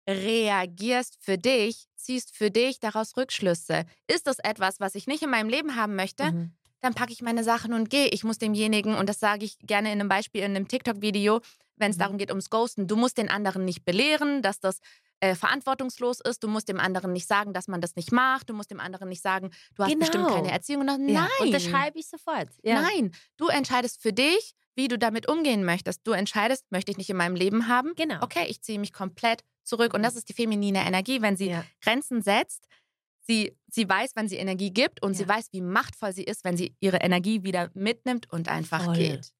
reagierst 0.08 1.16
für 1.20 1.38
dich, 1.38 1.86
ziehst 1.96 2.36
für 2.36 2.50
dich 2.50 2.78
daraus 2.80 3.16
Rückschlüsse. 3.16 3.84
Ist 4.06 4.26
das 4.26 4.38
etwas, 4.38 4.80
was 4.80 4.94
ich 4.94 5.06
nicht 5.06 5.22
in 5.22 5.30
meinem 5.30 5.48
Leben 5.48 5.76
haben 5.76 5.94
möchte? 5.96 6.30
Mhm. 6.32 6.52
Dann 6.84 6.94
packe 6.94 7.12
ich 7.12 7.22
meine 7.22 7.42
Sachen 7.44 7.72
und 7.72 7.90
gehe. 7.90 8.08
Ich 8.08 8.24
muss 8.24 8.38
demjenigen, 8.38 8.94
und 8.94 9.08
das 9.08 9.18
sage 9.18 9.44
ich 9.44 9.58
gerne 9.60 9.92
in 9.92 10.00
einem 10.00 10.08
Beispiel 10.08 10.42
in 10.42 10.54
einem 10.54 10.68
TikTok-Video, 10.68 11.40
wenn 11.76 11.90
es 11.90 11.96
Mhm. 11.96 12.00
darum 12.00 12.18
geht, 12.18 12.30
ums 12.30 12.50
Ghosten, 12.50 12.86
du 12.86 12.96
musst 12.96 13.18
den 13.18 13.28
anderen 13.28 13.64
nicht 13.64 13.84
belehren, 13.84 14.42
dass 14.42 14.60
das 14.60 14.78
äh, 15.20 15.34
verantwortungslos 15.34 16.20
ist. 16.20 16.42
Du 16.44 16.48
musst 16.48 16.68
dem 16.68 16.78
anderen 16.78 17.12
nicht 17.12 17.26
sagen, 17.26 17.54
dass 17.54 17.66
man 17.66 17.80
das 17.80 17.96
nicht 17.96 18.12
macht. 18.12 18.50
Du 18.50 18.54
musst 18.54 18.70
dem 18.70 18.78
anderen 18.80 19.08
nicht 19.08 19.22
sagen, 19.22 19.50
du 19.74 19.82
hast 19.84 19.98
bestimmt 19.98 20.26
Genau. 20.26 20.34
keine 20.36 20.50
Erziehung. 20.50 20.82
Und 20.82 20.86
dann, 20.88 21.08
Ja, 21.08 21.22
Nein, 21.22 21.30
Unterschreibe 21.48 21.98
ich 21.98 22.06
sofort. 22.08 22.48
Ja. 22.62 22.82
nein. 22.82 23.10
Du 23.38 23.46
entscheidest 23.48 24.02
für 24.02 24.12
dich, 24.12 24.52
wie 24.74 24.86
du 24.88 24.98
damit 24.98 25.26
umgehen 25.28 25.64
möchtest. 25.64 26.00
Du 26.06 26.10
entscheidest, 26.12 26.64
möchte 26.70 26.90
ich 26.90 26.98
nicht 26.98 27.08
in 27.08 27.16
meinem 27.16 27.36
Leben 27.36 27.68
haben. 27.68 27.94
Genau. 27.96 28.22
Okay, 28.22 28.44
ich 28.48 28.60
ziehe 28.60 28.78
mich 28.78 28.92
komplett 28.92 29.42
zurück. 29.62 29.94
Und 29.94 30.02
das 30.02 30.14
ist 30.14 30.28
die 30.28 30.34
feminine 30.34 30.84
Energie, 30.84 31.22
wenn 31.22 31.36
sie 31.38 31.48
Ja. 31.50 31.64
Grenzen 31.80 32.20
setzt. 32.20 32.66
Sie, 33.26 33.56
sie 33.68 33.88
weiß, 33.88 34.12
wann 34.16 34.28
sie 34.28 34.36
Energie 34.36 34.70
gibt 34.70 35.02
und 35.02 35.14
sie 35.14 35.22
Ja. 35.24 35.28
weiß, 35.30 35.48
wie 35.52 35.60
machtvoll 35.62 36.12
sie 36.12 36.24
ist, 36.24 36.44
wenn 36.44 36.56
sie 36.56 36.76
ihre 36.80 36.98
Energie 36.98 37.42
wieder 37.42 37.70
mitnimmt 37.74 38.30
und 38.30 38.48
einfach 38.48 38.84
Voll. 38.84 38.96
geht. 38.96 39.32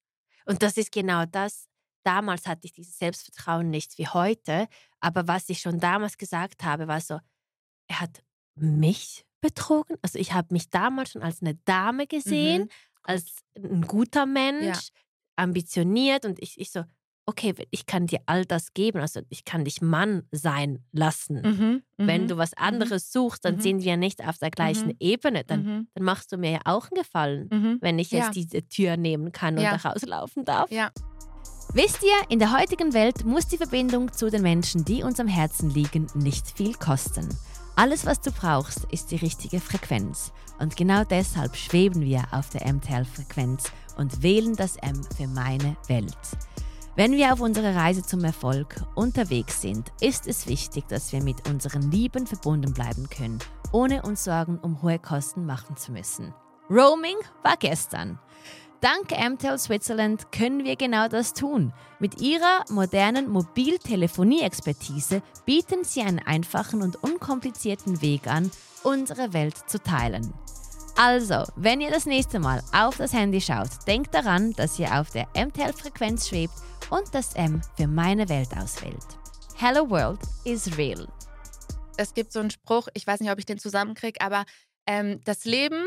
Und 0.47 0.62
das 0.62 0.76
ist 0.76 0.91
genau 0.93 1.24
das. 1.26 1.68
Damals 2.03 2.47
hatte 2.47 2.61
ich 2.64 2.72
dieses 2.72 2.99
Selbstvertrauen 2.99 3.70
nicht 3.70 3.97
wie 3.99 4.07
heute. 4.09 4.68
Aber 5.01 5.28
was 5.28 5.49
ich 5.49 5.61
schon 5.61 5.80
damals 5.80 6.16
gesagt 6.18 6.62
habe, 6.64 6.87
war 6.89 7.01
so, 7.01 7.18
er 7.89 8.01
hat 8.01 8.22
mich 8.57 9.24
betrogen. 9.41 9.97
Also 10.03 10.18
ich 10.18 10.32
habe 10.32 10.49
mich 10.53 10.70
damals 10.70 11.12
schon 11.12 11.22
als 11.22 11.41
eine 11.43 11.55
Dame 11.66 12.07
gesehen, 12.07 12.62
Mhm. 12.64 12.68
als 13.03 13.37
ein 13.57 13.82
guter 13.82 14.24
Mensch, 14.26 14.89
ambitioniert. 15.37 16.24
Und 16.24 16.41
ich, 16.43 16.59
ich 16.59 16.70
so, 16.70 16.85
okay, 17.27 17.55
ich 17.70 17.87
kann 17.87 18.07
dir 18.07 18.20
all 18.27 18.45
das 18.45 18.75
geben. 18.75 19.01
Also 19.01 19.20
ich 19.31 19.45
kann 19.45 19.64
dich 19.64 19.81
Mann 19.81 20.25
sein 20.31 20.85
lassen. 20.93 21.41
Mhm. 21.43 21.83
Wenn 21.97 22.25
Mhm. 22.25 22.29
du 22.29 22.37
was 22.37 22.53
anderes 22.55 23.11
suchst, 23.12 23.45
dann 23.45 23.57
Mhm. 23.57 23.61
sind 23.61 23.83
wir 23.85 23.97
nicht 23.97 24.27
auf 24.27 24.39
der 24.39 24.51
gleichen 24.51 24.89
Mhm. 24.89 24.97
Ebene. 25.01 25.45
Dann, 25.45 25.62
Mhm. 25.64 25.89
dann 25.95 26.05
machst 26.05 26.33
du 26.33 26.37
mir 26.37 26.51
ja 26.53 26.61
auch 26.64 26.91
einen 26.91 27.01
Gefallen 27.03 27.49
Mhm. 27.51 27.79
wenn 27.81 27.99
ich 27.99 28.11
jetzt 28.11 28.27
Ja. 28.27 28.31
diese 28.33 28.66
Tür 28.68 28.97
nehmen 28.97 29.33
kann 29.33 29.57
und 29.57 29.62
Ja. 29.62 29.77
da 29.79 29.89
rauslaufen 29.89 30.45
darf. 30.45 30.70
Ja. 30.70 30.91
Wisst 31.72 32.03
ihr, 32.03 32.31
in 32.31 32.39
der 32.39 32.53
heutigen 32.57 32.93
Welt 32.93 33.25
muss 33.25 33.49
die 33.49 33.57
Verbindung 33.57 34.12
zu 34.12 34.31
den 34.31 34.43
Menschen, 34.43 34.85
die 34.85 35.03
uns 35.03 35.18
am 35.18 35.27
Herzen 35.27 35.70
liegen, 35.70 36.07
nicht 36.14 36.47
viel 36.57 36.75
kosten. 36.75 37.29
Alles, 37.75 38.07
was 38.07 38.20
du 38.20 38.31
brauchst, 38.31 38.85
ist 38.93 39.11
die 39.11 39.16
richtige 39.16 39.59
Frequenz. 39.61 40.33
Und 40.61 40.77
genau 40.77 41.03
deshalb 41.03 41.57
schweben 41.57 42.03
wir 42.03 42.22
auf 42.31 42.49
der 42.51 42.66
MTL-Frequenz 42.72 43.72
und 43.97 44.22
wählen 44.22 44.55
das 44.55 44.77
M 44.77 45.03
für 45.16 45.27
meine 45.27 45.77
Welt. 45.89 46.16
Wenn 46.97 47.12
wir 47.12 47.32
auf 47.32 47.40
unserer 47.40 47.74
Reise 47.74 48.05
zum 48.05 48.22
Erfolg 48.22 48.76
unterwegs 48.95 49.61
sind, 49.61 49.90
ist 50.01 50.28
es 50.28 50.47
wichtig, 50.47 50.86
dass 50.86 51.12
wir 51.12 51.24
mit 51.24 51.49
unseren 51.49 51.90
Lieben 51.90 52.24
verbunden 52.24 52.72
bleiben 52.72 53.11
können, 53.11 53.40
ohne 53.72 54.03
uns 54.03 54.22
Sorgen 54.22 54.61
um 54.61 54.80
hohe 54.80 55.01
Kosten 55.01 55.45
machen 55.45 55.76
zu 55.76 55.90
müssen. 55.90 56.32
Roaming 56.70 57.16
war 57.42 57.57
gestern. 57.57 58.20
Dank 58.80 59.11
MTEL 59.11 59.59
Switzerland 59.59 60.30
können 60.30 60.62
wir 60.62 60.76
genau 60.76 61.09
das 61.09 61.32
tun. 61.32 61.72
Mit 61.99 62.20
ihrer 62.20 62.64
modernen 62.70 63.28
Mobiltelefonie-Expertise 63.28 65.20
bieten 65.45 65.82
sie 65.82 66.03
einen 66.03 66.20
einfachen 66.20 66.80
und 66.80 67.03
unkomplizierten 67.03 68.03
Weg 68.03 68.28
an, 68.28 68.53
unsere 68.84 69.32
Welt 69.32 69.57
zu 69.68 69.82
teilen. 69.82 70.32
Also, 70.97 71.42
wenn 71.57 71.80
ihr 71.80 71.90
das 71.90 72.07
nächste 72.07 72.38
Mal 72.38 72.62
auf 72.72 72.99
das 72.99 73.12
Handy 73.12 73.40
schaut, 73.40 73.70
denkt 73.88 74.14
daran, 74.14 74.53
dass 74.53 74.78
ihr 74.78 75.01
auf 75.01 75.11
der 75.11 75.26
MTEL-Frequenz 75.34 76.28
schwebt 76.28 76.55
und 76.95 77.12
das 77.12 77.34
M 77.34 77.61
für 77.76 77.88
meine 77.88 78.28
Welt 78.28 78.51
auswählt. 78.57 79.05
Hello 79.57 79.90
World 79.90 80.20
is 80.45 80.76
real. 80.78 81.09
Es 81.97 82.14
gibt 82.14 82.30
so 82.32 82.38
einen 82.38 82.51
Spruch, 82.53 82.86
ich 82.95 83.05
weiß 83.05 83.18
nicht, 83.18 83.32
ob 83.32 83.38
ich 83.40 83.47
den 83.47 83.59
zusammenkriege, 83.59 84.20
aber 84.20 84.45
ähm, 84.86 85.20
das 85.24 85.45
Leben 85.45 85.82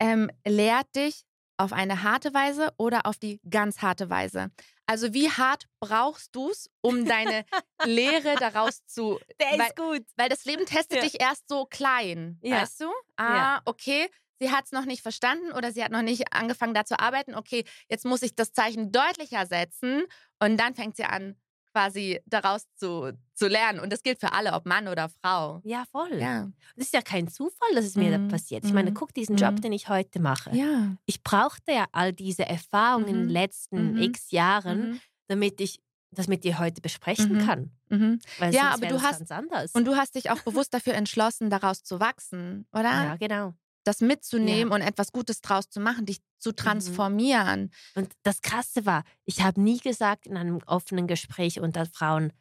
ähm, 0.00 0.28
lehrt 0.44 0.88
dich 0.96 1.22
auf 1.56 1.72
eine 1.72 2.02
harte 2.02 2.34
Weise 2.34 2.72
oder 2.78 3.06
auf 3.06 3.16
die 3.16 3.40
ganz 3.48 3.80
harte 3.80 4.10
Weise. 4.10 4.50
Also 4.86 5.14
wie 5.14 5.30
hart 5.30 5.66
brauchst 5.78 6.34
du 6.34 6.50
es, 6.50 6.68
um 6.80 7.04
deine 7.04 7.44
Lehre 7.84 8.34
daraus 8.34 8.84
zu... 8.86 9.20
weil, 9.38 9.70
gut. 9.76 10.04
weil 10.16 10.28
das 10.28 10.44
Leben 10.46 10.66
testet 10.66 10.96
Ja. 10.96 11.02
dich 11.04 11.20
erst 11.20 11.48
so 11.48 11.64
klein, 11.64 12.40
Ja. 12.42 12.62
weißt 12.62 12.80
du? 12.80 12.90
Ah, 13.16 13.34
Ja. 13.36 13.62
okay, 13.66 14.10
sie 14.44 14.50
hat 14.52 14.66
es 14.66 14.72
noch 14.72 14.84
nicht 14.84 15.02
verstanden 15.02 15.52
oder 15.52 15.72
sie 15.72 15.82
hat 15.82 15.92
noch 15.92 16.02
nicht 16.02 16.32
angefangen, 16.32 16.74
da 16.74 16.84
zu 16.84 16.98
arbeiten. 16.98 17.34
Okay, 17.34 17.64
jetzt 17.88 18.04
muss 18.04 18.22
ich 18.22 18.34
das 18.34 18.52
Zeichen 18.52 18.92
deutlicher 18.92 19.46
setzen 19.46 20.02
und 20.40 20.56
dann 20.58 20.74
fängt 20.74 20.96
sie 20.96 21.04
an, 21.04 21.36
quasi 21.72 22.20
daraus 22.26 22.66
zu, 22.76 23.12
zu 23.34 23.48
lernen. 23.48 23.80
Und 23.80 23.92
das 23.92 24.02
gilt 24.04 24.20
für 24.20 24.32
alle, 24.32 24.52
ob 24.52 24.64
Mann 24.64 24.86
oder 24.86 25.08
Frau. 25.08 25.60
Ja, 25.64 25.84
voll. 25.90 26.14
Ja. 26.20 26.48
Das 26.76 26.86
ist 26.86 26.94
ja 26.94 27.02
kein 27.02 27.26
Zufall, 27.28 27.74
dass 27.74 27.84
es 27.84 27.96
mir 27.96 28.16
Mhm. 28.16 28.28
da 28.28 28.32
passiert. 28.36 28.64
Ich 28.64 28.72
meine, 28.72 28.90
Mhm. 28.90 28.94
guck 28.94 29.12
diesen 29.12 29.36
Job, 29.36 29.52
Mhm. 29.54 29.60
den 29.62 29.72
ich 29.72 29.88
heute 29.88 30.20
mache. 30.20 30.54
Ja. 30.54 30.94
Ich 31.06 31.22
brauchte 31.24 31.72
ja 31.72 31.86
all 31.90 32.12
diese 32.12 32.46
Erfahrungen 32.46 33.08
in 33.08 33.14
den 33.14 33.24
Mhm. 33.26 33.30
letzten 33.30 33.92
Mhm. 33.94 34.02
x 34.02 34.30
Jahren, 34.30 34.90
Mhm. 34.92 35.00
damit 35.26 35.60
ich 35.60 35.80
das 36.12 36.28
mit 36.28 36.44
dir 36.44 36.60
heute 36.60 36.80
besprechen 36.80 37.38
Mhm. 37.38 37.46
kann. 37.46 37.70
Mhm. 37.88 38.20
Ja, 38.52 38.70
aber 38.74 38.86
du 38.86 39.02
hast- 39.02 39.32
anders. 39.32 39.72
Und 39.74 39.84
du 39.84 39.96
hast 39.96 40.14
dich 40.14 40.30
auch 40.30 40.38
bewusst 40.42 40.72
dafür 40.72 40.94
entschlossen, 40.94 41.50
daraus 41.50 41.82
zu 41.82 41.98
wachsen, 41.98 42.68
oder? 42.72 42.84
ja, 42.92 43.16
genau. 43.16 43.54
Das 43.84 44.00
mitzunehmen 44.00 44.72
und 44.72 44.80
etwas 44.80 45.12
Gutes 45.12 45.40
draus 45.42 45.68
zu 45.70 45.78
machen, 45.80 46.06
dich 46.06 46.20
zu 46.38 46.52
transformieren. 46.52 47.70
Und 47.94 48.12
das 48.22 48.40
Krasse 48.42 48.86
war, 48.86 49.04
ich 49.24 49.42
habe 49.42 49.60
nie 49.60 49.78
gesagt 49.78 50.26
in 50.26 50.36
einem 50.36 50.58
offenen 50.66 51.06
Gespräch 51.06 51.60
unter 51.60 51.86
Frauen, 51.86 52.32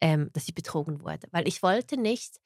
ähm, 0.00 0.30
dass 0.32 0.48
ich 0.48 0.54
betrogen 0.54 1.00
wurde, 1.02 1.28
weil 1.32 1.46
ich 1.46 1.62
wollte 1.62 1.96
nicht 1.96 2.40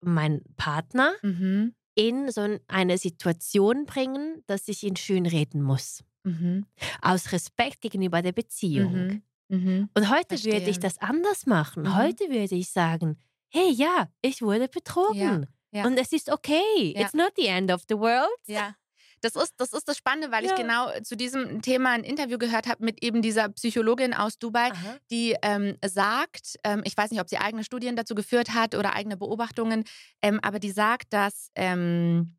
meinen 0.00 0.42
Partner 0.56 1.12
Mhm. 1.22 1.74
in 1.94 2.30
so 2.30 2.58
eine 2.68 2.98
Situation 2.98 3.86
bringen, 3.86 4.42
dass 4.46 4.68
ich 4.68 4.82
ihn 4.84 4.96
schönreden 4.96 5.62
muss. 5.62 6.04
Mhm. 6.24 6.66
Aus 7.02 7.32
Respekt 7.32 7.80
gegenüber 7.80 8.22
der 8.22 8.32
Beziehung. 8.32 8.92
Mhm. 9.06 9.22
Mhm. 9.48 9.88
Und 9.94 10.10
heute 10.10 10.30
würde 10.32 10.50
Verstehe. 10.50 10.68
ich 10.70 10.78
das 10.78 10.98
anders 10.98 11.46
machen. 11.46 11.84
Mhm. 11.84 11.96
Heute 11.96 12.24
würde 12.30 12.54
ich 12.54 12.70
sagen, 12.70 13.18
hey, 13.48 13.70
ja, 13.72 14.08
ich 14.20 14.42
wurde 14.42 14.68
betrogen. 14.68 15.18
ja. 15.18 15.40
Und 15.72 15.98
es 15.98 16.12
ist 16.12 16.30
okay. 16.30 16.94
Ja. 16.96 17.02
It's 17.02 17.14
not 17.14 17.32
the 17.36 17.46
end 17.46 17.70
of 17.72 17.82
the 17.88 17.96
world. 17.96 18.28
Ja. 18.46 18.74
Das 19.20 19.34
ist, 19.34 19.54
das 19.56 19.72
ist 19.72 19.88
das 19.88 19.96
Spannende, 19.96 20.30
weil 20.30 20.44
Ja. 20.44 20.52
ich 20.52 20.56
genau 20.56 20.90
zu 21.02 21.16
diesem 21.16 21.60
Thema 21.60 21.90
ein 21.90 22.04
Interview 22.04 22.38
gehört 22.38 22.68
habe 22.68 22.84
mit 22.84 23.02
eben 23.02 23.20
dieser 23.20 23.48
Psychologin 23.48 24.14
aus 24.14 24.38
Dubai, 24.38 24.70
Aha. 24.70 24.96
die 25.10 25.34
ähm, 25.42 25.76
sagt, 25.84 26.56
ähm, 26.62 26.82
ich 26.84 26.96
weiß 26.96 27.10
nicht, 27.10 27.20
ob 27.20 27.28
sie 27.28 27.38
eigene 27.38 27.64
Studien 27.64 27.96
dazu 27.96 28.14
geführt 28.14 28.54
hat 28.54 28.76
oder 28.76 28.94
eigene 28.94 29.16
Beobachtungen, 29.16 29.82
ähm, 30.22 30.38
aber 30.42 30.60
die 30.60 30.70
sagt, 30.70 31.12
dass 31.12 31.50
ähm, 31.56 32.36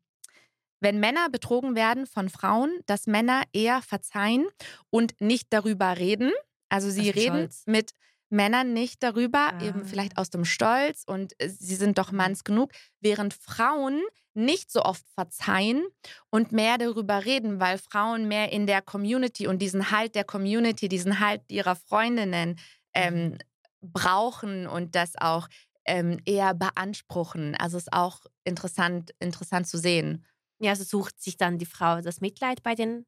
wenn 0.80 0.98
Männer 1.00 1.28
betrogen 1.28 1.74
werden 1.76 2.06
von 2.06 2.30
Frauen, 2.30 2.72
dass 2.86 3.06
Männer 3.06 3.42
eher 3.52 3.82
verzeihen 3.82 4.46
und 4.88 5.20
nicht 5.20 5.48
darüber 5.50 5.98
reden. 5.98 6.32
Also 6.70 6.88
sie 6.88 7.10
reden 7.10 7.36
Scholz. 7.50 7.62
mit 7.66 7.90
Männern 8.30 8.72
nicht 8.72 9.02
darüber, 9.02 9.52
Ah. 9.54 9.62
eben 9.62 9.84
vielleicht 9.84 10.16
aus 10.16 10.30
dem 10.30 10.44
Stolz 10.44 11.04
und 11.06 11.34
äh, 11.40 11.48
sie 11.48 11.74
sind 11.74 11.98
doch 11.98 12.12
manns 12.12 12.44
genug, 12.44 12.70
während 13.00 13.34
Frauen 13.34 14.00
nicht 14.34 14.70
so 14.70 14.82
oft 14.82 15.04
verzeihen 15.14 15.84
und 16.30 16.52
mehr 16.52 16.78
darüber 16.78 17.24
reden, 17.24 17.60
weil 17.60 17.78
Frauen 17.78 18.28
mehr 18.28 18.52
in 18.52 18.66
der 18.66 18.80
Community 18.80 19.46
und 19.48 19.60
diesen 19.60 19.90
Halt 19.90 20.14
der 20.14 20.24
Community, 20.24 20.88
diesen 20.88 21.18
Halt 21.20 21.42
ihrer 21.50 21.74
Freundinnen 21.76 22.58
ähm, 22.94 23.38
brauchen 23.82 24.66
und 24.68 24.94
das 24.94 25.16
auch 25.16 25.48
ähm, 25.84 26.20
eher 26.24 26.54
beanspruchen. 26.54 27.56
Also 27.56 27.76
ist 27.78 27.92
auch 27.92 28.20
interessant, 28.44 29.12
interessant 29.18 29.66
zu 29.66 29.78
sehen. 29.78 30.24
Ja, 30.60 30.70
also 30.72 30.84
sucht 30.84 31.20
sich 31.20 31.36
dann 31.36 31.58
die 31.58 31.66
Frau 31.66 32.00
das 32.00 32.20
Mitleid 32.20 32.62
bei 32.62 32.74
den 32.74 33.06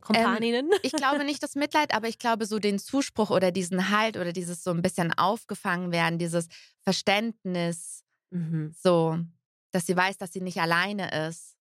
Kompaninnen. 0.00 0.70
Ich 0.82 0.92
glaube 0.92 1.24
nicht 1.24 1.42
das 1.42 1.54
Mitleid, 1.54 1.94
aber 1.94 2.08
ich 2.08 2.18
glaube 2.18 2.46
so 2.46 2.58
den 2.58 2.78
Zuspruch 2.78 3.30
oder 3.30 3.50
diesen 3.52 3.90
Halt 3.90 4.16
oder 4.16 4.32
dieses 4.32 4.62
so 4.62 4.70
ein 4.70 4.82
bisschen 4.82 5.12
aufgefangen 5.12 5.92
werden, 5.92 6.18
dieses 6.18 6.48
Verständnis, 6.80 8.04
mhm. 8.30 8.74
so, 8.76 9.18
dass 9.70 9.86
sie 9.86 9.96
weiß, 9.96 10.16
dass 10.18 10.32
sie 10.32 10.40
nicht 10.40 10.60
alleine 10.60 11.28
ist. 11.28 11.56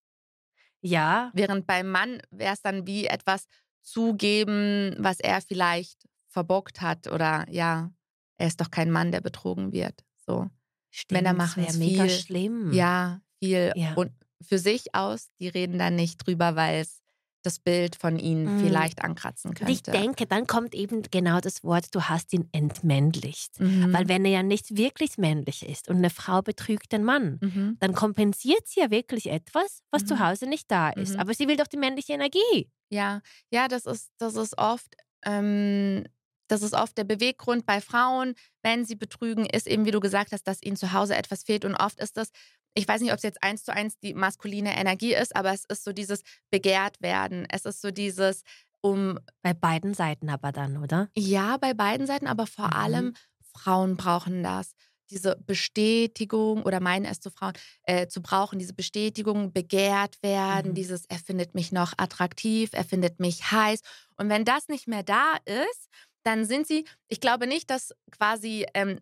Ja, 0.81 1.31
Während 1.33 1.67
beim 1.67 1.89
Mann 1.89 2.21
wäre 2.31 2.53
es 2.53 2.61
dann 2.61 2.87
wie 2.87 3.05
etwas 3.05 3.45
zugeben, 3.81 4.95
was 4.97 5.19
er 5.19 5.41
vielleicht 5.41 6.07
verbockt 6.27 6.81
hat 6.81 7.07
oder 7.07 7.45
ja, 7.49 7.91
er 8.37 8.47
ist 8.47 8.61
doch 8.61 8.71
kein 8.71 8.91
Mann, 8.91 9.11
der 9.11 9.21
betrogen 9.21 9.73
wird. 9.73 10.05
So, 10.25 10.49
stimmt. 10.89 11.21
Männer 11.23 11.37
das 11.37 11.49
machen 11.49 11.65
es 11.67 11.77
mega 11.77 12.03
viel. 12.03 12.11
schlimm. 12.11 12.71
ja, 12.73 13.21
viel 13.39 13.73
Ja. 13.75 13.93
und 13.95 14.11
für 14.41 14.57
sich 14.57 14.95
aus, 14.95 15.29
die 15.39 15.49
reden 15.49 15.77
dann 15.77 15.95
nicht 15.95 16.25
drüber, 16.25 16.55
weil 16.55 16.79
es 16.81 17.01
das 17.43 17.59
Bild 17.59 17.95
von 17.95 18.19
ihnen 18.19 18.57
Mhm. 18.57 18.65
vielleicht 18.65 19.01
ankratzen 19.01 19.53
könnte. 19.53 19.71
ich 19.71 19.81
denke, 19.83 20.25
dann 20.27 20.45
kommt 20.45 20.75
eben 20.75 21.03
genau 21.03 21.39
das 21.39 21.63
Wort, 21.63 21.93
du 21.95 22.01
hast 22.03 22.33
ihn 22.33 22.49
entmännlicht. 22.51 23.59
Mhm. 23.59 23.93
Weil 23.93 24.07
wenn 24.09 24.25
er 24.25 24.31
ja 24.31 24.43
nicht 24.43 24.75
wirklich 24.75 25.17
männlich 25.17 25.65
ist 25.67 25.87
und 25.89 25.97
eine 25.97 26.09
Frau 26.09 26.41
betrügt 26.41 26.91
den 26.91 27.03
Mann, 27.03 27.37
Mhm. 27.41 27.77
dann 27.79 27.93
kompensiert 27.93 28.67
sie 28.67 28.81
ja 28.81 28.91
wirklich 28.91 29.29
etwas, 29.29 29.81
was 29.91 30.03
Mhm. 30.03 30.07
zu 30.07 30.19
Hause 30.19 30.47
nicht 30.47 30.69
da 30.69 30.89
ist. 30.89 31.13
Mhm. 31.13 31.19
Aber 31.21 31.33
sie 31.33 31.47
will 31.47 31.55
doch 31.57 31.67
die 31.67 31.77
männliche 31.77 32.13
Energie. 32.13 32.69
Ja, 32.89 33.21
ja, 33.51 33.67
das 33.67 33.85
ist, 33.85 34.09
das 34.17 34.35
ist 34.35 34.57
oft, 34.57 34.95
ähm, 35.25 36.05
das 36.47 36.63
ist 36.63 36.73
oft 36.73 36.97
der 36.97 37.03
Beweggrund 37.03 37.65
bei 37.65 37.79
Frauen, 37.79 38.33
wenn 38.63 38.83
sie 38.83 38.95
betrügen, 38.95 39.45
ist 39.45 39.67
eben, 39.67 39.85
wie 39.85 39.91
du 39.91 39.99
gesagt 39.99 40.31
hast, 40.31 40.47
dass 40.47 40.61
ihnen 40.63 40.75
zu 40.77 40.91
Hause 40.93 41.15
etwas 41.15 41.43
fehlt. 41.43 41.63
Und 41.63 41.75
oft 41.75 41.99
ist 41.99 42.17
das, 42.17 42.31
ich 42.73 42.87
weiß 42.87 43.01
nicht, 43.01 43.11
ob 43.11 43.17
es 43.17 43.23
jetzt 43.23 43.43
eins 43.43 43.63
zu 43.63 43.73
eins 43.73 43.97
die 43.99 44.13
maskuline 44.13 44.77
Energie 44.77 45.13
ist, 45.13 45.35
aber 45.35 45.53
es 45.53 45.65
ist 45.65 45.83
so 45.83 45.91
dieses 45.93 46.21
begehrt 46.51 47.01
werden. 47.01 47.45
Es 47.49 47.65
ist 47.65 47.81
so 47.81 47.91
dieses, 47.91 48.43
um, 48.81 49.19
Bei 49.41 49.53
beiden 49.53 49.93
Seiten 49.93 50.29
aber 50.29 50.51
dann, 50.51 50.77
oder? 50.77 51.09
ja, 51.15 51.57
bei 51.57 51.73
beiden 51.73 52.07
Seiten, 52.07 52.27
aber 52.27 52.47
vor 52.47 52.67
Mhm. 52.67 52.73
allem 52.73 53.13
Frauen 53.53 53.97
brauchen 53.97 54.43
das. 54.43 54.71
Diese 55.09 55.35
Bestätigung 55.45 56.63
oder 56.63 56.79
meinen 56.79 57.05
es 57.05 57.19
zu 57.19 57.31
Frauen 57.31 57.53
äh, 57.83 58.07
zu 58.07 58.21
brauchen, 58.21 58.59
diese 58.59 58.73
Bestätigung, 58.75 59.51
begehrt 59.51 60.21
werden, 60.21 60.71
Mhm. 60.71 60.75
dieses, 60.75 61.05
er 61.05 61.17
findet 61.17 61.55
mich 61.55 61.71
noch 61.71 61.93
attraktiv, 61.97 62.69
er 62.73 62.85
findet 62.85 63.19
mich 63.19 63.51
heiß. 63.51 63.81
Und 64.17 64.29
wenn 64.29 64.45
das 64.45 64.67
nicht 64.67 64.87
mehr 64.87 65.03
da 65.03 65.37
ist, 65.45 65.89
dann 66.23 66.45
sind 66.45 66.67
sie, 66.67 66.85
ich 67.07 67.19
glaube 67.21 67.47
nicht, 67.47 67.69
dass 67.71 67.93
quasi, 68.11 68.65
ähm, 68.75 68.99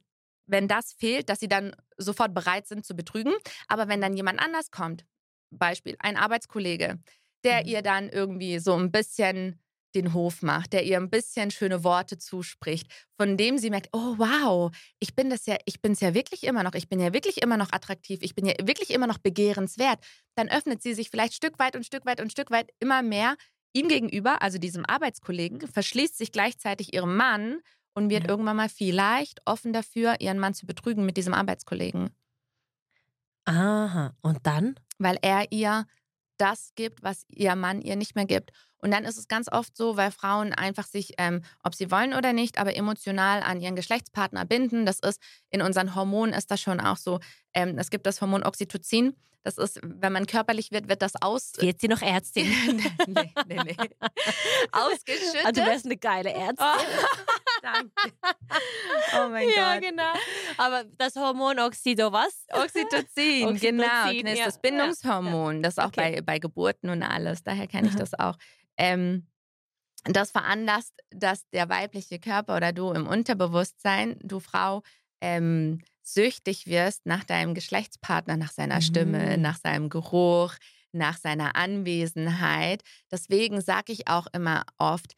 wenn 0.48 0.68
das 0.68 0.94
fehlt, 0.94 1.30
dass 1.30 1.40
sie 1.40 1.48
dann 1.48 1.76
sofort 1.98 2.34
bereit 2.34 2.68
sind 2.68 2.86
zu 2.86 2.96
betrügen. 2.96 3.34
Aber 3.68 3.88
wenn 3.88 4.02
dann 4.02 4.16
jemand 4.16 4.40
anders 4.42 4.72
kommt, 4.72 5.06
Beispiel 5.52 5.96
ein 6.00 6.18
Arbeitskollege, 6.18 7.00
der 7.44 7.66
Mhm. 7.66 7.68
ihr 7.68 7.82
dann 7.82 8.10
irgendwie 8.10 8.60
so 8.60 8.74
ein 8.74 8.92
bisschen 8.92 9.62
den 9.96 10.14
Hof 10.14 10.42
macht, 10.42 10.74
der 10.74 10.84
ihr 10.84 10.98
ein 10.98 11.10
bisschen 11.10 11.50
schöne 11.50 11.84
Worte 11.84 12.18
zuspricht, 12.18 12.92
von 13.20 13.38
dem 13.38 13.58
sie 13.58 13.70
merkt, 13.70 13.90
oh 13.94 14.16
wow, 14.18 14.72
ich 15.00 15.16
bin 15.16 15.30
das 15.30 15.46
ja, 15.46 15.58
ich 15.66 15.82
bin 15.82 15.94
es 15.94 16.02
ja 16.02 16.14
wirklich 16.14 16.44
immer 16.44 16.62
noch, 16.64 16.74
ich 16.74 16.90
bin 16.90 17.00
ja 17.00 17.14
wirklich 17.14 17.42
immer 17.42 17.58
noch 17.58 17.72
attraktiv, 17.72 18.20
ich 18.22 18.36
bin 18.36 18.46
ja 18.46 18.54
wirklich 18.62 18.92
immer 18.92 19.08
noch 19.08 19.18
begehrenswert, 19.18 20.00
dann 20.36 20.50
öffnet 20.50 20.84
sie 20.84 20.94
sich 20.94 21.10
vielleicht 21.10 21.34
Stück 21.34 21.58
weit 21.58 21.76
und 21.76 21.86
Stück 21.86 22.06
weit 22.06 22.20
und 22.22 22.32
Stück 22.32 22.52
weit 22.52 22.70
immer 22.80 23.02
mehr 23.02 23.36
ihm 23.74 23.88
gegenüber, 23.88 24.42
also 24.42 24.58
diesem 24.58 24.86
Arbeitskollegen, 24.86 25.68
verschließt 25.68 26.18
sich 26.18 26.32
gleichzeitig 26.32 26.94
ihrem 26.94 27.16
Mann 27.16 27.60
und 27.98 28.12
wird 28.12 28.24
Ja. 28.26 28.30
irgendwann 28.30 28.56
mal 28.58 28.70
vielleicht 28.70 29.42
offen 29.46 29.74
dafür, 29.74 30.22
ihren 30.22 30.38
Mann 30.38 30.54
zu 30.54 30.68
betrügen 30.68 31.04
mit 31.04 31.18
diesem 31.18 31.34
Arbeitskollegen, 31.34 32.12
Aha. 33.46 34.14
Und 34.22 34.46
dann? 34.46 34.76
weil 35.00 35.18
er 35.22 35.52
ihr 35.52 35.86
das 36.38 36.74
gibt, 36.76 37.02
was 37.02 37.26
ihr 37.30 37.56
Mann 37.56 37.82
ihr 37.82 37.96
nicht 37.96 38.16
mehr 38.16 38.26
gibt. 38.26 38.52
Und 38.80 38.92
dann 38.92 39.06
ist 39.06 39.18
es 39.18 39.28
ganz 39.28 39.52
oft 39.52 39.76
so, 39.76 39.98
weil 39.98 40.12
Frauen 40.12 40.54
einfach 40.54 40.86
sich, 40.86 41.14
ähm, 41.18 41.42
ob 41.64 41.74
sie 41.74 41.90
wollen 41.90 42.14
oder 42.14 42.32
nicht, 42.34 42.60
aber 42.60 42.76
emotional 42.76 43.42
an 43.42 43.60
ihren 43.60 43.76
Geschlechtspartner 43.76 44.46
binden. 44.46 44.86
Das 44.86 45.00
ist 45.00 45.20
in 45.50 45.64
unseren 45.64 45.96
Hormonen 45.96 46.34
ist 46.36 46.52
das 46.52 46.62
schon 46.62 46.80
auch 46.80 46.98
so. 46.98 47.20
Ähm, 47.56 47.80
es 47.80 47.90
gibt 47.90 48.06
das 48.06 48.22
Hormon 48.22 48.44
Oxytocin. 48.44 49.16
Das 49.44 49.58
ist, 49.58 49.80
wenn 49.82 50.12
man 50.14 50.26
körperlich 50.28 50.72
wird, 50.72 50.90
wird 50.90 51.02
das 51.02 51.14
aus. 51.22 51.54
Wird 51.58 51.80
sie 51.80 51.88
noch 51.88 52.02
Ärztin? 52.02 52.46
nee, 53.08 53.34
nee, 53.48 53.60
nee. 53.64 53.78
Ausgeschüttet. 54.72 55.46
Ah, 55.46 55.52
du 55.52 55.66
wärst 55.66 55.86
eine 55.86 55.98
geile 55.98 56.32
Ärztin. 56.34 56.58
Oh, 56.60 56.82
danke. 57.62 57.92
Oh 59.14 59.30
mein 59.30 59.48
ja, 59.56 59.74
Gott. 59.76 59.84
genau. 59.90 60.14
Aber 60.58 60.84
das 60.98 61.16
Hormon 61.16 61.60
Oxido, 61.60 62.12
was? 62.12 62.46
Oxytocin, 62.52 63.46
Oxytocin, 63.48 63.60
genau. 63.60 64.06
Das 64.24 64.32
ist 64.34 64.40
ja, 64.40 64.46
das 64.46 64.62
Bindungshormon. 64.62 65.64
Das 65.64 65.80
auch 65.80 65.88
Okay. 65.88 66.16
bei, 66.16 66.22
bei 66.22 66.40
Geburten 66.40 66.90
und 66.90 67.04
alles. 67.04 67.44
Daher 67.44 67.68
kenne 67.68 67.88
ich 67.90 67.96
das 67.96 68.14
auch. 68.14 68.38
Ähm, 68.78 69.28
das 70.04 70.32
veranlasst, 70.32 70.94
dass 71.10 71.48
der 71.50 71.70
weibliche 71.70 72.20
Körper 72.20 72.56
oder 72.58 72.72
du 72.74 72.92
im 72.92 73.08
Unterbewusstsein, 73.08 74.18
du 74.22 74.40
Frau, 74.40 74.84
ähm, 75.22 75.82
süchtig 76.04 76.68
wirst 76.68 77.06
nach 77.06 77.24
deinem 77.24 77.54
Geschlechtspartner, 77.54 78.38
nach 78.38 78.52
seiner 78.52 78.82
Stimme, 78.82 79.36
Mhm. 79.38 79.42
nach 79.42 79.58
seinem 79.58 79.90
Geruch, 79.90 80.54
nach 80.92 81.18
seiner 81.18 81.56
Anwesenheit. 81.56 82.84
Deswegen 83.12 83.62
sage 83.62 83.92
ich 83.94 84.08
auch 84.08 84.28
immer 84.34 84.66
oft, 84.78 85.14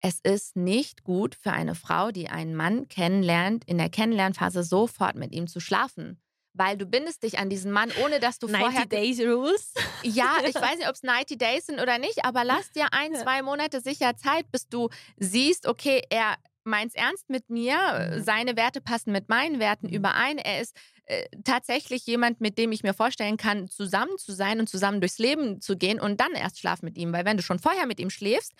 es 0.00 0.20
ist 0.20 0.56
nicht 0.56 1.02
gut 1.04 1.34
für 1.34 1.52
eine 1.52 1.74
Frau, 1.74 2.10
die 2.10 2.28
einen 2.28 2.54
Mann 2.54 2.88
kennenlernt, 2.88 3.64
in 3.66 3.78
der 3.78 3.88
Kennenlernphase 3.88 4.62
sofort 4.62 5.16
mit 5.16 5.32
ihm 5.32 5.48
zu 5.48 5.60
schlafen. 5.60 6.20
Weil 6.54 6.76
du 6.76 6.86
bindest 6.86 7.22
dich 7.22 7.38
an 7.38 7.50
diesen 7.50 7.70
Mann, 7.72 7.92
ohne 8.04 8.18
dass 8.20 8.38
du 8.38 8.48
90 8.48 8.60
vorher. 8.62 8.86
Days 8.86 9.20
Rules. 9.20 9.74
Ja, 10.02 10.38
ich 10.46 10.54
weiß 10.56 10.78
nicht, 10.78 10.88
ob 10.88 10.94
es 10.94 11.02
90 11.02 11.38
Days 11.38 11.66
sind 11.66 11.80
oder 11.80 11.98
nicht, 11.98 12.24
aber 12.24 12.44
lass 12.44 12.70
dir 12.72 12.86
ein, 12.92 13.14
zwei 13.14 13.42
Monate 13.42 13.80
sicher 13.80 14.16
Zeit, 14.16 14.50
bis 14.50 14.68
du 14.68 14.88
siehst, 15.18 15.66
okay, 15.66 16.02
er 16.10 16.36
meint 16.64 16.88
es 16.90 16.94
ernst 16.94 17.28
mit 17.30 17.48
mir, 17.48 17.76
Mhm. 18.16 18.24
seine 18.24 18.56
Werte 18.56 18.80
passen 18.80 19.10
mit 19.12 19.28
meinen 19.28 19.58
Werten 19.58 19.86
Mhm. 19.86 19.94
überein. 19.94 20.38
Er 20.38 20.60
ist 20.60 20.76
äh, 21.06 21.24
tatsächlich 21.44 22.04
jemand, 22.06 22.40
mit 22.42 22.58
dem 22.58 22.70
ich 22.70 22.82
mir 22.82 22.92
vorstellen 22.92 23.38
kann, 23.38 23.68
zusammen 23.68 24.18
zu 24.18 24.32
sein 24.32 24.60
und 24.60 24.68
zusammen 24.68 25.00
durchs 25.00 25.18
Leben 25.18 25.60
zu 25.62 25.76
gehen 25.76 25.98
und 26.00 26.20
dann 26.20 26.32
erst 26.32 26.58
schlafen 26.60 26.84
mit 26.84 26.98
ihm. 26.98 27.12
Weil 27.14 27.24
wenn 27.24 27.38
du 27.38 27.42
schon 27.42 27.58
vorher 27.58 27.86
mit 27.86 27.98
ihm 27.98 28.10
schläfst, 28.10 28.52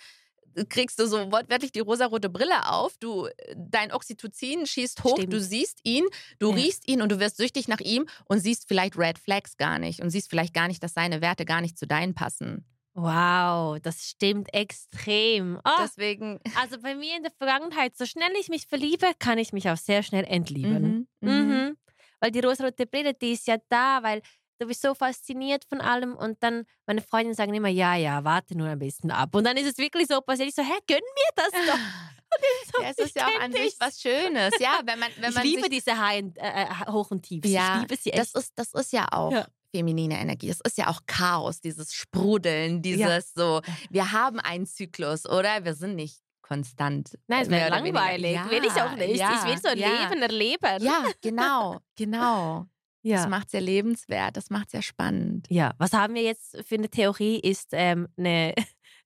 kriegst 0.69 0.99
du 0.99 1.07
so 1.07 1.31
wortwörtlich 1.31 1.71
die 1.71 1.79
rosarote 1.79 2.29
Brille 2.29 2.69
auf. 2.69 2.97
Du, 2.97 3.27
dein 3.55 3.91
Oxytocin 3.91 4.65
schießt 4.65 5.03
hoch, 5.03 5.17
Stimmt. 5.17 5.33
du 5.33 5.39
siehst 5.39 5.79
ihn, 5.83 6.05
du 6.39 6.49
Ja. 6.49 6.55
riechst 6.55 6.87
ihn 6.87 7.01
und 7.01 7.11
du 7.11 7.19
wirst 7.19 7.37
süchtig 7.37 7.67
nach 7.67 7.79
ihm 7.79 8.07
und 8.25 8.39
siehst 8.39 8.67
vielleicht 8.67 8.97
Red 8.97 9.19
Flags 9.19 9.57
gar 9.57 9.79
nicht 9.79 10.01
und 10.01 10.09
siehst 10.09 10.29
vielleicht 10.29 10.53
gar 10.53 10.67
nicht, 10.67 10.81
dass 10.83 10.93
seine 10.93 11.21
Werte 11.21 11.45
gar 11.45 11.61
nicht 11.61 11.77
zu 11.77 11.87
deinen 11.87 12.13
passen. 12.15 12.65
Wow, 12.95 13.79
das 13.81 14.03
stimmt 14.09 14.53
extrem. 14.53 15.59
Oh, 15.63 15.69
Deswegen. 15.81 16.39
also 16.59 16.79
bei 16.81 16.95
mir 16.95 17.15
in 17.15 17.23
der 17.23 17.31
Vergangenheit, 17.37 17.95
so 17.95 18.05
schnell 18.05 18.31
ich 18.39 18.49
mich 18.49 18.67
verliebe, 18.67 19.05
kann 19.19 19.37
ich 19.37 19.53
mich 19.53 19.69
auch 19.69 19.77
sehr 19.77 20.03
schnell 20.03 20.25
entlieben. 20.25 21.07
Mhm, 21.21 21.29
mhm. 21.29 21.47
Mhm. 21.49 21.77
Weil 22.19 22.31
die 22.31 22.39
rosarote 22.41 22.85
Brille, 22.85 23.13
die 23.13 23.31
ist 23.33 23.47
ja 23.47 23.57
da, 23.69 23.99
weil 24.03 24.21
du 24.59 24.67
bist 24.67 24.81
so 24.81 24.93
fasziniert 24.93 25.63
von 25.65 25.81
allem 25.81 26.15
und 26.15 26.41
dann 26.43 26.65
meine 26.85 27.01
Freundinnen 27.01 27.33
sagen 27.35 27.53
immer, 27.53 27.69
ja, 27.69 27.95
ja, 27.95 28.23
warte 28.23 28.57
nur 28.57 28.67
ein 28.67 28.79
bisschen 28.79 29.11
ab. 29.11 29.33
Und 29.35 29.45
dann 29.45 29.57
ist 29.57 29.67
es 29.67 29.77
wirklich 29.77 30.07
so 30.07 30.21
passiert. 30.21 30.49
Ich 30.49 30.55
so, 30.55 30.61
hä, 30.61 30.73
gönn 30.87 30.99
mir 30.99 31.31
das 31.35 31.51
doch. 31.67 31.79
So, 32.73 32.83
Ja, 32.83 32.89
es 32.91 32.97
ist 32.99 33.15
ja 33.15 33.25
auch 33.27 33.39
an 33.41 33.51
sich 33.51 33.75
was 33.79 33.99
Schönes. 33.99 34.53
Ja, 34.59 34.79
wenn 34.85 34.99
man, 34.99 35.09
wenn 35.19 35.29
ich 35.29 35.35
man 35.35 35.43
liebe 35.43 35.61
sich, 35.63 35.69
diese 35.69 35.97
High 35.97 36.25
äh, 36.35 36.63
äh, 36.63 36.67
Hoch 36.91 37.09
und 37.09 37.23
Tiefs. 37.23 37.49
Ja, 37.49 37.75
ich 37.77 37.81
liebe 37.81 37.95
sie 37.95 38.11
echt. 38.11 38.35
das 38.35 38.43
ist, 38.43 38.51
das 38.55 38.73
ist 38.73 38.93
ja 38.93 39.07
auch 39.11 39.31
Ja. 39.31 39.47
feminine 39.73 40.19
Energie. 40.19 40.49
Es 40.49 40.59
ist 40.61 40.77
ja 40.77 40.87
auch 40.89 41.01
Chaos, 41.07 41.59
dieses 41.59 41.91
Sprudeln, 41.93 42.81
dieses 42.83 43.33
so, 43.33 43.61
wir 43.89 44.11
haben 44.11 44.39
einen 44.39 44.67
Zyklus, 44.67 45.25
oder? 45.25 45.65
Wir 45.65 45.73
sind 45.73 45.95
nicht 45.95 46.19
konstant. 46.43 47.17
Nein, 47.27 47.43
es 47.43 47.49
wäre 47.49 47.69
langweilig. 47.69 48.33
Ja, 48.35 48.49
will 48.49 48.63
ich 48.65 48.73
auch 48.81 48.95
nicht. 48.95 49.15
Ja, 49.19 49.43
ich 49.43 49.51
will 49.51 49.57
so 49.71 49.75
ja. 49.77 50.09
Leben 50.09 50.21
erleben. 50.21 50.83
Ja, 50.83 51.05
genau, 51.21 51.79
genau. 51.95 52.65
Das 53.03 53.23
ja. 53.23 53.27
macht 53.27 53.47
es 53.47 53.53
ja 53.53 53.59
lebenswert, 53.59 54.35
das 54.35 54.49
macht 54.49 54.67
es 54.67 54.73
ja 54.73 54.81
spannend. 54.81 55.47
Ja, 55.49 55.73
was 55.77 55.93
haben 55.93 56.15
wir 56.15 56.21
jetzt 56.21 56.57
für 56.67 56.75
eine 56.75 56.89
Theorie? 56.89 57.39
Ist 57.39 57.69
ähm, 57.71 58.09
eine, 58.17 58.53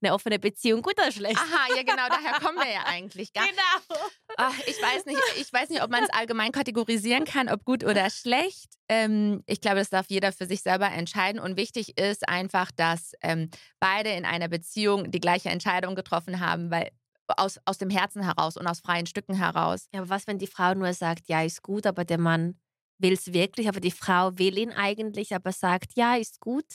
eine 0.01 0.13
offene 0.13 0.39
Beziehung 0.39 0.81
gut 0.81 0.95
oder 0.99 1.11
schlecht? 1.11 1.37
Aha, 1.37 1.75
ja 1.75 1.83
genau, 1.83 2.07
daher 2.09 2.39
kommen 2.39 2.57
wir 2.57 2.71
ja 2.71 2.85
eigentlich. 2.87 3.33
Gar, 3.33 3.45
Genau. 3.47 3.99
Ach, 4.37 4.57
ich 4.65 4.81
weiß 4.81 5.05
nicht, 5.05 5.19
ich 5.39 5.53
weiß 5.53 5.69
nicht, 5.69 5.83
ob 5.83 5.91
man 5.91 6.03
es 6.03 6.09
allgemein 6.09 6.51
kategorisieren 6.51 7.25
kann, 7.25 7.49
ob 7.49 7.65
gut 7.65 7.83
oder 7.83 8.09
schlecht. 8.09 8.73
Ähm, 8.89 9.43
ich 9.45 9.61
glaube, 9.61 9.77
das 9.77 9.91
darf 9.91 10.07
jeder 10.09 10.31
für 10.31 10.47
sich 10.47 10.63
selber 10.63 10.87
entscheiden. 10.87 11.39
Und 11.39 11.55
wichtig 11.55 11.97
ist 11.99 12.27
einfach, 12.27 12.71
dass 12.71 13.13
ähm, 13.21 13.51
beide 13.79 14.09
in 14.09 14.25
einer 14.25 14.47
Beziehung 14.47 15.11
die 15.11 15.19
gleiche 15.19 15.49
Entscheidung 15.49 15.93
getroffen 15.93 16.39
haben, 16.39 16.71
weil 16.71 16.89
aus, 17.27 17.59
aus 17.65 17.77
dem 17.77 17.89
Herzen 17.89 18.23
heraus 18.23 18.57
und 18.57 18.67
aus 18.67 18.79
freien 18.79 19.05
Stücken 19.05 19.35
heraus. 19.35 19.87
Ja, 19.93 20.01
aber 20.01 20.09
was, 20.09 20.27
wenn 20.27 20.39
die 20.39 20.47
Frau 20.47 20.73
nur 20.73 20.93
sagt, 20.93 21.27
ja, 21.27 21.43
ist 21.43 21.61
gut, 21.61 21.85
aber 21.85 22.05
der 22.05 22.17
Mann 22.17 22.55
will 23.03 23.13
es 23.13 23.33
wirklich, 23.33 23.67
aber 23.67 23.79
die 23.79 23.91
Frau 23.91 24.31
will 24.39 24.57
ihn 24.57 24.71
eigentlich, 24.71 25.35
aber 25.35 25.51
sagt, 25.51 25.91
ja, 25.95 26.15
ist 26.15 26.39
gut, 26.39 26.65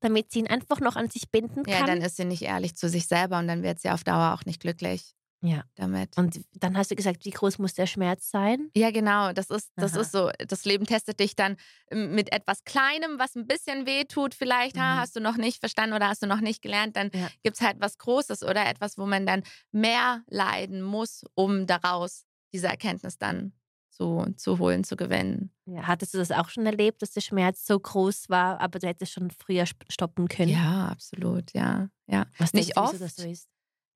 damit 0.00 0.30
sie 0.30 0.40
ihn 0.40 0.46
einfach 0.46 0.78
noch 0.80 0.94
an 0.94 1.08
sich 1.10 1.30
binden 1.30 1.64
kann. 1.64 1.72
Ja, 1.74 1.86
dann 1.86 2.00
ist 2.02 2.16
sie 2.16 2.24
nicht 2.24 2.42
ehrlich 2.42 2.76
zu 2.76 2.88
sich 2.88 3.08
selber 3.08 3.38
und 3.40 3.48
dann 3.48 3.64
wird 3.64 3.80
sie 3.80 3.90
auf 3.90 4.04
Dauer 4.04 4.34
auch 4.34 4.44
nicht 4.44 4.60
glücklich 4.60 5.14
ja. 5.40 5.62
damit. 5.76 6.16
Und 6.16 6.40
dann 6.54 6.76
hast 6.76 6.90
du 6.90 6.96
gesagt, 6.96 7.24
wie 7.24 7.30
groß 7.30 7.58
muss 7.58 7.74
der 7.74 7.86
Schmerz 7.86 8.30
sein? 8.30 8.70
Ja, 8.76 8.90
genau. 8.90 9.32
Das 9.32 9.50
ist, 9.50 9.70
das 9.76 9.94
Aha. 9.94 10.00
ist 10.00 10.12
so. 10.12 10.30
Das 10.46 10.64
Leben 10.64 10.84
testet 10.86 11.20
dich 11.20 11.36
dann 11.36 11.56
ähm, 11.90 12.14
mit 12.14 12.32
etwas 12.32 12.64
Kleinem, 12.64 13.18
was 13.18 13.34
ein 13.36 13.46
bisschen 13.46 13.86
weh 13.86 14.04
tut. 14.04 14.34
Vielleicht 14.34 14.76
ha, 14.78 14.96
Mhm. 14.96 14.98
hast 14.98 15.16
du 15.16 15.20
noch 15.20 15.36
nicht 15.36 15.60
verstanden 15.60 15.94
oder 15.94 16.08
hast 16.08 16.22
du 16.22 16.26
noch 16.26 16.40
nicht 16.40 16.60
gelernt. 16.62 16.96
Dann 16.96 17.10
Ja. 17.14 17.28
gibt 17.42 17.56
es 17.56 17.62
halt 17.62 17.76
was 17.80 17.98
Großes 17.98 18.42
oder 18.42 18.66
etwas, 18.66 18.98
wo 18.98 19.06
man 19.06 19.26
dann 19.26 19.42
mehr 19.72 20.22
leiden 20.28 20.82
muss, 20.82 21.24
um 21.34 21.66
daraus 21.66 22.24
diese 22.52 22.66
Erkenntnis 22.68 23.18
dann 23.18 23.52
zu, 23.98 24.32
zu 24.36 24.58
holen, 24.58 24.84
zu 24.84 24.96
gewinnen. 24.96 25.50
Ja, 25.66 25.86
hattest 25.86 26.14
du 26.14 26.18
das 26.18 26.30
auch 26.30 26.48
schon 26.48 26.64
erlebt, 26.66 27.02
dass 27.02 27.10
der 27.10 27.20
Schmerz 27.20 27.66
so 27.66 27.78
groß 27.78 28.28
war, 28.28 28.60
aber 28.60 28.78
du 28.78 28.86
hättest 28.86 29.12
schon 29.12 29.30
früher 29.30 29.64
stoppen 29.88 30.28
können? 30.28 30.52
Ja, 30.52 30.86
absolut, 30.86 31.52
ja. 31.52 31.90
ja. 32.06 32.26
Was 32.38 32.52
nicht 32.52 32.76
denkst 32.76 32.76
du, 32.76 32.82
wieso 32.82 32.92
oft. 32.94 33.00
das 33.02 33.16
so 33.16 33.28
ist? 33.28 33.48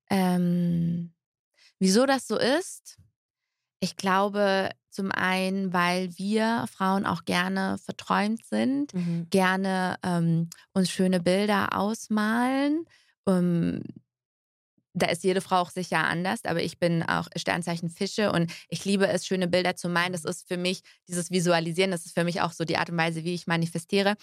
Ähm, 0.09 1.13
wieso 1.79 2.05
das 2.05 2.27
so 2.27 2.37
ist? 2.37 2.97
Ich 3.79 3.95
glaube, 3.95 4.69
zum 4.89 5.11
einen, 5.11 5.73
weil 5.73 6.17
wir 6.17 6.65
Frauen 6.71 7.05
auch 7.05 7.25
gerne 7.25 7.77
verträumt 7.77 8.45
sind, 8.45 8.93
Mhm. 8.93 9.27
gerne 9.29 9.97
ähm, 10.03 10.49
uns 10.73 10.89
schöne 10.89 11.19
Bilder 11.19 11.77
ausmalen. 11.77 12.85
Ähm, 13.27 13.83
da 14.93 15.07
ist 15.07 15.23
jede 15.23 15.41
Frau 15.41 15.57
auch 15.57 15.69
sicher 15.71 16.03
anders, 16.05 16.45
aber 16.45 16.61
ich 16.61 16.79
bin 16.79 17.03
auch 17.03 17.27
Sternzeichen 17.35 17.89
Fische 17.89 18.31
und 18.31 18.51
ich 18.69 18.85
liebe 18.85 19.07
es, 19.07 19.25
schöne 19.25 19.47
Bilder 19.47 19.75
zu 19.75 19.89
malen. 19.89 20.13
Das 20.13 20.23
ist 20.25 20.47
für 20.47 20.57
mich 20.57 20.81
dieses 21.07 21.31
Visualisieren, 21.31 21.91
das 21.91 22.05
ist 22.05 22.13
für 22.13 22.23
mich 22.23 22.41
auch 22.41 22.51
so 22.51 22.63
die 22.65 22.77
Art 22.77 22.89
und 22.89 22.97
Weise, 22.97 23.23
wie 23.23 23.33
ich 23.33 23.47
manifestiere. 23.47 24.15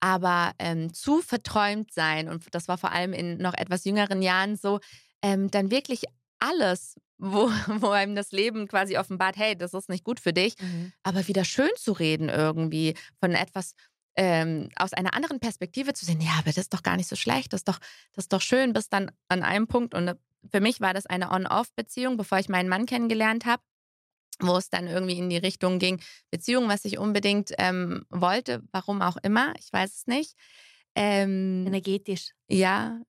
Aber 0.00 0.52
ähm, 0.58 0.92
zu 0.92 1.22
verträumt 1.22 1.92
sein, 1.92 2.28
und 2.28 2.44
das 2.54 2.68
war 2.68 2.78
vor 2.78 2.92
allem 2.92 3.12
in 3.12 3.38
noch 3.38 3.54
etwas 3.54 3.84
jüngeren 3.84 4.22
Jahren 4.22 4.56
so, 4.56 4.80
ähm, 5.22 5.50
dann 5.50 5.70
wirklich 5.70 6.04
alles, 6.38 6.94
wo, 7.18 7.50
wo 7.80 7.88
einem 7.88 8.14
das 8.14 8.30
Leben 8.30 8.68
quasi 8.68 8.98
offenbart, 8.98 9.36
hey, 9.36 9.56
das 9.56 9.74
ist 9.74 9.88
nicht 9.88 10.04
gut 10.04 10.20
für 10.20 10.32
dich, 10.32 10.54
Mhm. 10.60 10.92
aber 11.02 11.26
wieder 11.26 11.44
schön 11.44 11.70
zu 11.76 11.92
reden 11.92 12.28
irgendwie, 12.28 12.94
von 13.20 13.32
etwas 13.32 13.72
ähm, 14.18 14.68
aus 14.74 14.92
einer 14.92 15.14
anderen 15.14 15.38
Perspektive 15.38 15.94
zu 15.94 16.04
sehen, 16.04 16.20
ja, 16.20 16.32
aber 16.32 16.46
das 16.46 16.58
ist 16.58 16.74
doch 16.74 16.82
gar 16.82 16.96
nicht 16.96 17.08
so 17.08 17.14
schlecht, 17.14 17.52
das 17.52 17.60
ist 17.60 17.68
doch, 17.68 17.78
das 18.14 18.24
ist 18.24 18.32
doch 18.32 18.40
schön, 18.40 18.72
bis 18.72 18.88
dann 18.88 19.12
an 19.28 19.44
einem 19.44 19.68
Punkt. 19.68 19.94
Und 19.94 20.16
für 20.50 20.60
mich 20.60 20.80
war 20.80 20.92
das 20.92 21.06
eine 21.06 21.30
On-Off-Beziehung, 21.30 22.16
bevor 22.16 22.38
ich 22.38 22.48
meinen 22.48 22.68
Mann 22.68 22.84
kennengelernt 22.84 23.46
habe, 23.46 23.62
wo 24.40 24.56
es 24.56 24.70
dann 24.70 24.88
irgendwie 24.88 25.18
in 25.18 25.30
die 25.30 25.36
Richtung 25.36 25.78
ging, 25.78 26.00
Beziehung, 26.32 26.68
was 26.68 26.84
ich 26.84 26.98
unbedingt 26.98 27.52
ähm, 27.58 28.06
wollte, 28.10 28.60
warum 28.72 29.02
auch 29.02 29.18
immer, 29.22 29.54
ich 29.56 29.72
weiß 29.72 29.94
es 29.94 30.06
nicht. 30.08 30.34
Ähm, 30.96 31.64
Energetisch. 31.68 32.32
ja, 32.48 33.00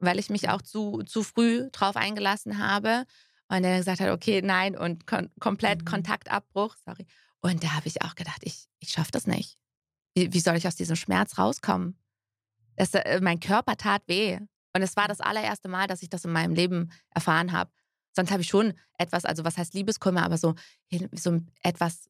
weil 0.00 0.18
ich 0.18 0.28
mich 0.28 0.48
auch 0.48 0.62
zu, 0.62 1.02
zu 1.04 1.22
früh 1.22 1.68
drauf 1.70 1.94
eingelassen 1.96 2.58
habe 2.58 3.04
und 3.48 3.62
dann 3.62 3.78
gesagt 3.78 4.00
hat, 4.00 4.10
okay, 4.10 4.42
nein 4.42 4.76
und 4.76 5.06
kon 5.06 5.30
komplett 5.38 5.82
Mhm. 5.82 5.84
Kontaktabbruch, 5.84 6.74
sorry. 6.84 7.06
Und 7.40 7.62
da 7.62 7.74
habe 7.74 7.86
ich 7.86 8.02
auch 8.02 8.16
gedacht, 8.16 8.40
ich, 8.42 8.66
ich 8.80 8.90
schaffe 8.90 9.12
das 9.12 9.26
nicht. 9.28 9.56
Wie, 10.14 10.32
wie 10.32 10.40
soll 10.40 10.56
ich 10.56 10.66
aus 10.66 10.76
diesem 10.76 10.96
Schmerz 10.96 11.38
rauskommen? 11.38 11.98
Das, 12.76 12.94
äh, 12.94 13.20
mein 13.20 13.40
Körper 13.40 13.76
tat 13.76 14.02
weh. 14.06 14.38
Und 14.74 14.82
es 14.82 14.96
war 14.96 15.08
das 15.08 15.20
allererste 15.20 15.68
Mal, 15.68 15.86
dass 15.86 16.02
ich 16.02 16.10
das 16.10 16.24
in 16.24 16.32
meinem 16.32 16.54
Leben 16.54 16.90
erfahren 17.10 17.52
habe. 17.52 17.70
Sonst 18.14 18.30
habe 18.30 18.42
ich 18.42 18.48
schon 18.48 18.74
etwas, 18.98 19.24
also 19.24 19.44
was 19.44 19.56
heißt 19.56 19.74
Liebeskummer, 19.74 20.24
aber 20.24 20.38
so, 20.38 20.54
so 21.12 21.40
etwas 21.62 22.08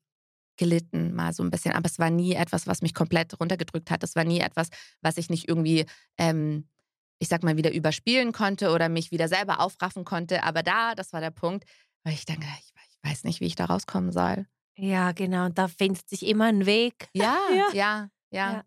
gelitten, 0.57 1.15
mal 1.15 1.33
so 1.33 1.43
ein 1.43 1.51
bisschen. 1.51 1.73
Aber 1.73 1.87
es 1.87 1.99
war 1.99 2.11
nie 2.11 2.35
etwas, 2.35 2.67
was 2.67 2.83
mich 2.83 2.93
komplett 2.95 3.39
runtergedrückt 3.41 3.91
hat. 3.91 4.03
Es 4.03 4.17
war 4.17 4.25
nie 4.25 4.41
etwas, 4.41 4.69
was 5.01 5.17
ich 5.17 5.31
nicht 5.31 5.49
irgendwie, 5.49 5.87
ähm, 6.19 6.69
ich 7.19 7.29
sag 7.29 7.43
mal, 7.43 7.57
wieder 7.57 7.73
überspielen 7.73 8.33
konnte 8.33 8.71
oder 8.71 8.89
mich 8.89 9.11
wieder 9.11 9.29
selber 9.29 9.61
aufraffen 9.61 10.05
konnte. 10.05 10.43
Aber 10.45 10.63
da, 10.63 10.95
das 10.95 11.13
war 11.13 11.21
der 11.21 11.31
Punkt, 11.31 11.65
weil 12.05 12.13
ich 12.13 12.27
denke, 12.27 12.47
ich, 12.59 12.73
ich 12.91 13.11
weiß 13.11 13.25
nicht, 13.25 13.41
wie 13.41 13.47
ich 13.47 13.55
da 13.55 13.67
rauskommen 13.67 14.13
soll. 14.13 14.47
Ja, 14.79 15.13
genau. 15.13 15.47
Und 15.47 15.59
da 15.59 15.69
findet 15.69 16.09
sich 16.09 16.25
immer 16.25 16.47
ein 16.47 16.65
Weg. 16.65 17.09
Ja, 17.15 17.37
Ja. 17.53 17.71
ja, 17.73 18.11
ja, 18.31 18.65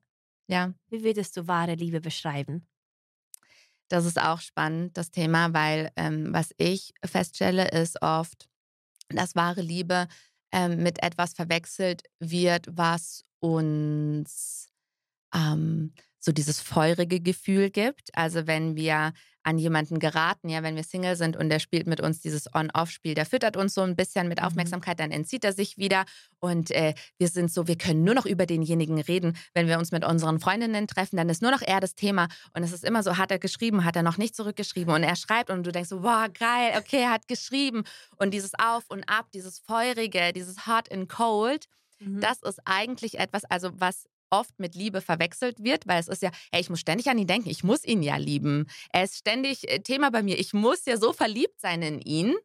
ja. 0.48 0.74
Wie 0.90 1.04
würdest 1.04 1.38
du 1.38 1.48
wahre 1.48 1.76
Liebe 1.76 2.02
beschreiben? 2.02 2.68
Das 3.88 4.06
ist 4.06 4.22
auch 4.22 4.40
spannend, 4.40 4.98
das 4.98 5.12
Thema, 5.12 5.54
weil 5.54 5.92
ähm, 5.96 6.34
was 6.34 6.54
ich 6.58 6.94
feststelle, 7.04 7.70
ist 7.72 8.02
oft, 8.02 8.48
dass 9.10 9.36
wahre 9.36 9.62
Liebe 9.62 10.08
ähm, 10.52 10.84
mit 10.84 11.04
etwas 11.04 11.34
verwechselt 11.34 12.04
wird, 12.20 12.68
was 12.70 13.26
uns 13.40 14.70
ähm, 15.34 15.94
so 16.20 16.32
dieses 16.32 16.62
feurige 16.62 17.20
Gefühl 17.20 17.70
gibt. 17.70 18.16
Also 18.16 18.48
wenn 18.48 18.76
wir 18.76 19.14
an 19.44 19.58
jemanden 19.58 20.00
geraten, 20.00 20.50
ja, 20.50 20.64
wenn 20.64 20.76
wir 20.76 20.84
Single 20.84 21.16
sind 21.16 21.36
und 21.36 21.50
der 21.50 21.60
spielt 21.60 21.88
mit 21.88 22.02
uns 22.02 22.22
dieses 22.22 22.54
On-Off-Spiel, 22.54 23.14
der 23.16 23.26
füttert 23.26 23.58
uns 23.58 23.74
so 23.74 23.82
ein 23.82 23.96
bisschen 23.96 24.28
mit 24.28 24.40
Mhm. 24.40 24.46
Aufmerksamkeit, 24.46 25.00
dann 25.00 25.12
entzieht 25.12 25.44
er 25.44 25.54
sich 25.54 25.78
wieder 25.78 26.06
und 26.40 26.72
äh, 26.72 26.94
wir 27.18 27.28
sind 27.28 27.52
so, 27.52 27.68
wir 27.68 27.78
können 27.78 28.04
nur 28.04 28.14
noch 28.14 28.26
über 28.26 28.46
denjenigen 28.46 29.00
reden. 29.02 29.38
Wenn 29.54 29.68
wir 29.68 29.78
uns 29.80 29.92
mit 29.92 30.06
unseren 30.06 30.40
Freundinnen 30.40 30.88
treffen, 30.88 31.18
dann 31.18 31.30
ist 31.30 31.42
nur 31.42 31.52
noch 31.52 31.62
er 31.62 31.80
das 31.80 31.96
Thema 31.96 32.28
und 32.54 32.64
es 32.64 32.72
ist 32.72 32.84
immer 32.84 33.04
so, 33.04 33.18
hat 33.18 33.32
er 33.32 33.40
geschrieben, 33.40 33.86
hat 33.86 33.96
er 33.96 34.04
noch 34.04 34.18
nicht 34.18 34.36
zurückgeschrieben 34.36 34.94
und 34.94 35.04
er 35.04 35.16
schreibt 35.16 35.50
und 35.50 35.64
du 35.64 35.72
denkst 35.72 35.90
so, 35.90 36.04
wow, 36.04 36.28
geil, 36.38 36.74
okay, 36.78 37.02
er 37.02 37.12
hat 37.12 37.28
geschrieben 37.28 37.84
und 38.18 38.34
dieses 38.34 38.54
Auf 38.60 38.84
und 38.90 39.04
Ab, 39.10 39.28
dieses 39.34 39.60
Feurige, 39.60 40.34
dieses 40.34 40.68
Hot 40.68 40.92
and 40.92 41.10
Cold, 41.10 41.66
Mhm. 42.04 42.20
das 42.20 42.42
ist 42.42 42.60
eigentlich 42.66 43.20
etwas, 43.20 43.46
also 43.46 43.70
was 43.80 44.08
oft 44.32 44.60
mit 44.60 44.76
Liebe 44.76 45.02
verwechselt 45.02 45.64
wird, 45.64 45.88
weil 45.88 46.00
es 46.00 46.08
ist 46.08 46.24
ja, 46.24 46.32
ey, 46.52 46.62
ich 46.62 46.70
muss 46.70 46.80
ständig 46.80 47.10
an 47.10 47.18
ihn 47.18 47.28
denken, 47.28 47.50
ich 47.50 47.64
muss 47.64 47.86
ihn 47.86 48.02
ja 48.02 48.18
lieben. 48.18 48.68
Er 48.92 49.04
ist 49.04 49.18
ständig 49.18 49.70
äh, 49.70 49.80
Thema 49.80 50.10
bei 50.10 50.24
mir, 50.24 50.40
ich 50.40 50.54
muss 50.54 50.86
ja 50.86 50.98
so 50.98 51.14
verliebt 51.14 51.60
sein 51.62 51.82
in 51.82 52.02
ihn. 52.02 52.36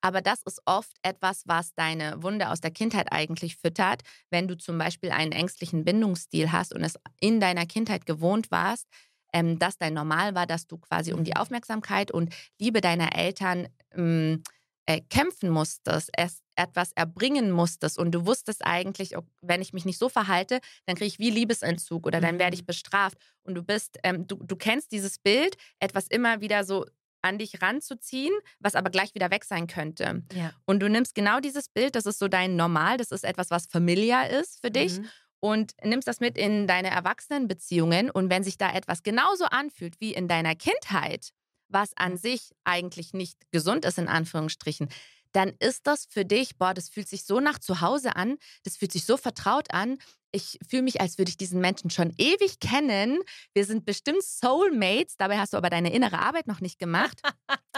Aber 0.00 0.20
das 0.20 0.42
ist 0.42 0.60
oft 0.64 0.92
etwas, 1.02 1.42
was 1.46 1.74
deine 1.74 2.22
Wunde 2.22 2.50
aus 2.50 2.60
der 2.60 2.70
Kindheit 2.70 3.12
eigentlich 3.12 3.56
füttert. 3.56 4.02
Wenn 4.30 4.46
du 4.46 4.56
zum 4.56 4.78
Beispiel 4.78 5.10
einen 5.10 5.32
ängstlichen 5.32 5.84
Bindungsstil 5.84 6.52
hast 6.52 6.72
und 6.72 6.84
es 6.84 6.94
in 7.20 7.40
deiner 7.40 7.66
Kindheit 7.66 8.06
gewohnt 8.06 8.52
warst, 8.52 8.86
ähm, 9.32 9.58
dass 9.58 9.76
dein 9.76 9.94
Normal 9.94 10.34
war, 10.34 10.46
dass 10.46 10.66
du 10.66 10.78
quasi 10.78 11.12
um 11.12 11.24
die. 11.24 11.36
Aufmerksamkeit 11.36 12.10
und 12.10 12.34
Liebe 12.58 12.80
deiner 12.80 13.14
Eltern 13.14 13.68
ähm, 13.92 14.42
äh, 14.88 15.02
kämpfen 15.10 15.50
musstest, 15.50 16.08
es 16.16 16.40
etwas 16.56 16.92
erbringen 16.92 17.50
musstest 17.50 17.98
und 17.98 18.10
du 18.10 18.24
wusstest 18.24 18.64
eigentlich, 18.64 19.14
wenn 19.42 19.60
ich 19.60 19.74
mich 19.74 19.84
nicht 19.84 19.98
so 19.98 20.08
verhalte, 20.08 20.60
dann 20.86 20.96
kriege 20.96 21.08
ich 21.08 21.18
wie 21.18 21.28
Liebesentzug 21.30 22.06
oder 22.06 22.20
dann 22.22 22.38
werde 22.38 22.54
ich 22.54 22.62
Mhm. 22.62 22.66
bestraft. 22.66 23.18
Und 23.42 23.54
du 23.54 23.62
bist, 23.62 23.98
ähm, 24.02 24.26
du, 24.26 24.36
du 24.36 24.56
kennst 24.56 24.90
dieses 24.90 25.18
Bild, 25.18 25.56
etwas 25.78 26.06
immer 26.08 26.40
wieder 26.40 26.64
so 26.64 26.86
an 27.20 27.36
dich 27.36 27.60
ranzuziehen, 27.60 28.32
was 28.60 28.74
aber 28.76 28.88
gleich 28.90 29.14
wieder 29.14 29.30
weg 29.30 29.44
sein 29.44 29.66
könnte. 29.66 30.22
Ja. 30.32 30.52
Und 30.64 30.80
du 30.80 30.88
nimmst 30.88 31.14
genau 31.14 31.38
dieses 31.40 31.68
Bild, 31.68 31.94
das 31.94 32.06
ist 32.06 32.18
so 32.18 32.28
dein 32.28 32.56
Normal, 32.56 32.96
das 32.96 33.10
ist 33.12 33.24
etwas, 33.24 33.50
was 33.50 33.66
familiar 33.66 34.30
ist 34.30 34.60
für 34.62 34.70
dich 34.70 34.98
Mhm. 35.00 35.08
und 35.40 35.72
nimmst 35.84 36.08
das 36.08 36.20
mit 36.20 36.38
in 36.38 36.66
deine 36.66 36.88
Erwachsenenbeziehungen. 36.90 38.10
Und 38.10 38.30
wenn 38.30 38.42
sich 38.42 38.56
da 38.56 38.72
etwas 38.72 39.02
genauso 39.02 39.44
anfühlt 39.44 40.00
wie 40.00 40.14
in 40.14 40.28
deiner 40.28 40.54
Kindheit, 40.54 41.30
was 41.68 41.96
an 41.96 42.16
sich 42.16 42.50
eigentlich 42.64 43.12
nicht 43.12 43.38
gesund 43.50 43.84
ist, 43.84 43.98
in 43.98 44.08
Anführungsstrichen, 44.08 44.88
dann 45.32 45.54
ist 45.58 45.86
das 45.86 46.06
für 46.06 46.24
dich, 46.24 46.56
boah, 46.56 46.74
das 46.74 46.88
fühlt 46.88 47.08
sich 47.08 47.24
so 47.24 47.40
nach 47.40 47.58
Zuhause 47.58 48.16
an, 48.16 48.38
das 48.64 48.76
fühlt 48.76 48.92
sich 48.92 49.04
so 49.04 49.16
vertraut 49.16 49.72
an. 49.72 49.98
Ich 50.30 50.58
fühle 50.68 50.82
mich, 50.82 51.00
als 51.00 51.18
würde 51.18 51.30
ich 51.30 51.36
diesen 51.36 51.60
Menschen 51.60 51.90
schon 51.90 52.12
ewig 52.18 52.60
kennen. 52.60 53.20
Wir 53.54 53.64
sind 53.64 53.86
bestimmt 53.86 54.22
Soulmates. 54.22 55.16
Dabei 55.16 55.38
hast 55.38 55.52
du 55.52 55.56
aber 55.56 55.70
deine 55.70 55.92
innere 55.92 56.18
Arbeit 56.18 56.46
noch 56.46 56.60
nicht 56.60 56.78
gemacht, 56.78 57.20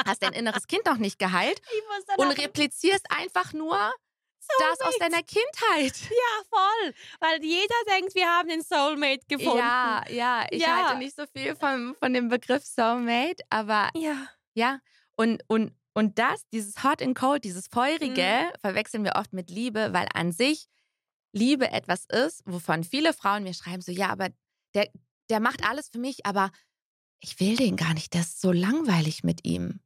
hast 0.04 0.22
dein 0.22 0.32
inneres 0.32 0.66
Kind 0.66 0.86
noch 0.86 0.98
nicht 0.98 1.18
geheilt 1.18 1.60
und 2.16 2.30
replizierst 2.30 3.06
einfach 3.10 3.52
nur 3.52 3.92
das 4.58 4.80
aus 4.80 4.96
deiner 4.98 5.22
Kindheit. 5.22 5.94
Ja, 6.10 6.44
voll. 6.50 6.94
Weil 7.20 7.42
jeder 7.44 7.74
denkt, 7.96 8.14
wir 8.14 8.26
haben 8.26 8.48
den 8.48 8.62
Soulmate 8.62 9.20
gefunden. 9.28 9.58
Ja, 9.58 10.02
ja, 10.10 10.46
ich 10.50 10.62
Ja. 10.62 10.76
halte 10.76 10.98
nicht 10.98 11.16
so 11.16 11.24
viel 11.34 11.54
von, 11.56 11.94
von 11.98 12.12
dem 12.12 12.28
Begriff 12.28 12.64
Soulmate, 12.64 13.42
aber 13.50 13.90
Ja. 13.96 14.28
ja, 14.54 14.80
und, 15.16 15.42
und, 15.48 15.74
und 15.94 16.18
das, 16.18 16.46
dieses 16.52 16.82
Hot 16.82 17.02
and 17.02 17.16
Cold, 17.16 17.44
dieses 17.44 17.68
Feurige, 17.68 18.22
Mhm. 18.22 18.58
verwechseln 18.60 19.04
wir 19.04 19.16
oft 19.16 19.32
mit 19.32 19.50
Liebe, 19.50 19.92
weil 19.92 20.06
an 20.14 20.32
sich 20.32 20.66
Liebe 21.32 21.70
etwas 21.70 22.06
ist, 22.06 22.42
wovon 22.44 22.82
viele 22.84 23.12
Frauen 23.12 23.44
mir 23.44 23.54
schreiben, 23.54 23.82
so, 23.82 23.92
ja, 23.92 24.08
aber 24.08 24.28
der, 24.74 24.88
der 25.30 25.40
macht 25.40 25.64
alles 25.64 25.88
für 25.88 25.98
mich, 25.98 26.26
aber 26.26 26.50
ich 27.20 27.38
will 27.38 27.56
den 27.56 27.76
gar 27.76 27.94
nicht, 27.94 28.14
das 28.14 28.28
ist 28.28 28.40
so 28.40 28.50
langweilig 28.52 29.22
mit 29.22 29.44
ihm. 29.44 29.80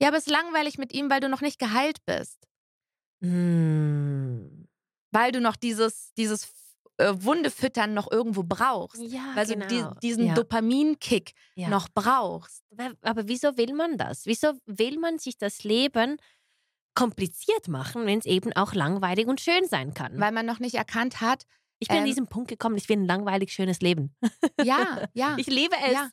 Ja, 0.00 0.08
aber 0.08 0.18
es 0.18 0.26
ist 0.26 0.32
langweilig 0.32 0.76
mit 0.78 0.92
ihm, 0.92 1.08
weil 1.10 1.20
du 1.20 1.28
noch 1.28 1.40
nicht 1.40 1.58
geheilt 1.58 2.04
bist. 2.04 2.46
Mm. 3.24 4.66
weil 5.10 5.32
du 5.32 5.40
noch 5.40 5.56
dieses, 5.56 6.12
dieses 6.14 6.52
äh, 6.98 7.12
Wunde 7.16 7.50
füttern 7.50 7.94
noch 7.94 8.10
irgendwo 8.10 8.42
brauchst. 8.44 9.00
Ja, 9.02 9.32
Weil 9.34 9.46
genau. 9.46 9.66
du 9.66 9.74
die, 9.94 10.00
diesen 10.00 10.26
ja. 10.26 10.34
Dopaminkick 10.34 11.32
Ja. 11.56 11.68
noch 11.68 11.88
brauchst. 11.92 12.62
Aber, 13.02 13.26
wieso 13.28 13.56
will 13.56 13.74
man 13.74 13.98
das? 13.98 14.26
Wieso 14.26 14.52
will 14.66 14.98
man 14.98 15.18
sich 15.18 15.36
das 15.38 15.64
Leben 15.64 16.18
kompliziert 16.94 17.66
machen, 17.66 18.06
wenn 18.06 18.20
es 18.20 18.26
eben 18.26 18.52
auch 18.52 18.74
langweilig 18.74 19.26
und 19.26 19.40
schön 19.40 19.66
sein 19.66 19.94
kann? 19.94 20.20
Weil 20.20 20.32
man 20.32 20.46
noch 20.46 20.60
nicht 20.60 20.74
erkannt 20.76 21.20
hat, 21.20 21.44
ich 21.80 21.88
bin 21.88 21.96
an 21.98 22.04
ähm, 22.04 22.08
diesen 22.08 22.26
Punkt 22.28 22.48
gekommen, 22.48 22.76
ich 22.76 22.88
will 22.88 22.98
ein 22.98 23.06
langweilig 23.06 23.52
schönes 23.52 23.80
Leben. 23.80 24.14
ja, 24.62 25.04
ja. 25.14 25.36
Ich 25.36 25.48
liebe 25.48 25.74
es. 25.84 25.92
Ja, 25.92 26.10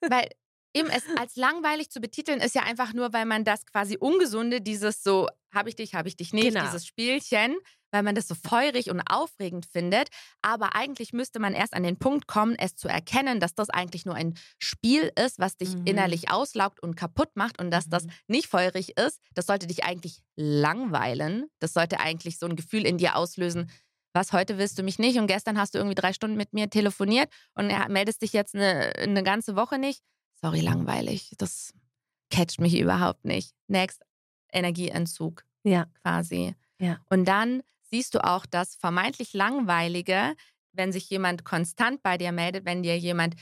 weil 0.00 0.28
eben 0.74 0.88
es 0.90 1.04
als 1.18 1.36
langweilig 1.36 1.90
zu 1.90 2.00
betiteln 2.00 2.40
ist 2.40 2.54
ja 2.54 2.62
einfach 2.62 2.92
nur, 2.92 3.12
weil 3.12 3.24
man 3.26 3.44
das 3.44 3.64
quasi 3.66 3.96
Ungesunde, 3.98 4.60
dieses 4.60 5.02
so, 5.02 5.28
habe 5.52 5.68
ich 5.68 5.76
dich, 5.76 5.94
habe 5.94 6.08
ich 6.08 6.16
dich 6.16 6.32
nicht, 6.32 6.48
Genau. 6.48 6.64
dieses 6.64 6.84
Spielchen, 6.86 7.56
weil 7.92 8.02
man 8.02 8.16
das 8.16 8.26
so 8.26 8.34
feurig 8.34 8.90
und 8.90 9.00
aufregend 9.08 9.66
findet. 9.66 10.08
Aber 10.42 10.74
eigentlich 10.74 11.12
müsste 11.12 11.38
man 11.38 11.54
erst 11.54 11.74
an 11.74 11.84
den 11.84 11.96
Punkt 11.96 12.26
kommen, 12.26 12.56
es 12.58 12.74
zu 12.74 12.88
erkennen, 12.88 13.38
dass 13.38 13.54
das 13.54 13.70
eigentlich 13.70 14.04
nur 14.04 14.16
ein 14.16 14.34
Spiel 14.58 15.12
ist, 15.16 15.38
was 15.38 15.56
dich 15.56 15.76
Mhm. 15.76 15.82
innerlich 15.86 16.28
auslaugt 16.30 16.82
und 16.82 16.96
kaputt 16.96 17.30
macht 17.36 17.60
und 17.60 17.70
dass 17.70 17.88
das 17.88 18.04
Mhm. 18.06 18.10
nicht 18.26 18.48
feurig 18.48 18.98
ist. 18.98 19.20
Das 19.34 19.46
sollte 19.46 19.68
dich 19.68 19.84
eigentlich 19.84 20.18
langweilen. 20.34 21.46
Das 21.60 21.72
sollte 21.72 22.00
eigentlich 22.00 22.38
so 22.38 22.46
ein 22.46 22.56
Gefühl 22.56 22.84
in 22.84 22.98
dir 22.98 23.14
auslösen. 23.16 23.70
Was 24.12 24.32
heute 24.32 24.58
willst 24.58 24.78
du 24.78 24.82
mich 24.82 24.98
nicht 24.98 25.18
und 25.18 25.26
gestern 25.26 25.58
hast 25.58 25.74
du 25.74 25.78
irgendwie 25.78 25.96
drei 25.96 26.12
Stunden 26.12 26.36
mit 26.36 26.52
mir 26.52 26.70
telefoniert 26.70 27.32
und 27.54 27.66
meldest 27.88 28.22
dich 28.22 28.32
jetzt 28.32 28.54
eine, 28.54 28.92
eine 28.96 29.22
ganze 29.22 29.56
Woche 29.56 29.78
nicht. 29.78 30.02
Sorry, 30.44 30.60
langweilig. 30.60 31.34
Das 31.38 31.72
catcht 32.30 32.60
mich 32.60 32.78
überhaupt 32.78 33.24
nicht. 33.24 33.54
Next, 33.68 34.02
Energieentzug 34.52 35.44
Ja. 35.64 35.86
quasi. 36.02 36.54
Ja. 36.80 37.00
Und 37.10 37.24
dann 37.26 37.62
siehst 37.82 38.14
du 38.14 38.24
auch 38.24 38.46
das 38.46 38.76
vermeintlich 38.76 39.32
Langweilige, 39.32 40.34
wenn 40.72 40.92
sich 40.92 41.08
jemand 41.10 41.44
konstant 41.44 42.02
bei 42.02 42.18
dir 42.18 42.32
meldet, 42.32 42.64
wenn 42.64 42.82
dir 42.82 42.98
jemand 42.98 43.36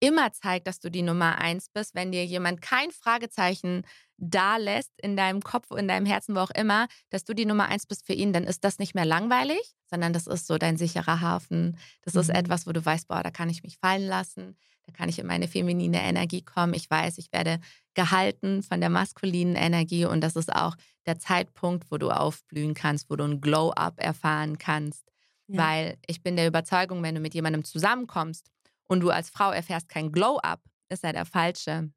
immer 0.00 0.32
zeigt, 0.32 0.66
dass 0.66 0.78
du 0.80 0.90
die 0.90 1.02
Nummer 1.02 1.38
eins 1.38 1.68
bist, 1.70 1.94
wenn 1.94 2.12
dir 2.12 2.24
jemand 2.24 2.60
kein 2.60 2.90
Fragezeichen 2.90 3.82
da 4.18 4.56
lässt 4.56 4.92
in 5.00 5.16
deinem 5.16 5.42
Kopf, 5.42 5.70
in 5.72 5.88
deinem 5.88 6.06
Herzen, 6.06 6.34
wo 6.34 6.40
auch 6.40 6.50
immer, 6.50 6.86
dass 7.10 7.24
du 7.24 7.34
die 7.34 7.44
Nummer 7.44 7.66
eins 7.66 7.86
bist 7.86 8.06
für 8.06 8.14
ihn, 8.14 8.32
dann 8.32 8.44
ist 8.44 8.64
das 8.64 8.78
nicht 8.78 8.94
mehr 8.94 9.04
langweilig, 9.04 9.60
sondern 9.90 10.12
das 10.12 10.26
ist 10.26 10.46
so 10.46 10.56
dein 10.58 10.76
sicherer 10.78 11.20
Hafen. 11.20 11.76
Das 12.02 12.14
ist 12.14 12.28
Mhm. 12.28 12.34
etwas, 12.36 12.66
wo 12.66 12.72
du 12.72 12.84
weißt, 12.84 13.08
boah, 13.08 13.22
da 13.22 13.30
kann 13.30 13.50
ich 13.50 13.62
mich 13.62 13.76
fallen 13.78 14.06
lassen, 14.06 14.56
da 14.86 14.92
kann 14.92 15.08
ich 15.08 15.18
in 15.18 15.26
meine 15.26 15.48
feminine 15.48 16.02
Energie 16.02 16.42
kommen. 16.42 16.72
Ich 16.74 16.88
weiß, 16.88 17.18
ich 17.18 17.32
werde 17.32 17.58
gehalten 17.94 18.62
von 18.62 18.80
der 18.80 18.90
maskulinen 18.90 19.56
Energie 19.56 20.06
und 20.06 20.20
das 20.22 20.36
ist 20.36 20.54
auch 20.54 20.76
der 21.06 21.18
Zeitpunkt, 21.18 21.90
wo 21.90 21.98
du 21.98 22.10
aufblühen 22.10 22.74
kannst, 22.74 23.10
wo 23.10 23.16
du 23.16 23.24
ein 23.24 23.40
Glow-up 23.40 24.00
erfahren 24.00 24.58
kannst. 24.58 25.04
Ja. 25.48 25.58
Weil 25.58 25.98
ich 26.06 26.22
bin 26.22 26.36
der 26.36 26.46
Überzeugung, 26.46 27.02
wenn 27.02 27.14
du 27.14 27.20
mit 27.20 27.34
jemandem 27.34 27.64
zusammenkommst 27.64 28.50
und 28.88 29.00
du 29.00 29.10
als 29.10 29.30
Frau 29.30 29.50
erfährst 29.50 29.88
kein 29.88 30.12
Glow-up, 30.12 30.60
ist 30.88 31.04
er 31.04 31.12
der 31.12 31.26
falsche. 31.26 31.90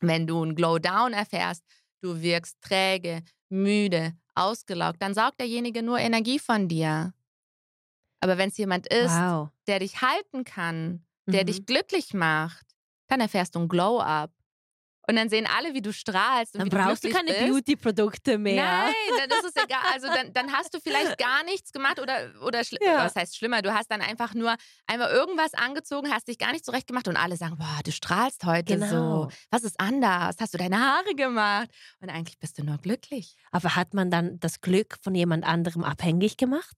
Wenn 0.00 0.26
du 0.26 0.42
ein 0.44 0.54
Glow-down 0.54 1.12
erfährst, 1.12 1.64
du 2.02 2.20
wirkst 2.20 2.60
träge, 2.62 3.22
müde, 3.50 4.14
ausgelaugt, 4.34 5.02
dann 5.02 5.14
saugt 5.14 5.40
derjenige 5.40 5.82
nur 5.82 5.98
Energie 5.98 6.38
von 6.38 6.68
dir. 6.68 7.12
Aber 8.20 8.38
wenn 8.38 8.48
es 8.48 8.56
jemand 8.56 8.86
ist, 8.88 9.12
wow. 9.12 9.48
der 9.66 9.78
dich 9.80 10.00
halten 10.02 10.44
kann, 10.44 11.04
der 11.26 11.42
Mhm. 11.42 11.46
dich 11.46 11.66
glücklich 11.66 12.14
macht, 12.14 12.66
dann 13.08 13.20
erfährst 13.20 13.54
du 13.54 13.60
ein 13.60 13.68
Glow-up. 13.68 14.32
Und 15.10 15.16
dann 15.16 15.28
sehen 15.28 15.44
alle, 15.46 15.74
wie 15.74 15.82
du 15.82 15.92
strahlst. 15.92 16.54
Und 16.54 16.60
Dann 16.60 16.68
brauchst 16.68 17.02
du 17.02 17.08
keine. 17.10 17.32
Beauty-Produkte 17.32 18.38
mehr. 18.38 18.62
Nein, 18.64 18.94
dann 19.18 19.28
ist 19.38 19.44
es 19.56 19.56
egal. 19.64 19.80
Also 19.92 20.06
dann, 20.06 20.32
dann 20.32 20.52
hast 20.52 20.72
du 20.72 20.78
vielleicht 20.78 21.18
gar 21.18 21.42
nichts 21.42 21.72
gemacht 21.72 21.98
oder, 21.98 22.30
oder 22.46 22.62
Ja. 22.80 23.04
was 23.04 23.16
heißt 23.16 23.36
schlimmer, 23.36 23.60
du 23.60 23.74
hast 23.74 23.90
dann 23.90 24.02
einfach 24.02 24.34
nur 24.34 24.54
einmal 24.86 25.10
irgendwas 25.10 25.52
angezogen, 25.54 26.12
hast 26.12 26.28
dich 26.28 26.38
gar 26.38 26.52
nicht 26.52 26.64
zurecht 26.64 26.86
gemacht 26.86 27.08
und 27.08 27.16
alle 27.16 27.36
sagen, 27.36 27.56
boah, 27.58 27.80
du 27.84 27.90
strahlst 27.90 28.44
heute 28.44 28.74
Genau. 28.78 29.24
so. 29.24 29.28
Was 29.50 29.64
ist 29.64 29.80
anders? 29.80 30.36
Hast 30.40 30.54
du 30.54 30.58
deine 30.58 30.78
Haare 30.78 31.12
gemacht? 31.16 31.68
Und 31.98 32.08
eigentlich 32.08 32.38
bist 32.38 32.56
du 32.58 32.62
nur 32.64 32.78
glücklich. 32.78 33.34
Aber 33.50 33.74
hat 33.74 33.94
man 33.94 34.12
dann 34.12 34.38
das 34.38 34.60
Glück 34.60 34.96
von 35.02 35.16
jemand 35.16 35.44
anderem 35.44 35.82
abhängig 35.82 36.36
gemacht? 36.36 36.76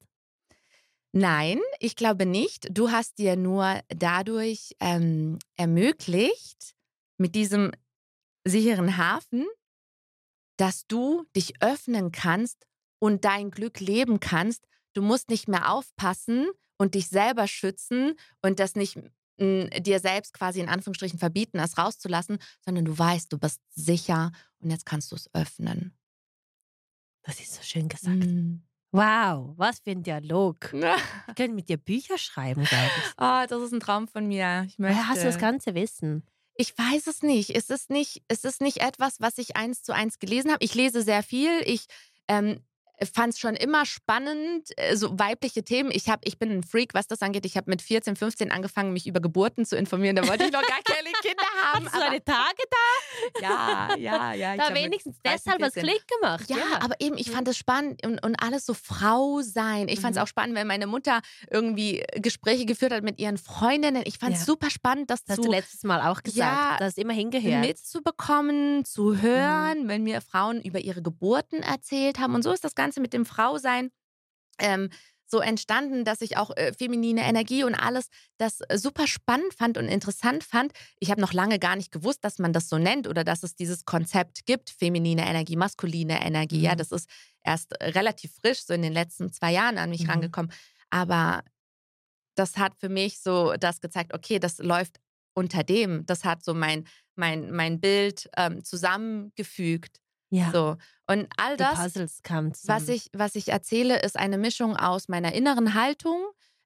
Nein, 1.12 1.60
ich 1.80 1.96
glaube 1.96 2.24
nicht. 2.24 2.68
Du 2.70 2.90
hast 2.90 3.18
dir 3.18 3.36
nur 3.36 3.80
dadurch 3.88 4.74
ähm, 4.80 5.38
ermöglicht, 5.56 6.72
mit 7.18 7.34
diesem 7.34 7.70
sicheren 8.44 8.96
Hafen, 8.96 9.46
dass 10.56 10.86
du 10.86 11.24
dich 11.34 11.62
öffnen 11.62 12.12
kannst 12.12 12.66
und 12.98 13.24
dein 13.24 13.50
Glück 13.50 13.80
leben 13.80 14.20
kannst. 14.20 14.66
Du 14.94 15.02
musst 15.02 15.28
nicht 15.30 15.48
mehr 15.48 15.70
aufpassen 15.72 16.48
und 16.78 16.94
dich 16.94 17.08
selber 17.08 17.48
schützen 17.48 18.14
und 18.42 18.58
das 18.60 18.74
nicht 18.74 18.98
m, 19.38 19.70
dir 19.82 20.00
selbst 20.00 20.34
quasi 20.34 20.60
in 20.60 20.68
Anführungsstrichen 20.68 21.18
verbieten, 21.18 21.58
das 21.58 21.78
rauszulassen, 21.78 22.38
sondern 22.64 22.84
du 22.84 22.96
weißt, 22.96 23.32
du 23.32 23.38
bist 23.38 23.60
sicher 23.70 24.30
und 24.58 24.70
jetzt 24.70 24.86
kannst 24.86 25.10
du 25.12 25.16
es 25.16 25.32
öffnen. 25.34 25.96
Das 27.22 27.40
ist 27.40 27.54
so 27.54 27.62
schön 27.62 27.88
gesagt. 27.88 28.16
Mm. 28.26 28.62
Wow, 28.94 29.54
was 29.56 29.78
für 29.78 29.92
ein 29.92 30.02
Dialog. 30.02 30.72
Ah, 30.84 30.98
Wir 31.26 31.34
können 31.34 31.54
mit 31.54 31.68
dir 31.70 31.78
Bücher 31.78 32.18
schreiben, 32.18 32.64
glaube 32.64 32.90
ich. 32.98 33.14
das 33.48 33.62
ist 33.62 33.72
ein 33.72 33.80
Traum 33.80 34.06
von 34.06 34.26
mir. 34.26 34.64
Ich 34.66 34.78
möchte. 34.78 35.08
Hast 35.08 35.22
du 35.22 35.26
das 35.26 35.38
ganze 35.38 35.74
Wissen? 35.74 36.24
Ich 36.56 36.76
weiß 36.76 37.06
es 37.06 37.22
nicht. 37.22 37.50
Es 37.50 37.70
ist 37.70 37.90
nicht, 37.90 38.22
es 38.28 38.60
nicht 38.60 38.78
etwas, 38.78 39.20
was 39.20 39.38
ich 39.38 39.56
eins 39.56 39.82
zu 39.82 39.94
eins 39.94 40.18
gelesen 40.18 40.50
habe. 40.52 40.64
Ich 40.64 40.74
lese 40.74 41.02
sehr 41.02 41.22
viel. 41.22 41.62
Ich 41.64 41.86
ähm, 42.28 42.64
fand 43.06 43.34
es 43.34 43.38
schon 43.40 43.54
immer 43.54 43.86
spannend, 43.86 44.68
äh, 44.76 44.96
so 44.96 45.18
weibliche 45.18 45.62
Themen. 45.64 45.90
Ich, 45.92 46.08
hab, 46.08 46.20
ich 46.26 46.38
bin 46.38 46.50
ein 46.50 46.62
Freak, 46.62 46.94
was 46.94 47.06
das 47.06 47.22
angeht. 47.22 47.46
Ich 47.46 47.56
habe 47.56 47.70
mit 47.70 47.82
14, 47.82 48.16
15 48.16 48.50
angefangen, 48.52 48.92
mich 48.92 49.06
über 49.06 49.20
Geburten 49.20 49.64
zu 49.64 49.76
informieren. 49.76 50.16
Da 50.16 50.26
wollte 50.28 50.44
ich 50.44 50.52
noch 50.52 50.62
gar 50.62 50.80
keine 50.84 51.10
Kinder 51.22 51.44
haben. 51.72 51.84
Hast 51.86 51.94
du 51.94 51.98
aber- 52.00 52.06
eine 52.10 52.24
Tage 52.24 52.62
ja, 53.40 53.94
ja, 53.96 54.32
ja. 54.34 54.54
ich 54.54 54.60
da? 54.60 54.74
wenigstens 54.74 55.20
13, 55.22 55.40
deshalb 55.44 55.60
was 55.62 55.74
14. 55.74 55.82
Klick 55.90 56.06
gemacht. 56.08 56.44
Ja, 56.50 56.80
aber 56.80 56.94
eben, 57.00 57.16
ich 57.16 57.30
fand 57.30 57.48
es 57.48 57.56
spannend 57.56 58.04
und, 58.04 58.22
und 58.24 58.36
alles 58.42 58.66
so 58.66 58.74
Frau 58.74 59.40
sein. 59.42 59.88
Ich 59.88 60.00
fand 60.00 60.12
es 60.14 60.18
Mhm. 60.18 60.22
auch 60.24 60.28
spannend, 60.28 60.54
wenn 60.56 60.66
meine 60.66 60.86
Mutter 60.86 61.20
irgendwie 61.50 62.04
Gespräche 62.16 62.66
geführt 62.66 62.92
hat 62.92 63.02
mit 63.02 63.18
ihren 63.18 63.38
Freundinnen. 63.38 64.02
Ich 64.04 64.18
fand 64.18 64.34
es 64.34 64.40
Ja. 64.40 64.46
super 64.46 64.70
spannend, 64.70 65.10
das 65.10 65.24
das 65.24 65.36
hast 65.38 65.42
zu 65.44 65.48
du 65.48 65.50
letztes 65.50 65.82
Mal 65.84 66.00
auch 66.10 66.22
gesagt. 66.22 66.36
Ja, 66.38 66.76
du 66.78 66.84
hast 66.84 66.98
immer 66.98 67.12
hingehört. 67.14 67.60
mitzubekommen, 67.60 68.84
zu 68.84 69.20
hören, 69.20 69.88
wenn 69.88 70.02
mir 70.02 70.20
Frauen 70.20 70.60
über 70.60 70.80
ihre 70.80 71.02
Geburten 71.02 71.62
erzählt 71.62 72.18
haben. 72.18 72.34
Und 72.34 72.42
so 72.42 72.52
ist 72.52 72.64
das 72.64 72.74
Ganze 72.74 72.91
mit 73.00 73.12
dem 73.12 73.24
Frausein 73.26 73.90
ähm, 74.58 74.90
so 75.26 75.40
entstanden, 75.40 76.04
dass 76.04 76.20
ich 76.20 76.36
auch 76.36 76.50
äh, 76.56 76.74
feminine 76.74 77.22
Energie 77.22 77.64
und 77.64 77.74
alles 77.74 78.08
das 78.36 78.60
äh, 78.68 78.76
super 78.76 79.06
spannend 79.06 79.54
fand 79.54 79.78
und 79.78 79.86
interessant 79.88 80.44
fand. 80.44 80.72
Ich 81.00 81.10
habe 81.10 81.22
noch 81.22 81.32
lange 81.32 81.58
gar 81.58 81.74
nicht 81.74 81.90
gewusst, 81.90 82.22
dass 82.22 82.38
man 82.38 82.52
das 82.52 82.68
so 82.68 82.76
nennt 82.76 83.08
oder 83.08 83.24
dass 83.24 83.42
es 83.42 83.54
dieses 83.54 83.86
Konzept 83.86 84.44
gibt, 84.44 84.68
feminine 84.68 85.26
Energie, 85.26 85.56
maskuline 85.56 86.22
Energie. 86.22 86.60
Ja, 86.60 86.74
Mhm. 86.74 86.78
das 86.78 86.92
ist 86.92 87.08
erst 87.42 87.72
relativ 87.80 88.34
frisch, 88.42 88.62
so 88.64 88.74
in 88.74 88.82
den 88.82 88.92
letzten 88.92 89.32
zwei 89.32 89.52
Jahren 89.52 89.78
an 89.78 89.88
mich 89.88 90.04
Mhm. 90.04 90.10
rangekommen. 90.10 90.52
Aber 90.90 91.42
das 92.34 92.58
hat 92.58 92.74
für 92.78 92.90
mich 92.90 93.20
so 93.20 93.54
das 93.58 93.80
gezeigt, 93.80 94.12
okay, 94.14 94.38
das 94.38 94.58
läuft 94.58 95.00
unter 95.34 95.64
dem. 95.64 96.04
Das 96.04 96.24
hat 96.24 96.44
so 96.44 96.52
mein, 96.52 96.86
mein, 97.14 97.50
mein 97.52 97.80
Bild 97.80 98.28
ähm, 98.36 98.62
zusammengefügt. 98.64 99.98
Ja, 100.32 100.50
So. 100.50 100.76
Und 101.06 101.28
all 101.36 101.56
das, 101.58 101.78
was 102.66 102.88
ich, 102.88 103.10
was 103.12 103.34
ich 103.34 103.48
erzähle, 103.48 104.00
ist 104.00 104.16
eine 104.16 104.38
Mischung 104.38 104.76
aus 104.76 105.08
meiner 105.08 105.34
inneren 105.34 105.74
Haltung, 105.74 106.24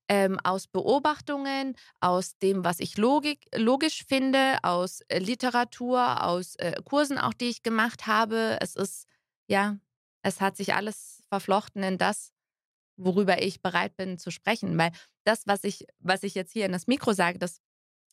ähm, 0.09 0.39
aus 0.45 0.69
Beobachtungen, 0.69 1.75
aus 2.01 2.39
dem, 2.39 2.65
was 2.65 2.79
ich 2.79 2.97
logik, 2.97 3.49
logisch 3.57 4.05
finde, 4.07 4.59
aus 4.63 5.01
äh, 5.09 5.19
Literatur, 5.19 6.23
aus 6.23 6.55
äh, 6.57 6.81
Kursen 6.85 7.19
auch, 7.19 7.35
die 7.35 7.49
ich 7.49 7.65
gemacht 7.65 8.07
habe. 8.07 8.57
Es 8.61 8.77
ist, 8.77 9.09
ja, 9.49 9.77
es 10.23 10.41
hat 10.41 10.57
sich 10.57 10.75
alles 10.75 11.25
verflochten 11.29 11.83
in 11.83 11.99
das, 11.99 12.33
worüber 12.97 13.43
ich 13.43 13.63
bereit 13.63 13.97
bin 13.97 14.17
zu 14.17 14.31
sprechen. 14.31 14.79
Weil 14.79 14.93
das, 15.25 15.49
was 15.49 15.65
ich, 15.65 15.87
was 15.99 16.23
ich 16.23 16.37
jetzt 16.37 16.53
hier 16.53 16.67
in 16.67 16.73
das 16.73 16.87
Mikro 16.87 17.15
sage, 17.15 17.41
das 17.41 17.61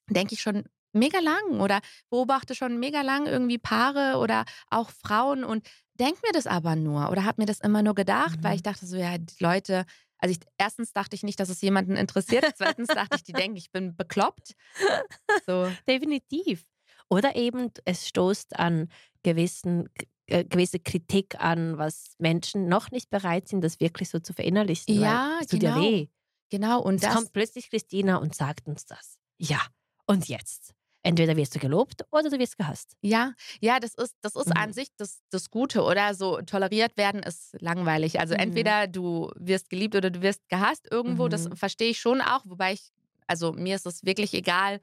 denke 0.09 0.33
ich 0.33 0.41
schon 0.41 0.63
mega 0.93 1.19
lang 1.19 1.59
oder 1.59 1.79
beobachte 2.09 2.55
schon 2.55 2.79
mega 2.79 3.01
lang 3.01 3.25
irgendwie 3.25 3.57
Paare 3.57 4.17
oder 4.19 4.45
auch 4.69 4.89
Frauen 4.89 5.43
und 5.43 5.67
denke 5.99 6.19
mir 6.25 6.31
das 6.33 6.47
aber 6.47 6.75
nur 6.75 7.09
oder 7.11 7.23
habe 7.25 7.41
mir 7.41 7.45
das 7.45 7.59
immer 7.59 7.83
nur 7.83 7.95
gedacht, 7.95 8.39
weil 8.41 8.51
Mhm. 8.51 8.55
ich 8.55 8.63
dachte 8.63 8.85
so, 8.85 8.95
ja, 8.95 9.17
die 9.17 9.35
Leute, 9.43 9.85
also 10.17 10.31
ich, 10.33 10.39
erstens 10.57 10.93
dachte 10.93 11.15
ich 11.15 11.23
nicht, 11.23 11.39
dass 11.39 11.49
es 11.49 11.61
jemanden 11.61 11.95
interessiert, 11.97 12.45
zweitens 12.57 12.87
dachte 12.87 13.15
ich, 13.17 13.23
die 13.23 13.33
denken, 13.33 13.57
ich 13.57 13.71
bin 13.71 13.95
bekloppt. 13.95 14.53
So, 15.45 15.69
Definitiv. 15.87 16.65
Oder 17.09 17.35
eben, 17.35 17.69
es 17.85 18.07
stoßt 18.07 18.57
an 18.57 18.87
gewissen, 19.23 19.89
äh, 20.27 20.45
gewisse 20.45 20.79
Kritik 20.79 21.39
an, 21.39 21.77
was 21.77 22.15
Menschen 22.17 22.67
noch 22.69 22.91
nicht 22.91 23.09
bereit 23.09 23.47
sind, 23.49 23.61
das 23.61 23.79
wirklich 23.79 24.09
so 24.09 24.19
zu 24.19 24.33
verinnerlichen. 24.33 24.99
Ja, 24.99 25.31
weil 25.35 25.41
es 25.41 25.47
tut 25.47 25.59
genau. 25.59 25.75
ja 25.77 25.81
weh. 25.81 26.07
genau. 26.49 26.81
Und 26.81 27.03
das, 27.03 27.13
kommt 27.13 27.33
plötzlich 27.33 27.69
Christina 27.69 28.17
und 28.17 28.33
sagt 28.35 28.67
uns 28.67 28.85
das. 28.85 29.17
Ja, 29.37 29.59
und 30.07 30.27
jetzt? 30.27 30.73
Entweder 31.03 31.35
wirst 31.35 31.53
du 31.55 31.59
gelobt 31.59 32.05
oder 32.11 32.29
du 32.29 32.39
wirst 32.39 32.57
gehasst. 32.57 32.95
Ja, 33.01 33.33
ja, 33.59 33.79
das 33.79 33.93
ist, 33.95 34.15
das 34.21 34.35
ist 34.35 34.47
Mhm. 34.47 34.57
an 34.57 34.71
sich 34.73 34.87
das, 34.97 35.21
das 35.29 35.49
Gute, 35.49 35.83
oder? 35.83 36.13
So 36.15 36.41
toleriert 36.41 36.95
werden 36.97 37.21
ist 37.23 37.55
langweilig. 37.61 38.19
Also 38.19 38.33
Mhm. 38.33 38.39
entweder 38.39 38.87
du 38.87 39.29
wirst 39.35 39.69
geliebt 39.69 39.95
oder 39.95 40.09
du 40.09 40.21
wirst 40.21 40.47
gehasst 40.49 40.87
irgendwo. 40.89 41.27
Das 41.27 41.43
Mhm. 41.43 41.55
verstehe 41.55 41.89
ich 41.91 41.99
schon 41.99 42.21
auch, 42.21 42.45
wobei 42.45 42.73
ich, 42.73 42.91
also 43.27 43.51
mir 43.51 43.75
ist 43.75 43.85
es 43.85 44.03
wirklich 44.05 44.33
egal. 44.33 44.79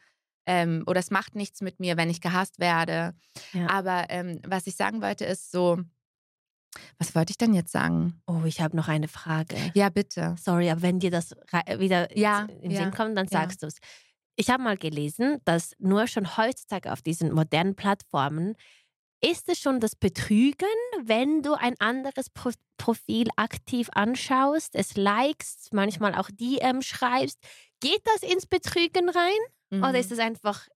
Ähm, 0.46 0.84
oder 0.86 1.00
es 1.00 1.10
macht 1.10 1.36
nichts 1.36 1.60
mit 1.62 1.80
mir, 1.80 1.96
wenn 1.96 2.10
ich 2.10 2.20
gehasst 2.20 2.58
werde. 2.58 3.14
Ja. 3.52 3.66
Aber 3.68 4.06
ähm, 4.10 4.40
was 4.46 4.66
ich 4.66 4.76
sagen 4.76 5.00
wollte, 5.02 5.24
ist 5.24 5.50
so, 5.52 5.78
was 6.98 7.14
wollte 7.14 7.32
ich 7.32 7.38
denn 7.38 7.54
jetzt 7.54 7.72
sagen? 7.72 8.22
Oh, 8.26 8.42
ich 8.44 8.60
habe 8.60 8.76
noch 8.76 8.88
eine 8.88 9.08
Frage. 9.08 9.56
Ja, 9.74 9.88
bitte. 9.88 10.36
Sorry, 10.38 10.70
aber 10.70 10.82
wenn 10.82 11.00
dir 11.00 11.10
das 11.10 11.32
wieder 11.78 12.16
Ja, 12.16 12.42
in 12.44 12.60
den 12.62 12.70
ja, 12.72 12.84
Sinn 12.84 12.90
kommt, 12.92 13.16
dann 13.18 13.26
ja. 13.30 13.40
sagst 13.40 13.62
du 13.62 13.66
es. 13.66 13.78
Ich 14.40 14.48
habe 14.48 14.62
mal 14.62 14.78
gelesen, 14.78 15.36
dass 15.44 15.74
nur 15.78 16.06
schon 16.06 16.38
heutzutage 16.38 16.92
auf 16.94 17.02
diesen 17.02 17.30
modernen 17.34 17.76
Plattformen 17.76 18.54
ist 19.22 19.50
es 19.50 19.58
schon 19.60 19.80
das 19.80 19.94
Betrügen, 19.94 20.66
wenn 21.04 21.42
du 21.42 21.52
ein 21.52 21.74
anderes 21.78 22.30
Pro 22.30 22.50
Profil 22.78 23.28
aktiv 23.36 23.90
anschaust, 23.92 24.74
es 24.74 24.96
likest, 24.96 25.74
manchmal 25.74 26.14
auch 26.14 26.30
DM 26.30 26.80
schreibst. 26.80 27.38
Geht 27.80 28.00
das 28.04 28.22
ins 28.22 28.46
Betrügen 28.46 29.10
rein 29.10 29.38
oder 29.82 29.90
Mhm. 29.90 29.94
ist 29.98 30.10
es 30.10 30.18
einfach 30.18 30.66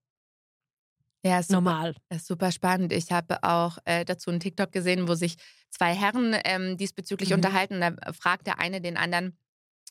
ja, 1.23 1.39
ist 1.39 1.49
super, 1.49 1.61
normal? 1.63 1.95
ist 2.09 2.27
super 2.27 2.51
spannend. 2.51 2.93
Ich 2.93 3.11
habe 3.11 3.43
auch 3.43 3.79
äh, 3.85 4.05
dazu 4.05 4.29
einen 4.29 4.39
TikTok 4.39 4.71
gesehen, 4.71 5.07
wo 5.07 5.15
sich 5.15 5.37
zwei 5.71 5.95
Herren 5.95 6.35
ähm, 6.45 6.77
diesbezüglich 6.77 7.29
Mhm. 7.29 7.35
unterhalten. 7.35 7.81
Da 7.81 7.95
fragt 8.13 8.45
der 8.45 8.59
eine 8.59 8.79
den 8.79 8.95
anderen, 8.95 9.35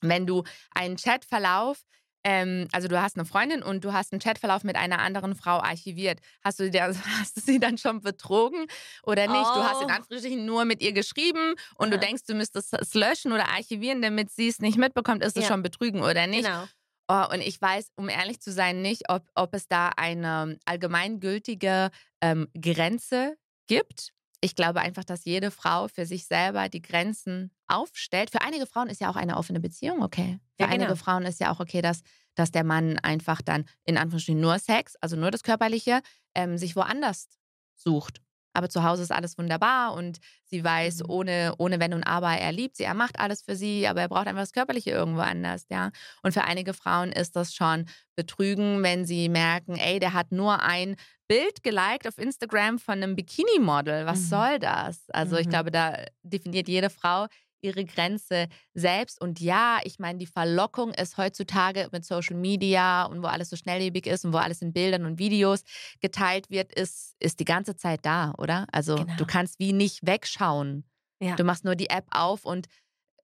wenn 0.01 0.27
du 0.27 0.45
einen 0.75 0.97
Chatverlauf 0.97 1.83
ähm, 2.25 2.69
also 2.73 2.89
du 2.89 3.01
hast 3.01 3.17
eine 3.17 3.25
Freundin 3.27 3.63
und 3.63 3.85
du 3.85 3.93
hast 3.93 4.13
einen 4.13 4.21
Chatverlauf 4.21 4.65
mit 4.65 4.77
einer 4.77 4.99
anderen 4.99 5.35
Frau 5.35 5.59
archiviert. 5.61 6.21
Hast 6.43 6.59
du, 6.61 6.71
dir, 6.71 6.85
hast 7.21 7.37
du 7.37 7.41
sie 7.41 7.61
dann 7.61 7.79
schon 7.79 8.01
betrogen 8.01 8.67
oder 9.05 9.29
nicht? 9.29 9.55
Du 9.57 9.65
hast 9.65 9.81
in 9.81 9.91
Oh. 9.91 9.91
Anführungsstrichen 9.91 10.45
nur 10.47 10.65
mit 10.65 10.83
ihr 10.83 10.93
geschrieben 10.93 11.55
und 11.77 11.91
du 11.93 11.99
Aha. 11.99 11.99
denkst, 11.99 12.23
du 12.27 12.35
müsstest 12.35 12.73
es 12.75 12.95
löschen 12.95 13.33
oder 13.33 13.49
archivieren, 13.51 14.03
damit 14.03 14.31
sie 14.31 14.49
es 14.49 14.59
nicht 14.61 14.79
mitbekommt. 14.79 15.23
Ist 15.23 15.37
es 15.37 15.45
Ja. 15.45 15.47
schon 15.47 15.63
Betrügen 15.63 16.03
oder 16.03 16.27
nicht? 16.27 16.51
Genau. 16.51 16.71
Oh, 17.09 17.25
und 17.33 17.43
ich 17.43 17.61
weiß, 17.61 17.89
um 17.97 18.09
ehrlich 18.09 18.41
zu 18.41 18.51
sein, 18.51 18.81
nicht, 18.81 19.11
ob, 19.11 19.29
ob 19.35 19.55
es 19.55 19.69
da 19.69 19.91
eine 19.91 20.59
allgemeingültige 20.65 21.91
ähm, 22.23 22.49
Grenze 22.59 23.37
gibt. 23.67 24.11
Ich 24.41 24.55
glaube 24.57 24.81
einfach, 24.81 25.05
dass 25.05 25.25
jede 25.27 25.51
Frau 25.51 25.89
für 25.89 26.07
sich 26.07 26.27
selber 26.27 26.69
die 26.71 26.81
Grenzen 26.83 27.51
aufstellt. 27.69 28.31
Für 28.31 28.43
einige 28.43 28.67
Frauen 28.67 28.89
ist 28.89 29.01
ja 29.01 29.11
auch 29.11 29.17
eine 29.17 29.37
offene 29.37 29.61
Beziehung 29.61 30.03
okay. 30.03 30.39
Für 30.57 30.65
Ja, 30.65 30.67
genau. 30.67 30.75
einige 30.85 30.97
Frauen 30.97 31.25
ist 31.25 31.41
ja 31.41 31.51
auch 31.53 31.61
okay, 31.61 31.83
dass, 31.83 32.03
dass 32.35 32.51
der 32.51 32.65
Mann 32.65 32.99
einfach 32.99 33.43
dann 33.43 33.65
in 33.85 33.97
Anführungsstrichen 33.99 34.41
nur 34.41 34.59
Sex, 34.59 34.97
also 35.01 35.17
nur 35.17 35.31
das 35.31 35.43
Körperliche, 35.43 36.01
ähm, 36.35 36.59
sich 36.59 36.77
woanders 36.77 37.29
sucht. 37.77 38.21
Aber 38.57 38.69
zu 38.69 38.85
Hause 38.85 39.03
ist 39.03 39.11
alles 39.11 39.37
wunderbar 39.37 39.95
und 39.95 40.19
sie 40.45 40.63
weiß, 40.63 41.01
Mhm. 41.03 41.11
ohne, 41.11 41.55
ohne 41.59 41.81
Wenn 41.81 41.93
und 41.93 42.05
Aber, 42.05 42.31
er 42.31 42.53
liebt 42.53 42.77
sie, 42.77 42.85
er 42.85 42.95
macht 42.95 43.19
alles 43.19 43.43
für 43.43 43.57
sie, 43.57 43.89
aber 43.89 44.01
er 44.03 44.09
braucht 44.09 44.29
einfach 44.29 44.43
das 44.43 44.53
Körperliche 44.53 44.91
irgendwo 44.91 45.23
anders, 45.23 45.67
ja. 45.71 45.91
Und 46.23 46.33
für 46.35 46.45
einige 46.45 46.73
Frauen 46.73 47.11
ist 47.11 47.35
das 47.35 47.53
schon 47.53 47.87
Betrügen, 48.15 48.81
wenn 48.85 49.07
sie 49.07 49.29
merken, 49.29 49.75
ey, 49.75 49.99
der 49.99 50.13
hat 50.13 50.31
nur 50.31 50.63
ein 50.63 50.95
Bild 51.27 51.65
geliked 51.65 52.07
auf 52.07 52.17
Instagram 52.19 52.79
von 52.79 52.95
einem 53.03 53.17
Bikini-Model. 53.17 54.07
Was 54.07 54.21
Mhm. 54.21 54.29
soll 54.29 54.59
das? 54.61 55.11
Also 55.11 55.37
ich 55.37 55.47
Mhm. 55.47 55.51
glaube, 55.51 55.71
da 55.73 56.05
definiert 56.23 56.69
jede 56.69 56.91
Frau 56.91 57.27
ihre 57.65 57.85
Grenze 57.85 58.49
selbst. 58.75 59.21
Und 59.21 59.41
ja, 59.41 59.79
ich 59.85 59.99
meine, 59.99 60.19
die 60.19 60.27
Verlockung 60.27 60.93
ist 60.93 61.17
heutzutage 61.17 61.89
mit 61.91 62.05
Social 62.05 62.37
Media 62.37 63.05
und 63.05 63.23
wo 63.23 63.27
alles 63.27 63.51
so 63.51 63.57
schnelllebig 63.57 64.07
ist 64.07 64.25
und 64.25 64.33
wo 64.33 64.39
alles 64.39 64.63
in 64.63 64.73
Bildern 64.73 65.07
und 65.07 65.19
Videos 65.19 65.63
geteilt 66.01 66.51
wird, 66.51 66.73
ist, 66.73 67.17
ist 67.19 67.41
die 67.41 67.45
ganze 67.45 67.75
Zeit 67.77 68.01
da, 68.05 68.35
oder? 68.39 68.67
Also 68.71 68.97
Genau. 68.97 69.17
du 69.17 69.25
kannst 69.25 69.59
wie 69.59 69.73
nicht 69.73 70.07
wegschauen. 70.07 70.85
Ja. 71.21 71.37
Du 71.37 71.45
machst 71.45 71.65
nur 71.65 71.75
die 71.75 71.91
App 71.91 72.07
auf 72.11 72.45
und 72.45 72.67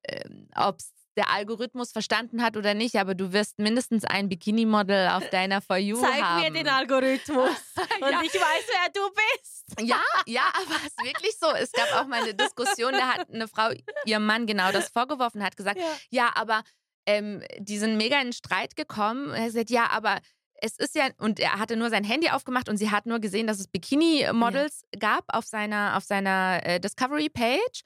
ähm, 0.05 0.49
ob 0.55 0.79
es 0.79 0.93
der 1.17 1.31
Algorithmus 1.31 1.93
verstanden 1.93 2.43
hat 2.43 2.57
oder 2.57 2.75
nicht, 2.75 2.97
aber 2.97 3.15
du 3.15 3.33
wirst 3.33 3.59
mindestens 3.59 4.05
ein 4.05 4.29
Bikini-Model 4.29 5.09
auf 5.09 5.29
deiner 5.31 5.61
For 5.61 5.77
You 5.77 6.01
Zeig 6.01 6.23
haben. 6.23 6.43
mir 6.43 6.51
den 6.51 6.69
Algorithmus 6.69 7.51
und 8.01 8.11
ja. 8.11 8.21
ich 8.23 8.35
weiß, 8.35 8.65
wer 8.69 8.93
du 8.93 9.01
bist. 9.11 9.61
Ja, 9.81 10.03
ja, 10.27 10.43
aber 10.55 10.77
es 10.79 10.87
ist 10.87 11.05
wirklich 11.05 11.39
so. 11.39 11.47
Es 11.51 11.71
gab 11.71 11.93
auch 11.95 12.07
mal 12.07 12.23
eine 12.23 12.35
Diskussion, 12.35 12.93
da 12.93 13.15
hat 13.15 13.33
eine 13.33 13.47
Frau 13.47 13.71
ihrem 14.05 14.27
Mann 14.27 14.47
genau 14.47 14.73
das 14.73 14.89
vorgeworfen, 14.89 15.45
hat 15.45 15.57
gesagt, 15.57 15.79
ja, 16.11 16.33
aber 16.35 16.65
ähm, 17.07 17.43
die 17.59 17.79
sind 17.79 17.97
mega 17.97 18.21
in 18.21 18.33
Streit 18.33 18.75
gekommen. 18.75 19.31
Er 19.31 19.43
hat 19.43 19.47
gesagt, 19.47 19.71
ja, 19.71 19.89
aber 19.91 20.19
es 20.61 20.77
ist 20.77 20.95
ja, 20.95 21.09
und 21.19 21.41
er 21.41 21.59
hatte 21.59 21.77
nur 21.77 21.91
sein 21.91 22.05
Handy 22.05 22.31
aufgemacht 22.31 22.69
und 22.69 22.77
sie 22.77 22.91
hat 22.91 23.07
nur 23.07 23.19
gesehen, 23.19 23.47
dass 23.47 23.61
es 23.61 23.69
Bikini-Models 23.69 24.83
gab 24.99 25.25
auf 25.29 25.47
seiner, 25.47 25.97
auf 25.97 26.05
seiner 26.05 26.61
äh, 26.65 26.81
Discovery-Page. 26.81 27.83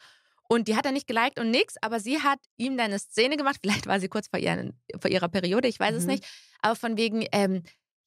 Und 0.49 0.69
die 0.69 0.77
hat 0.77 0.85
er 0.87 0.93
nicht 0.93 1.07
geliked 1.07 1.39
und 1.39 1.51
nix, 1.51 1.77
aber 1.81 2.01
sie 2.01 2.21
hat 2.23 2.39
ihm 2.57 2.77
dann 2.77 2.87
eine 2.87 2.99
Szene 2.99 3.37
gemacht. 3.37 3.57
Vielleicht 3.63 3.87
war 3.87 3.99
sie 4.01 4.09
kurz 4.09 4.29
vor, 4.29 4.39
ihren, 4.39 4.79
vor 5.01 5.11
ihrer 5.11 5.29
Periode, 5.29 5.69
ich 5.69 5.81
weiß 5.81 5.95
es 5.95 6.05
Mhm. 6.05 6.11
nicht. 6.13 6.25
Aber 6.61 6.77
von 6.77 6.97
wegen, 6.97 7.27
ähm, 7.33 7.63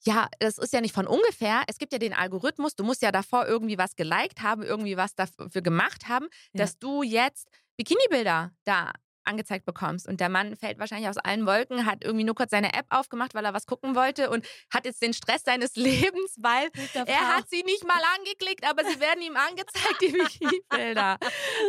ja, 0.06 0.28
das 0.40 0.58
ist 0.60 0.74
ja 0.74 0.82
nicht 0.82 0.94
von 0.94 1.08
ungefähr. 1.08 1.64
Es 1.68 1.80
gibt 1.80 1.92
ja 1.92 2.00
den 2.00 2.14
Algorithmus. 2.14 2.76
Du 2.76 2.84
musst 2.84 3.02
ja 3.02 3.12
davor 3.12 3.48
irgendwie 3.48 3.78
was 3.78 3.96
geliked 3.96 4.42
haben, 4.42 4.62
irgendwie 4.64 4.96
was 4.98 5.16
dafür 5.16 5.62
gemacht 5.62 6.08
haben, 6.08 6.28
Ja. 6.54 6.64
dass 6.64 6.78
du 6.78 7.02
jetzt 7.04 7.48
Bikini-Bilder 7.78 8.52
da 8.64 8.92
angezeigt 9.28 9.66
bekommst. 9.66 10.08
Und 10.08 10.20
der 10.20 10.30
Mann 10.30 10.56
fällt 10.56 10.80
wahrscheinlich 10.80 11.10
aus 11.10 11.18
allen 11.18 11.46
Wolken, 11.46 11.86
hat 11.86 12.04
irgendwie 12.04 12.24
nur 12.26 12.36
kurz 12.36 12.52
seine 12.52 12.74
App 12.74 12.86
aufgemacht, 12.90 13.34
weil 13.36 13.46
er 13.46 13.54
was 13.54 13.66
gucken 13.66 13.96
wollte 13.96 14.30
und 14.30 14.46
hat 14.74 14.86
jetzt 14.86 15.02
den 15.02 15.14
Stress 15.14 15.44
seines 15.44 15.76
Lebens, 15.76 16.36
weil 16.40 16.70
er 17.06 17.36
hat 17.36 17.50
sie 17.50 17.64
nicht 17.64 17.86
mal 17.86 18.02
angeklickt, 18.18 18.68
aber 18.68 18.84
sie 18.86 19.00
werden 19.00 19.22
ihm 19.22 19.36
angezeigt, 19.36 20.02
die 20.02 20.08
Bikini-Bilder. 20.12 21.18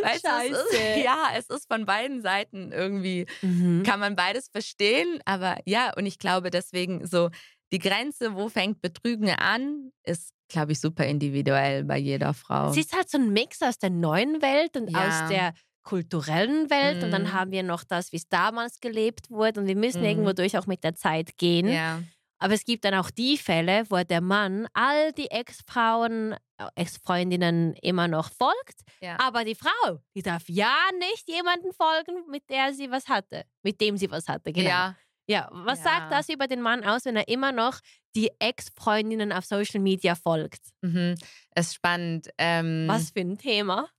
Weißt 0.03 0.25
du, 0.25 0.29
es 0.29 0.51
ist, 0.51 0.73
Scheiße. 0.73 0.99
ja, 1.03 1.29
es 1.35 1.49
ist 1.49 1.67
von 1.71 1.85
beiden 1.85 2.21
Seiten 2.21 2.71
irgendwie 2.71 3.25
Mhm. 3.41 3.83
kann 3.83 3.99
man 3.99 4.15
beides 4.15 4.49
verstehen, 4.49 5.19
aber 5.25 5.57
ja, 5.65 5.93
und 5.95 6.05
ich 6.05 6.19
glaube 6.19 6.49
deswegen 6.49 7.05
so, 7.05 7.29
die 7.71 7.79
Grenze, 7.79 8.33
wo 8.35 8.49
fängt 8.49 8.81
Betrügen 8.81 9.29
an, 9.29 9.91
ist, 10.03 10.33
glaube 10.47 10.71
ich, 10.71 10.79
super 10.79 11.05
individuell 11.05 11.83
bei 11.83 11.97
jeder 11.97 12.33
Frau. 12.33 12.69
Es 12.71 12.77
ist 12.77 12.93
halt 12.95 13.09
so 13.09 13.17
ein 13.17 13.31
Mix 13.31 13.61
aus 13.61 13.77
der 13.77 13.89
neuen 13.91 14.41
Welt 14.41 14.75
und 14.75 14.89
Ja. 14.89 15.07
aus 15.07 15.29
der 15.29 15.53
kulturellen 15.89 16.69
Welt. 16.69 17.03
Und 17.03 17.11
dann 17.11 17.23
Mhm. 17.23 17.33
haben 17.33 17.51
wir 17.51 17.63
noch 17.63 17.83
das, 17.83 18.11
wie 18.11 18.17
es 18.17 18.27
damals 18.29 18.79
gelebt 18.79 19.29
wurde. 19.29 19.59
Und 19.61 19.67
wir 19.67 19.75
müssen 19.75 20.01
Mhm. 20.01 20.07
irgendwo 20.09 20.33
durch 20.33 20.57
auch 20.57 20.67
mit 20.67 20.83
der 20.83 20.95
Zeit 20.95 21.37
gehen. 21.37 21.67
ja. 21.67 22.01
Aber 22.41 22.53
es 22.53 22.63
gibt 22.63 22.85
dann 22.85 22.93
auch 22.93 23.11
die 23.11 23.37
Fälle, 23.37 23.83
wo 23.89 24.01
der 24.01 24.21
Mann 24.21 24.65
all 24.73 25.11
die 25.11 25.29
Ex-Frauen, 25.29 26.33
äh, 26.57 26.67
Ex-Freundinnen 26.75 27.73
immer 27.81 28.07
noch 28.07 28.31
folgt. 28.31 28.79
Ja. 29.01 29.17
Aber 29.19 29.43
die 29.43 29.55
Frau, 29.55 29.99
die 30.15 30.21
darf 30.21 30.43
ja 30.47 30.73
nicht 30.99 31.27
jemanden 31.27 31.73
folgen, 31.73 32.23
mit 32.31 32.49
der 32.49 32.73
sie 32.73 32.89
was 32.91 33.09
hatte. 33.09 33.43
Mit 33.61 33.81
dem 33.81 33.97
sie 33.97 34.09
was 34.09 34.29
hatte, 34.29 34.53
genau. 34.53 34.69
Ja, 34.69 34.95
Ja, 35.27 35.49
was 35.51 35.79
Ja. 35.79 35.85
sagt 35.91 36.11
das 36.13 36.29
über 36.29 36.47
den 36.47 36.61
Mann 36.61 36.83
aus, 36.85 37.03
wenn 37.05 37.15
er 37.17 37.27
immer 37.27 37.51
noch 37.51 37.81
die 38.15 38.31
Ex-Freundinnen 38.39 39.31
auf 39.33 39.43
Social 39.45 39.81
Media 39.81 40.15
folgt? 40.15 40.61
mhm. 40.81 41.15
ist 41.55 41.75
spannend. 41.75 42.29
Ähm, 42.37 42.85
Was 42.87 43.11
für 43.11 43.19
ein 43.19 43.37
Thema. 43.37 43.89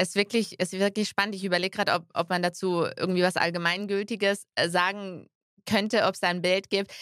Ist 0.00 0.14
wirklich, 0.14 0.58
ist 0.60 0.72
wirklich 0.72 1.08
spannend. 1.08 1.34
Ich 1.34 1.44
überlege 1.44 1.76
gerade, 1.76 1.92
ob, 1.92 2.04
ob 2.14 2.30
man 2.30 2.42
dazu 2.42 2.86
irgendwie 2.96 3.22
was 3.22 3.36
Allgemeingültiges 3.36 4.46
äh, 4.54 4.68
sagen 4.68 5.28
könnte, 5.66 6.04
ob 6.04 6.14
es 6.14 6.20
da 6.20 6.28
ein 6.28 6.42
Bild 6.42 6.70
gibt. 6.70 6.92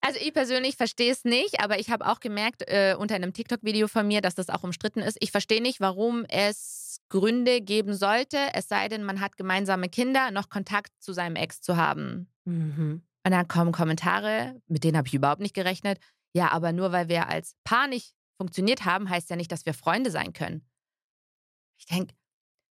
Also 0.00 0.20
ich 0.20 0.32
persönlich 0.32 0.76
verstehe 0.76 1.10
es 1.10 1.24
nicht, 1.24 1.60
aber 1.60 1.80
ich 1.80 1.90
habe 1.90 2.06
auch 2.06 2.20
gemerkt 2.20 2.62
äh, 2.68 2.94
unter 2.96 3.16
einem 3.16 3.32
TikTok-Video 3.32 3.88
von 3.88 4.06
mir, 4.06 4.20
dass 4.20 4.36
das 4.36 4.48
auch 4.48 4.62
umstritten 4.62 5.00
ist. 5.00 5.16
Ich 5.20 5.32
verstehe 5.32 5.60
nicht, 5.60 5.80
warum 5.80 6.24
es 6.26 7.00
Gründe 7.08 7.60
geben 7.60 7.94
sollte, 7.94 8.38
es 8.54 8.68
sei 8.68 8.88
denn, 8.88 9.02
man 9.02 9.20
hat 9.20 9.36
gemeinsame 9.36 9.88
Kinder, 9.88 10.30
noch 10.30 10.50
Kontakt 10.50 10.92
zu 11.00 11.12
seinem 11.12 11.36
Ex 11.36 11.60
zu 11.62 11.76
haben. 11.76 12.30
Mhm. 12.44 13.02
Und 13.24 13.32
dann 13.32 13.48
kommen 13.48 13.72
Kommentare, 13.72 14.60
mit 14.68 14.84
denen 14.84 14.96
habe 14.96 15.08
ich 15.08 15.14
überhaupt 15.14 15.40
nicht 15.40 15.54
gerechnet. 15.54 15.98
Ja, 16.32 16.52
aber 16.52 16.72
nur 16.72 16.92
weil 16.92 17.08
wir 17.08 17.28
als 17.28 17.56
Paar 17.64 17.88
nicht 17.88 18.14
funktioniert 18.36 18.84
haben, 18.84 19.10
heißt 19.10 19.30
ja 19.30 19.36
nicht, 19.36 19.50
dass 19.50 19.66
wir 19.66 19.74
Freunde 19.74 20.10
sein 20.10 20.32
können. 20.32 20.62
Ich 21.78 21.86
denke, 21.86 22.14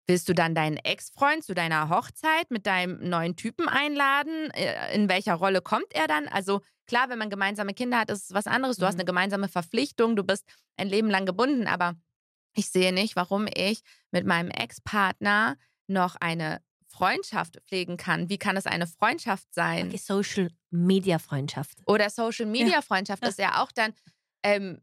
willst 0.07 0.29
du 0.29 0.35
dann 0.35 0.55
deinen 0.55 0.77
Ex-Freund 0.77 1.45
zu 1.45 1.55
deiner 1.55 1.89
Hochzeit 1.89 2.51
mit 2.51 2.67
deinem 2.67 3.09
neuen 3.09 3.37
Typen 3.37 3.69
einladen? 3.69 4.51
Äh, 4.53 4.95
In 4.95 5.09
welcher 5.09 5.35
Rolle 5.35 5.63
kommt 5.63 5.93
er 5.93 6.07
dann? 6.07 6.29
Also 6.29 6.61
klar, 6.87 7.09
wenn 7.09 7.19
man 7.19 7.31
gemeinsame 7.31 7.75
Kinder 7.75 7.99
hat, 7.99 8.11
ist 8.11 8.25
es 8.31 8.35
was 8.35 8.47
anderes. 8.47 8.77
Du 8.77 8.87
hast 8.87 8.95
Mhm. 8.95 9.01
eine 9.01 9.07
gemeinsame 9.07 9.49
Verpflichtung, 9.49 10.17
du 10.17 10.25
bist 10.25 10.45
ein 10.77 10.89
Leben 10.89 11.09
lang 11.11 11.27
gebunden, 11.27 11.67
aber 11.67 11.95
ich 12.55 12.71
sehe 12.71 12.93
nicht, 12.93 13.15
warum 13.17 13.47
ich 13.55 13.83
mit 14.11 14.27
meinem 14.27 14.51
Ex-Partner 14.51 15.57
noch 15.87 16.17
eine 16.17 16.61
Freundschaft 16.89 17.61
pflegen 17.69 17.97
kann. 17.97 18.29
Wie 18.29 18.39
kann 18.39 18.57
es 18.57 18.67
eine 18.67 18.89
Freundschaft 18.89 19.55
sein? 19.55 19.89
Okay, 19.89 19.97
Social 19.97 20.51
Media 20.71 21.21
Freundschaft. 21.21 21.79
Oder 21.87 22.11
Social 22.11 22.47
Media 22.47 22.83
Freundschaft 22.83 23.23
Ja. 23.23 23.29
ist 23.29 23.39
ja 23.39 23.63
auch 23.63 23.71
dann, 23.71 23.93
ähm, 24.43 24.83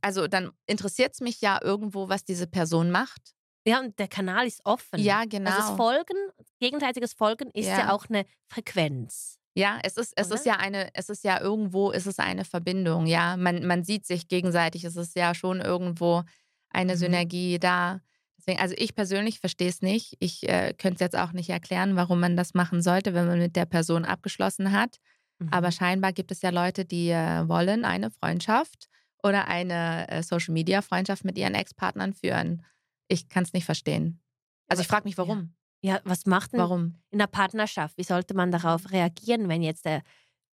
also 0.00 0.26
dann 0.28 0.50
interessiert 0.66 1.14
es 1.14 1.20
mich 1.20 1.40
ja 1.40 1.60
irgendwo, 1.62 2.08
was 2.08 2.24
diese 2.24 2.46
Person 2.46 2.90
macht. 2.90 3.34
Ja, 3.66 3.80
und 3.80 3.98
der 3.98 4.08
Kanal 4.08 4.46
ist 4.46 4.60
offen. 4.64 4.98
Ja, 4.98 5.24
genau. 5.24 5.50
Also 5.50 5.68
das 5.68 5.76
Folgen, 5.76 6.16
gegenseitiges 6.58 7.12
Folgen 7.12 7.50
ist 7.52 7.66
ja, 7.66 7.78
Ja. 7.78 7.92
auch 7.92 8.06
eine 8.08 8.24
Frequenz. 8.46 9.38
Ja, 9.54 9.78
es 9.82 9.96
ist, 9.96 10.12
es 10.16 10.30
ist 10.30 10.46
ja 10.46 10.54
eine, 10.54 10.88
es 10.94 11.08
ist 11.08 11.24
ja 11.24 11.40
irgendwo, 11.40 11.90
es 11.90 12.06
ist 12.06 12.20
eine 12.20 12.44
Verbindung, 12.44 13.06
ja. 13.06 13.36
Man, 13.36 13.66
man 13.66 13.82
sieht 13.82 14.06
sich 14.06 14.28
gegenseitig, 14.28 14.84
es 14.84 14.96
ist 14.96 15.16
ja 15.16 15.34
schon 15.34 15.60
irgendwo 15.60 16.22
eine 16.70 16.94
mhm. 16.94 16.98
Synergie 16.98 17.58
da. 17.58 18.00
Deswegen, 18.38 18.60
also 18.60 18.74
ich 18.78 18.94
persönlich 18.94 19.40
verstehe 19.40 19.68
es 19.68 19.82
nicht. 19.82 20.14
Ich 20.20 20.48
äh, 20.48 20.72
könnte 20.74 20.94
es 20.94 21.00
jetzt 21.00 21.16
auch 21.16 21.32
nicht 21.32 21.50
erklären, 21.50 21.96
warum 21.96 22.20
man 22.20 22.36
das 22.36 22.54
machen 22.54 22.82
sollte, 22.82 23.14
wenn 23.14 23.26
man 23.26 23.38
mit 23.38 23.56
der 23.56 23.66
Person 23.66 24.04
abgeschlossen 24.04 24.72
hat. 24.72 24.98
Mhm. 25.40 25.48
Aber 25.50 25.72
scheinbar 25.72 26.12
gibt 26.12 26.30
es 26.30 26.40
ja 26.40 26.50
Leute, 26.50 26.84
die 26.84 27.10
äh, 27.10 27.48
wollen 27.48 27.84
eine 27.84 28.10
Freundschaft 28.10 28.88
oder 29.28 29.46
eine 29.46 30.08
äh, 30.08 30.22
Social-Media-Freundschaft 30.22 31.24
mit 31.24 31.38
ihren 31.38 31.54
Ex-Partnern 31.54 32.12
führen. 32.14 32.64
Ich 33.08 33.28
kann 33.28 33.44
es 33.44 33.52
nicht 33.52 33.64
verstehen. 33.64 34.20
Also 34.68 34.82
ich 34.82 34.88
frage 34.88 35.04
mich, 35.04 35.18
warum. 35.18 35.54
Ja. 35.80 35.94
ja, 35.94 36.00
was 36.04 36.26
macht 36.26 36.52
denn 36.52 36.60
warum? 36.60 36.96
in 37.10 37.18
der 37.18 37.26
Partnerschaft? 37.26 37.96
Wie 37.96 38.04
sollte 38.04 38.34
man 38.34 38.50
darauf 38.50 38.90
reagieren, 38.90 39.48
wenn 39.48 39.62
jetzt 39.62 39.84
der 39.84 40.02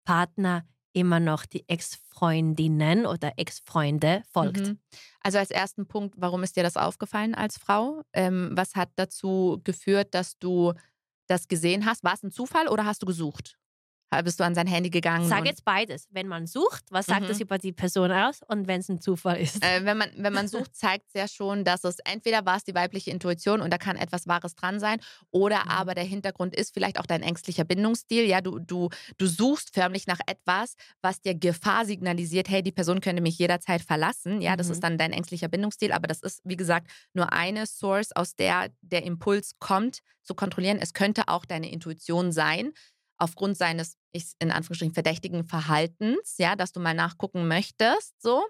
Partner 0.04 0.64
immer 0.92 1.20
noch 1.20 1.46
die 1.46 1.68
Ex-Freundinnen 1.68 3.06
oder 3.06 3.32
Ex-Freunde 3.36 4.22
folgt? 4.32 4.66
Mhm. 4.66 4.78
Also 5.20 5.38
als 5.38 5.50
ersten 5.50 5.86
Punkt, 5.86 6.14
warum 6.18 6.42
ist 6.42 6.56
dir 6.56 6.62
das 6.62 6.76
aufgefallen 6.76 7.34
als 7.34 7.58
Frau? 7.58 8.02
Ähm, 8.12 8.50
was 8.54 8.74
hat 8.74 8.90
dazu 8.96 9.60
geführt, 9.62 10.14
dass 10.14 10.38
du 10.38 10.74
das 11.26 11.46
gesehen 11.46 11.86
hast? 11.86 12.02
War 12.02 12.14
es 12.14 12.22
ein 12.22 12.32
Zufall 12.32 12.68
oder 12.68 12.84
hast 12.84 13.02
du 13.02 13.06
gesucht? 13.06 13.59
Bist 14.22 14.40
du 14.40 14.44
an 14.44 14.54
sein 14.54 14.66
Handy 14.66 14.90
gegangen? 14.90 15.28
Sag 15.28 15.46
jetzt 15.46 15.64
beides. 15.64 16.08
Wenn 16.10 16.26
man 16.26 16.46
sucht, 16.46 16.84
was 16.90 17.06
sagt 17.06 17.22
mhm. 17.22 17.28
das 17.28 17.40
über 17.40 17.58
die 17.58 17.72
Person 17.72 18.10
aus? 18.10 18.40
Und 18.48 18.66
wenn 18.66 18.80
es 18.80 18.88
ein 18.88 19.00
Zufall 19.00 19.40
ist? 19.40 19.64
Äh, 19.64 19.84
wenn, 19.84 19.98
man, 19.98 20.10
wenn 20.16 20.32
man 20.32 20.48
sucht, 20.48 20.74
zeigt 20.74 21.06
es 21.08 21.14
ja 21.14 21.28
schon, 21.28 21.64
dass 21.64 21.84
es 21.84 21.98
entweder 22.04 22.44
war 22.44 22.56
es 22.56 22.64
die 22.64 22.74
weibliche 22.74 23.10
Intuition 23.10 23.60
und 23.60 23.72
da 23.72 23.78
kann 23.78 23.96
etwas 23.96 24.26
Wahres 24.26 24.54
dran 24.56 24.80
sein, 24.80 25.00
oder 25.30 25.64
mhm. 25.64 25.70
aber 25.70 25.94
der 25.94 26.04
Hintergrund 26.04 26.54
ist 26.56 26.74
vielleicht 26.74 26.98
auch 26.98 27.06
dein 27.06 27.22
ängstlicher 27.22 27.64
Bindungsstil. 27.64 28.24
Ja, 28.24 28.40
du, 28.40 28.58
du, 28.58 28.88
du 29.18 29.26
suchst 29.26 29.72
förmlich 29.74 30.06
nach 30.06 30.20
etwas, 30.26 30.74
was 31.02 31.20
dir 31.20 31.34
Gefahr 31.34 31.84
signalisiert, 31.84 32.48
hey, 32.48 32.62
die 32.62 32.72
Person 32.72 33.00
könnte 33.00 33.22
mich 33.22 33.38
jederzeit 33.38 33.82
verlassen. 33.82 34.40
Ja, 34.40 34.52
mhm. 34.52 34.56
das 34.58 34.70
ist 34.70 34.78
mhm. 34.78 34.82
dann 34.82 34.98
dein 34.98 35.12
ängstlicher 35.12 35.48
Bindungsstil, 35.48 35.92
aber 35.92 36.08
das 36.08 36.20
ist, 36.20 36.40
wie 36.44 36.56
gesagt, 36.56 36.90
nur 37.14 37.32
eine 37.32 37.66
Source, 37.66 38.12
aus 38.12 38.34
der 38.34 38.70
der 38.82 39.04
Impuls 39.04 39.56
kommt, 39.58 40.00
zu 40.22 40.34
kontrollieren. 40.34 40.78
Es 40.80 40.94
könnte 40.94 41.28
auch 41.28 41.44
deine 41.44 41.70
Intuition 41.70 42.32
sein 42.32 42.72
aufgrund 43.20 43.56
seines, 43.56 43.96
ich 44.12 44.32
in 44.40 44.50
Anführungsstrichen, 44.50 44.94
verdächtigen 44.94 45.44
Verhaltens, 45.44 46.36
ja, 46.38 46.56
dass 46.56 46.72
du 46.72 46.80
mal 46.80 46.94
nachgucken 46.94 47.46
möchtest, 47.46 48.20
so. 48.20 48.42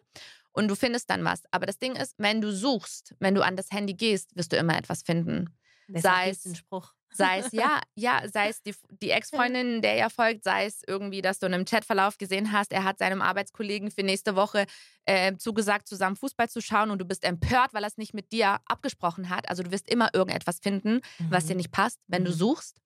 Und 0.53 0.69
du 0.69 0.75
findest 0.75 1.11
dann 1.11 1.25
was. 1.25 1.43
Aber 1.53 1.67
das 1.67 1.79
Ding 1.79 1.95
ist, 1.95 2.15
wenn 2.19 2.41
du 2.41 2.53
suchst, 2.53 3.15
wenn 3.21 3.35
du 3.35 3.45
an 3.45 3.57
das 3.57 3.71
Handy 3.71 3.95
gehst, 3.95 4.35
wirst 4.37 4.53
du 4.53 4.57
immer 4.57 4.77
etwas 4.77 5.03
finden. 5.03 5.57
Sei 5.95 6.31
es, 6.31 6.57
Spruch. 6.57 6.93
sei 7.13 7.39
es, 7.39 7.53
ja, 7.53 7.81
ja, 7.95 8.23
sei 8.33 8.49
es 8.49 8.63
die, 8.63 8.75
die 9.03 9.11
Ex-Freundin, 9.11 9.83
der 9.83 9.95
ja 9.95 10.09
folgt, 10.09 10.45
sei 10.45 10.67
es 10.67 10.83
irgendwie, 10.87 11.23
dass 11.23 11.39
du 11.39 11.47
in 11.47 11.55
einem 11.55 11.65
Chatverlauf 11.65 12.19
gesehen 12.19 12.53
hast, 12.53 12.73
er 12.73 12.85
hat 12.85 12.99
seinem 12.99 13.23
Arbeitskollegen 13.23 13.91
für 13.91 14.03
nächste 14.03 14.37
Woche 14.37 14.67
äh, 15.05 15.37
zugesagt, 15.37 15.89
zusammen 15.89 16.17
Fußball 16.17 16.49
zu 16.49 16.61
schauen 16.61 16.91
und 16.91 16.99
du 16.99 17.05
bist 17.05 17.25
empört, 17.25 17.75
weil 17.75 17.83
er 17.83 17.89
es 17.89 17.97
nicht 17.97 18.15
mit 18.15 18.33
dir 18.33 18.61
abgesprochen 18.67 19.31
hat. 19.31 19.49
Also 19.49 19.63
du 19.63 19.71
wirst 19.73 19.89
immer 19.89 20.15
irgendetwas 20.15 20.61
finden, 20.61 21.01
mhm. 21.19 21.31
was 21.31 21.47
dir 21.47 21.55
mhm. 21.55 21.59
nicht 21.59 21.73
passt, 21.73 21.99
wenn 22.07 22.23
mhm. 22.23 22.27
du 22.27 22.33
suchst. 22.33 22.81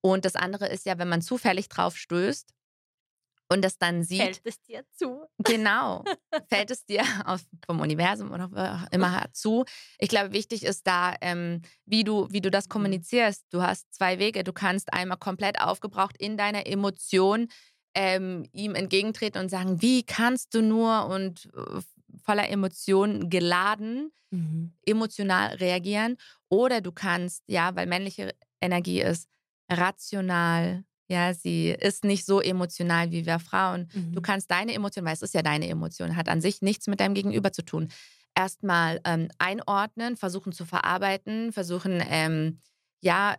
Und 0.00 0.24
das 0.24 0.36
andere 0.36 0.68
ist 0.68 0.86
ja, 0.86 0.98
wenn 0.98 1.08
man 1.08 1.22
zufällig 1.22 1.68
drauf 1.68 1.96
stößt 1.96 2.54
und 3.50 3.64
das 3.64 3.78
dann 3.78 4.04
sieht. 4.04 4.20
Fällt 4.20 4.40
es 4.44 4.62
dir 4.62 4.84
zu? 4.92 5.26
Genau. 5.38 6.04
Fällt 6.48 6.70
es 6.70 6.84
dir 6.84 7.02
aus, 7.24 7.40
vom 7.66 7.80
Universum 7.80 8.30
oder 8.30 8.86
immer 8.90 9.24
zu. 9.32 9.64
Ich 9.98 10.08
glaube, 10.08 10.32
wichtig 10.32 10.64
ist 10.64 10.86
da, 10.86 11.14
ähm, 11.20 11.62
wie, 11.86 12.04
du, 12.04 12.28
wie 12.30 12.40
du 12.40 12.50
das 12.50 12.66
mhm. 12.66 12.70
kommunizierst. 12.70 13.46
Du 13.50 13.62
hast 13.62 13.92
zwei 13.92 14.18
Wege. 14.18 14.44
Du 14.44 14.52
kannst 14.52 14.92
einmal 14.92 15.18
komplett 15.18 15.60
aufgebraucht 15.60 16.16
in 16.18 16.36
deiner 16.36 16.66
Emotion 16.66 17.48
ähm, 17.94 18.44
ihm 18.52 18.74
entgegentreten 18.74 19.40
und 19.40 19.48
sagen, 19.48 19.80
wie 19.82 20.04
kannst 20.04 20.54
du 20.54 20.62
nur 20.62 21.06
und 21.06 21.48
äh, 21.56 21.80
voller 22.22 22.48
Emotionen 22.48 23.30
geladen, 23.30 24.12
mhm. 24.30 24.72
emotional 24.84 25.54
reagieren. 25.56 26.16
Oder 26.48 26.80
du 26.80 26.92
kannst, 26.92 27.42
ja, 27.46 27.74
weil 27.74 27.86
männliche 27.86 28.34
Energie 28.60 29.00
ist, 29.00 29.28
rational. 29.70 30.84
Ja, 31.10 31.32
sie 31.32 31.70
ist 31.70 32.04
nicht 32.04 32.26
so 32.26 32.40
emotional 32.40 33.10
wie 33.10 33.24
wir 33.24 33.38
Frauen. 33.38 33.88
Mhm. 33.94 34.12
Du 34.12 34.20
kannst 34.20 34.50
deine 34.50 34.74
Emotion, 34.74 35.04
weil 35.04 35.14
es 35.14 35.22
ist 35.22 35.34
ja 35.34 35.42
deine 35.42 35.68
Emotion, 35.68 36.16
hat 36.16 36.28
an 36.28 36.40
sich 36.40 36.60
nichts 36.60 36.86
mit 36.86 37.00
deinem 37.00 37.14
Gegenüber 37.14 37.52
zu 37.52 37.62
tun. 37.62 37.88
Erstmal 38.34 39.00
ähm, 39.04 39.28
einordnen, 39.38 40.16
versuchen 40.16 40.52
zu 40.52 40.66
verarbeiten, 40.66 41.52
versuchen, 41.52 42.02
ähm, 42.08 42.60
ja, 43.00 43.36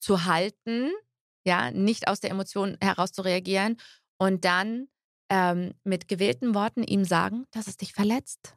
zu 0.00 0.24
halten, 0.24 0.90
ja, 1.44 1.70
nicht 1.70 2.08
aus 2.08 2.20
der 2.20 2.30
Emotion 2.30 2.78
heraus 2.80 3.12
zu 3.12 3.22
reagieren 3.22 3.76
und 4.18 4.44
dann 4.44 4.88
ähm, 5.30 5.74
mit 5.84 6.08
gewählten 6.08 6.54
Worten 6.54 6.82
ihm 6.82 7.04
sagen, 7.04 7.44
dass 7.52 7.66
es 7.66 7.76
dich 7.76 7.92
verletzt. 7.92 8.56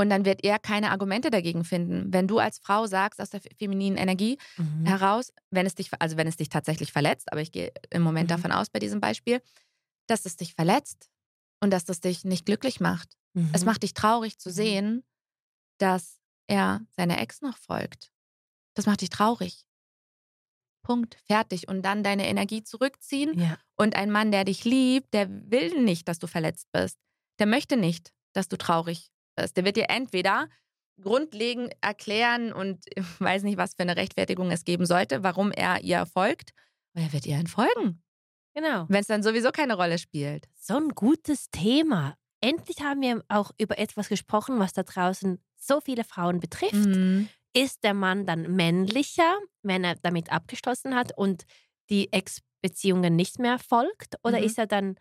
Und 0.00 0.10
dann 0.10 0.24
wird 0.24 0.44
er 0.44 0.60
keine 0.60 0.92
Argumente 0.92 1.28
dagegen 1.28 1.64
finden. 1.64 2.12
Wenn 2.12 2.28
du 2.28 2.38
als 2.38 2.58
Frau 2.58 2.86
sagst 2.86 3.20
aus 3.20 3.30
der 3.30 3.40
femininen 3.58 3.98
Energie 3.98 4.38
mhm. 4.56 4.86
heraus, 4.86 5.32
wenn 5.50 5.66
es 5.66 5.74
dich, 5.74 5.90
also 5.98 6.16
wenn 6.16 6.28
es 6.28 6.36
dich 6.36 6.48
tatsächlich 6.48 6.92
verletzt, 6.92 7.32
aber 7.32 7.40
ich 7.40 7.50
gehe 7.50 7.72
im 7.90 8.02
Moment 8.02 8.30
mhm. 8.30 8.34
davon 8.34 8.52
aus 8.52 8.70
bei 8.70 8.78
diesem 8.78 9.00
Beispiel, 9.00 9.42
dass 10.06 10.24
es 10.24 10.36
dich 10.36 10.54
verletzt 10.54 11.10
und 11.60 11.72
dass 11.72 11.84
das 11.84 12.00
dich 12.00 12.24
nicht 12.24 12.46
glücklich 12.46 12.78
macht. 12.78 13.16
Mhm. 13.34 13.50
Es 13.52 13.64
macht 13.64 13.82
dich 13.82 13.92
traurig 13.92 14.38
zu 14.38 14.50
mhm. 14.50 14.54
sehen, 14.54 15.04
dass 15.78 16.20
er 16.46 16.80
seiner 16.90 17.20
Ex 17.20 17.42
noch 17.42 17.56
folgt. 17.56 18.12
Das 18.74 18.86
macht 18.86 19.00
dich 19.00 19.10
traurig. 19.10 19.66
Punkt, 20.82 21.16
fertig. 21.26 21.66
Und 21.66 21.82
dann 21.82 22.04
deine 22.04 22.28
Energie 22.28 22.62
zurückziehen. 22.62 23.38
Ja. 23.38 23.58
Und 23.74 23.96
ein 23.96 24.12
Mann, 24.12 24.30
der 24.30 24.44
dich 24.44 24.64
liebt, 24.64 25.12
der 25.12 25.28
will 25.28 25.82
nicht, 25.82 26.06
dass 26.06 26.20
du 26.20 26.28
verletzt 26.28 26.68
bist. 26.70 26.98
Der 27.40 27.46
möchte 27.46 27.76
nicht, 27.76 28.12
dass 28.32 28.48
du 28.48 28.56
traurig 28.56 29.08
bist 29.08 29.17
ist. 29.42 29.56
Der 29.56 29.64
wird 29.64 29.76
dir 29.76 29.86
entweder 29.88 30.48
grundlegend 31.00 31.72
erklären 31.80 32.52
und 32.52 32.84
ich 32.94 33.04
weiß 33.20 33.42
nicht, 33.42 33.58
was 33.58 33.74
für 33.74 33.82
eine 33.82 33.96
Rechtfertigung 33.96 34.50
es 34.50 34.64
geben 34.64 34.86
sollte, 34.86 35.22
warum 35.22 35.52
er 35.52 35.82
ihr 35.82 36.06
folgt, 36.06 36.52
oder 36.94 37.04
er 37.04 37.12
wird 37.12 37.26
ihr 37.26 37.36
entfolgen. 37.36 38.02
Genau. 38.54 38.86
Wenn 38.88 39.00
es 39.00 39.06
dann 39.06 39.22
sowieso 39.22 39.50
keine 39.52 39.74
Rolle 39.74 39.98
spielt. 39.98 40.48
So 40.54 40.76
ein 40.76 40.88
gutes 40.88 41.50
Thema. 41.50 42.16
Endlich 42.40 42.80
haben 42.80 43.00
wir 43.00 43.22
auch 43.28 43.52
über 43.58 43.78
etwas 43.78 44.08
gesprochen, 44.08 44.58
was 44.58 44.72
da 44.72 44.82
draußen 44.82 45.40
so 45.56 45.80
viele 45.80 46.04
Frauen 46.04 46.40
betrifft. 46.40 46.74
Mhm. 46.74 47.28
Ist 47.54 47.84
der 47.84 47.94
Mann 47.94 48.26
dann 48.26 48.54
männlicher, 48.54 49.38
wenn 49.62 49.84
er 49.84 49.96
damit 49.96 50.32
abgeschlossen 50.32 50.94
hat 50.94 51.16
und 51.16 51.44
die 51.90 52.12
Ex-Beziehungen 52.12 53.16
nicht 53.16 53.38
mehr 53.38 53.58
folgt? 53.58 54.16
Oder 54.22 54.38
mhm. 54.38 54.44
ist 54.44 54.58
er 54.58 54.66
dann 54.66 54.96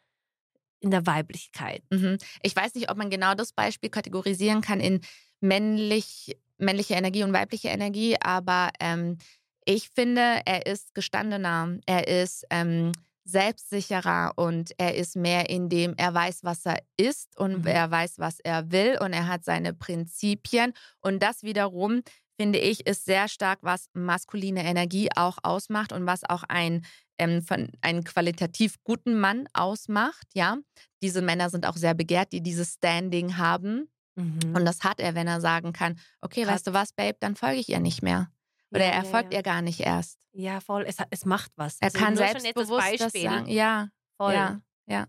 in 0.80 0.92
der 0.92 1.06
Weiblichkeit. 1.06 1.84
Mhm. 1.90 2.18
Ich 2.44 2.56
weiß 2.56 2.76
nicht, 2.76 2.90
ob 2.92 2.98
man 2.98 3.10
genau 3.10 3.34
das 3.34 3.52
Beispiel 3.54 3.90
kategorisieren 3.90 4.62
kann 4.62 4.80
in 4.80 5.02
männlich, 5.40 6.38
männliche 6.58 6.96
Energie 6.96 7.24
und 7.24 7.34
weibliche 7.34 7.70
Energie, 7.70 8.16
aber 8.22 8.70
ähm, 8.80 9.18
ich 9.66 9.90
finde, 9.94 10.42
er 10.46 10.66
ist 10.66 10.94
gestandener, 10.96 11.78
er 11.86 12.08
ist 12.08 12.46
ähm, 12.50 12.94
selbstsicherer 13.26 14.32
und 14.38 14.72
er 14.78 14.96
ist 14.96 15.16
mehr 15.16 15.50
in 15.50 15.68
dem, 15.68 15.94
er 15.98 16.14
weiß, 16.14 16.44
was 16.44 16.66
er 16.66 16.78
ist 16.96 17.38
und 17.38 17.64
mhm. 17.64 17.68
er 17.68 17.92
weiß, 17.92 18.20
was 18.20 18.40
er 18.40 18.72
will 18.72 18.98
und 19.02 19.14
er 19.14 19.28
hat 19.28 19.44
seine 19.44 19.74
Prinzipien 19.74 20.74
und 21.02 21.22
das 21.22 21.44
wiederum 21.44 22.02
finde 22.40 22.60
ich, 22.60 22.86
ist 22.86 23.06
sehr 23.06 23.28
stark, 23.28 23.60
was 23.64 23.90
maskuline 23.94 24.64
Energie 24.64 25.10
auch 25.16 25.40
ausmacht 25.44 25.92
und 25.92 26.06
was 26.06 26.24
auch 26.24 26.44
ein 26.44 26.86
ähm, 27.18 27.42
von 27.42 27.72
einen 27.82 28.04
qualitativ 28.04 28.76
guten 28.84 29.20
Mann 29.20 29.48
ausmacht. 29.54 30.28
Ja, 30.34 30.58
diese 31.02 31.22
Männer 31.22 31.50
sind 31.50 31.66
auch 31.66 31.78
sehr 31.78 31.94
begehrt, 31.94 32.32
die 32.32 32.42
dieses 32.42 32.74
Standing 32.74 33.38
haben. 33.38 33.90
Mhm. 34.16 34.56
Und 34.56 34.66
das 34.66 34.84
hat 34.84 35.00
er, 35.00 35.16
wenn 35.16 35.28
er 35.28 35.42
sagen 35.42 35.74
kann: 35.74 36.00
Okay, 36.22 36.44
Krass. 36.44 36.56
weißt 36.56 36.68
du 36.68 36.74
was, 36.74 36.94
Babe, 36.94 37.18
dann 37.20 37.36
folge 37.36 37.60
ich 37.60 37.70
ihr 37.70 37.80
nicht 37.80 38.02
mehr. 38.02 38.30
Oder 38.72 38.86
ja, 38.86 38.92
er 38.92 39.06
folgt 39.06 39.34
ja. 39.34 39.40
ihr 39.40 39.44
gar 39.44 39.62
nicht 39.62 39.80
erst. 39.80 40.20
Ja, 40.34 40.60
voll. 40.60 40.84
Es, 40.88 40.98
es 41.10 41.26
macht 41.26 41.52
was. 41.56 41.78
Er 41.80 41.86
also 41.86 42.00
kann 42.00 42.16
selbstbewusst 42.16 43.00
das 43.00 43.14
sagen. 43.14 43.48
Ja, 43.48 43.90
voll. 44.18 44.34
Ja, 44.34 44.62
ja. 44.86 45.08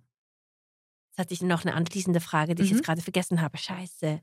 Jetzt 1.11 1.19
hatte 1.19 1.35
ich 1.35 1.43
noch 1.43 1.65
eine 1.65 1.75
anschließende 1.75 2.21
Frage, 2.21 2.55
die 2.55 2.63
mhm. 2.63 2.65
ich 2.65 2.71
jetzt 2.71 2.81
mhm. 2.81 2.85
gerade 2.85 3.03
vergessen 3.03 3.41
habe. 3.41 3.59
Scheiße. 3.59 4.23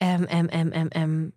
Ähm, 0.00 0.26
ähm, 0.28 0.48
ähm, 0.50 0.72
ähm, 0.72 0.88
ähm. 0.92 1.32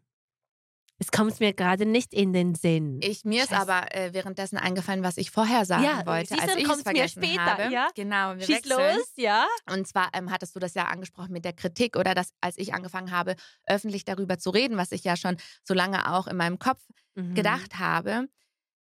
Es 1.01 1.11
kommt 1.11 1.39
mir 1.39 1.53
gerade 1.53 1.85
nicht 1.85 2.13
in 2.13 2.33
den 2.33 2.55
Sinn. 2.55 2.99
Ich, 3.01 3.23
mir 3.23 3.41
Scheiße. 3.41 3.53
ist 3.53 3.59
aber 3.59 3.95
äh, 3.95 4.13
währenddessen 4.13 4.57
eingefallen, 4.57 5.01
was 5.01 5.15
ich 5.17 5.31
vorher 5.31 5.63
sagen 5.63 5.83
ja, 5.83 6.05
wollte, 6.05 6.33
als 6.39 6.55
ich 6.57 6.69
es 6.69 6.81
vergessen 6.81 7.21
mir 7.21 7.27
später, 7.27 7.45
habe. 7.45 7.73
Ja? 7.73 7.87
Genau, 7.95 8.35
wir 8.35 8.45
Schieß 8.45 8.57
wechseln. 8.57 8.97
los, 8.97 9.07
ja. 9.15 9.47
Und 9.71 9.87
zwar 9.87 10.09
ähm, 10.13 10.29
hattest 10.29 10.55
du 10.55 10.59
das 10.59 10.73
ja 10.73 10.85
angesprochen 10.87 11.31
mit 11.31 11.45
der 11.45 11.53
Kritik 11.53 11.95
oder 11.95 12.13
dass, 12.13 12.33
als 12.41 12.57
ich 12.57 12.73
angefangen 12.73 13.11
habe, 13.11 13.35
öffentlich 13.65 14.03
darüber 14.03 14.37
zu 14.39 14.49
reden, 14.49 14.75
was 14.75 14.91
ich 14.91 15.05
ja 15.05 15.15
schon 15.15 15.37
so 15.63 15.73
lange 15.73 16.11
auch 16.13 16.27
in 16.27 16.35
meinem 16.35 16.59
Kopf 16.59 16.81
mhm. 17.15 17.33
gedacht 17.33 17.79
habe, 17.79 18.27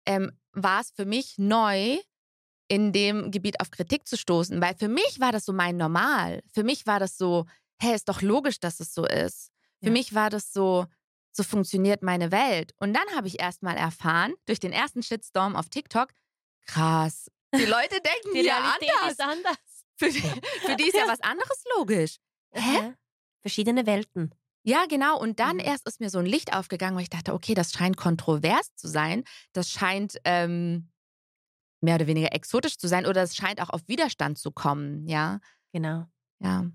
ähm, 0.07 0.31
war 0.53 0.81
es 0.81 0.91
für 0.91 1.05
mich 1.05 1.35
neu, 1.37 1.99
in 2.67 2.91
dem 2.91 3.31
Gebiet 3.31 3.61
auf 3.61 3.71
Kritik 3.71 4.07
zu 4.07 4.17
stoßen, 4.17 4.59
weil 4.59 4.75
für 4.75 4.87
mich 4.89 5.19
war 5.19 5.31
das 5.31 5.45
so 5.45 5.53
mein 5.53 5.77
Normal. 5.77 6.41
Für 6.53 6.63
mich 6.63 6.85
war 6.85 6.99
das 6.99 7.17
so, 7.17 7.45
hä, 7.79 7.93
ist 7.93 8.09
doch 8.09 8.21
logisch, 8.21 8.59
dass 8.59 8.79
es 8.79 8.93
so 8.93 9.05
ist. 9.05 9.51
Für 9.79 9.87
ja. 9.87 9.91
mich 9.91 10.13
war 10.13 10.29
das 10.29 10.51
so, 10.51 10.85
so 11.37 11.43
funktioniert 11.43 12.01
meine 12.03 12.31
Welt. 12.31 12.73
Und 12.79 12.93
dann 12.93 13.07
habe 13.15 13.27
ich 13.27 13.39
erst 13.39 13.63
mal 13.63 13.77
erfahren, 13.77 14.33
durch 14.45 14.59
den 14.59 14.73
ersten 14.73 15.01
Shitstorm 15.03 15.55
auf 15.55 15.69
TikTok, 15.69 16.09
krass, 16.65 17.31
Die 17.55 17.65
Leute 17.65 18.01
denken 18.01 18.33
Die 18.33 18.41
ja 18.41 18.57
anders. 18.57 19.11
ist 19.11 19.21
anders. 19.21 19.57
Für 19.99 20.09
die, 20.09 20.19
für 20.65 20.75
die 20.75 20.87
ist 20.89 20.95
ja 20.95 21.07
was 21.07 21.21
anderes 21.21 21.63
logisch. 21.77 22.17
Hä? 22.53 22.93
Verschiedene 23.41 23.85
Welten. 23.85 24.35
Ja, 24.63 24.85
genau. 24.85 25.17
Und 25.19 25.39
dann 25.39 25.55
Mhm. 25.57 25.63
erst 25.63 25.87
ist 25.87 25.99
mir 26.01 26.09
so 26.09 26.19
ein 26.19 26.25
Licht 26.25 26.53
aufgegangen, 26.53 26.95
wo 26.97 26.99
ich 27.01 27.09
dachte, 27.09 27.33
okay, 27.33 27.53
das 27.53 27.71
scheint 27.71 27.95
kontrovers 27.97 28.75
zu 28.75 28.87
sein. 28.89 29.23
Das 29.53 29.69
scheint 29.71 30.17
ähm, 30.25 30.91
mehr 31.81 31.95
oder 31.95 32.07
weniger 32.07 32.33
exotisch 32.33 32.77
zu 32.77 32.87
sein 32.87 33.05
oder 33.05 33.21
es 33.23 33.35
scheint 33.35 33.61
auch 33.61 33.69
auf 33.69 33.81
Widerstand 33.87 34.37
zu 34.37 34.51
kommen. 34.51 35.07
Ja, 35.07 35.39
Genau. 35.71 36.05
ja. 36.39 36.65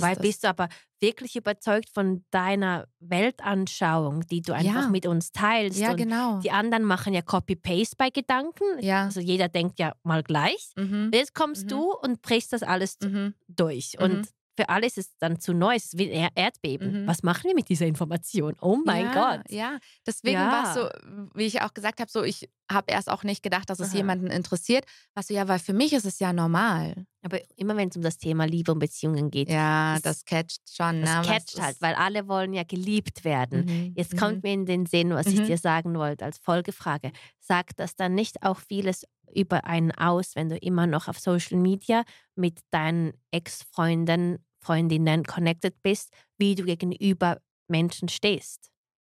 Dabei 0.00 0.14
bist 0.14 0.44
du 0.44 0.48
aber 0.48 0.68
wirklich 1.00 1.36
überzeugt 1.36 1.88
von 1.92 2.24
deiner 2.30 2.86
Weltanschauung, 3.00 4.26
die 4.26 4.42
du 4.42 4.52
einfach 4.54 4.82
Ja. 4.84 4.88
mit 4.88 5.06
uns 5.06 5.32
teilst. 5.32 5.78
Ja, 5.78 5.90
und 5.92 5.96
genau. 5.96 6.38
Die 6.40 6.50
anderen 6.50 6.84
machen 6.84 7.12
ja 7.14 7.22
Copy-Paste 7.22 7.96
bei 7.96 8.10
Gedanken. 8.10 8.64
Ja. 8.80 9.04
Also 9.04 9.20
jeder 9.20 9.48
denkt 9.48 9.78
ja 9.78 9.94
mal 10.02 10.22
gleich. 10.22 10.70
Mhm. 10.76 11.10
Jetzt 11.12 11.34
kommst 11.34 11.64
Mhm. 11.64 11.68
du 11.68 11.92
und 11.94 12.22
brichst 12.22 12.52
das 12.52 12.62
alles 12.62 12.98
Mhm. 13.02 13.34
durch. 13.48 13.96
Mhm. 13.98 14.04
Und 14.04 14.28
für 14.56 14.68
alle 14.68 14.86
ist 14.86 14.98
es 14.98 15.16
dann 15.18 15.40
zu 15.40 15.54
neu. 15.54 15.74
Es 15.74 15.86
ist 15.86 15.98
wie 15.98 16.10
ein 16.12 16.30
Er- 16.34 16.36
Erdbeben. 16.44 17.02
Mhm. 17.02 17.06
Was 17.06 17.22
machen 17.22 17.44
wir 17.44 17.54
mit 17.54 17.68
dieser 17.68 17.86
Information? 17.86 18.54
Oh 18.60 18.78
mein 18.84 19.06
ja, 19.06 19.12
Gott. 19.36 19.50
Ja, 19.50 19.78
deswegen 20.06 20.34
Ja. 20.38 20.50
war 20.52 20.68
es 20.68 20.74
so, 20.74 20.88
wie 21.34 21.44
ich 21.44 21.62
auch 21.62 21.72
gesagt 21.72 22.00
habe, 22.00 22.10
so 22.10 22.22
ich 22.22 22.48
habe 22.70 22.90
erst 22.92 23.10
auch 23.10 23.22
nicht 23.24 23.42
gedacht, 23.42 23.68
dass 23.70 23.80
es 23.80 23.90
Aha. 23.90 23.96
jemanden 23.96 24.28
interessiert. 24.28 24.84
Was 25.14 25.26
so, 25.28 25.34
ja, 25.34 25.46
weil 25.48 25.58
für 25.58 25.72
mich 25.74 25.92
ist 25.92 26.04
es 26.06 26.18
ja 26.20 26.32
normal. 26.32 27.06
Aber 27.22 27.38
immer 27.56 27.76
wenn 27.76 27.88
es 27.90 27.96
um 27.96 28.02
das 28.02 28.18
Thema 28.18 28.44
Liebe 28.46 28.72
und 28.72 28.78
Beziehungen 28.78 29.30
geht, 29.30 29.48
Ja, 29.48 29.94
Das- 29.94 30.02
das, 30.02 30.24
catcht 30.24 30.60
schon. 30.74 31.02
das 31.02 31.26
ne, 31.26 31.32
catcht 31.32 31.60
halt, 31.60 31.80
weil 31.80 31.94
alle 31.94 32.28
wollen 32.28 32.52
ja 32.52 32.62
geliebt 32.64 33.24
werden. 33.24 33.64
Mhm, 33.66 33.92
Jetzt 33.96 34.14
mhm. 34.14 34.18
kommt 34.18 34.42
mir 34.42 34.52
in 34.52 34.66
den 34.66 34.86
Sinn, 34.86 35.10
was 35.10 35.26
ich 35.26 35.40
Mhm. 35.40 35.46
dir 35.46 35.58
sagen 35.58 35.94
wollte 35.96 36.24
als 36.24 36.38
Folgefrage. 36.38 37.12
Sagt 37.40 37.78
das 37.78 37.94
dann 37.96 38.14
nicht 38.14 38.42
auch 38.42 38.58
vieles 38.58 39.06
über 39.34 39.64
einen 39.64 39.92
aus, 39.92 40.34
wenn 40.36 40.48
du 40.48 40.56
immer 40.56 40.86
noch 40.86 41.08
auf 41.08 41.18
Social 41.18 41.58
Media 41.58 42.04
mit 42.34 42.60
deinen 42.70 43.12
Ex-Freunden, 43.30 44.44
Freundinnen 44.60 45.24
connected 45.24 45.82
bist, 45.82 46.12
wie 46.38 46.54
du 46.54 46.64
gegenüber 46.64 47.38
Menschen 47.68 48.08
stehst? 48.08 48.70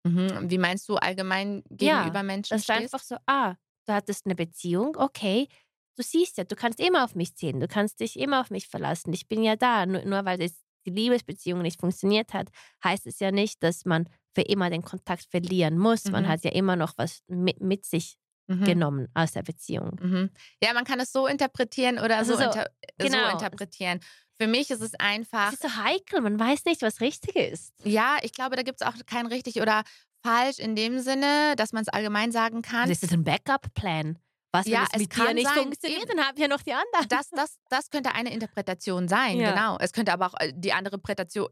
Mhm. 0.04 0.50
Wie 0.50 0.58
meinst 0.58 0.88
du 0.88 0.96
allgemein 0.96 1.62
gegenüber 1.70 2.22
Menschen? 2.22 2.54
Das 2.54 2.60
ist 2.62 2.64
stehst? 2.64 2.94
einfach 2.94 3.04
so, 3.04 3.16
ah, 3.26 3.54
du 3.86 3.92
hattest 3.92 4.26
eine 4.26 4.34
Beziehung, 4.34 4.96
okay. 4.96 5.48
Du 5.96 6.02
siehst 6.02 6.38
ja, 6.38 6.44
du 6.44 6.56
kannst 6.56 6.80
immer 6.80 7.04
auf 7.04 7.14
mich 7.14 7.34
zählen, 7.36 7.60
du 7.60 7.68
kannst 7.68 8.00
dich 8.00 8.18
immer 8.18 8.40
auf 8.40 8.50
mich 8.50 8.66
verlassen. 8.68 9.12
Ich 9.12 9.28
bin 9.28 9.42
ja 9.42 9.56
da. 9.56 9.84
Nur, 9.86 10.02
nur 10.04 10.24
weil 10.24 10.38
das, 10.38 10.52
die 10.86 10.90
Liebesbeziehung 10.90 11.60
nicht 11.62 11.80
funktioniert 11.80 12.32
hat, 12.32 12.48
heißt 12.82 13.06
es 13.06 13.20
ja 13.20 13.30
nicht, 13.30 13.62
dass 13.62 13.84
man 13.84 14.08
für 14.34 14.40
immer 14.42 14.70
den 14.70 14.82
Kontakt 14.82 15.26
verlieren 15.30 15.78
muss. 15.78 16.10
Man 16.10 16.24
Mhm. 16.24 16.28
hat 16.28 16.44
ja 16.44 16.50
immer 16.52 16.76
noch 16.76 16.94
was 16.96 17.22
mit, 17.28 17.60
mit 17.60 17.84
sich 17.84 18.16
Mhm. 18.48 18.64
genommen 18.64 19.08
aus 19.14 19.32
der 19.32 19.42
Beziehung. 19.42 19.98
Mhm. 20.00 20.30
Ja, 20.62 20.72
man 20.74 20.84
kann 20.84 20.98
es 21.00 21.12
so 21.12 21.26
interpretieren 21.26 21.98
oder 21.98 22.18
Also 22.18 22.32
so, 22.34 22.38
so- 22.40 22.44
inter 22.44 22.66
genau. 22.98 23.26
so 23.26 23.32
interpretieren. 23.32 24.00
Für 24.40 24.48
mich 24.48 24.70
ist 24.70 24.82
es 24.82 24.94
einfach, 24.98 25.48
Es 25.52 25.60
ist 25.60 25.62
so 25.62 25.76
heikel, 25.84 26.20
man 26.20 26.38
weiß 26.38 26.64
nicht, 26.64 26.82
was 26.82 27.00
richtig 27.00 27.36
ist. 27.36 27.72
ja, 27.84 28.16
ich 28.22 28.32
glaube, 28.32 28.56
da 28.56 28.62
gibt 28.62 28.80
es 28.80 28.86
auch 28.86 28.94
kein 29.06 29.26
richtig 29.26 29.60
oder 29.60 29.84
falsch 30.24 30.58
in 30.58 30.74
dem 30.74 30.98
Sinne, 30.98 31.54
dass 31.56 31.72
man 31.72 31.82
es 31.82 31.88
allgemein 31.88 32.32
sagen 32.32 32.62
kann. 32.62 32.88
Das 32.88 33.02
ist 33.02 33.12
ein 33.12 33.24
Backup-Plan. 33.24 34.18
Was, 34.54 34.66
wenn 34.66 34.72
Ja, 34.72 34.86
es 34.92 34.98
mit 35.00 35.16
dir 35.16 35.24
kann 35.24 35.34
nicht 35.34 35.46
sein, 35.48 35.56
funktioniert, 35.62 36.02
eben. 36.02 36.16
dann 36.16 36.26
haben 36.28 36.36
wir 36.36 36.46
noch 36.48 36.60
die 36.60 36.74
anderen. 36.74 37.08
Das, 37.08 37.30
das, 37.30 37.58
das 37.70 37.88
könnte 37.88 38.14
eine 38.14 38.32
Interpretation 38.32 39.08
sein, 39.08 39.40
Ja. 39.40 39.50
genau. 39.50 39.78
Es 39.80 39.92
könnte 39.92 40.12
aber 40.12 40.26
auch 40.26 40.34
äh, 40.38 40.52
die 40.54 40.74
andere 40.74 41.00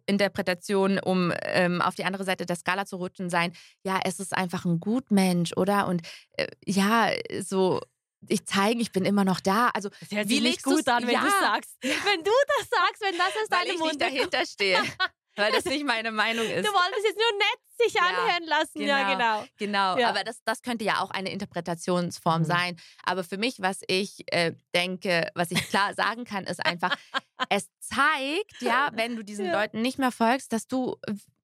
Interpretation, 0.07 0.99
um 0.99 1.33
ähm, 1.43 1.81
auf 1.81 1.95
die 1.95 2.05
andere 2.05 2.25
Seite 2.25 2.45
der 2.45 2.57
Skala 2.57 2.85
zu 2.85 2.97
rutschen, 2.97 3.31
sein, 3.31 3.55
ja, 3.85 4.01
es 4.05 4.21
ist 4.21 4.37
einfach 4.37 4.67
ein 4.67 4.81
Gutmensch, 4.81 5.53
oder? 5.57 5.87
Und 5.89 6.03
äh, 6.37 6.47
ja, 6.67 7.11
so, 7.41 7.81
ich 8.29 8.45
zeige, 8.45 8.81
ich 8.83 8.93
bin 8.93 9.07
immer 9.07 9.25
noch 9.25 9.41
da. 9.41 9.69
Also, 9.73 9.89
Das 10.01 10.11
hört 10.11 10.29
Wie 10.29 10.35
sich 10.35 10.43
nicht 10.43 10.63
gut 10.63 10.87
an, 10.89 11.03
wenn 11.07 11.09
du 11.21 11.27
Ja. 11.27 11.41
sagst. 11.41 11.77
Wenn 11.83 12.23
du 12.23 12.31
das 12.59 12.69
sagst, 12.69 13.01
wenn 13.01 13.17
das 13.17 13.29
aus 13.29 13.47
weil 13.51 13.65
deinem 13.65 13.75
ich 13.77 13.79
Mund 13.79 14.01
dahinter 14.03 14.45
stehe. 14.45 14.79
weil 15.37 15.53
das 15.53 15.65
nicht 15.65 15.85
meine 15.87 16.11
Meinung 16.13 16.45
ist. 16.47 16.67
Du 16.67 16.73
wolltest 16.73 17.05
jetzt 17.05 17.17
nur 17.19 17.39
nett 17.39 17.61
sich 17.83 17.95
Ja, 17.95 18.03
anhören 18.03 18.45
lassen. 18.47 18.81
Ja, 18.83 19.15
genau. 19.15 19.47
Genau, 19.57 19.99
Ja. 19.99 20.11
aber 20.11 20.23
das, 20.25 20.43
das 20.45 20.61
könnte 20.63 20.85
ja 20.85 21.01
auch 21.01 21.11
eine 21.11 21.31
Interpretationsform 21.33 22.43
Mhm. 22.43 22.47
sein. 22.47 22.77
Aber 23.05 23.25
für 23.25 23.39
mich, 23.39 23.61
was 23.63 23.81
ich 23.89 24.25
äh, 24.33 24.53
denke, 24.75 25.31
was 25.35 25.51
ich 25.51 25.67
klar 25.71 25.95
sagen 25.95 26.25
kann, 26.25 26.45
ist 26.45 26.65
einfach, 26.65 26.95
es 27.49 27.69
zeigt, 27.81 28.61
ja, 28.61 28.91
wenn 28.95 29.17
du 29.17 29.23
diesen 29.25 29.47
Ja. 29.47 29.61
Leuten 29.63 29.81
nicht 29.81 29.99
mehr 29.99 30.13
folgst, 30.13 30.53
dass 30.53 30.67
du 30.67 30.97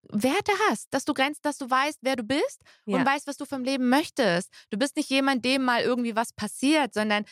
Werte 0.09 0.53
hast, 0.69 0.93
dass 0.95 1.05
du 1.05 1.15
grenzt, 1.15 1.45
dass 1.45 1.59
du 1.59 1.69
weißt, 1.69 1.99
wer 2.03 2.15
du 2.17 2.23
bist 2.23 2.63
und 2.85 3.05
weißt, 3.05 3.27
was 3.27 3.37
du 3.39 3.45
vom 3.45 3.65
Leben 3.65 3.89
möchtest. 3.89 4.53
Du 4.71 4.79
bist 4.79 4.95
nicht 4.97 5.11
jemand, 5.11 5.45
dem 5.45 5.65
mal 5.65 5.83
irgendwie 5.83 6.15
was 6.15 6.33
passiert, 6.33 6.95
sondern 6.95 7.25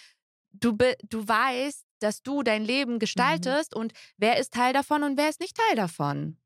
du, 0.52 0.72
du 0.72 1.28
weißt, 1.28 1.84
dass 2.00 2.22
du 2.22 2.42
dein 2.42 2.62
Mhm. 2.62 2.66
Leben 2.68 2.98
gestaltest 2.98 3.76
und 3.76 3.92
wer 4.16 4.38
ist 4.38 4.52
Teil 4.54 4.72
davon 4.72 5.04
und 5.04 5.16
wer 5.16 5.28
ist 5.28 5.40
nicht 5.40 5.56
Teil 5.56 5.76
davon. 5.76 6.36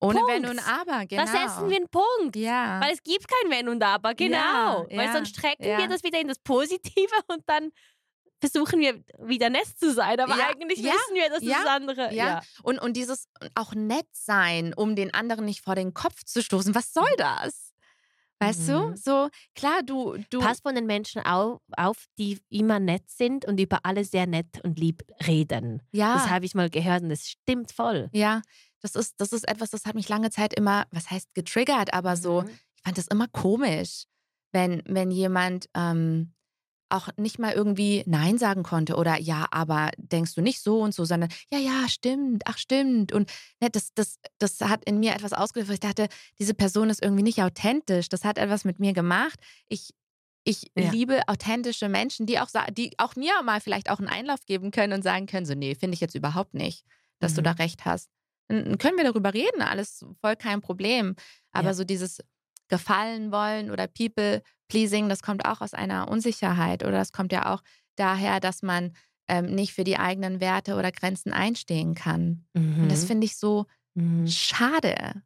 Ohne 0.00 0.20
Wenn 0.26 0.44
und 0.46 0.56
Punkt. 0.56 0.68
Aber, 0.68 1.06
genau. 1.06 1.24
Da 1.24 1.26
setzen 1.30 1.70
wir 1.70 1.76
einen 1.76 1.88
Punkt. 1.88 2.36
Ja. 2.36 2.80
Weil 2.80 2.92
es 2.92 3.02
gibt 3.02 3.26
kein 3.28 3.50
Wenn 3.50 3.68
und 3.68 3.82
Aber, 3.82 4.14
genau. 4.14 4.36
Ja, 4.36 4.86
Weil 4.90 5.06
ja, 5.06 5.12
sonst 5.12 5.30
strecken 5.30 5.64
wir 5.64 5.88
das 5.88 6.02
wieder 6.02 6.20
in 6.20 6.28
das 6.28 6.38
Positive 6.38 7.08
und 7.28 7.42
dann 7.46 7.70
versuchen 8.38 8.80
wir 8.80 9.02
wieder 9.18 9.48
nett 9.48 9.66
zu 9.78 9.92
sein. 9.94 10.20
Aber 10.20 10.36
Ja, 10.36 10.48
eigentlich 10.48 10.80
ja, 10.80 10.92
wissen 10.92 11.14
wir, 11.14 11.30
dass 11.30 11.42
ja, 11.42 11.58
das 11.62 11.66
andere. 11.66 12.14
Ja. 12.14 12.42
Und, 12.62 12.78
und 12.78 12.94
dieses 12.94 13.28
auch 13.54 13.74
nett 13.74 14.06
sein, 14.12 14.74
um 14.74 14.94
den 14.96 15.14
anderen 15.14 15.46
nicht 15.46 15.62
vor 15.62 15.74
den 15.74 15.94
Kopf 15.94 16.22
zu 16.24 16.42
stoßen. 16.42 16.74
Was 16.74 16.92
soll 16.92 17.08
das? 17.16 17.72
Weißt 18.38 18.68
Mhm. 18.68 18.92
du? 18.92 18.96
So, 18.96 19.28
klar, 19.54 19.82
du. 19.82 20.18
du 20.28 20.40
Pass 20.40 20.60
von 20.60 20.74
den 20.74 20.84
Menschen 20.84 21.22
auf, 21.24 21.62
auf, 21.74 22.04
die 22.18 22.38
immer 22.50 22.78
nett 22.78 23.08
sind 23.08 23.46
und 23.46 23.58
über 23.58 23.78
alle 23.84 24.04
sehr 24.04 24.26
nett 24.26 24.60
und 24.62 24.78
lieb 24.78 25.02
reden. 25.26 25.80
ja. 25.92 26.12
Das 26.12 26.28
habe 26.28 26.44
ich 26.44 26.54
mal 26.54 26.68
gehört 26.68 27.02
und 27.02 27.08
das 27.08 27.26
stimmt 27.26 27.72
voll. 27.72 28.10
ja. 28.12 28.42
Das 28.86 28.94
ist, 28.94 29.14
das 29.20 29.32
ist 29.32 29.48
etwas, 29.48 29.70
das 29.70 29.84
hat 29.84 29.94
mich 29.96 30.08
lange 30.08 30.30
Zeit 30.30 30.54
immer, 30.54 30.86
was 30.92 31.10
heißt 31.10 31.34
getriggert, 31.34 31.92
aber 31.92 32.16
so, 32.16 32.42
Mhm. 32.42 32.50
ich 32.76 32.82
fand 32.84 32.98
das 32.98 33.08
immer 33.08 33.26
komisch, 33.28 34.04
wenn, 34.52 34.82
wenn 34.86 35.10
jemand 35.10 35.68
ähm, 35.74 36.32
auch 36.88 37.08
nicht 37.16 37.40
mal 37.40 37.52
irgendwie 37.52 38.04
Nein 38.06 38.38
sagen 38.38 38.62
konnte 38.62 38.94
oder 38.94 39.18
ja, 39.18 39.46
aber 39.50 39.90
denkst 39.98 40.34
du 40.36 40.40
nicht 40.40 40.60
so 40.62 40.80
und 40.80 40.94
so, 40.94 41.04
sondern 41.04 41.30
ja, 41.50 41.58
ja, 41.58 41.88
stimmt, 41.88 42.44
ach 42.46 42.58
stimmt. 42.58 43.12
Und 43.12 43.28
ne, 43.60 43.70
das, 43.70 43.92
das, 43.94 44.18
das 44.38 44.60
hat 44.60 44.84
in 44.84 45.00
mir 45.00 45.12
etwas 45.14 45.32
ausgelöst, 45.32 45.72
ich 45.72 45.80
dachte, 45.80 46.06
diese 46.38 46.54
Person 46.54 46.88
ist 46.88 47.02
irgendwie 47.02 47.24
nicht 47.24 47.42
authentisch. 47.42 48.08
Das 48.08 48.24
hat 48.24 48.38
etwas 48.38 48.64
mit 48.64 48.78
mir 48.78 48.92
gemacht. 48.92 49.40
Ich, 49.68 49.90
ich 50.44 50.70
Ja. 50.76 50.92
liebe 50.92 51.22
authentische 51.26 51.88
Menschen, 51.88 52.24
die 52.24 52.38
auch, 52.38 52.50
die 52.70 52.92
auch 52.98 53.16
mir 53.16 53.42
mal 53.42 53.60
vielleicht 53.60 53.90
auch 53.90 53.98
einen 53.98 54.08
Einlauf 54.08 54.46
geben 54.46 54.70
können 54.70 54.92
und 54.92 55.02
sagen 55.02 55.26
können, 55.26 55.44
so, 55.44 55.54
nee, 55.54 55.74
finde 55.74 55.94
ich 55.94 56.00
jetzt 56.00 56.14
überhaupt 56.14 56.54
nicht, 56.54 56.84
dass 57.18 57.34
du 57.34 57.40
Mhm. 57.40 57.46
da 57.46 57.50
recht 57.52 57.84
hast. 57.84 58.10
Dann 58.48 58.78
können 58.78 58.96
wir 58.96 59.04
darüber 59.04 59.34
reden, 59.34 59.62
alles 59.62 60.04
voll 60.20 60.36
kein 60.36 60.60
Problem. 60.60 61.16
Aber 61.52 61.68
Ja. 61.68 61.74
so 61.74 61.84
dieses 61.84 62.20
Gefallen 62.68 63.32
wollen 63.32 63.70
oder 63.70 63.86
People 63.88 64.42
pleasing, 64.68 65.08
das 65.08 65.22
kommt 65.22 65.44
auch 65.46 65.60
aus 65.60 65.74
einer 65.74 66.08
Unsicherheit 66.08 66.82
oder 66.82 66.92
das 66.98 67.12
kommt 67.12 67.32
ja 67.32 67.52
auch 67.54 67.62
daher, 67.96 68.40
dass 68.40 68.62
man 68.62 68.92
ähm, 69.28 69.46
nicht 69.46 69.72
für 69.72 69.84
die 69.84 69.98
eigenen 69.98 70.40
Werte 70.40 70.76
oder 70.76 70.92
Grenzen 70.92 71.32
einstehen 71.32 71.94
kann. 71.94 72.46
Und 72.80 72.90
das 72.92 73.02
Mhm. 73.02 73.06
finde 73.06 73.24
ich 73.24 73.36
so 73.36 73.66
Mhm. 73.94 74.26
schade. 74.28 75.22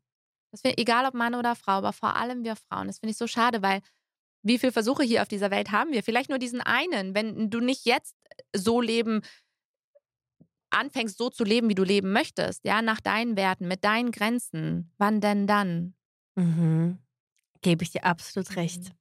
Das 0.53 0.63
find, 0.63 0.79
egal 0.79 1.07
ob 1.07 1.15
Mann 1.15 1.35
oder 1.35 1.55
Frau, 1.57 1.73
aber 1.75 1.93
vor 1.93 2.17
allem 2.17 2.45
wir 2.45 2.57
Frauen, 2.57 2.87
das 2.89 2.99
finde 2.99 3.13
ich 3.13 3.19
so 3.19 3.27
schade, 3.27 3.63
weil 3.63 3.81
wie 4.43 4.59
viele 4.59 4.73
Versuche 4.73 5.03
hier 5.03 5.23
auf 5.23 5.29
dieser 5.29 5.51
Welt 5.51 5.71
haben 5.71 5.93
wir? 5.93 6.03
Vielleicht 6.03 6.31
nur 6.31 6.39
diesen 6.39 6.61
einen. 6.63 7.15
Wenn 7.15 7.51
du 7.51 7.61
nicht 7.61 7.85
jetzt 7.85 8.17
so 8.57 8.81
leben, 8.81 9.23
anfängst 10.71 11.19
so 11.19 11.31
zu 11.31 11.45
leben, 11.45 11.69
wie 11.69 11.75
du 11.75 11.85
leben 11.85 12.13
möchtest, 12.13 12.65
ja, 12.65 12.83
nach 12.83 13.01
deinen 13.01 13.37
Werten, 13.37 13.69
mit 13.69 13.85
deinen 13.85 14.11
Grenzen, 14.13 14.93
wann 14.99 15.21
denn 15.21 15.47
dann? 15.47 15.95
Mhm. 16.37 16.99
Gebe 17.63 17.83
ich 17.83 17.91
dir 17.91 18.05
absolut 18.05 18.57
recht. 18.57 18.85
Mhm. 18.85 18.95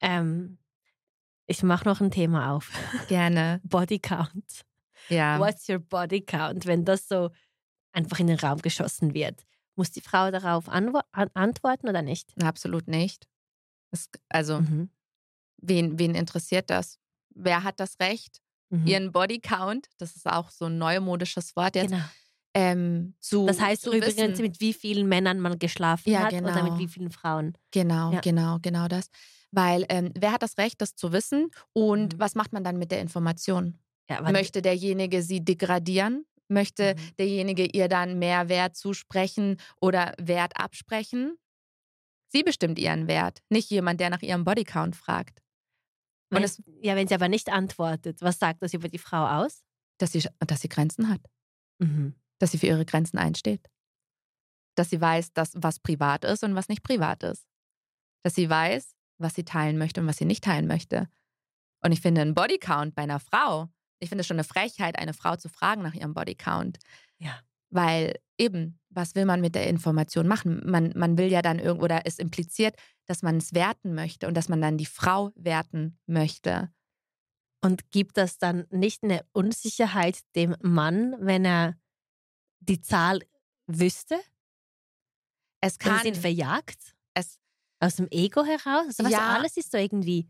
Ähm, 0.00 0.58
ich 1.46 1.62
mache 1.62 1.86
noch 1.86 2.00
ein 2.00 2.10
Thema 2.10 2.52
auf. 2.52 2.70
Gerne. 3.08 3.60
Body 3.64 3.98
Count. 3.98 4.62
Ja. 5.08 5.38
What's 5.38 5.68
your 5.68 5.80
body 5.80 6.20
count? 6.20 6.64
Wenn 6.66 6.84
das 6.84 7.08
so 7.08 7.30
einfach 7.92 8.20
in 8.20 8.28
den 8.28 8.38
Raum 8.38 8.58
geschossen 8.62 9.14
wird, 9.14 9.44
muss 9.74 9.90
die 9.90 10.00
Frau 10.00 10.30
darauf 10.30 10.68
antworten 10.68 11.88
oder 11.88 12.02
nicht? 12.02 12.32
Absolut 12.42 12.86
nicht. 12.88 13.26
Es, 13.90 14.08
also, 14.28 14.60
Mhm. 14.60 14.90
wen, 15.58 15.98
wen 15.98 16.14
interessiert 16.14 16.70
das? 16.70 16.98
Wer 17.30 17.64
hat 17.64 17.80
das 17.80 17.98
Recht, 17.98 18.41
Mhm. 18.72 18.86
ihren 18.86 19.12
Bodycount, 19.12 19.86
das 19.98 20.16
ist 20.16 20.26
auch 20.26 20.50
so 20.50 20.64
ein 20.66 20.78
neumodisches 20.78 21.54
Wort 21.56 21.76
jetzt, 21.76 21.90
Genau. 21.90 22.02
ähm, 22.54 23.14
zu 23.20 23.46
Das 23.46 23.60
heißt 23.60 23.82
zu 23.82 23.92
übrigens, 23.92 24.38
wissen. 24.38 24.42
mit 24.42 24.60
wie 24.60 24.72
vielen 24.72 25.08
Männern 25.08 25.40
man 25.40 25.58
geschlafen 25.58 26.10
Ja, 26.10 26.24
hat 26.24 26.32
oder 26.32 26.62
mit 26.62 26.72
genau. 26.72 26.78
wie 26.78 26.88
vielen 26.88 27.10
Frauen. 27.10 27.56
Genau, 27.70 28.12
Ja. 28.12 28.20
genau, 28.20 28.58
genau 28.62 28.88
das. 28.88 29.08
Weil 29.50 29.84
ähm, 29.90 30.10
wer 30.18 30.32
hat 30.32 30.42
das 30.42 30.56
Recht, 30.58 30.80
das 30.80 30.94
zu 30.96 31.12
wissen? 31.12 31.50
Und 31.74 32.14
Mhm. 32.14 32.18
was 32.18 32.34
macht 32.34 32.52
man 32.52 32.64
dann 32.64 32.78
mit 32.78 32.90
der 32.90 33.00
Information? 33.00 33.78
Ja, 34.10 34.20
Möchte 34.30 34.62
derjenige 34.62 35.22
sie 35.22 35.44
degradieren? 35.44 36.24
Möchte 36.48 36.94
Mhm. 36.94 37.16
derjenige 37.18 37.64
ihr 37.66 37.88
dann 37.88 38.18
mehr 38.18 38.48
Wert 38.48 38.76
zusprechen 38.76 39.56
oder 39.80 40.14
Wert 40.18 40.52
absprechen? 40.58 41.36
Sie 42.28 42.42
bestimmt 42.42 42.78
ihren 42.78 43.08
Wert, 43.08 43.42
nicht 43.50 43.70
jemand, 43.70 44.00
der 44.00 44.08
nach 44.10 44.22
ihrem 44.22 44.44
Bodycount 44.44 44.96
fragt. 44.96 45.40
Wenn, 46.36 46.44
es- 46.44 46.62
ja, 46.82 46.96
wenn 46.96 47.08
sie 47.08 47.14
aber 47.14 47.28
nicht 47.28 47.50
antwortet, 47.50 48.20
was 48.22 48.38
sagt 48.38 48.62
das 48.62 48.74
über 48.74 48.88
die 48.88 48.98
Frau 48.98 49.26
aus? 49.42 49.62
Dass 49.98 50.12
sie, 50.12 50.26
dass 50.40 50.60
sie 50.62 50.68
Grenzen 50.68 51.08
hat, 51.08 51.20
Mhm. 51.78 52.14
dass 52.38 52.52
sie 52.52 52.58
für 52.58 52.66
ihre 52.66 52.84
Grenzen 52.84 53.18
einsteht. 53.18 53.68
Dass 54.76 54.90
sie 54.90 55.00
weiß, 55.00 55.32
dass 55.34 55.52
was 55.54 55.78
privat 55.78 56.24
ist 56.24 56.42
und 56.44 56.54
was 56.54 56.68
nicht 56.68 56.82
privat 56.82 57.22
ist. 57.22 57.46
Dass 58.24 58.34
sie 58.34 58.48
weiß, 58.48 58.94
was 59.18 59.34
sie 59.34 59.44
teilen 59.44 59.78
möchte 59.78 60.00
und 60.00 60.06
was 60.06 60.16
sie 60.16 60.24
nicht 60.24 60.42
teilen 60.44 60.66
möchte. 60.66 61.08
Und 61.84 61.92
ich 61.92 62.00
finde 62.00 62.22
einen 62.22 62.34
Bodycount 62.34 62.94
bei 62.94 63.02
einer 63.02 63.20
Frau, 63.20 63.68
ich 63.98 64.08
finde 64.08 64.20
es 64.22 64.26
schon 64.26 64.36
eine 64.36 64.44
Frechheit, 64.44 64.98
eine 64.98 65.14
Frau 65.14 65.36
zu 65.36 65.48
fragen 65.48 65.82
nach 65.82 65.94
ihrem 65.94 66.14
Bodycount. 66.14 66.78
Ja. 67.18 67.38
Weil 67.72 68.18
eben, 68.36 68.78
was 68.90 69.14
will 69.14 69.24
man 69.24 69.40
mit 69.40 69.54
der 69.54 69.66
Information 69.66 70.28
machen? 70.28 70.60
Man, 70.64 70.92
man 70.94 71.16
will 71.16 71.30
ja 71.32 71.40
dann 71.40 71.58
irgendwo, 71.58 71.84
oder 71.84 72.02
es 72.04 72.18
impliziert, 72.18 72.76
dass 73.06 73.22
man 73.22 73.38
es 73.38 73.54
werten 73.54 73.94
möchte 73.94 74.28
und 74.28 74.34
dass 74.36 74.48
man 74.48 74.60
dann 74.60 74.76
die 74.76 74.86
Frau 74.86 75.32
werten 75.34 75.98
möchte. 76.06 76.70
Und 77.64 77.90
gibt 77.90 78.18
das 78.18 78.38
dann 78.38 78.66
nicht 78.70 79.02
eine 79.02 79.24
Unsicherheit 79.32 80.20
dem 80.36 80.54
Mann, 80.60 81.16
wenn 81.20 81.44
er 81.44 81.78
die 82.60 82.80
Zahl 82.80 83.20
wüsste? 83.66 84.20
Es 85.60 85.78
Kann 85.78 85.98
kann, 85.98 86.06
ihn 86.08 86.14
verjagt? 86.14 86.94
es, 87.14 87.38
Aus 87.80 87.96
dem 87.96 88.08
Ego 88.10 88.44
heraus? 88.44 88.98
Also, 88.98 89.10
Ja. 89.10 89.36
alles 89.36 89.56
ist 89.56 89.70
so 89.72 89.78
irgendwie. 89.78 90.28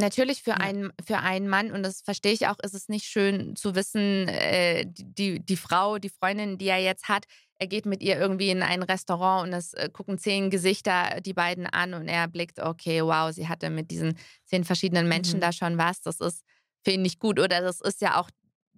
Natürlich 0.00 0.42
für, 0.42 0.50
Ja. 0.50 0.56
einen, 0.56 0.92
für 1.04 1.18
einen 1.18 1.48
Mann, 1.48 1.70
und 1.72 1.82
das 1.82 2.00
verstehe 2.02 2.32
ich 2.32 2.46
auch, 2.48 2.58
ist 2.60 2.74
es 2.74 2.88
nicht 2.88 3.04
schön 3.06 3.56
zu 3.56 3.74
wissen, 3.74 4.28
äh, 4.28 4.84
die, 4.88 5.40
die, 5.40 5.56
Frau, 5.56 5.98
die 5.98 6.08
Freundin, 6.10 6.58
die 6.58 6.68
er 6.68 6.78
jetzt 6.78 7.08
hat, 7.08 7.26
er 7.58 7.66
geht 7.66 7.84
mit 7.84 8.02
ihr 8.02 8.18
irgendwie 8.18 8.48
in 8.50 8.62
ein 8.62 8.82
Restaurant 8.82 9.46
und 9.46 9.52
es 9.52 9.74
äh, 9.74 9.90
gucken 9.92 10.16
zehn 10.18 10.48
Gesichter 10.50 11.20
die 11.20 11.34
beiden 11.34 11.66
an 11.66 11.92
und 11.94 12.08
er 12.08 12.26
blickt, 12.26 12.58
okay, 12.58 13.02
wow, 13.02 13.30
sie 13.32 13.48
hatte 13.48 13.68
mit 13.68 13.90
diesen 13.90 14.16
zehn 14.46 14.64
verschiedenen 14.64 15.08
Menschen 15.08 15.36
Mhm. 15.36 15.40
da 15.42 15.52
schon 15.52 15.76
was. 15.78 16.00
Das 16.00 16.20
ist 16.20 16.42
für 16.84 16.92
ihn 16.92 17.02
nicht 17.02 17.18
gut. 17.20 17.38
Oder 17.38 17.60
das 17.60 17.80
ist 17.82 18.00
ja 18.00 18.18
auch 18.18 18.30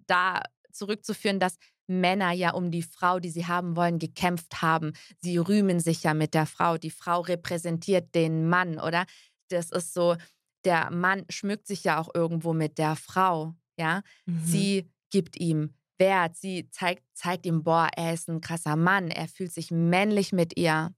da 0.07 0.41
zurückzuführen, 0.73 1.39
dass 1.39 1.55
Männer 1.87 2.31
ja 2.31 2.51
um 2.53 2.71
die 2.71 2.83
Frau, 2.83 3.19
die 3.19 3.29
sie 3.29 3.45
haben 3.47 3.75
wollen, 3.77 3.99
gekämpft 3.99 4.61
haben. 4.61 4.91
Sie 5.19 5.37
rühmen 5.37 5.79
sich 5.79 6.03
ja 6.03 6.13
mit 6.13 6.33
der 6.33 6.45
Frau. 6.45 6.77
Die 6.77 6.91
Frau 6.91 7.21
repräsentiert 7.21 8.13
den 8.15 8.49
Mann, 8.49 8.79
oder? 8.79 9.05
Das 9.49 9.69
ist 9.71 9.93
so, 9.93 10.15
der 10.65 10.91
Mann 10.91 11.25
schmückt 11.29 11.67
sich 11.67 11.83
ja 11.83 11.99
auch 11.99 12.09
irgendwo 12.13 12.53
mit 12.53 12.77
der 12.77 12.95
Frau, 12.95 13.55
ja. 13.77 14.01
Mhm. 14.25 14.45
Sie 14.45 14.91
gibt 15.09 15.39
ihm 15.39 15.73
Wert, 15.99 16.35
sie 16.35 16.69
zeigt, 16.71 17.03
zeigt 17.13 17.45
ihm, 17.45 17.63
boah, 17.63 17.89
er 17.95 18.13
ist 18.13 18.27
ein 18.27 18.41
krasser 18.41 18.75
Mann, 18.75 19.09
er 19.09 19.27
fühlt 19.27 19.53
sich 19.53 19.71
männlich 19.71 20.33
mit 20.33 20.57
ihr. 20.57 20.93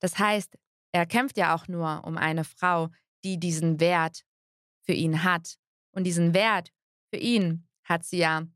Das 0.00 0.18
heißt, 0.18 0.58
er 0.92 1.06
kämpft 1.06 1.36
ja 1.36 1.54
auch 1.54 1.68
nur 1.68 2.04
um 2.04 2.16
eine 2.16 2.44
Frau, 2.44 2.88
die 3.24 3.38
diesen 3.38 3.78
Wert 3.78 4.24
für 4.80 4.92
ihn 4.92 5.22
hat. 5.22 5.58
Und 5.92 6.04
diesen 6.04 6.32
Wert 6.32 6.72
für 7.10 7.18
ihn 7.18 7.68
hat 7.84 8.04
sie 8.04 8.18
ja 8.18 8.46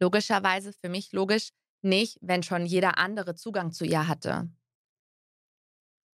logischerweise, 0.00 0.72
für 0.72 0.88
mich 0.88 1.12
logisch, 1.12 1.50
nicht, 1.82 2.18
wenn 2.22 2.42
schon 2.42 2.64
jeder 2.66 2.98
andere 2.98 3.34
Zugang 3.34 3.72
zu 3.72 3.84
ihr 3.84 4.08
hatte. 4.08 4.50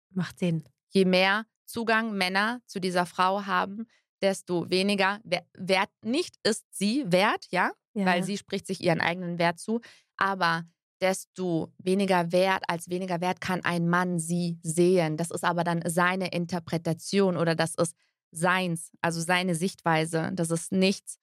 Macht 0.09 0.39
Sinn. 0.39 0.63
je 0.89 1.05
mehr 1.05 1.45
Zugang 1.69 2.13
Männer 2.17 2.61
zu 2.65 2.79
dieser 2.79 3.05
Frau 3.05 3.45
haben, 3.45 3.85
desto 4.21 4.69
weniger 4.69 5.19
wer- 5.23 5.45
Wert 5.57 5.91
nicht 6.03 6.35
ist 6.43 6.65
sie 6.71 7.05
wert, 7.11 7.45
ja, 7.51 7.71
Ja. 7.93 8.05
weil 8.05 8.23
sie 8.23 8.37
spricht 8.37 8.67
sich 8.67 8.81
ihren 8.83 9.01
eigenen 9.01 9.37
Wert 9.39 9.59
zu, 9.59 9.79
aber 10.17 10.63
desto 11.01 11.71
weniger 11.77 12.31
Wert 12.33 12.63
als 12.67 12.89
weniger 12.89 13.21
Wert 13.21 13.39
kann 13.39 13.63
ein 13.63 13.87
Mann 13.87 14.19
sie 14.19 14.59
sehen. 14.63 15.15
Das 15.15 15.31
ist 15.31 15.45
aber 15.45 15.63
dann 15.63 15.81
seine 15.85 16.27
Interpretation 16.31 17.37
oder 17.37 17.55
das 17.55 17.75
ist 17.75 17.95
seins, 18.31 18.91
also 19.01 19.21
seine 19.21 19.55
Sichtweise. 19.55 20.31
Das 20.33 20.49
ist 20.51 20.71
nichts, 20.73 21.17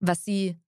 was 0.00 0.24
sie 0.24 0.58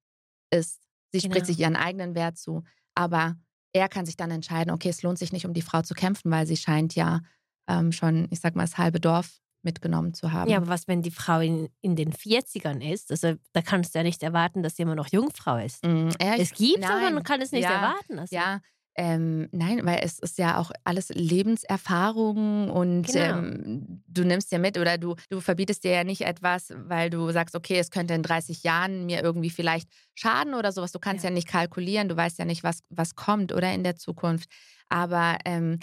ist. 0.51 0.81
Sie 1.13 1.19
Genau. 1.19 1.33
spricht 1.33 1.47
sich 1.47 1.59
ihren 1.61 1.77
eigenen 1.77 2.15
Wert 2.15 2.39
zu, 2.39 2.63
aber 2.95 3.37
er 3.75 3.89
kann 3.91 4.07
sich 4.07 4.17
dann 4.17 4.31
entscheiden, 4.31 4.73
okay, 4.73 4.89
es 4.89 5.03
lohnt 5.03 5.19
sich 5.19 5.33
nicht, 5.33 5.45
um 5.45 5.53
die 5.53 5.63
Frau 5.63 5.83
zu 5.83 5.93
kämpfen, 5.95 6.31
weil 6.31 6.47
sie 6.47 6.57
scheint 6.57 6.95
ja 6.95 7.21
ähm, 7.69 7.93
schon, 7.93 8.27
ich 8.31 8.41
sag 8.41 8.55
mal, 8.57 8.63
das 8.65 8.79
halbe 8.79 9.01
Dorf 9.01 9.41
mitgenommen 9.63 10.15
zu 10.15 10.33
haben. 10.33 10.49
Ja, 10.51 10.59
aber 10.59 10.69
was, 10.69 10.87
wenn 10.87 11.03
die 11.03 11.11
Frau 11.11 11.41
in, 11.41 11.69
in 11.81 11.97
den 11.97 12.13
40ern 12.13 12.81
ist? 12.81 13.11
Also 13.11 13.35
da 13.53 13.63
kannst 13.63 13.95
du 13.95 13.99
ja 13.99 14.03
nicht 14.05 14.23
erwarten, 14.23 14.63
dass 14.63 14.77
sie 14.77 14.83
immer 14.83 14.95
noch 14.95 15.09
Jungfrau 15.09 15.57
ist. 15.57 15.85
Mm, 15.85 16.11
Es 16.19 16.53
gibt, 16.55 16.85
aber 16.85 17.11
man 17.11 17.25
kann 17.25 17.41
es 17.41 17.51
nicht 17.53 17.65
ja, 17.65 17.73
erwarten. 17.75 18.19
Also, 18.21 18.35
Ja, 18.37 18.61
ähm, 18.95 19.49
nein, 19.53 19.85
weil 19.85 20.01
es 20.03 20.19
ist 20.21 20.39
ja 20.39 20.59
auch 20.59 20.71
alles 20.85 21.09
Lebenserfahrung 21.11 22.71
und 22.71 23.07
Genau. 23.09 23.39
ähm, 23.39 24.03
du 24.07 24.25
nimmst 24.25 24.53
ja 24.53 24.59
mit 24.59 24.79
oder 24.79 24.99
du, 24.99 25.17
du 25.29 25.41
verbietest 25.41 25.85
dir 25.85 25.91
ja 25.93 26.05
nicht 26.05 26.23
etwas, 26.23 26.73
weil 26.77 27.11
du 27.11 27.31
sagst, 27.31 27.55
okay, 27.55 27.79
es 27.79 27.91
könnte 27.91 28.15
in 28.15 28.23
30 28.23 28.63
Jahren 28.63 29.07
mir 29.07 29.23
irgendwie 29.23 29.51
vielleicht 29.51 29.89
schaden 30.15 30.55
oder 30.55 30.73
sowas. 30.73 30.93
Du 30.93 30.99
kannst 30.99 31.25
ja, 31.25 31.31
Ja. 31.31 31.35
nicht 31.35 31.49
kalkulieren, 31.49 32.09
du 32.09 32.17
weißt 32.17 32.39
ja 32.39 32.45
nicht, 32.45 32.63
was, 32.65 32.81
was 32.89 33.15
kommt 33.15 33.53
oder 33.53 33.73
in 33.73 33.85
der 33.85 33.97
Zukunft. 33.97 34.49
Aber 34.89 35.37
ähm, 35.45 35.79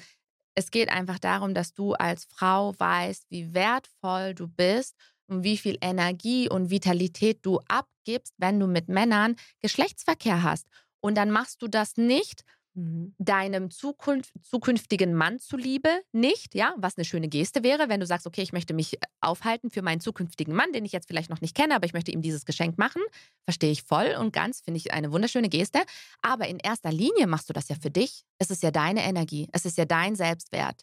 es 0.56 0.72
geht 0.72 0.90
einfach 0.90 1.20
darum, 1.20 1.54
dass 1.54 1.74
du 1.74 1.94
als 1.94 2.26
Frau 2.26 2.74
weißt, 2.78 3.26
wie 3.30 3.54
wertvoll 3.54 4.34
du 4.34 4.48
bist 4.48 4.96
und 5.28 5.44
wie 5.44 5.58
viel 5.58 5.78
Energie 5.82 6.50
und 6.50 6.70
Vitalität 6.70 7.40
du 7.46 7.60
abgibst, 7.68 8.34
wenn 8.38 8.60
du 8.60 8.68
mit 8.68 8.90
Männern 8.90 9.36
Geschlechtsverkehr 9.60 10.44
hast. 10.44 10.68
Und 11.00 11.16
dann 11.16 11.32
machst 11.32 11.62
du 11.62 11.68
das 11.68 11.98
nicht 11.98 12.44
Mhm. 12.76 13.14
deinem 13.20 13.70
Zukunft, 13.72 14.34
zukünftigen 14.44 15.14
Mann 15.14 15.40
zuliebe, 15.40 15.90
nicht, 16.12 16.56
ja, 16.56 16.74
was 16.78 16.98
eine 16.98 17.06
schöne 17.06 17.30
Geste 17.30 17.64
wäre, 17.64 17.88
wenn 17.88 18.00
du 18.00 18.06
sagst, 18.06 18.28
okay, 18.28 18.42
ich 18.42 18.52
möchte 18.54 18.74
mich 18.74 18.98
aufhalten 19.22 19.70
für 19.70 19.82
meinen 19.82 20.02
zukünftigen 20.02 20.54
Mann, 20.56 20.74
den 20.74 20.84
ich 20.84 20.92
jetzt 20.92 21.08
vielleicht 21.08 21.30
noch 21.30 21.40
nicht 21.40 21.56
kenne, 21.56 21.76
aber 21.76 21.86
ich 21.86 21.94
möchte 21.94 22.12
ihm 22.12 22.22
dieses 22.22 22.46
Geschenk 22.46 22.78
machen, 22.78 23.02
verstehe 23.46 23.72
ich 23.72 23.84
voll 23.84 24.16
und 24.20 24.34
ganz, 24.34 24.62
finde 24.62 24.80
ich 24.80 24.92
eine 24.94 25.12
wunderschöne 25.12 25.50
Geste. 25.50 25.80
Aber 26.22 26.48
in 26.48 26.58
erster 26.60 26.92
Linie 26.92 27.28
machst 27.28 27.50
du 27.50 27.54
das 27.54 27.70
ja 27.70 27.76
für 27.80 27.92
dich. 27.92 28.24
Es 28.40 28.50
ist 28.52 28.64
ja 28.64 28.72
deine 28.72 29.04
Energie, 29.04 29.48
es 29.54 29.66
ist 29.66 29.78
ja 29.78 29.86
dein 29.86 30.16
Selbstwert. 30.16 30.82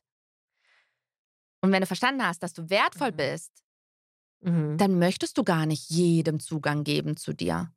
Und 1.63 1.73
wenn 1.73 1.81
du 1.81 1.87
verstanden 1.87 2.25
hast, 2.25 2.43
dass 2.43 2.53
du 2.53 2.69
wertvoll 2.71 3.13
Mhm. 3.13 3.13
bist, 3.13 3.63
Mhm. 4.43 4.81
dann 4.81 4.99
möchtest 4.99 5.39
du 5.39 5.45
gar 5.45 5.65
nicht 5.67 5.91
jedem 5.91 6.41
Zugang 6.41 6.83
geben 6.85 7.17
zu 7.17 7.33
dir. 7.33 7.73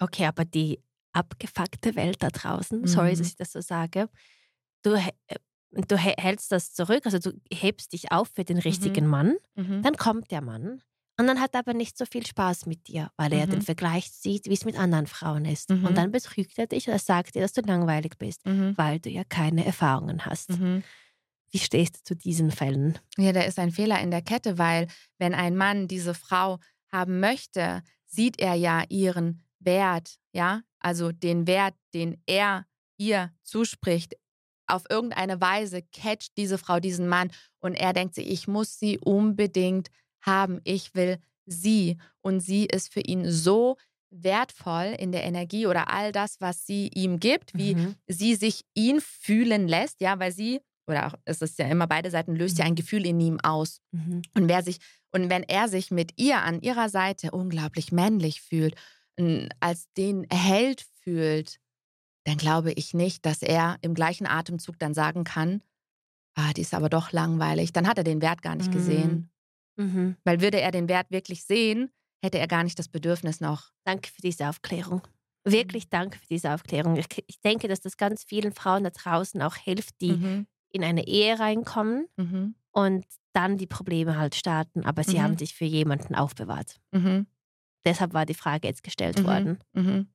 Okay, 0.00 0.26
aber 0.26 0.44
die 0.44 0.82
abgefuckte 1.12 1.96
Welt 1.96 2.22
da 2.22 2.28
draußen, 2.28 2.86
sorry, 2.86 3.12
Mhm. 3.14 3.18
dass 3.18 3.26
ich 3.28 3.36
das 3.36 3.52
so 3.52 3.60
sage, 3.60 4.08
du, 4.82 4.94
äh, 4.94 5.12
du 5.72 5.96
hä- 5.96 6.14
hältst 6.20 6.52
das 6.52 6.72
zurück, 6.72 7.04
also 7.06 7.18
du 7.18 7.32
hebst 7.52 7.92
dich 7.92 8.12
auf 8.12 8.28
für 8.34 8.44
den 8.44 8.58
richtigen 8.58 9.06
Mann, 9.06 9.36
Mhm. 9.56 9.82
dann 9.82 9.96
kommt 9.96 10.30
der 10.30 10.40
Mann 10.40 10.82
und 11.18 11.26
dann 11.26 11.40
hat 11.40 11.54
er 11.54 11.60
aber 11.60 11.74
nicht 11.74 11.98
so 11.98 12.06
viel 12.06 12.26
Spaß 12.26 12.66
mit 12.66 12.88
dir, 12.88 13.10
weil 13.16 13.32
er 13.32 13.46
Mhm. 13.46 13.50
den 13.50 13.62
Vergleich 13.62 14.10
sieht, 14.10 14.46
wie 14.46 14.54
es 14.54 14.64
mit 14.64 14.78
anderen 14.78 15.06
Frauen 15.06 15.44
ist. 15.44 15.70
Mhm. 15.70 15.84
Und 15.84 15.94
dann 15.98 16.10
betrügt 16.12 16.58
er 16.58 16.66
dich 16.66 16.88
oder 16.88 16.98
sagt 16.98 17.34
dir, 17.34 17.42
dass 17.42 17.52
du 17.52 17.60
langweilig 17.62 18.14
bist, 18.18 18.46
Mhm. 18.46 18.72
weil 18.78 19.00
du 19.00 19.10
ja 19.10 19.24
keine 19.24 19.64
Erfahrungen 19.66 20.24
hast. 20.26 20.50
Mhm. 20.50 20.82
Wie 21.52 21.58
stehst 21.58 21.96
du 21.96 22.04
zu 22.04 22.14
diesen 22.16 22.52
Fällen? 22.52 22.98
Ja, 23.18 23.32
da 23.32 23.40
ist 23.42 23.58
ein 23.58 23.72
Fehler 23.72 24.00
in 24.00 24.12
der 24.12 24.22
Kette, 24.22 24.56
weil 24.56 24.86
wenn 25.18 25.34
ein 25.34 25.56
Mann 25.56 25.88
diese 25.88 26.14
Frau 26.14 26.58
haben 26.92 27.18
möchte, 27.20 27.82
sieht 28.06 28.40
er 28.40 28.54
ja 28.54 28.84
ihren 28.88 29.42
Wert, 29.60 30.16
ja, 30.32 30.62
also 30.78 31.12
den 31.12 31.46
Wert, 31.46 31.74
den 31.94 32.20
er 32.26 32.66
ihr 32.98 33.32
zuspricht. 33.42 34.14
Auf 34.66 34.84
irgendeine 34.88 35.40
Weise 35.40 35.82
catcht 35.92 36.36
diese 36.36 36.58
Frau 36.58 36.80
diesen 36.80 37.08
Mann 37.08 37.30
und 37.60 37.74
er 37.74 37.92
denkt 37.92 38.14
sich, 38.14 38.28
ich 38.28 38.46
muss 38.48 38.78
sie 38.78 38.98
unbedingt 38.98 39.88
haben, 40.22 40.60
ich 40.64 40.94
will 40.94 41.18
sie 41.46 41.96
und 42.20 42.40
sie 42.40 42.66
ist 42.66 42.92
für 42.92 43.00
ihn 43.00 43.28
so 43.30 43.76
wertvoll 44.10 44.94
in 44.98 45.12
der 45.12 45.24
Energie 45.24 45.66
oder 45.66 45.92
all 45.92 46.12
das, 46.12 46.40
was 46.40 46.66
sie 46.66 46.88
ihm 46.94 47.20
gibt, 47.20 47.54
wie 47.54 47.74
Mhm. 47.74 47.94
sie 48.06 48.34
sich 48.34 48.64
ihn 48.74 49.00
fühlen 49.00 49.68
lässt, 49.68 50.00
ja, 50.00 50.18
weil 50.18 50.32
sie, 50.32 50.60
oder 50.86 51.06
auch, 51.06 51.14
es 51.24 51.42
ist 51.42 51.58
ja 51.58 51.66
immer 51.68 51.86
beide 51.86 52.10
Seiten, 52.10 52.34
löst 52.34 52.58
ja 52.58 52.64
ein 52.64 52.74
Gefühl 52.74 53.06
in 53.06 53.20
ihm 53.20 53.40
aus. 53.40 53.80
Mhm. 53.92 54.22
Und 54.36 54.48
wer 54.48 54.62
sich, 54.62 54.78
und 55.12 55.30
wenn 55.30 55.42
er 55.44 55.68
sich 55.68 55.90
mit 55.90 56.12
ihr 56.16 56.42
an 56.42 56.60
ihrer 56.60 56.88
Seite 56.88 57.30
unglaublich 57.30 57.92
männlich 57.92 58.40
fühlt, 58.42 58.74
als 59.60 59.90
den 59.96 60.26
Held 60.32 60.86
fühlt, 61.02 61.58
dann 62.24 62.36
glaube 62.36 62.72
ich 62.72 62.94
nicht, 62.94 63.24
dass 63.26 63.42
er 63.42 63.76
im 63.82 63.94
gleichen 63.94 64.26
Atemzug 64.26 64.78
dann 64.78 64.94
sagen 64.94 65.24
kann, 65.24 65.62
ah, 66.34 66.52
die 66.52 66.60
ist 66.62 66.74
aber 66.74 66.88
doch 66.88 67.12
langweilig. 67.12 67.72
Dann 67.72 67.86
hat 67.88 67.98
er 67.98 68.04
den 68.04 68.22
Wert 68.22 68.42
gar 68.42 68.54
nicht 68.56 68.70
gesehen. 68.72 69.30
Mhm. 69.76 70.16
Weil 70.24 70.40
würde 70.40 70.60
er 70.60 70.70
den 70.70 70.88
Wert 70.88 71.10
wirklich 71.10 71.44
sehen, 71.44 71.90
hätte 72.22 72.38
er 72.38 72.46
gar 72.48 72.62
nicht 72.64 72.78
das 72.78 72.88
Bedürfnis 72.88 73.40
noch. 73.40 73.72
Danke 73.84 74.10
für 74.10 74.20
diese 74.20 74.48
Aufklärung. 74.48 75.02
Wirklich 75.44 75.88
danke 75.88 76.18
für 76.18 76.26
diese 76.26 76.52
Aufklärung. 76.52 76.96
Ich, 76.96 77.06
ich 77.26 77.40
denke, 77.40 77.66
dass 77.66 77.80
das 77.80 77.96
ganz 77.96 78.24
vielen 78.24 78.52
Frauen 78.52 78.84
da 78.84 78.90
draußen 78.90 79.40
auch 79.42 79.56
hilft, 79.56 80.00
die 80.02 80.12
Mhm. 80.12 80.46
in 80.70 80.84
eine 80.84 81.06
Ehe 81.06 81.38
reinkommen 81.38 82.06
Mhm. 82.18 82.54
und 82.72 83.06
dann 83.32 83.56
die 83.56 83.66
Probleme 83.66 84.18
halt 84.18 84.34
starten, 84.34 84.84
aber 84.84 85.02
sie 85.02 85.18
Mhm. 85.18 85.22
haben 85.22 85.38
sich 85.38 85.54
für 85.54 85.64
jemanden 85.64 86.14
aufbewahrt. 86.14 86.76
Mhm. 86.92 87.26
Deshalb 87.84 88.12
war 88.14 88.26
die 88.26 88.34
Frage 88.34 88.68
jetzt 88.68 88.82
gestellt 88.82 89.18
Mhm. 89.20 89.24
worden. 89.26 89.58
Mhm. 89.72 90.08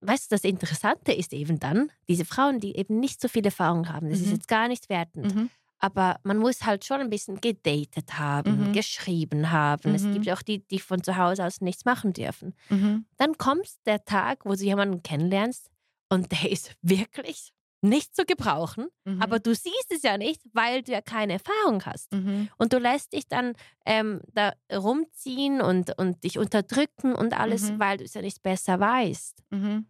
Weißt 0.00 0.30
du, 0.30 0.34
das 0.36 0.44
Interessante 0.44 1.12
ist 1.12 1.32
eben 1.32 1.58
dann, 1.58 1.90
diese 2.08 2.24
Frauen, 2.24 2.60
die 2.60 2.76
eben 2.76 3.00
nicht 3.00 3.20
so 3.20 3.28
viel 3.28 3.44
Erfahrung 3.44 3.88
haben, 3.88 4.10
das 4.10 4.20
ist 4.20 4.26
Mhm. 4.26 4.32
jetzt 4.34 4.48
gar 4.48 4.68
nicht 4.68 4.88
wertend, 4.88 5.34
Mhm. 5.34 5.50
Aber 5.78 6.18
man 6.22 6.38
muss 6.38 6.64
halt 6.64 6.86
schon 6.86 7.02
ein 7.02 7.10
bisschen 7.10 7.38
gedatet 7.38 8.18
haben, 8.18 8.70
Mhm. 8.70 8.72
geschrieben 8.72 9.50
haben. 9.50 9.94
Es 9.94 10.04
Mhm. 10.04 10.12
gibt 10.14 10.30
auch 10.30 10.40
die, 10.40 10.66
die 10.66 10.80
von 10.80 11.02
zu 11.02 11.18
Hause 11.18 11.44
aus 11.44 11.60
nichts 11.60 11.84
machen 11.84 12.14
dürfen. 12.14 12.54
Mhm. 12.70 13.04
Dann 13.18 13.36
kommt 13.36 13.68
der 13.84 14.02
Tag, 14.06 14.46
wo 14.46 14.54
du 14.54 14.64
jemanden 14.64 15.02
kennenlernst 15.02 15.70
und 16.08 16.32
der 16.32 16.50
ist 16.50 16.74
wirklich 16.80 17.52
nicht 17.88 18.14
zu 18.14 18.24
gebrauchen. 18.24 18.88
Mhm. 19.04 19.22
Aber 19.22 19.38
du 19.38 19.54
siehst 19.54 19.90
es 19.90 20.02
ja 20.02 20.18
nicht, 20.18 20.42
weil 20.52 20.82
du 20.82 20.92
ja 20.92 21.00
keine 21.00 21.34
Erfahrung 21.34 21.84
hast. 21.84 22.12
Mhm. 22.12 22.48
Und 22.58 22.72
du 22.72 22.78
lässt 22.78 23.12
dich 23.12 23.28
dann 23.28 23.54
ähm, 23.84 24.20
da 24.32 24.52
rumziehen 24.72 25.60
und, 25.60 25.98
und 25.98 26.22
dich 26.24 26.38
unterdrücken 26.38 27.14
und 27.14 27.32
alles, 27.38 27.70
Mhm. 27.70 27.78
weil 27.80 27.96
du 27.98 28.04
es 28.04 28.14
ja 28.14 28.22
nicht 28.22 28.42
besser 28.42 28.78
weißt. 28.80 29.42
Mhm. 29.50 29.86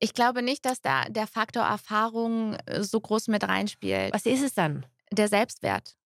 Ich 0.00 0.14
glaube 0.14 0.42
nicht, 0.42 0.64
dass 0.64 0.80
da 0.82 1.04
der 1.04 1.26
Faktor 1.26 1.62
Erfahrung 1.62 2.54
äh, 2.66 2.82
so 2.82 3.00
groß 3.00 3.28
mit 3.28 3.44
reinspielt. 3.46 4.12
Was 4.12 4.26
ist 4.26 4.42
es 4.42 4.54
dann? 4.54 4.84
Der 5.12 5.28
Selbstwert. 5.28 5.96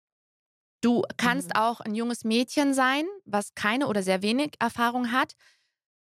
Du 0.82 1.02
kannst 1.16 1.48
Mhm. 1.48 1.56
auch 1.56 1.80
ein 1.80 1.94
junges 1.94 2.24
Mädchen 2.24 2.74
sein, 2.74 3.06
was 3.24 3.54
keine 3.54 3.86
oder 3.88 4.02
sehr 4.02 4.20
wenig 4.22 4.52
Erfahrung 4.58 5.12
hat. 5.12 5.34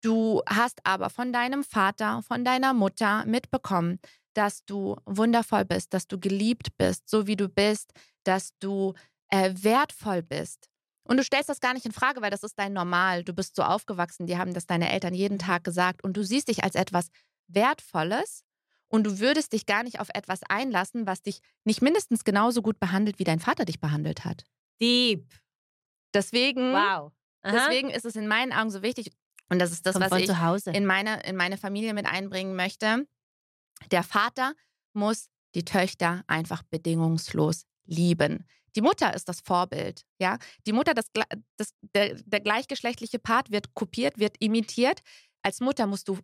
Du 0.02 0.42
hast 0.46 0.80
aber 0.84 1.08
von 1.08 1.32
deinem 1.32 1.64
Vater, 1.64 2.22
von 2.22 2.44
deiner 2.44 2.74
Mutter 2.74 3.24
mitbekommen, 3.24 3.98
dass 4.36 4.64
du 4.64 4.96
wundervoll 5.06 5.64
bist, 5.64 5.94
dass 5.94 6.06
du 6.06 6.18
geliebt 6.18 6.76
bist, 6.76 7.08
so 7.08 7.26
wie 7.26 7.36
du 7.36 7.48
bist, 7.48 7.92
dass 8.24 8.50
du 8.58 8.94
äh, 9.30 9.52
wertvoll 9.56 10.22
bist. 10.22 10.68
Und 11.08 11.16
du 11.18 11.24
stellst 11.24 11.48
das 11.48 11.60
gar 11.60 11.72
nicht 11.72 11.86
in 11.86 11.92
Frage, 11.92 12.20
weil 12.20 12.30
das 12.30 12.42
ist 12.42 12.58
dein 12.58 12.72
Normal. 12.72 13.22
Du 13.24 13.32
bist 13.32 13.54
so 13.56 13.62
aufgewachsen, 13.62 14.26
die 14.26 14.36
haben 14.38 14.52
das 14.54 14.66
deine 14.66 14.90
Eltern 14.92 15.14
jeden 15.14 15.38
Tag 15.38 15.64
gesagt 15.64 16.02
und 16.04 16.16
du 16.16 16.24
siehst 16.24 16.48
dich 16.48 16.64
als 16.64 16.74
etwas 16.74 17.08
Wertvolles 17.46 18.42
und 18.88 19.04
du 19.04 19.18
würdest 19.20 19.52
dich 19.52 19.66
gar 19.66 19.82
nicht 19.84 20.00
auf 20.00 20.08
etwas 20.14 20.40
einlassen, 20.48 21.06
was 21.06 21.22
dich 21.22 21.40
nicht 21.64 21.80
mindestens 21.80 22.24
genauso 22.24 22.60
gut 22.62 22.78
behandelt, 22.80 23.18
wie 23.18 23.24
dein 23.24 23.38
Vater 23.40 23.64
dich 23.64 23.80
behandelt 23.80 24.24
hat. 24.24 24.44
Deep. 24.80 25.32
Deswegen, 26.12 26.72
Wow. 26.72 27.12
Aha. 27.42 27.52
deswegen 27.52 27.90
ist 27.90 28.04
es 28.04 28.16
in 28.16 28.26
meinen 28.26 28.52
Augen 28.52 28.70
so 28.70 28.82
wichtig 28.82 29.12
und 29.48 29.60
das 29.60 29.70
ist 29.72 29.86
das, 29.86 29.94
Kommt 29.94 30.10
was 30.10 30.20
ich 30.20 30.26
zu 30.26 30.40
Hause. 30.40 30.72
in 30.72 30.86
meine, 30.86 31.22
in 31.24 31.36
meine 31.36 31.56
Familie 31.56 31.94
mit 31.94 32.06
einbringen 32.06 32.56
möchte. 32.56 33.06
Der 33.90 34.02
Vater 34.02 34.54
muss 34.92 35.28
die 35.54 35.64
Töchter 35.64 36.22
einfach 36.26 36.62
bedingungslos 36.62 37.64
lieben. 37.84 38.46
Die 38.74 38.82
Mutter 38.82 39.14
ist 39.14 39.28
das 39.28 39.40
Vorbild, 39.40 40.02
ja. 40.20 40.38
Die 40.66 40.72
Mutter, 40.72 40.92
das, 40.92 41.06
das, 41.56 41.74
der, 41.94 42.14
der 42.14 42.40
gleichgeschlechtliche 42.40 43.18
Part 43.18 43.50
wird 43.50 43.72
kopiert, 43.74 44.18
wird 44.18 44.36
imitiert. 44.38 45.00
Als 45.42 45.60
Mutter 45.60 45.86
musst 45.86 46.08
du, 46.08 46.18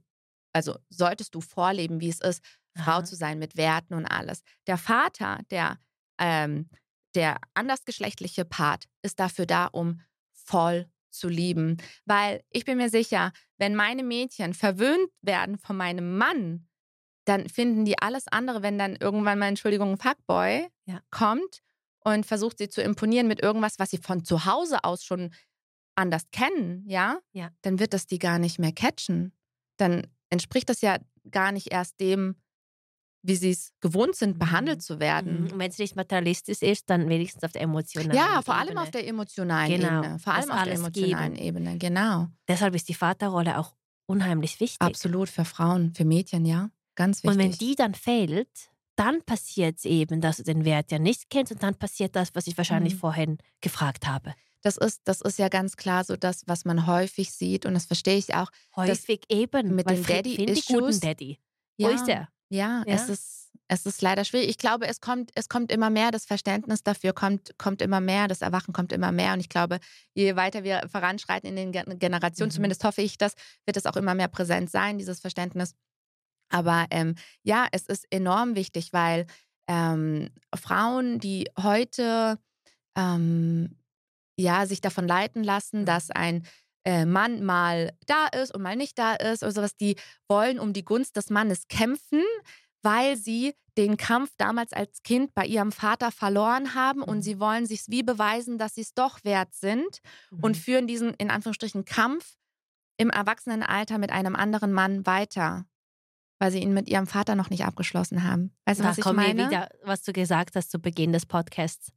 also 0.53 0.77
solltest 0.91 1.35
du 1.35 1.41
vorleben, 1.41 2.01
wie 2.01 2.11
es 2.11 2.21
ist, 2.21 2.45
Frau 2.77 2.93
Aha. 2.93 3.05
zu 3.05 3.17
sein 3.17 3.39
mit 3.39 3.57
Werten 3.57 3.95
und 3.95 4.07
alles. 4.07 4.43
Der 4.67 4.77
Vater, 4.77 5.41
der, 5.51 5.79
ähm, 6.19 6.69
der 7.15 7.39
andersgeschlechtliche 7.55 8.45
Part, 8.45 8.85
ist 9.03 9.19
dafür 9.21 9.47
da, 9.47 9.67
um 9.67 10.01
voll 10.33 10.91
zu 11.11 11.29
lieben. 11.29 11.77
Weil 12.05 12.43
ich 12.51 12.65
bin 12.65 12.79
mir 12.79 12.91
sicher, 12.91 13.33
wenn 13.59 13.75
meine 13.75 14.03
Mädchen 14.03 14.55
verwöhnt 14.55 15.11
werden 15.21 15.59
von 15.59 15.77
meinem 15.77 16.17
Mann, 16.17 16.69
dann 17.25 17.49
finden 17.49 17.85
die 17.85 17.99
alles 17.99 18.27
andere, 18.29 18.63
wenn 18.63 18.79
dann 18.79 18.97
irgendwann 18.97 19.39
mal, 19.39 19.47
Entschuldigung, 19.49 19.93
ein 19.93 19.99
Fuckboy 19.99 20.67
Ja. 20.87 21.01
kommt 21.11 21.63
und 22.01 22.27
versucht 22.27 22.59
sie 22.59 22.69
zu 22.69 22.83
imponieren 22.83 23.29
mit 23.29 23.41
irgendwas, 23.43 23.79
was 23.79 23.91
sie 23.91 23.99
von 23.99 24.25
zu 24.25 24.45
Hause 24.45 24.83
aus 24.85 25.05
schon 25.05 25.33
anders 25.95 26.23
kennen, 26.33 26.85
ja, 26.89 27.19
Ja. 27.33 27.51
dann 27.63 27.79
wird 27.79 27.93
das 27.93 28.07
die 28.07 28.19
gar 28.19 28.39
nicht 28.39 28.59
mehr 28.59 28.73
catchen. 28.73 29.33
Dann 29.77 30.07
entspricht 30.31 30.69
das 30.69 30.81
ja 30.81 30.97
gar 31.31 31.53
nicht 31.53 31.71
erst 31.71 32.01
dem, 32.01 32.37
wie 33.25 33.37
sie 33.37 33.51
es 33.51 33.73
gewohnt 33.81 34.17
sind, 34.17 34.35
Mhm. 34.35 34.39
behandelt 34.41 34.83
zu 34.83 34.99
werden. 34.99 35.45
Mhm. 35.45 35.53
Und 35.53 35.59
wenn 35.61 35.71
es 35.71 35.79
nicht 35.79 35.95
materialistisch 35.95 36.61
ist, 36.63 36.91
dann 36.91 37.09
wenigstens 37.09 37.45
auf 37.45 37.53
der 37.53 37.63
emotionalen 37.63 38.17
Ja, 38.17 38.43
vor 38.43 38.55
allem 38.57 38.71
Ebene. 38.71 38.83
auf 38.83 38.91
der 38.91 39.07
emotionalen 39.07 39.71
Genau, 39.71 39.99
Ebene. 40.03 40.19
Vor 40.19 40.33
das 40.33 40.49
allem 40.51 40.59
auf 40.59 40.65
der 40.65 40.73
emotionalen 40.75 41.35
geben. 41.35 41.47
Ebene, 41.47 41.79
genau. 41.79 42.27
Deshalb 42.49 42.75
ist 42.75 42.89
die 42.89 42.95
Vaterrolle 42.95 43.59
auch 43.59 43.77
unheimlich 44.07 44.59
wichtig. 44.59 44.81
Absolut 44.81 45.29
für 45.29 45.45
Frauen, 45.45 45.95
für 45.95 46.05
Mädchen, 46.05 46.45
ja. 46.47 46.71
Ganz 46.95 47.23
wichtig. 47.23 47.31
Und 47.31 47.39
wenn 47.39 47.53
die 47.53 47.75
dann 47.75 47.95
fehlt, 47.95 48.49
dann 48.97 49.23
passiert 49.23 49.79
es 49.79 49.85
eben, 49.85 50.21
dass 50.21 50.37
du 50.37 50.43
den 50.43 50.65
Wert 50.65 50.91
ja 50.93 50.99
nicht 50.99 51.31
kennst 51.31 51.51
und 51.53 51.63
dann 51.63 51.75
passiert 51.75 52.15
das, 52.15 52.35
was 52.35 52.47
ich 52.47 52.57
wahrscheinlich 52.59 52.95
Mhm. 52.95 52.99
vorhin 52.99 53.39
gefragt 53.61 54.07
habe. 54.07 54.35
das 54.65 54.77
ist, 54.77 55.01
das 55.07 55.21
ist 55.23 55.41
ja 55.41 55.49
ganz 55.49 55.77
klar 55.77 56.05
so 56.05 56.15
das, 56.17 56.43
was 56.47 56.65
man 56.65 56.87
häufig 56.87 57.33
sieht 57.33 57.67
und 57.67 57.75
das 57.75 57.87
verstehe 57.87 58.17
ich 58.17 58.35
auch. 58.37 58.49
Häufig 58.77 59.23
eben. 59.29 59.75
mit 59.75 59.91
Fred 59.91 60.09
Daddy 60.27 60.37
die 60.47 60.63
guten 60.73 61.01
Daddy. 61.01 61.41
Ja, 61.79 61.89
Wo 61.89 61.93
ist 61.95 62.05
der? 62.07 62.29
Ja, 62.49 62.85
Ja. 62.87 62.95
Es, 62.95 63.09
ist, 63.09 63.51
es 63.67 63.87
ist 63.87 64.03
leider 64.03 64.25
schwierig. 64.25 64.51
Ich 64.51 64.59
glaube, 64.59 64.87
es 64.87 65.01
kommt, 65.01 65.33
es 65.35 65.49
kommt 65.49 65.73
immer 65.73 65.91
mehr, 65.91 66.13
das 66.13 66.27
Verständnis 66.27 66.85
dafür 66.85 67.13
kommt, 67.13 67.59
kommt 67.59 67.83
immer 67.83 68.01
mehr, 68.01 68.29
das 68.29 68.41
Erwachen 68.41 68.73
kommt 68.73 68.93
immer 68.93 69.11
mehr. 69.11 69.33
Und 69.33 69.41
ich 69.41 69.49
glaube, 69.49 69.81
je 70.15 70.37
weiter 70.37 70.63
wir 70.63 70.87
voranschreiten 70.89 71.49
in 71.49 71.57
den 71.57 71.73
Gen- 71.73 71.99
Generationen, 71.99 72.51
Mhm. 72.51 72.55
zumindest 72.55 72.85
hoffe 72.85 73.03
ich 73.03 73.19
das, 73.19 73.33
wird 73.65 73.77
es 73.77 73.87
auch 73.87 73.97
immer 73.97 74.15
mehr 74.15 74.29
präsent 74.29 74.71
sein, 74.71 74.97
dieses 74.99 75.19
Verständnis. 75.19 75.75
Aber 76.53 76.87
ähm, 76.91 77.15
ja, 77.43 77.67
es 77.73 77.87
ist 77.87 78.07
enorm 78.11 78.57
wichtig, 78.57 78.93
weil 78.93 79.27
ähm, 79.69 80.31
Frauen, 80.55 81.19
die 81.21 81.49
heute 81.61 82.39
ähm, 82.97 83.77
ja, 84.39 84.67
sich 84.67 84.81
davon 84.81 85.07
leiten 85.07 85.45
lassen, 85.45 85.81
Mhm. 85.83 85.87
dass 85.87 86.11
ein 86.11 86.47
äh, 86.85 87.05
Mann 87.07 87.45
mal 87.45 87.93
da 88.07 88.27
ist 88.29 88.55
und 88.55 88.63
mal 88.63 88.77
nicht 88.77 88.99
da 88.99 89.15
ist 89.15 89.43
oder 89.43 89.53
sowas, 89.53 89.77
die 89.77 89.97
wollen 90.29 90.59
um 90.59 90.73
die 90.73 90.85
Gunst 90.85 91.17
des 91.17 91.31
Mannes 91.31 91.69
kämpfen, 91.69 92.23
weil 92.83 93.17
sie 93.17 93.55
den 93.79 93.97
Kampf 93.97 94.33
damals 94.37 94.73
als 94.73 95.03
Kind 95.03 95.35
bei 95.35 95.47
ihrem 95.47 95.73
Vater 95.73 96.11
verloren 96.11 96.75
haben 96.75 97.03
und 97.03 97.19
Mhm. 97.19 97.23
sie 97.23 97.41
wollen 97.41 97.67
sich 97.67 97.85
wie 97.89 98.03
beweisen, 98.03 98.59
dass 98.59 98.75
sie 98.75 98.83
es 98.83 98.95
doch 98.95 99.25
wert 99.25 99.55
sind 99.55 100.01
und 100.41 100.57
Mhm. 100.57 100.63
führen 100.65 100.87
diesen 100.87 101.15
in 101.15 101.31
Anführungsstrichen 101.31 101.85
Kampf 101.85 102.37
im 102.99 103.11
Erwachsenenalter 103.11 103.99
mit 103.99 104.13
einem 104.13 104.37
anderen 104.37 104.73
Mann 104.73 105.07
weiter, 105.07 105.67
weil 106.43 106.51
sie 106.51 106.59
ihn 106.59 106.75
mit 106.75 106.89
ihrem 106.89 107.07
Vater 107.07 107.37
noch 107.37 107.51
nicht 107.51 107.65
abgeschlossen 107.65 108.25
haben. 108.25 108.51
Weißt 108.65 108.81
du, 108.81 108.85
was 108.85 108.99
ich 108.99 109.05
meine? 109.05 109.47
wieder, 109.47 109.69
was 109.85 110.03
du 110.03 110.13
gesagt 110.13 110.57
hast 110.57 110.73
zu 110.73 110.81
Beginn 110.81 111.13
des 111.13 111.25
Podcasts. 111.25 111.93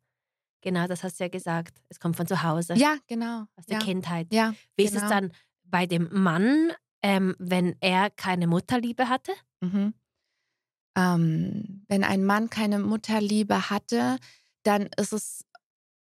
Genau, 0.62 0.86
das 0.86 1.04
hast 1.04 1.20
du 1.20 1.24
ja 1.24 1.30
gesagt. 1.30 1.82
Es 1.90 2.00
kommt 2.00 2.16
von 2.16 2.28
zu 2.28 2.44
Hause, 2.44 2.76
Ja, 2.76 2.98
genau. 3.08 3.46
aus 3.56 3.66
der 3.66 3.80
ja. 3.80 3.84
Kindheit. 3.84 4.28
Ja, 4.32 4.54
Wie 4.76 4.84
ist 4.84 4.92
genau. 4.94 5.06
es 5.06 5.10
dann 5.10 5.32
bei 5.64 5.88
dem 5.88 6.10
Mann, 6.12 6.72
ähm, 7.02 7.36
wenn 7.40 7.76
er 7.80 8.12
keine 8.12 8.46
Mutterliebe 8.46 9.10
hatte? 9.10 9.32
Mhm. 9.62 9.96
Ähm, 10.96 11.84
wenn 11.88 12.04
ein 12.04 12.24
Mann 12.24 12.52
keine 12.52 12.78
Mutterliebe 12.78 13.72
hatte, 13.72 14.18
dann 14.62 14.90
ist 14.96 15.12
es 15.12 15.44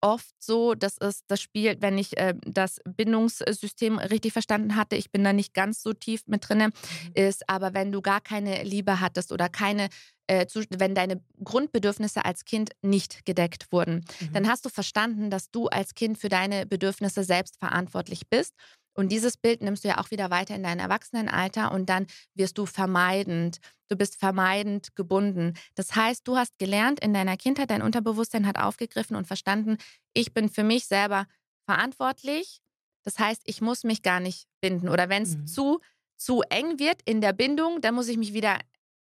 oft 0.05 0.35
so, 0.39 0.75
dass 0.75 0.97
es 0.99 1.25
das 1.27 1.41
spielt, 1.41 1.81
wenn 1.81 1.97
ich 1.97 2.15
äh, 2.17 2.35
das 2.45 2.79
Bindungssystem 2.85 3.97
richtig 3.97 4.33
verstanden 4.33 4.75
hatte, 4.75 4.95
ich 4.95 5.11
bin 5.11 5.23
da 5.23 5.33
nicht 5.33 5.53
ganz 5.53 5.81
so 5.81 5.93
tief 5.93 6.21
mit 6.27 6.47
drinne, 6.47 6.69
ist 7.15 7.49
aber 7.49 7.73
wenn 7.73 7.91
du 7.91 8.01
gar 8.01 8.21
keine 8.21 8.63
Liebe 8.63 8.99
hattest 8.99 9.31
oder 9.31 9.49
keine, 9.49 9.89
äh, 10.27 10.45
zu- 10.45 10.63
wenn 10.69 10.93
deine 10.95 11.21
Grundbedürfnisse 11.43 12.23
als 12.23 12.45
Kind 12.45 12.69
nicht 12.83 13.25
gedeckt 13.25 13.71
wurden, 13.71 14.05
Mhm. 14.21 14.33
dann 14.33 14.47
hast 14.47 14.63
du 14.65 14.69
verstanden, 14.69 15.29
dass 15.29 15.49
du 15.49 15.67
als 15.67 15.95
Kind 15.95 16.17
für 16.19 16.29
deine 16.29 16.65
Bedürfnisse 16.65 17.23
selbst 17.23 17.57
verantwortlich 17.57 18.27
bist. 18.29 18.53
Und 18.95 19.11
dieses 19.11 19.37
Bild 19.37 19.61
nimmst 19.61 19.83
du 19.83 19.89
ja 19.89 19.99
auch 19.99 20.09
wieder 20.09 20.29
weiter 20.31 20.55
in 20.55 20.63
dein 20.63 20.79
Erwachsenenalter 20.79 21.71
und 21.71 21.87
dann 21.89 22.07
wirst 22.33 22.57
du 22.57 22.65
vermeidend. 22.65 23.59
Du 23.89 23.95
bist 23.95 24.15
vermeidend 24.17 24.95
gebunden. 24.95 25.53
Das 25.75 25.95
heißt, 25.95 26.27
du 26.27 26.37
hast 26.37 26.57
gelernt 26.57 26.99
in 27.01 27.13
deiner 27.13 27.37
Kindheit, 27.37 27.69
dein 27.69 27.81
Unterbewusstsein 27.83 28.47
hat 28.47 28.57
aufgegriffen 28.57 29.15
und 29.15 29.27
verstanden, 29.27 29.77
ich 30.13 30.33
bin 30.33 30.49
für 30.49 30.63
mich 30.63 30.87
selber 30.87 31.27
verantwortlich. 31.65 32.61
Das 33.03 33.19
heißt, 33.19 33.41
ich 33.45 33.61
muss 33.61 33.83
mich 33.83 34.01
gar 34.01 34.19
nicht 34.19 34.47
binden. 34.61 34.89
Oder 34.89 35.09
wenn 35.09 35.23
es 35.23 35.37
Mhm. 35.37 35.47
zu, 35.47 35.79
zu 36.17 36.41
eng 36.49 36.79
wird 36.79 37.01
in 37.05 37.21
der 37.21 37.33
Bindung, 37.33 37.81
dann 37.81 37.93
muss 37.95 38.07
ich 38.07 38.17
mich 38.17 38.33
wieder 38.33 38.57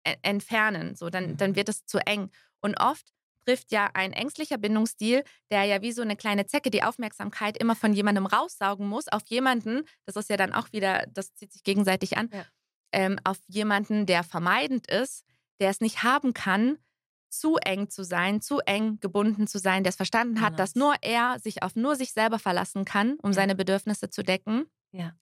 e- 0.06 0.16
entfernen. 0.22 0.96
So, 0.96 1.10
dann, 1.10 1.32
Mhm. 1.32 1.38
dann 1.38 1.56
wird 1.56 1.70
es 1.70 1.86
zu 1.86 1.98
eng. 2.06 2.30
Und 2.60 2.80
oft 2.80 3.14
trifft 3.48 3.72
ja 3.72 3.90
ein 3.94 4.12
ängstlicher 4.14 4.58
Bindungsstil, 4.58 5.24
der 5.52 5.64
ja 5.64 5.82
wie 5.82 5.92
so 5.94 6.02
eine 6.02 6.18
kleine 6.18 6.46
Zecke 6.48 6.70
die 6.70 6.84
Aufmerksamkeit 6.84 7.58
immer 7.58 7.76
von 7.76 7.94
jemandem 7.94 8.26
raussaugen 8.26 8.88
muss, 8.88 9.08
auf 9.08 9.26
jemanden, 9.28 9.84
das 10.06 10.18
ist 10.18 10.30
ja 10.30 10.36
dann 10.38 10.54
auch 10.54 10.72
wieder, 10.74 11.06
das 11.14 11.34
zieht 11.36 11.54
sich 11.54 11.64
gegenseitig 11.64 12.18
an, 12.18 12.30
Ja. 12.34 12.46
ähm, 12.92 13.20
auf 13.24 13.38
jemanden, 13.48 14.06
der 14.06 14.24
vermeidend 14.24 14.88
ist, 14.92 15.24
der 15.62 15.70
es 15.70 15.80
nicht 15.80 16.04
haben 16.04 16.34
kann, 16.34 16.78
zu 17.30 17.58
eng 17.58 17.90
zu 17.90 18.04
sein, 18.04 18.42
zu 18.42 18.60
eng 18.60 19.00
gebunden 19.00 19.48
zu 19.48 19.60
sein, 19.60 19.84
der 19.84 19.90
es 19.92 19.96
verstanden 19.98 20.42
hat, 20.42 20.60
dass 20.60 20.76
nur 20.76 20.96
er 21.02 21.40
sich 21.40 21.62
auf 21.64 21.76
nur 21.76 21.96
sich 21.96 22.14
selber 22.14 22.40
verlassen 22.40 22.86
kann, 22.86 23.18
um 23.22 23.32
Ja. 23.32 23.36
seine 23.36 23.56
Bedürfnisse 23.56 24.10
zu 24.10 24.24
decken. 24.24 24.66
Ja. 24.92 25.14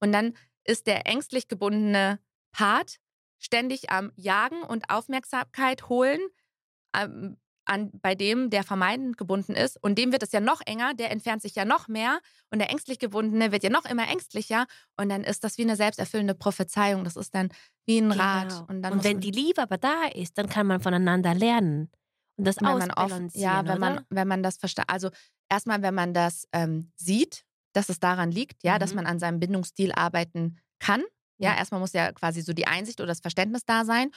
Und 0.00 0.12
dann 0.12 0.34
ist 0.64 0.86
der 0.86 1.06
ängstlich 1.06 1.48
gebundene 1.48 2.20
Part 2.52 2.96
ständig 3.38 3.90
am 3.90 4.12
Jagen 4.16 4.62
und 4.62 4.90
Aufmerksamkeit 4.90 5.88
holen, 5.88 6.20
an, 7.66 7.90
bei 8.00 8.14
dem, 8.14 8.50
der 8.50 8.62
vermeidend 8.64 9.16
gebunden 9.18 9.52
ist. 9.54 9.76
Und 9.82 9.96
dem 9.98 10.12
wird 10.12 10.22
es 10.22 10.32
ja 10.32 10.40
noch 10.40 10.60
enger, 10.64 10.94
der 10.94 11.10
entfernt 11.10 11.42
sich 11.42 11.54
ja 11.54 11.64
noch 11.64 11.88
mehr. 11.88 12.20
Und 12.50 12.58
der 12.60 12.70
ängstlich 12.70 12.98
gebundene 12.98 13.52
wird 13.52 13.62
ja 13.62 13.70
noch 13.70 13.84
immer 13.84 14.08
ängstlicher. 14.08 14.66
Und 14.96 15.08
dann 15.08 15.24
ist 15.24 15.44
das 15.44 15.58
wie 15.58 15.62
eine 15.62 15.76
selbsterfüllende 15.76 16.34
Prophezeiung. 16.34 17.04
Das 17.04 17.16
ist 17.16 17.34
dann 17.34 17.50
wie 17.86 17.98
ein 17.98 18.12
Rad. 18.12 18.48
Genau. 18.48 18.66
Und, 18.68 18.82
dann 18.82 18.92
Und 18.94 19.04
wenn 19.04 19.14
man- 19.16 19.20
die 19.20 19.30
Liebe 19.30 19.60
aber 19.62 19.78
da 19.78 20.04
ist, 20.14 20.38
dann 20.38 20.48
kann 20.48 20.66
man 20.66 20.80
voneinander 20.80 21.34
lernen. 21.34 21.90
Und 22.38 22.46
das 22.46 22.60
man 22.60 22.74
oft, 22.90 22.96
ausbalancieren, 22.98 23.42
ja, 23.42 23.66
wenn 23.66 23.80
man, 23.80 23.92
oder? 23.94 24.06
wenn 24.10 24.28
man 24.28 24.42
das 24.42 24.56
versteht, 24.58 24.84
also 24.88 25.10
erstmal, 25.48 25.80
wenn 25.82 25.94
man 25.94 26.12
das 26.14 26.46
ähm, 26.52 26.92
sieht, 26.96 27.44
dass 27.72 27.88
es 27.88 27.98
daran 28.00 28.30
liegt, 28.30 28.62
ja, 28.62 28.78
dass 28.78 28.90
Mhm. 28.90 28.96
man 28.96 29.06
an 29.06 29.18
seinem 29.18 29.40
Bindungsstil 29.40 29.92
arbeiten 29.92 30.58
kann. 30.78 31.02
Ja, 31.38 31.50
Ja. 31.52 31.58
erstmal 31.58 31.80
muss 31.80 31.92
ja 31.94 32.12
quasi 32.12 32.40
so 32.42 32.52
die 32.52 32.66
Einsicht 32.66 33.00
oder 33.00 33.08
das 33.08 33.20
Verständnis 33.20 33.64
da 33.64 33.84
sein. 33.84 34.10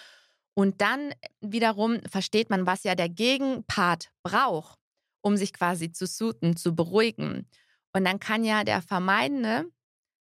Und 0.59 0.81
dann 0.81 1.13
wiederum 1.39 2.01
versteht 2.03 2.49
man, 2.49 2.65
was 2.65 2.83
ja 2.83 2.93
der 2.93 3.07
Gegenpart 3.07 4.11
braucht, 4.23 4.77
um 5.21 5.37
sich 5.37 5.53
quasi 5.53 5.93
zu 5.93 6.05
suiten, 6.05 6.57
zu 6.57 6.75
beruhigen. 6.75 7.47
Und 7.93 8.03
dann 8.03 8.19
kann 8.19 8.43
ja 8.43 8.65
der 8.65 8.81
Vermeidende 8.81 9.71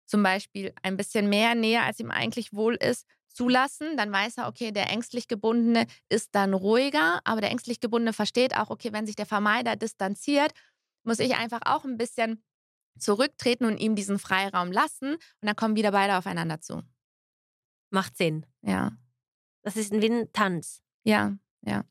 zum 0.07 0.23
Beispiel 0.23 0.73
ein 0.85 0.97
bisschen 0.97 1.28
mehr 1.28 1.57
Nähe, 1.57 1.82
als 1.82 1.98
ihm 1.98 2.12
eigentlich 2.12 2.52
wohl 2.52 2.77
ist, 2.77 3.07
zulassen. 3.27 3.97
Dann 3.97 4.12
weiß 4.12 4.36
er, 4.36 4.47
okay, 4.47 4.70
der 4.70 4.89
ängstlich 4.89 5.27
Gebundene 5.27 5.89
ist 6.09 6.28
dann 6.31 6.55
ruhiger, 6.55 7.19
aber 7.24 7.40
der 7.40 7.51
ängstlich 7.51 7.81
Gebundene 7.81 8.12
versteht 8.12 8.57
auch, 8.57 8.70
okay, 8.70 8.93
wenn 8.93 9.07
sich 9.07 9.16
der 9.16 9.27
Vermeider 9.27 9.74
distanziert, 9.74 10.52
muss 11.02 11.19
ich 11.19 11.35
einfach 11.35 11.62
auch 11.65 11.85
ein 11.85 11.97
bisschen 11.97 12.40
zurücktreten 13.01 13.65
und 13.65 13.78
ihm 13.78 13.97
diesen 13.97 14.20
Freiraum 14.20 14.70
lassen. 14.70 15.15
Und 15.15 15.20
dann 15.43 15.57
kommen 15.57 15.74
wieder 15.74 15.90
beide 15.90 16.16
aufeinander 16.16 16.61
zu. 16.61 16.85
Macht 17.90 18.16
Sinn. 18.16 18.47
Ja, 18.62 18.93
Das 19.62 19.77
ist 19.77 19.93
wie 19.93 20.09
ein 20.11 20.32
Tanz. 20.32 20.82
ja, 21.05 21.37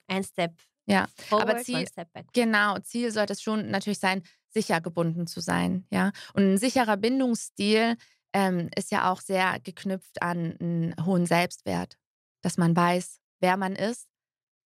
Ein 0.08 0.24
Step 0.24 0.56
Ja, 0.86 1.08
forward, 1.28 1.50
aber 1.50 1.58
Ziel- 1.60 1.86
genau. 2.34 2.80
Ziel 2.80 3.12
sollte 3.12 3.34
es 3.34 3.41
schon 3.41 3.70
natürlich 3.70 4.00
sein, 4.00 4.24
sicher 4.50 4.82
gebunden 4.82 5.28
zu 5.28 5.40
sein. 5.41 5.86
Ja, 5.91 6.12
und 6.34 6.54
ein 6.54 6.58
sicherer 6.58 6.98
Bindungsstil 6.98 7.96
ähm, 8.34 8.70
ist 8.76 8.91
ja 8.91 9.12
auch 9.12 9.22
sehr 9.22 9.60
geknüpft 9.60 10.22
an 10.22 10.58
einen 10.60 10.96
hohen 11.06 11.26
Selbstwert, 11.28 11.98
dass 12.41 12.58
man 12.58 12.76
weiß, 12.76 13.20
wer 13.40 13.58
man 13.58 13.76
ist, 13.76 14.08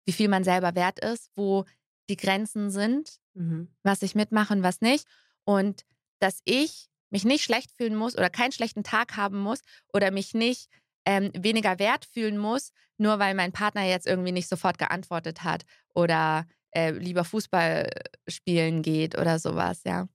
wie 0.07 0.13
viel 0.13 0.29
man 0.29 0.43
selber 0.45 0.75
wert 0.75 0.99
ist, 0.99 1.31
wo 1.37 1.65
die 2.09 2.17
Grenzen 2.17 2.71
sind, 2.71 3.19
Mhm. 3.35 3.69
was 3.85 4.03
ich 4.03 4.15
mitmache 4.17 4.53
und 4.55 4.63
was 4.65 4.81
nicht. 4.81 5.07
Und 5.45 5.85
dass 6.19 6.41
ich 6.45 6.89
mich 7.11 7.25
nicht 7.25 7.45
schlecht 7.45 7.71
fühlen 7.71 7.95
muss 7.95 8.17
oder 8.17 8.31
keinen 8.31 8.53
schlechten 8.53 8.83
Tag 8.83 9.17
haben 9.17 9.39
muss 9.39 9.61
oder 9.93 10.11
mich 10.11 10.35
nicht 10.35 10.69
ähm, 11.09 11.31
weniger 11.35 11.79
wert 11.79 12.05
fühlen 12.05 12.37
muss, 12.37 12.71
nur 12.99 13.19
weil 13.19 13.35
mein 13.35 13.51
Partner 13.51 13.83
jetzt 13.83 14.07
irgendwie 14.07 14.31
nicht 14.31 14.47
sofort 14.47 14.77
geantwortet 14.77 15.43
hat 15.43 15.65
oder 15.95 16.45
äh, 16.73 16.91
lieber 16.91 17.25
Fußball 17.25 17.89
spielen 18.29 18.83
geht 18.83 19.17
oder 19.17 19.39
sowas, 19.39 19.81
ja. 19.85 20.07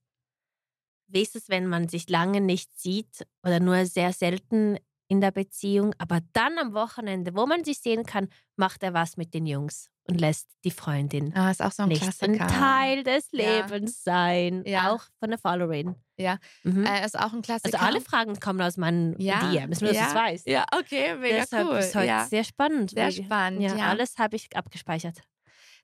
Wie 1.08 1.22
ist 1.22 1.34
es, 1.34 1.48
wenn 1.48 1.66
man 1.66 1.88
sich 1.88 2.08
lange 2.08 2.40
nicht 2.40 2.78
sieht 2.78 3.26
oder 3.42 3.58
nur 3.58 3.86
sehr 3.86 4.12
selten 4.12 4.78
in 5.08 5.20
der 5.20 5.30
Beziehung, 5.30 5.94
aber 5.98 6.20
dann 6.32 6.58
am 6.58 6.72
Wochenende, 6.74 7.34
wo 7.34 7.46
man 7.46 7.62
sich 7.64 7.78
sehen 7.78 8.04
kann, 8.04 8.28
macht 8.56 8.82
er 8.82 8.94
was 8.94 9.16
mit 9.16 9.34
den 9.34 9.46
Jungs 9.46 9.88
und 10.06 10.20
lässt 10.20 10.48
die 10.64 10.70
Freundin 10.70 11.34
Ah, 11.36 11.50
ist 11.50 11.62
auch 11.62 11.72
so 11.72 11.82
ein 11.84 11.88
nicht 11.90 12.02
ein 12.02 12.08
Klassiker. 12.34 12.46
Teil 12.46 13.02
des 13.04 13.28
Ja. 13.32 13.60
Lebens 13.66 14.02
sein. 14.04 14.62
Ja. 14.66 14.92
Auch 14.92 15.02
von 15.18 15.30
der 15.30 15.38
Followerin. 15.38 15.94
Ja. 16.16 16.38
Mhm. 16.62 16.84
Äh, 16.86 17.04
ist 17.04 17.18
auch 17.18 17.32
ein 17.32 17.42
Klassiker. 17.42 17.74
also 17.80 17.86
alle 17.86 18.00
Fragen 18.00 18.38
kommen 18.40 18.60
aus 18.62 18.76
meinen 18.76 19.18
Ja, 19.20 19.50
DMs, 19.50 19.80
nur 19.80 19.88
dass 19.90 19.98
ja, 19.98 20.04
du 20.04 20.08
es 20.10 20.14
weißt. 20.14 20.46
Ja, 20.48 20.64
okay, 20.78 21.16
mega 21.16 21.36
Deshalb 21.40 21.68
cool. 21.68 21.76
ist 21.78 21.94
heute 21.94 22.06
ja. 22.06 22.24
sehr 22.26 22.44
spannend. 22.44 22.90
Sehr 22.90 23.10
spannend, 23.10 23.62
Ja, 23.62 23.74
ja. 23.76 23.86
alles 23.88 24.16
habe 24.18 24.36
ich 24.36 24.54
abgespeichert. 24.56 25.22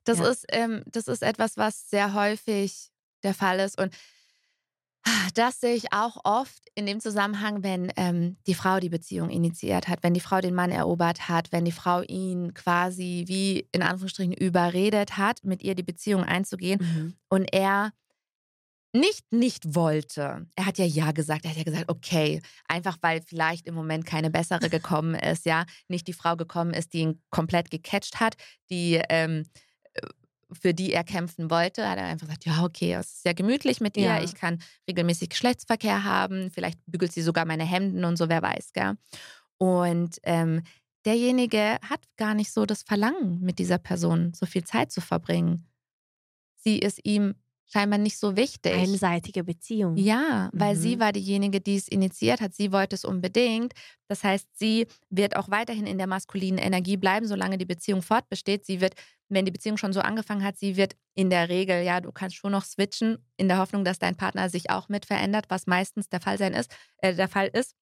Das, 0.05 0.19
Ja. 0.19 0.29
ist, 0.29 0.45
ähm, 0.49 0.83
das 0.87 1.07
ist 1.07 1.21
etwas, 1.21 1.57
was 1.57 1.89
sehr 1.89 2.13
häufig 2.13 2.91
der 3.23 3.33
Fall 3.35 3.59
ist. 3.59 3.79
Und 3.79 3.93
das 5.33 5.59
sehe 5.59 5.75
ich 5.75 5.93
auch 5.93 6.17
oft 6.23 6.61
in 6.75 6.85
dem 6.85 6.99
Zusammenhang, 6.99 7.63
wenn 7.63 7.91
ähm, 7.95 8.37
die 8.47 8.53
Frau 8.53 8.79
die 8.79 8.89
Beziehung 8.89 9.29
initiiert 9.29 9.87
hat, 9.87 10.03
wenn 10.03 10.13
die 10.13 10.19
Frau 10.19 10.41
den 10.41 10.53
Mann 10.55 10.71
erobert 10.71 11.29
hat, 11.29 11.51
wenn 11.51 11.65
die 11.65 11.71
Frau 11.71 12.01
ihn 12.01 12.53
quasi 12.53 13.23
wie 13.27 13.67
in 13.71 13.81
Anführungsstrichen 13.81 14.33
überredet 14.33 15.17
hat, 15.17 15.43
mit 15.43 15.63
ihr 15.63 15.75
die 15.75 15.83
Beziehung 15.83 16.23
einzugehen 16.23 16.79
Mhm. 16.81 17.15
und 17.29 17.53
er 17.53 17.91
nicht 18.93 19.31
nicht 19.31 19.73
wollte. 19.73 20.47
Er 20.55 20.65
hat 20.65 20.77
ja 20.77 20.85
ja 20.85 21.11
gesagt, 21.13 21.45
er 21.45 21.51
hat 21.51 21.57
ja 21.57 21.63
gesagt, 21.63 21.89
okay, 21.89 22.41
einfach 22.67 22.97
weil 23.01 23.21
vielleicht 23.21 23.65
im 23.67 23.73
Moment 23.73 24.05
keine 24.05 24.29
bessere 24.29 24.69
gekommen 24.69 25.15
ist, 25.15 25.45
ja, 25.45 25.65
nicht 25.87 26.07
die 26.07 26.13
Frau 26.13 26.35
gekommen 26.35 26.73
ist, 26.73 26.93
die 26.93 26.99
ihn 26.99 27.21
komplett 27.29 27.71
gecatcht 27.71 28.19
hat, 28.19 28.35
die 28.69 29.01
ähm, 29.09 29.43
äh, 29.43 29.70
für 30.53 30.73
die 30.73 30.93
er 30.93 31.03
kämpfen 31.03 31.49
wollte, 31.49 31.87
hat 31.87 31.97
er 31.97 32.05
einfach 32.05 32.27
gesagt, 32.27 32.45
ja, 32.45 32.63
okay, 32.63 32.93
es 32.93 33.07
ist 33.07 33.23
sehr 33.23 33.33
gemütlich 33.33 33.81
mit 33.81 33.97
ihr, 33.97 34.05
Ja. 34.05 34.23
ich 34.23 34.35
kann 34.35 34.61
regelmäßig 34.87 35.29
Geschlechtsverkehr 35.29 36.03
haben, 36.03 36.51
vielleicht 36.51 36.79
bügelt 36.85 37.11
sie 37.13 37.21
sogar 37.21 37.45
meine 37.45 37.63
Hemden 37.65 38.03
und 38.05 38.17
so, 38.17 38.29
wer 38.29 38.41
weiß, 38.41 38.73
gell? 38.73 38.95
Und 39.57 40.17
ähm, 40.23 40.63
derjenige 41.05 41.77
hat 41.87 42.01
gar 42.17 42.33
nicht 42.33 42.51
so 42.51 42.65
das 42.65 42.83
Verlangen, 42.83 43.39
mit 43.41 43.59
dieser 43.59 43.77
Person 43.77 44.33
so 44.33 44.45
viel 44.45 44.63
Zeit 44.63 44.91
zu 44.91 45.01
verbringen. 45.01 45.67
Sie 46.57 46.79
ist 46.79 46.99
ihm 47.05 47.35
scheinbar 47.71 47.99
nicht 47.99 48.17
so 48.17 48.35
wichtig. 48.35 48.73
Einseitige 48.73 49.43
Beziehung. 49.43 49.95
Ja, 49.97 50.49
weil 50.53 50.75
sie 50.75 50.95
Mhm. 50.95 50.99
war 50.99 51.11
diejenige, 51.13 51.61
die 51.61 51.75
es 51.77 51.87
initiiert 51.87 52.41
hat. 52.41 52.53
Sie 52.53 52.71
wollte 52.71 52.95
es 52.95 53.05
unbedingt. 53.05 53.73
Das 54.07 54.23
heißt, 54.23 54.47
sie 54.53 54.87
wird 55.09 55.35
auch 55.35 55.49
weiterhin 55.49 55.87
in 55.87 55.97
der 55.97 56.07
maskulinen 56.07 56.57
Energie 56.59 56.97
bleiben, 56.97 57.27
solange 57.27 57.57
die 57.57 57.65
Beziehung 57.65 58.01
fortbesteht. 58.01 58.65
Sie 58.65 58.81
wird, 58.81 58.95
wenn 59.29 59.45
die 59.45 59.51
Beziehung 59.51 59.77
schon 59.77 59.93
so 59.93 60.01
angefangen 60.01 60.43
hat, 60.43 60.57
sie 60.57 60.75
wird 60.75 60.95
in 61.15 61.29
der 61.29 61.47
Regel, 61.49 61.83
ja, 61.83 62.01
du 62.01 62.11
kannst 62.11 62.35
schon 62.35 62.51
noch 62.51 62.65
switchen, 62.65 63.17
in 63.37 63.47
der 63.47 63.57
Hoffnung, 63.57 63.85
dass 63.85 63.99
dein 63.99 64.15
Partner 64.17 64.49
sich 64.49 64.69
auch 64.69 64.89
mit 64.89 65.05
verändert, 65.05 65.45
was 65.49 65.65
meistens 65.67 66.09
der 66.09 66.19
Fall 66.19 66.37
sein 66.37 66.53
ist, 66.53 66.69
äh, 66.97 67.15
der 67.15 67.29
Fall 67.29 67.47
ist. 67.47 67.75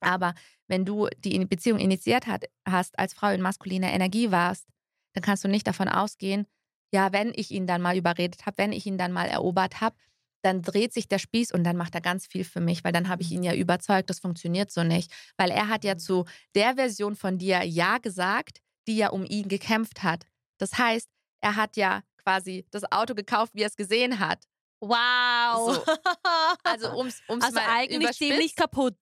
Aber 0.00 0.34
wenn 0.66 0.84
du 0.84 1.08
die 1.18 1.38
Beziehung 1.44 1.78
initiiert 1.78 2.26
hat, 2.26 2.44
hast, 2.66 2.98
als 2.98 3.12
Frau 3.14 3.28
in 3.30 3.42
maskuliner 3.42 3.92
Energie 3.92 4.30
warst, 4.30 4.66
dann 5.14 5.22
kannst 5.22 5.44
du 5.44 5.48
nicht 5.48 5.66
davon 5.66 5.88
ausgehen, 5.88 6.46
ja, 6.92 7.12
wenn 7.12 7.32
ich 7.34 7.50
ihn 7.50 7.66
dann 7.66 7.82
mal 7.82 7.96
überredet 7.96 8.46
habe, 8.46 8.58
wenn 8.58 8.72
ich 8.72 8.86
ihn 8.86 8.98
dann 8.98 9.12
mal 9.12 9.26
erobert 9.26 9.80
habe, 9.80 9.96
dann 10.42 10.62
dreht 10.62 10.92
sich 10.94 11.06
der 11.06 11.18
Spieß 11.18 11.52
und 11.52 11.64
dann 11.64 11.76
macht 11.76 11.94
er 11.94 12.00
ganz 12.00 12.26
viel 12.26 12.44
für 12.44 12.60
mich, 12.60 12.82
weil 12.82 12.92
dann 12.92 13.08
habe 13.08 13.22
ich 13.22 13.30
ihn 13.30 13.42
ja 13.42 13.54
überzeugt, 13.54 14.08
das 14.08 14.20
funktioniert 14.20 14.70
so 14.70 14.82
nicht. 14.84 15.12
Weil 15.36 15.50
er 15.50 15.68
hat 15.68 15.84
ja 15.84 15.98
zu 15.98 16.24
der 16.54 16.76
Version 16.76 17.14
von 17.14 17.36
dir 17.38 17.62
Ja 17.64 17.98
gesagt, 17.98 18.60
die 18.88 18.96
ja 18.96 19.10
um 19.10 19.24
ihn 19.26 19.48
gekämpft 19.48 20.02
hat. 20.02 20.24
Das 20.58 20.78
heißt, 20.78 21.08
er 21.42 21.56
hat 21.56 21.76
ja 21.76 22.02
quasi 22.16 22.66
das 22.70 22.90
Auto 22.90 23.14
gekauft, 23.14 23.54
wie 23.54 23.62
er 23.62 23.66
es 23.68 23.76
gesehen 23.76 24.18
hat. 24.18 24.44
Wow. 24.80 25.74
So. 25.74 25.84
Also 26.64 26.90
ums, 26.96 27.22
ums 27.28 27.44
also 27.44 27.56
mal 27.56 27.66
eigentlich 27.68 28.16
ziemlich 28.16 28.54
überspitzt. 28.54 28.56
kaputt. 28.56 28.96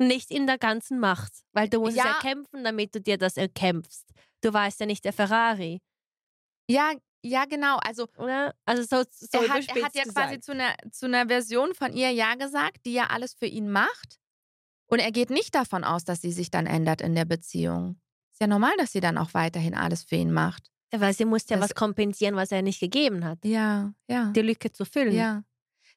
Nicht 0.00 0.30
in 0.30 0.46
der 0.46 0.58
ganzen 0.58 1.00
Macht. 1.00 1.32
Weil 1.52 1.68
du 1.68 1.80
musst 1.80 1.96
es 1.96 2.04
Ja. 2.04 2.12
erkämpfen, 2.12 2.62
damit 2.62 2.94
du 2.94 3.00
dir 3.00 3.18
das 3.18 3.36
erkämpfst. 3.36 4.06
Du 4.40 4.52
warst 4.52 4.78
ja 4.78 4.86
nicht 4.86 5.04
der 5.04 5.12
Ferrari, 5.12 5.80
Ja, 6.68 6.92
ja, 7.22 7.44
genau. 7.46 7.76
Also 7.78 8.06
oder? 8.16 8.54
Also 8.64 8.82
so, 8.82 9.04
so 9.10 9.38
er, 9.42 9.48
hat, 9.48 9.68
er 9.76 9.84
hat 9.84 9.94
ja 9.94 10.04
gesagt. 10.04 10.14
quasi 10.28 10.40
zu 10.40 10.52
einer, 10.52 10.74
zu 10.92 11.06
einer 11.06 11.26
Version 11.26 11.74
von 11.74 11.92
ihr 11.92 12.10
Ja 12.10 12.34
gesagt, 12.34 12.86
die 12.86 12.92
ja 12.92 13.08
alles 13.08 13.34
für 13.34 13.46
ihn 13.46 13.70
macht. 13.70 14.18
Und 14.86 15.00
er 15.00 15.10
geht 15.12 15.30
nicht 15.30 15.54
davon 15.54 15.84
aus, 15.84 16.04
dass 16.04 16.20
sie 16.22 16.32
sich 16.32 16.50
dann 16.50 16.66
ändert 16.66 17.00
in 17.00 17.14
der 17.14 17.24
Beziehung. 17.24 18.00
Ist 18.32 18.40
ja 18.40 18.46
normal, 18.46 18.72
dass 18.78 18.92
sie 18.92 19.00
dann 19.00 19.18
auch 19.18 19.34
weiterhin 19.34 19.74
alles 19.74 20.04
für 20.04 20.16
ihn 20.16 20.32
macht. 20.32 20.70
Ja, 20.92 21.00
Weil 21.00 21.12
sie 21.12 21.26
musste 21.26 21.54
ja 21.54 21.60
Das- 21.60 21.70
was 21.70 21.74
kompensieren, 21.74 22.36
was 22.36 22.52
er 22.52 22.62
nicht 22.62 22.80
gegeben 22.80 23.24
hat. 23.24 23.44
Ja, 23.44 23.92
ja. 24.08 24.30
Die 24.32 24.40
Lücke 24.40 24.72
zu 24.72 24.84
füllen. 24.86 25.12
Ja. 25.14 25.42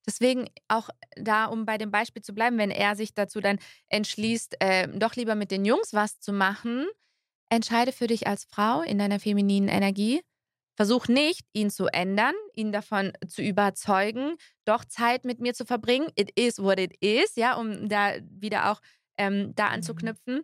Deswegen 0.05 0.49
auch 0.67 0.89
da, 1.15 1.45
um 1.45 1.65
bei 1.65 1.77
dem 1.77 1.91
Beispiel 1.91 2.23
zu 2.23 2.33
bleiben, 2.33 2.57
wenn 2.57 2.71
er 2.71 2.95
sich 2.95 3.13
dazu 3.13 3.39
dann 3.39 3.59
entschließt, 3.89 4.57
äh, 4.59 4.87
doch 4.89 5.15
lieber 5.15 5.35
mit 5.35 5.51
den 5.51 5.63
Jungs 5.63 5.93
was 5.93 6.19
zu 6.19 6.33
machen, 6.33 6.87
entscheide 7.49 7.91
für 7.91 8.07
dich 8.07 8.25
als 8.27 8.45
Frau 8.45 8.81
in 8.81 8.97
deiner 8.97 9.19
femininen 9.19 9.69
Energie. 9.69 10.21
Versuch 10.75 11.07
nicht, 11.07 11.41
ihn 11.53 11.69
zu 11.69 11.87
ändern, 11.87 12.33
ihn 12.55 12.71
davon 12.71 13.13
zu 13.27 13.41
überzeugen, 13.41 14.35
doch 14.65 14.85
Zeit 14.85 15.25
mit 15.25 15.39
mir 15.39 15.53
zu 15.53 15.65
verbringen. 15.65 16.09
It 16.15 16.31
is 16.39 16.59
what 16.59 16.79
it 16.79 16.95
is, 17.01 17.35
ja, 17.35 17.55
um 17.55 17.89
da 17.89 18.13
wieder 18.29 18.71
auch 18.71 18.81
ähm, 19.17 19.53
da 19.55 19.67
Mhm. 19.67 19.73
anzuknüpfen. 19.73 20.43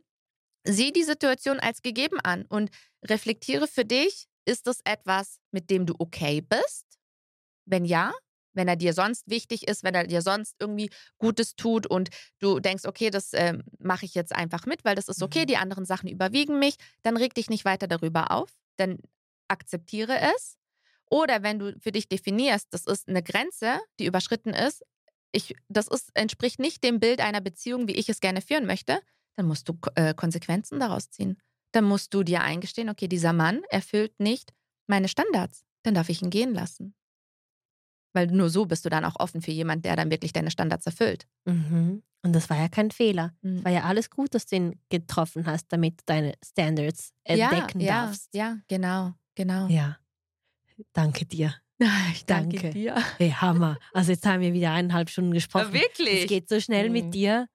Sieh 0.66 0.92
die 0.92 1.04
Situation 1.04 1.60
als 1.60 1.82
gegeben 1.82 2.20
an 2.22 2.46
und 2.50 2.72
reflektiere 3.06 3.68
für 3.68 3.86
dich, 3.86 4.28
ist 4.46 4.68
das 4.68 4.82
etwas, 4.86 5.40
mit 5.52 5.70
dem 5.70 5.86
du 5.86 5.96
okay 6.00 6.42
bist? 6.42 6.86
Wenn 7.66 7.86
ja, 7.86 8.14
wenn 8.54 8.68
er 8.68 8.76
dir 8.76 8.94
sonst 8.94 9.30
wichtig 9.30 9.68
ist, 9.68 9.84
wenn 9.84 9.94
er 9.96 10.08
dir 10.08 10.22
sonst 10.22 10.56
irgendwie 10.60 10.90
Gutes 11.20 11.56
tut 11.56 11.86
und 11.88 12.10
du 12.40 12.60
denkst, 12.60 12.86
okay, 12.86 13.10
das 13.12 13.32
ähm, 13.34 13.64
mache 13.80 14.06
ich 14.06 14.16
jetzt 14.16 14.34
einfach 14.36 14.66
mit, 14.66 14.84
weil 14.86 14.96
das 14.96 15.10
ist 15.10 15.22
okay, 15.22 15.42
Mhm. 15.42 15.46
die 15.46 15.58
anderen 15.58 15.86
Sachen 15.86 16.10
überwiegen 16.10 16.60
mich, 16.60 16.76
dann 17.04 17.18
reg 17.18 17.34
dich 17.36 17.50
nicht 17.50 17.66
weiter 17.66 17.88
darüber 17.88 18.32
auf, 18.32 18.50
dann 18.78 19.00
akzeptiere 19.48 20.20
es. 20.36 20.58
Oder 21.10 21.44
wenn 21.44 21.60
du 21.60 21.80
für 21.80 21.92
dich 21.92 22.10
definierst, 22.10 22.68
das 22.72 22.86
ist 22.86 23.08
eine 23.08 23.24
Grenze, 23.24 23.80
die 24.00 24.06
überschritten 24.06 24.54
ist, 24.54 24.84
ich, 25.32 25.56
das 25.70 25.88
ist, 25.88 26.12
entspricht 26.16 26.60
nicht 26.60 26.84
dem 26.84 27.00
Bild 27.00 27.22
einer 27.22 27.42
Beziehung, 27.42 27.88
wie 27.88 27.94
ich 27.94 28.10
es 28.10 28.20
gerne 28.20 28.42
führen 28.42 28.66
möchte, 28.66 29.00
dann 29.36 29.46
musst 29.46 29.70
du 29.70 29.78
äh, 29.96 30.14
Konsequenzen 30.14 30.80
daraus 30.80 31.10
ziehen. 31.10 31.38
Dann 31.72 31.84
musst 31.84 32.14
du 32.14 32.24
dir 32.24 32.42
eingestehen, 32.42 32.90
okay, 32.90 33.08
dieser 33.08 33.34
Mann 33.34 33.62
erfüllt 33.70 34.20
nicht 34.20 34.54
meine 34.88 35.08
Standards, 35.08 35.64
dann 35.84 35.94
darf 35.94 36.10
ich 36.10 36.22
ihn 36.22 36.30
gehen 36.30 36.54
lassen. 36.54 36.96
Weil 38.14 38.28
nur 38.28 38.50
so 38.50 38.66
bist 38.66 38.84
du 38.86 38.90
dann 38.90 39.06
auch 39.06 39.20
offen 39.20 39.42
für 39.42 39.52
jemanden, 39.52 39.84
der 39.84 39.96
dann 39.96 40.10
wirklich 40.10 40.34
deine 40.34 40.50
Standards 40.50 40.86
erfüllt. 40.86 41.28
Mhm. 41.46 42.04
Und 42.24 42.34
das 42.34 42.50
war 42.50 42.58
ja 42.58 42.68
kein 42.68 42.90
Fehler. 42.90 43.36
Mhm. 43.42 43.58
Es 43.58 43.66
war 43.66 43.72
ja 43.72 43.84
alles 43.84 44.10
gut, 44.10 44.34
dass 44.34 44.48
du 44.48 44.56
ihn 44.56 44.82
getroffen 44.90 45.46
hast, 45.46 45.72
damit 45.72 46.00
du 46.00 46.04
deine 46.08 46.34
Standards 46.44 47.14
entdecken 47.24 47.80
ja, 47.80 48.06
darfst. 48.06 48.34
Ja, 48.34 48.58
genau, 48.68 49.14
genau. 49.38 49.68
Ja. 49.68 49.98
danke 50.94 51.26
dir. 51.26 51.54
Ich 52.12 52.26
danke, 52.26 52.56
Danke. 52.58 52.70
dir. 52.72 52.96
Hey, 53.20 53.30
Hammer. 53.30 53.78
Also 53.94 54.12
jetzt 54.12 54.26
haben 54.26 54.42
wir 54.42 54.52
wieder 54.52 54.72
eineinhalb 54.72 55.12
Stunden 55.12 55.32
gesprochen. 55.32 55.74
wirklich? 55.74 56.24
Es 56.24 56.28
geht 56.28 56.50
so 56.50 56.60
schnell 56.60 56.88
Mhm. 56.88 56.94
mit 56.94 57.14
dir. 57.14 57.48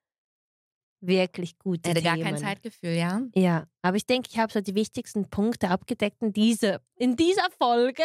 Wirklich 1.01 1.59
gute 1.59 1.91
Ich 1.91 1.97
hatte 1.97 2.05
gar 2.05 2.17
kein 2.17 2.39
Zeitgefühl, 2.39 2.93
ja. 2.93 3.21
Ja, 3.35 3.67
aber 3.83 3.97
ich 3.97 4.07
denke, 4.07 4.29
ich 4.31 4.39
habe 4.39 4.53
so 4.53 4.61
die 4.61 4.77
wichtigsten 4.77 5.29
Punkte 5.29 5.71
abgedeckt 5.71 6.23
in, 6.23 6.33
diese, 6.33 6.81
in 6.95 7.17
dieser 7.17 7.49
Folge. 7.61 8.05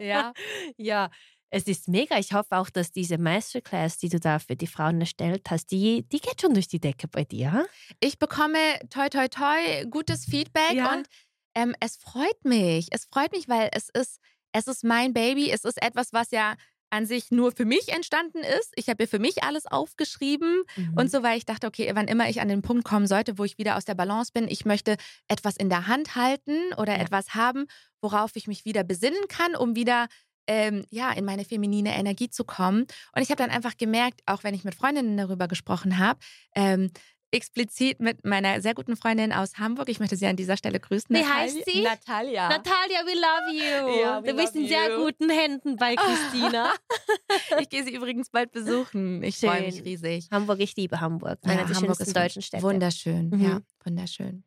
Ja. 0.00 0.34
Ja, 0.76 1.10
es 1.48 1.64
ist 1.64 1.88
mega. 1.88 2.18
Ich 2.18 2.34
hoffe 2.34 2.58
auch, 2.58 2.68
dass 2.68 2.92
diese 2.92 3.16
Masterclass, 3.16 3.96
die 3.96 4.10
du 4.10 4.20
da 4.20 4.38
für 4.40 4.56
die 4.56 4.66
Frauen 4.66 5.00
erstellt 5.00 5.50
hast, 5.50 5.70
die, 5.72 6.06
die 6.12 6.20
geht 6.20 6.42
schon 6.42 6.52
durch 6.52 6.68
die 6.68 6.80
Decke 6.80 7.08
bei 7.08 7.24
dir. 7.24 7.66
Ich 8.00 8.18
bekomme 8.18 8.58
toi 8.90 9.08
toi 9.08 9.26
toi 9.28 9.86
gutes 9.88 10.26
Feedback 10.26 10.74
Ja. 10.74 10.92
und 10.94 11.06
ähm, 11.54 11.74
es 11.80 11.96
freut 11.96 12.44
mich. 12.44 12.88
Es 12.90 13.06
freut 13.06 13.32
mich, 13.32 13.48
weil 13.48 13.68
es 13.72 13.88
ist, 13.90 14.20
es 14.52 14.66
ist 14.66 14.84
mein 14.84 15.12
Baby. 15.12 15.50
Es 15.50 15.64
ist 15.64 15.80
etwas, 15.82 16.12
was 16.12 16.30
ja 16.30 16.54
an 16.92 17.06
sich 17.06 17.30
nur 17.30 17.52
für 17.52 17.64
mich 17.64 17.90
entstanden 17.92 18.38
ist. 18.40 18.72
Ich 18.74 18.88
habe 18.88 19.04
ja 19.04 19.06
für 19.06 19.20
mich 19.20 19.44
alles 19.44 19.64
aufgeschrieben 19.66 20.62
und 20.96 21.08
so, 21.08 21.22
weil 21.22 21.38
ich 21.38 21.46
dachte, 21.46 21.68
okay, 21.68 21.88
wann 21.94 22.08
immer 22.08 22.28
ich 22.28 22.40
an 22.40 22.48
den 22.48 22.62
Punkt 22.62 22.82
kommen 22.84 23.06
sollte, 23.06 23.38
wo 23.38 23.44
ich 23.44 23.58
wieder 23.58 23.76
aus 23.76 23.84
der 23.84 23.94
Balance 23.94 24.32
bin, 24.34 24.48
ich 24.48 24.64
möchte 24.64 24.96
etwas 25.28 25.56
in 25.56 25.68
der 25.68 25.86
Hand 25.86 26.16
halten 26.16 26.72
oder 26.76 26.96
Ja. 26.96 27.02
etwas 27.02 27.34
haben, 27.36 27.66
worauf 28.00 28.32
ich 28.34 28.48
mich 28.48 28.64
wieder 28.64 28.82
besinnen 28.82 29.28
kann, 29.28 29.54
um 29.54 29.76
wieder 29.76 30.08
ähm, 30.48 30.84
ja, 30.90 31.12
in 31.12 31.24
meine 31.24 31.44
feminine 31.44 31.96
Energie 31.96 32.28
zu 32.28 32.42
kommen. 32.42 32.86
Und 33.14 33.22
ich 33.22 33.30
habe 33.30 33.40
dann 33.40 33.50
einfach 33.50 33.76
gemerkt, 33.76 34.20
auch 34.26 34.42
wenn 34.42 34.54
ich 34.54 34.64
mit 34.64 34.74
Freundinnen 34.74 35.16
darüber 35.16 35.46
gesprochen 35.46 35.96
habe, 35.98 36.18
ähm, 36.56 36.90
explizit 37.32 38.00
mit 38.00 38.24
meiner 38.24 38.60
sehr 38.60 38.74
guten 38.74 38.96
Freundin 38.96 39.32
aus 39.32 39.58
Hamburg, 39.58 39.88
ich 39.88 40.00
möchte 40.00 40.16
sie 40.16 40.26
an 40.26 40.36
dieser 40.36 40.56
Stelle 40.56 40.80
grüßen. 40.80 41.14
Wie 41.14 41.20
Natalia- 41.20 41.34
heißt 41.34 41.64
sie? 41.64 41.82
Natalia. 41.82 42.48
Natalia, 42.48 42.98
we 43.06 43.14
love 43.14 43.52
you. 43.52 44.00
Ja, 44.02 44.22
we 44.22 44.28
du 44.28 44.34
bist 44.36 44.56
in 44.56 44.66
sehr 44.68 44.96
guten 44.96 45.30
Händen 45.30 45.76
bei 45.76 45.94
Christina. 45.96 46.72
ich 47.60 47.68
gehe 47.68 47.84
sie 47.84 47.94
übrigens 47.94 48.30
bald 48.30 48.52
besuchen. 48.52 49.22
Ich 49.22 49.38
freue 49.38 49.62
mich 49.62 49.84
riesig. 49.84 50.28
Hamburg, 50.30 50.60
ich 50.60 50.74
liebe 50.76 51.00
Hamburg. 51.00 51.38
Eine 51.42 51.60
Ja, 51.60 51.64
der 51.66 51.76
Hamburg 51.76 52.00
ist 52.00 52.16
deutschen 52.16 52.42
Städte. 52.42 52.62
Wunderschön, 52.62 53.30
Mhm. 53.30 53.40
ja, 53.40 53.60
wunderschön. 53.84 54.44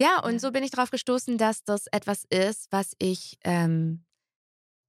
Ja, 0.00 0.20
und 0.22 0.40
so 0.40 0.52
bin 0.52 0.62
ich 0.62 0.70
darauf 0.70 0.90
gestoßen, 0.90 1.38
dass 1.38 1.64
das 1.64 1.86
etwas 1.90 2.24
ist, 2.30 2.68
was 2.70 2.92
ich 2.98 3.38
ähm, 3.42 4.04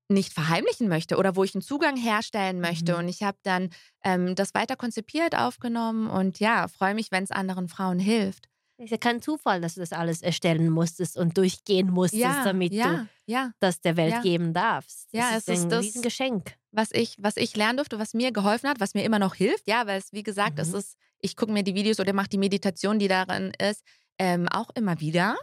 nicht 0.10 0.34
verheimlichen 0.34 0.88
möchte 0.90 1.18
oder 1.18 1.36
wo 1.36 1.44
ich 1.44 1.54
einen 1.56 1.62
Zugang 1.62 1.96
herstellen 1.96 2.60
möchte. 2.62 2.94
Mhm. 2.94 3.00
Und 3.00 3.08
ich 3.10 3.24
habe 3.24 3.38
dann 3.44 3.70
ähm, 4.04 4.36
das 4.36 4.54
weiter 4.54 4.76
konzipiert, 4.76 5.36
aufgenommen 5.36 6.08
und 6.10 6.40
ja, 6.40 6.68
freue 6.68 6.96
mich, 6.96 7.12
wenn 7.12 7.24
es 7.24 7.32
anderen 7.32 7.68
Frauen 7.70 8.00
hilft. 8.00 8.50
ist 8.78 8.92
ja 8.92 8.98
kein 8.98 9.22
Zufall, 9.22 9.62
dass 9.62 9.76
du 9.76 9.82
das 9.82 9.92
alles 9.94 10.22
erstellen 10.22 10.70
musstest 10.70 11.18
und 11.18 11.38
durchgehen 11.38 11.92
musstest, 11.92 12.22
Ja, 12.24 12.44
damit 12.44 12.74
ja, 12.74 12.88
du 12.88 13.08
ja. 13.26 13.52
das 13.60 13.82
der 13.82 13.98
Welt 13.98 14.22
geben 14.24 14.54
darfst. 14.54 15.08
Das 15.12 15.20
Ja, 15.20 15.30
ist 15.38 15.48
es 15.50 15.58
ist 15.60 15.64
ein 15.66 15.70
das- 15.70 15.86
Riesengeschenk. 15.86 16.56
was 16.72 16.90
ich, 16.92 17.16
was 17.20 17.36
ich 17.38 17.56
lernen 17.56 17.78
durfte, 17.78 18.00
was 18.00 18.14
mir 18.14 18.32
geholfen 18.32 18.70
hat, 18.70 18.80
was 18.80 18.94
mir 18.94 19.04
immer 19.04 19.20
noch 19.20 19.36
hilft, 19.36 19.68
ja, 19.68 19.86
weil 19.86 20.00
es, 20.00 20.12
wie 20.14 20.24
gesagt, 20.24 20.58
es 20.60 20.70
Mhm. 20.70 20.76
ist, 20.80 20.98
ich 21.20 21.36
gucke 21.36 21.52
mir 21.52 21.64
die 21.64 21.76
Videos 21.76 22.00
oder 22.00 22.14
mache 22.14 22.30
die 22.30 22.38
Meditation, 22.38 22.98
die 23.00 23.08
darin 23.10 23.52
ist, 23.62 23.84
ähm, 24.18 24.48
auch 24.50 24.70
immer 24.76 25.00
wieder. 25.00 25.36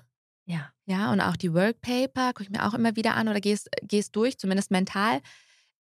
Ja. 0.46 0.70
Ja, 0.86 1.12
und 1.12 1.20
auch 1.20 1.36
die 1.36 1.52
Workpaper 1.52 2.28
gucke 2.32 2.44
ich 2.44 2.50
mir 2.50 2.66
auch 2.66 2.74
immer 2.74 2.94
wieder 2.96 3.14
an 3.14 3.28
oder 3.28 3.40
gehst, 3.40 3.68
gehst 3.82 4.14
durch, 4.16 4.38
zumindest 4.38 4.70
mental. 4.70 5.20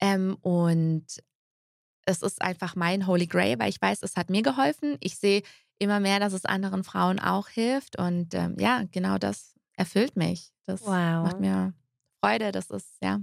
Ähm, 0.00 0.36
und 0.42 1.06
es 2.04 2.22
ist 2.22 2.42
einfach 2.42 2.74
mein 2.76 3.06
Holy 3.06 3.26
Grail, 3.26 3.58
weil 3.58 3.68
ich 3.70 3.80
weiß, 3.80 4.02
es 4.02 4.16
hat 4.16 4.28
mir 4.30 4.42
geholfen. 4.42 4.96
Ich 5.00 5.16
sehe 5.18 5.42
immer 5.78 6.00
mehr, 6.00 6.20
dass 6.20 6.32
es 6.32 6.44
anderen 6.44 6.84
Frauen 6.84 7.18
auch 7.18 7.48
hilft. 7.48 7.98
Und 7.98 8.34
ähm, 8.34 8.56
ja, 8.58 8.82
genau 8.90 9.18
das 9.18 9.54
erfüllt 9.74 10.16
mich. 10.16 10.52
Das 10.64 10.82
Wow. 10.82 10.90
macht 11.24 11.40
mir 11.40 11.72
Freude. 12.20 12.50
Das 12.52 12.70
ist, 12.70 12.96
ja, 13.02 13.20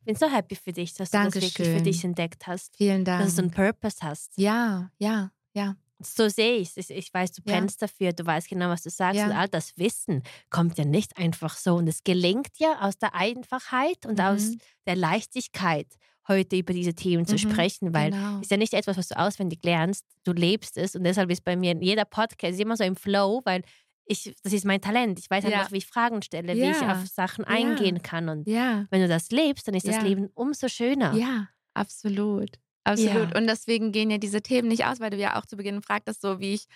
Ich 0.00 0.04
bin 0.04 0.16
so 0.16 0.30
happy 0.30 0.54
für 0.56 0.72
dich, 0.72 0.92
dass 0.94 1.10
du 1.10 1.16
das 1.16 1.34
wirklich 1.34 1.52
für 1.54 1.62
Dankeschön. 1.62 1.84
dich 1.84 2.04
entdeckt 2.04 2.46
hast. 2.46 2.76
vielen 2.76 3.04
Dank. 3.04 3.24
Dass 3.24 3.36
du 3.36 3.42
einen 3.42 3.50
Purpose 3.50 3.96
hast. 4.02 4.32
ja, 4.36 4.90
ja, 4.98 5.30
ja. 5.54 5.76
So 6.00 6.28
sehe 6.28 6.56
ich 6.56 6.76
es. 6.76 6.90
Ich 6.90 7.14
weiß, 7.14 7.32
du 7.32 7.42
Ja. 7.46 7.54
brennst 7.54 7.80
dafür, 7.80 8.12
du 8.12 8.26
weißt 8.26 8.48
genau, 8.48 8.68
was 8.68 8.82
du 8.82 8.90
sagst. 8.90 9.16
Ja. 9.20 9.26
Und 9.26 9.32
all 9.32 9.48
das 9.48 9.76
Wissen 9.78 10.22
kommt 10.50 10.76
ja 10.78 10.84
nicht 10.84 11.16
einfach 11.16 11.56
so. 11.56 11.76
Und 11.76 11.86
es 11.88 12.02
gelingt 12.02 12.50
ja 12.58 12.80
aus 12.80 12.98
der 12.98 13.14
Einfachheit 13.14 14.04
und 14.06 14.20
aus 14.20 14.50
Mhm. 14.50 14.58
der 14.86 14.96
Leichtigkeit, 14.96 15.86
heute 16.26 16.56
über 16.56 16.72
diese 16.72 16.94
Themen 16.94 17.26
zu 17.26 17.34
Mhm, 17.34 17.38
sprechen, 17.38 17.94
weil 17.94 18.10
genau. 18.10 18.40
ist 18.40 18.50
ja 18.50 18.56
nicht 18.56 18.74
etwas, 18.74 18.96
was 18.96 19.08
du 19.08 19.18
auswendig 19.18 19.60
lernst, 19.62 20.04
du 20.24 20.32
lebst 20.32 20.76
es. 20.78 20.96
Und 20.96 21.04
deshalb 21.04 21.30
ist 21.30 21.44
bei 21.44 21.54
mir 21.54 21.76
jeder 21.80 22.04
Podcast 22.06 22.58
immer 22.58 22.76
so 22.76 22.84
im 22.84 22.96
Flow, 22.96 23.42
weil 23.44 23.62
ich, 24.06 24.34
das 24.42 24.52
ist 24.52 24.64
mein 24.64 24.80
Talent. 24.80 25.18
Ich 25.18 25.30
weiß 25.30 25.44
Ja. 25.44 25.50
einfach, 25.50 25.72
wie 25.72 25.78
ich 25.78 25.86
Fragen 25.86 26.22
stelle, 26.22 26.54
wie 26.54 26.70
ich 26.70 26.80
Ja. 26.80 26.92
auf 26.92 27.06
Sachen 27.06 27.44
Ja. 27.44 27.50
eingehen 27.50 28.02
kann. 28.02 28.28
Und 28.28 28.48
Ja, 28.48 28.86
wenn 28.90 29.00
du 29.00 29.08
das 29.08 29.30
lebst, 29.30 29.66
dann 29.68 29.74
ist 29.74 29.86
das 29.86 29.96
Ja. 29.96 30.02
Leben 30.02 30.28
umso 30.34 30.68
schöner. 30.68 31.14
ja, 31.14 31.48
absolut. 31.72 32.58
Absolut. 32.84 33.30
Ja. 33.32 33.38
Und 33.38 33.46
deswegen 33.46 33.92
gehen 33.92 34.10
ja 34.10 34.18
diese 34.18 34.42
Themen 34.42 34.68
nicht 34.68 34.84
aus, 34.86 35.00
weil 35.00 35.10
du 35.10 35.16
ja 35.16 35.38
auch 35.38 35.46
zu 35.46 35.56
Beginn 35.56 35.82
fragtest, 35.82 36.20
so 36.20 36.38
wie 36.40 36.54
ich 36.54 36.66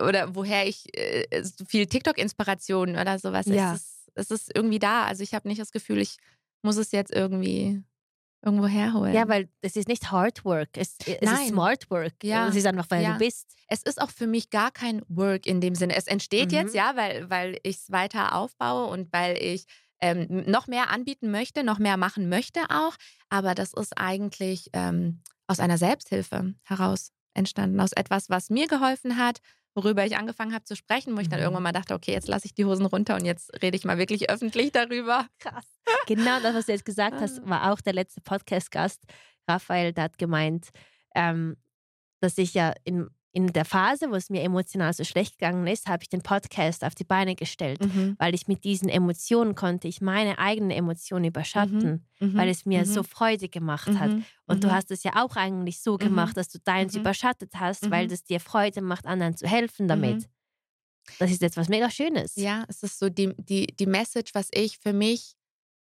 oder 0.00 0.34
woher 0.34 0.66
ich 0.66 0.86
äh, 0.96 1.42
so 1.42 1.64
viel 1.64 1.86
TikTok-Inspiration 1.86 2.96
oder 2.96 3.18
sowas. 3.18 3.46
Ja. 3.46 3.74
Es, 3.74 3.80
ist, 3.80 4.10
es 4.14 4.30
ist 4.30 4.50
irgendwie 4.54 4.78
da. 4.78 5.04
Also 5.04 5.22
ich 5.22 5.34
habe 5.34 5.48
nicht 5.48 5.60
das 5.60 5.72
Gefühl, 5.72 5.98
ich 5.98 6.16
muss 6.62 6.76
es 6.76 6.92
jetzt 6.92 7.12
irgendwie 7.12 7.82
irgendwo 8.42 8.66
herholen. 8.68 9.12
Ja, 9.12 9.28
weil 9.28 9.48
es 9.60 9.76
ist 9.76 9.88
nicht 9.88 10.10
Hard 10.10 10.44
Work, 10.46 10.70
es, 10.76 10.96
es 11.00 11.08
ist 11.08 11.22
Nein. 11.22 11.48
Smart 11.48 11.90
Work. 11.90 12.14
Ja. 12.22 12.48
Es 12.48 12.56
ist 12.56 12.66
einfach, 12.66 12.86
weil 12.88 13.02
Ja. 13.02 13.12
du 13.12 13.18
bist. 13.18 13.54
es 13.68 13.82
ist 13.82 14.00
auch 14.00 14.10
für 14.10 14.26
mich 14.26 14.48
gar 14.50 14.70
kein 14.70 15.02
Work 15.08 15.46
in 15.46 15.60
dem 15.60 15.74
Sinne. 15.74 15.94
Es 15.94 16.06
entsteht 16.06 16.50
Mhm. 16.52 16.56
jetzt, 16.56 16.74
ja, 16.74 16.92
weil, 16.96 17.28
weil 17.28 17.58
ich 17.62 17.76
es 17.76 17.90
weiter 17.90 18.34
aufbaue 18.34 18.86
und 18.86 19.12
weil 19.12 19.36
ich 19.42 19.66
ähm, 20.00 20.44
noch 20.46 20.66
mehr 20.68 20.88
anbieten 20.88 21.30
möchte, 21.30 21.62
noch 21.62 21.78
mehr 21.78 21.98
machen 21.98 22.30
möchte 22.30 22.60
auch. 22.70 22.94
Aber 23.28 23.54
das 23.54 23.74
ist 23.74 23.98
eigentlich 23.98 24.70
ähm, 24.72 25.20
aus 25.50 25.60
einer 25.60 25.78
Selbsthilfe 25.78 26.54
heraus 26.62 27.12
entstanden, 27.34 27.80
aus 27.80 27.92
etwas, 27.92 28.30
was 28.30 28.50
mir 28.50 28.66
geholfen 28.68 29.16
hat, 29.16 29.40
worüber 29.74 30.04
ich 30.04 30.16
angefangen 30.16 30.52
habe 30.54 30.64
zu 30.64 30.76
sprechen, 30.76 31.16
wo 31.16 31.20
ich 31.20 31.28
dann 31.28 31.38
Mhm. 31.40 31.44
irgendwann 31.44 31.62
mal 31.64 31.72
dachte, 31.72 31.94
okay, 31.94 32.12
jetzt 32.12 32.28
lasse 32.28 32.46
ich 32.46 32.54
die 32.54 32.64
Hosen 32.64 32.86
runter 32.86 33.14
und 33.16 33.24
jetzt 33.24 33.50
rede 33.62 33.76
ich 33.76 33.84
mal 33.84 33.98
wirklich 33.98 34.30
öffentlich 34.30 34.72
darüber. 34.72 35.26
Krass. 35.38 35.64
Genau 36.06 36.40
das, 36.40 36.54
was 36.54 36.66
du 36.66 36.72
jetzt 36.72 36.84
gesagt 36.84 37.16
Ah. 37.16 37.20
hast, 37.22 37.44
war 37.48 37.72
auch 37.72 37.80
der 37.80 37.92
letzte 37.94 38.20
Podcast-Gast, 38.20 39.02
Raphael, 39.48 39.92
der 39.92 40.04
hat 40.04 40.18
gemeint, 40.18 40.68
ähm, 41.14 41.56
dass 42.20 42.36
ich 42.38 42.54
ja 42.54 42.72
in, 42.84 43.08
in 43.32 43.46
der 43.52 43.64
Phase, 43.64 44.10
wo 44.10 44.14
es 44.16 44.28
mir 44.28 44.42
emotional 44.42 44.92
so 44.92 45.04
schlecht 45.04 45.38
gegangen 45.38 45.66
ist, 45.66 45.86
habe 45.86 46.02
ich 46.02 46.08
den 46.08 46.20
Podcast 46.22 46.82
auf 46.84 46.94
die 46.96 47.04
Beine 47.04 47.36
gestellt. 47.36 47.80
Mhm. 47.84 48.16
Weil 48.18 48.34
ich 48.34 48.48
mit 48.48 48.64
diesen 48.64 48.88
Emotionen 48.88 49.54
konnte 49.54 49.86
ich 49.86 50.00
meine 50.00 50.38
eigenen 50.38 50.70
Emotionen 50.72 51.26
überschatten, 51.26 52.06
Mhm. 52.18 52.36
weil 52.36 52.48
es 52.48 52.66
mir 52.66 52.80
Mhm. 52.80 52.84
so 52.86 53.02
Freude 53.04 53.48
gemacht 53.48 53.88
hat. 53.98 54.10
Mhm. 54.10 54.24
Und 54.46 54.64
du 54.64 54.68
Mhm. 54.68 54.72
hast 54.72 54.90
es 54.90 55.04
ja 55.04 55.12
auch 55.24 55.36
eigentlich 55.36 55.80
so 55.80 55.94
Mhm. 55.94 55.98
gemacht, 55.98 56.36
dass 56.36 56.48
du 56.48 56.58
deins 56.58 56.94
Mhm. 56.94 57.00
überschattet 57.02 57.52
hast, 57.54 57.88
weil 57.90 58.06
Mhm. 58.06 58.10
das 58.10 58.24
dir 58.24 58.40
Freude 58.40 58.80
macht, 58.82 59.06
anderen 59.06 59.36
zu 59.36 59.46
helfen 59.46 59.86
damit. 59.86 60.16
Mhm. 60.22 60.24
Das 61.18 61.30
ist 61.30 61.42
etwas 61.42 61.68
mega 61.68 61.88
Schönes. 61.90 62.34
Ja, 62.36 62.64
es 62.68 62.82
ist 62.82 62.98
so 62.98 63.08
die, 63.08 63.32
die, 63.38 63.66
die 63.68 63.86
Message, 63.86 64.34
was 64.34 64.48
ich 64.52 64.78
für 64.78 64.92
mich 64.92 65.34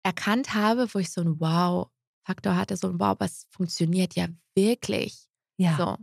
erkannt 0.04 0.54
habe, 0.54 0.92
wo 0.94 0.98
ich 1.00 1.10
so 1.10 1.20
ein 1.20 1.38
Wow-Faktor 1.40 2.56
hatte, 2.56 2.76
so 2.76 2.88
ein 2.88 2.98
Wow, 3.00 3.16
was 3.18 3.46
funktioniert 3.50 4.14
ja 4.14 4.28
wirklich. 4.54 5.26
ja. 5.58 5.76
So. 5.76 5.96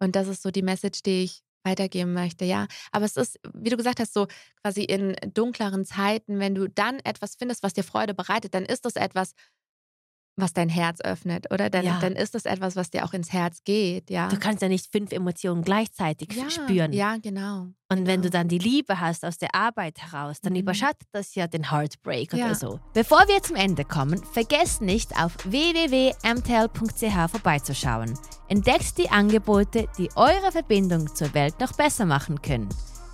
Und 0.00 0.16
das 0.16 0.28
ist 0.28 0.42
so 0.42 0.50
die 0.50 0.62
Message, 0.62 1.02
die 1.02 1.24
ich 1.24 1.42
weitergeben 1.64 2.12
möchte, 2.12 2.44
ja. 2.44 2.66
Aber 2.92 3.04
es 3.04 3.16
ist, 3.16 3.38
wie 3.52 3.68
du 3.70 3.76
gesagt 3.76 4.00
hast, 4.00 4.14
so 4.14 4.26
quasi 4.62 4.82
in 4.84 5.16
dunkleren 5.34 5.84
Zeiten, 5.84 6.38
wenn 6.38 6.54
du 6.54 6.68
dann 6.68 6.98
etwas 7.00 7.34
findest, 7.36 7.62
was 7.62 7.74
dir 7.74 7.82
Freude 7.84 8.14
bereitet, 8.14 8.54
dann 8.54 8.64
ist 8.64 8.84
das 8.84 8.96
etwas, 8.96 9.32
was 10.40 10.52
dein 10.52 10.68
Herz 10.68 11.00
öffnet, 11.00 11.52
oder? 11.52 11.68
Dann, 11.70 11.84
Ja. 11.84 11.98
dann 12.00 12.12
ist 12.14 12.34
das 12.34 12.44
etwas, 12.44 12.76
was 12.76 12.90
dir 12.90 13.04
auch 13.04 13.12
ins 13.12 13.32
Herz 13.32 13.62
geht, 13.64 14.08
ja. 14.10 14.28
Du 14.28 14.38
kannst 14.38 14.62
ja 14.62 14.68
nicht 14.68 14.90
fünf 14.90 15.12
Emotionen 15.12 15.62
gleichzeitig 15.62 16.32
ja, 16.32 16.48
spüren. 16.50 16.92
Ja, 16.92 17.16
genau. 17.16 17.66
Und 17.90 18.06
wenn 18.06 18.20
du 18.20 18.28
genau. 18.28 18.40
dann 18.42 18.48
die 18.48 18.58
Liebe 18.58 19.00
hast 19.00 19.24
aus 19.24 19.38
der 19.38 19.54
Arbeit 19.54 19.98
heraus, 19.98 20.40
dann 20.42 20.52
Mhm. 20.52 20.60
überschattet 20.60 21.08
das 21.12 21.34
ja 21.34 21.46
den 21.46 21.70
Heartbreak 21.70 22.32
Ja. 22.34 22.46
oder 22.46 22.54
so. 22.54 22.80
Bevor 22.92 23.20
wir 23.28 23.42
zum 23.42 23.56
Ende 23.56 23.84
kommen, 23.84 24.22
vergesst 24.32 24.82
nicht 24.82 25.16
auf 25.18 25.32
www.mtl.ch 25.44 27.30
vorbeizuschauen. 27.30 28.18
Entdeckt 28.48 28.98
die 28.98 29.10
Angebote, 29.10 29.86
die 29.98 30.08
eure 30.16 30.52
Verbindung 30.52 31.14
zur 31.14 31.32
Welt 31.34 31.58
noch 31.60 31.72
besser 31.72 32.04
machen 32.06 32.40
können. 32.42 32.68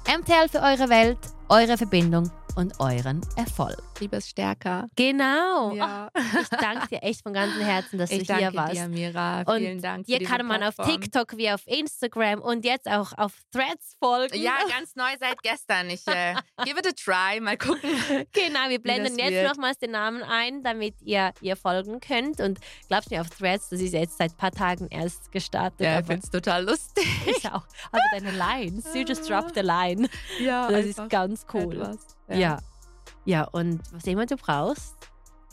MTL 0.06 0.48
für 0.48 0.60
eure 0.60 0.88
Welt, 0.90 1.18
eure 1.48 1.76
Verbindung 1.76 2.30
und 2.56 2.78
euren 2.78 3.20
Erfolg. 3.36 3.82
Liebe 3.98 4.16
ist 4.16 4.28
stärker. 4.28 4.86
Genau. 4.94 5.72
Ja. 5.74 6.08
Ich 6.40 6.48
danke 6.50 6.86
dir 6.88 7.02
echt 7.02 7.22
von 7.22 7.32
ganzem 7.32 7.62
Herzen, 7.62 7.98
dass 7.98 8.10
Ich 8.12 8.26
du 8.28 8.34
hier 8.36 8.50
danke 8.52 8.56
warst. 8.56 8.74
dir, 8.74 8.88
Mira. 8.88 9.40
Und 9.42 9.58
Vielen 9.58 9.82
Dank. 9.82 10.06
Hier 10.06 10.22
kann 10.22 10.46
man 10.46 10.62
auf 10.62 10.76
Plattform. 10.76 11.00
TikTok 11.00 11.36
wie 11.36 11.50
auf 11.50 11.66
Instagram 11.66 12.40
und 12.40 12.64
jetzt 12.64 12.88
auch 12.88 13.12
auf 13.18 13.32
Threads 13.52 13.96
folgen. 14.00 14.40
Ja, 14.40 14.52
ganz 14.68 14.94
neu 14.94 15.10
seit 15.18 15.42
gestern. 15.42 15.90
Ich 15.90 16.06
äh, 16.06 16.34
give 16.64 16.78
it 16.78 16.86
a 16.86 16.92
try. 16.92 17.40
Mal 17.40 17.56
gucken. 17.56 17.90
Genau, 18.32 18.68
wir 18.68 18.80
blenden 18.80 19.18
jetzt 19.18 19.48
nochmals 19.48 19.78
den 19.78 19.90
Namen 19.92 20.22
ein, 20.22 20.62
damit 20.62 21.00
ihr 21.02 21.32
ihr 21.40 21.56
folgen 21.56 21.98
könnt. 22.00 22.40
Und 22.40 22.58
glaubst 22.88 23.10
mir, 23.10 23.20
auf 23.20 23.30
Threads, 23.30 23.70
das 23.70 23.80
ist 23.80 23.92
jetzt 23.94 24.18
seit 24.18 24.30
ein 24.32 24.36
paar 24.36 24.52
Tagen 24.52 24.88
erst 24.90 25.30
gestartet. 25.32 25.80
Ja, 25.80 26.00
ich 26.00 26.06
finde 26.06 26.22
es 26.24 26.30
total 26.30 26.64
lustig. 26.64 27.04
ist 27.26 27.46
auch. 27.46 27.64
Aber 27.90 28.02
deine 28.12 28.30
Lines, 28.32 28.86
you 28.94 29.02
just 29.02 29.28
dropped 29.28 29.54
the 29.54 29.60
line. 29.62 30.08
Ja, 30.40 30.68
Das 30.68 30.84
ist 30.86 31.08
ganz 31.08 31.33
cool. 31.52 31.74
Etwas. 31.74 31.98
Ja. 32.28 32.58
ja. 33.24 33.44
und 33.52 33.80
was 33.92 34.04
immer 34.04 34.26
du 34.26 34.36
brauchst, 34.36 34.94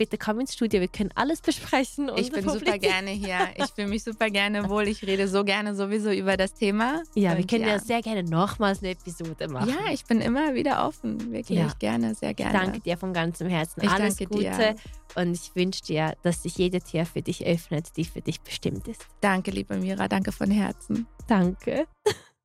bitte 0.01 0.17
komm 0.17 0.39
ins 0.39 0.53
Studio, 0.53 0.79
wir 0.79 0.87
können 0.87 1.11
alles 1.13 1.41
besprechen. 1.41 2.09
Ich 2.15 2.31
bin 2.31 2.47
super 2.49 2.79
gerne 2.79 3.11
hier. 3.11 3.37
Ich 3.55 3.67
fühle 3.67 3.87
mich 3.87 4.03
super 4.03 4.31
gerne 4.31 4.67
wohl. 4.69 4.87
Ich 4.87 5.03
rede 5.03 5.27
so 5.27 5.43
gerne 5.43 5.75
sowieso 5.75 6.09
über 6.09 6.37
das 6.37 6.55
Thema. 6.55 7.03
Ja, 7.13 7.33
und 7.33 7.37
wir 7.37 7.45
können 7.45 7.65
ja. 7.65 7.73
ja. 7.73 7.79
sehr 7.79 8.01
gerne 8.01 8.23
nochmals 8.23 8.79
eine 8.79 8.93
Episode 8.93 9.47
machen. 9.47 9.69
Ja, 9.69 9.91
ich 9.91 10.03
bin 10.05 10.19
immer 10.19 10.55
wieder 10.55 10.87
offen. 10.87 11.31
Wirklich 11.31 11.59
ja. 11.59 11.71
gerne, 11.77 12.15
sehr 12.15 12.33
gerne. 12.33 12.51
Ich 12.51 12.59
danke 12.59 12.79
dir 12.79 12.97
von 12.97 13.13
ganzem 13.13 13.47
Herzen. 13.47 13.83
Ich 13.83 13.91
alles 13.91 14.17
Gute. 14.17 14.39
Dir. 14.39 14.75
Und 15.13 15.33
ich 15.33 15.55
wünsche 15.55 15.83
dir, 15.83 16.15
dass 16.23 16.41
sich 16.41 16.57
jede 16.57 16.79
Tür 16.79 17.05
für 17.05 17.21
dich 17.21 17.45
öffnet, 17.45 17.95
die 17.95 18.05
für 18.05 18.21
dich 18.21 18.41
bestimmt 18.41 18.87
ist. 18.87 19.05
Danke, 19.19 19.51
liebe 19.51 19.77
Mira. 19.77 20.07
Danke 20.07 20.31
von 20.31 20.49
Herzen. 20.49 21.05
Danke. 21.27 21.85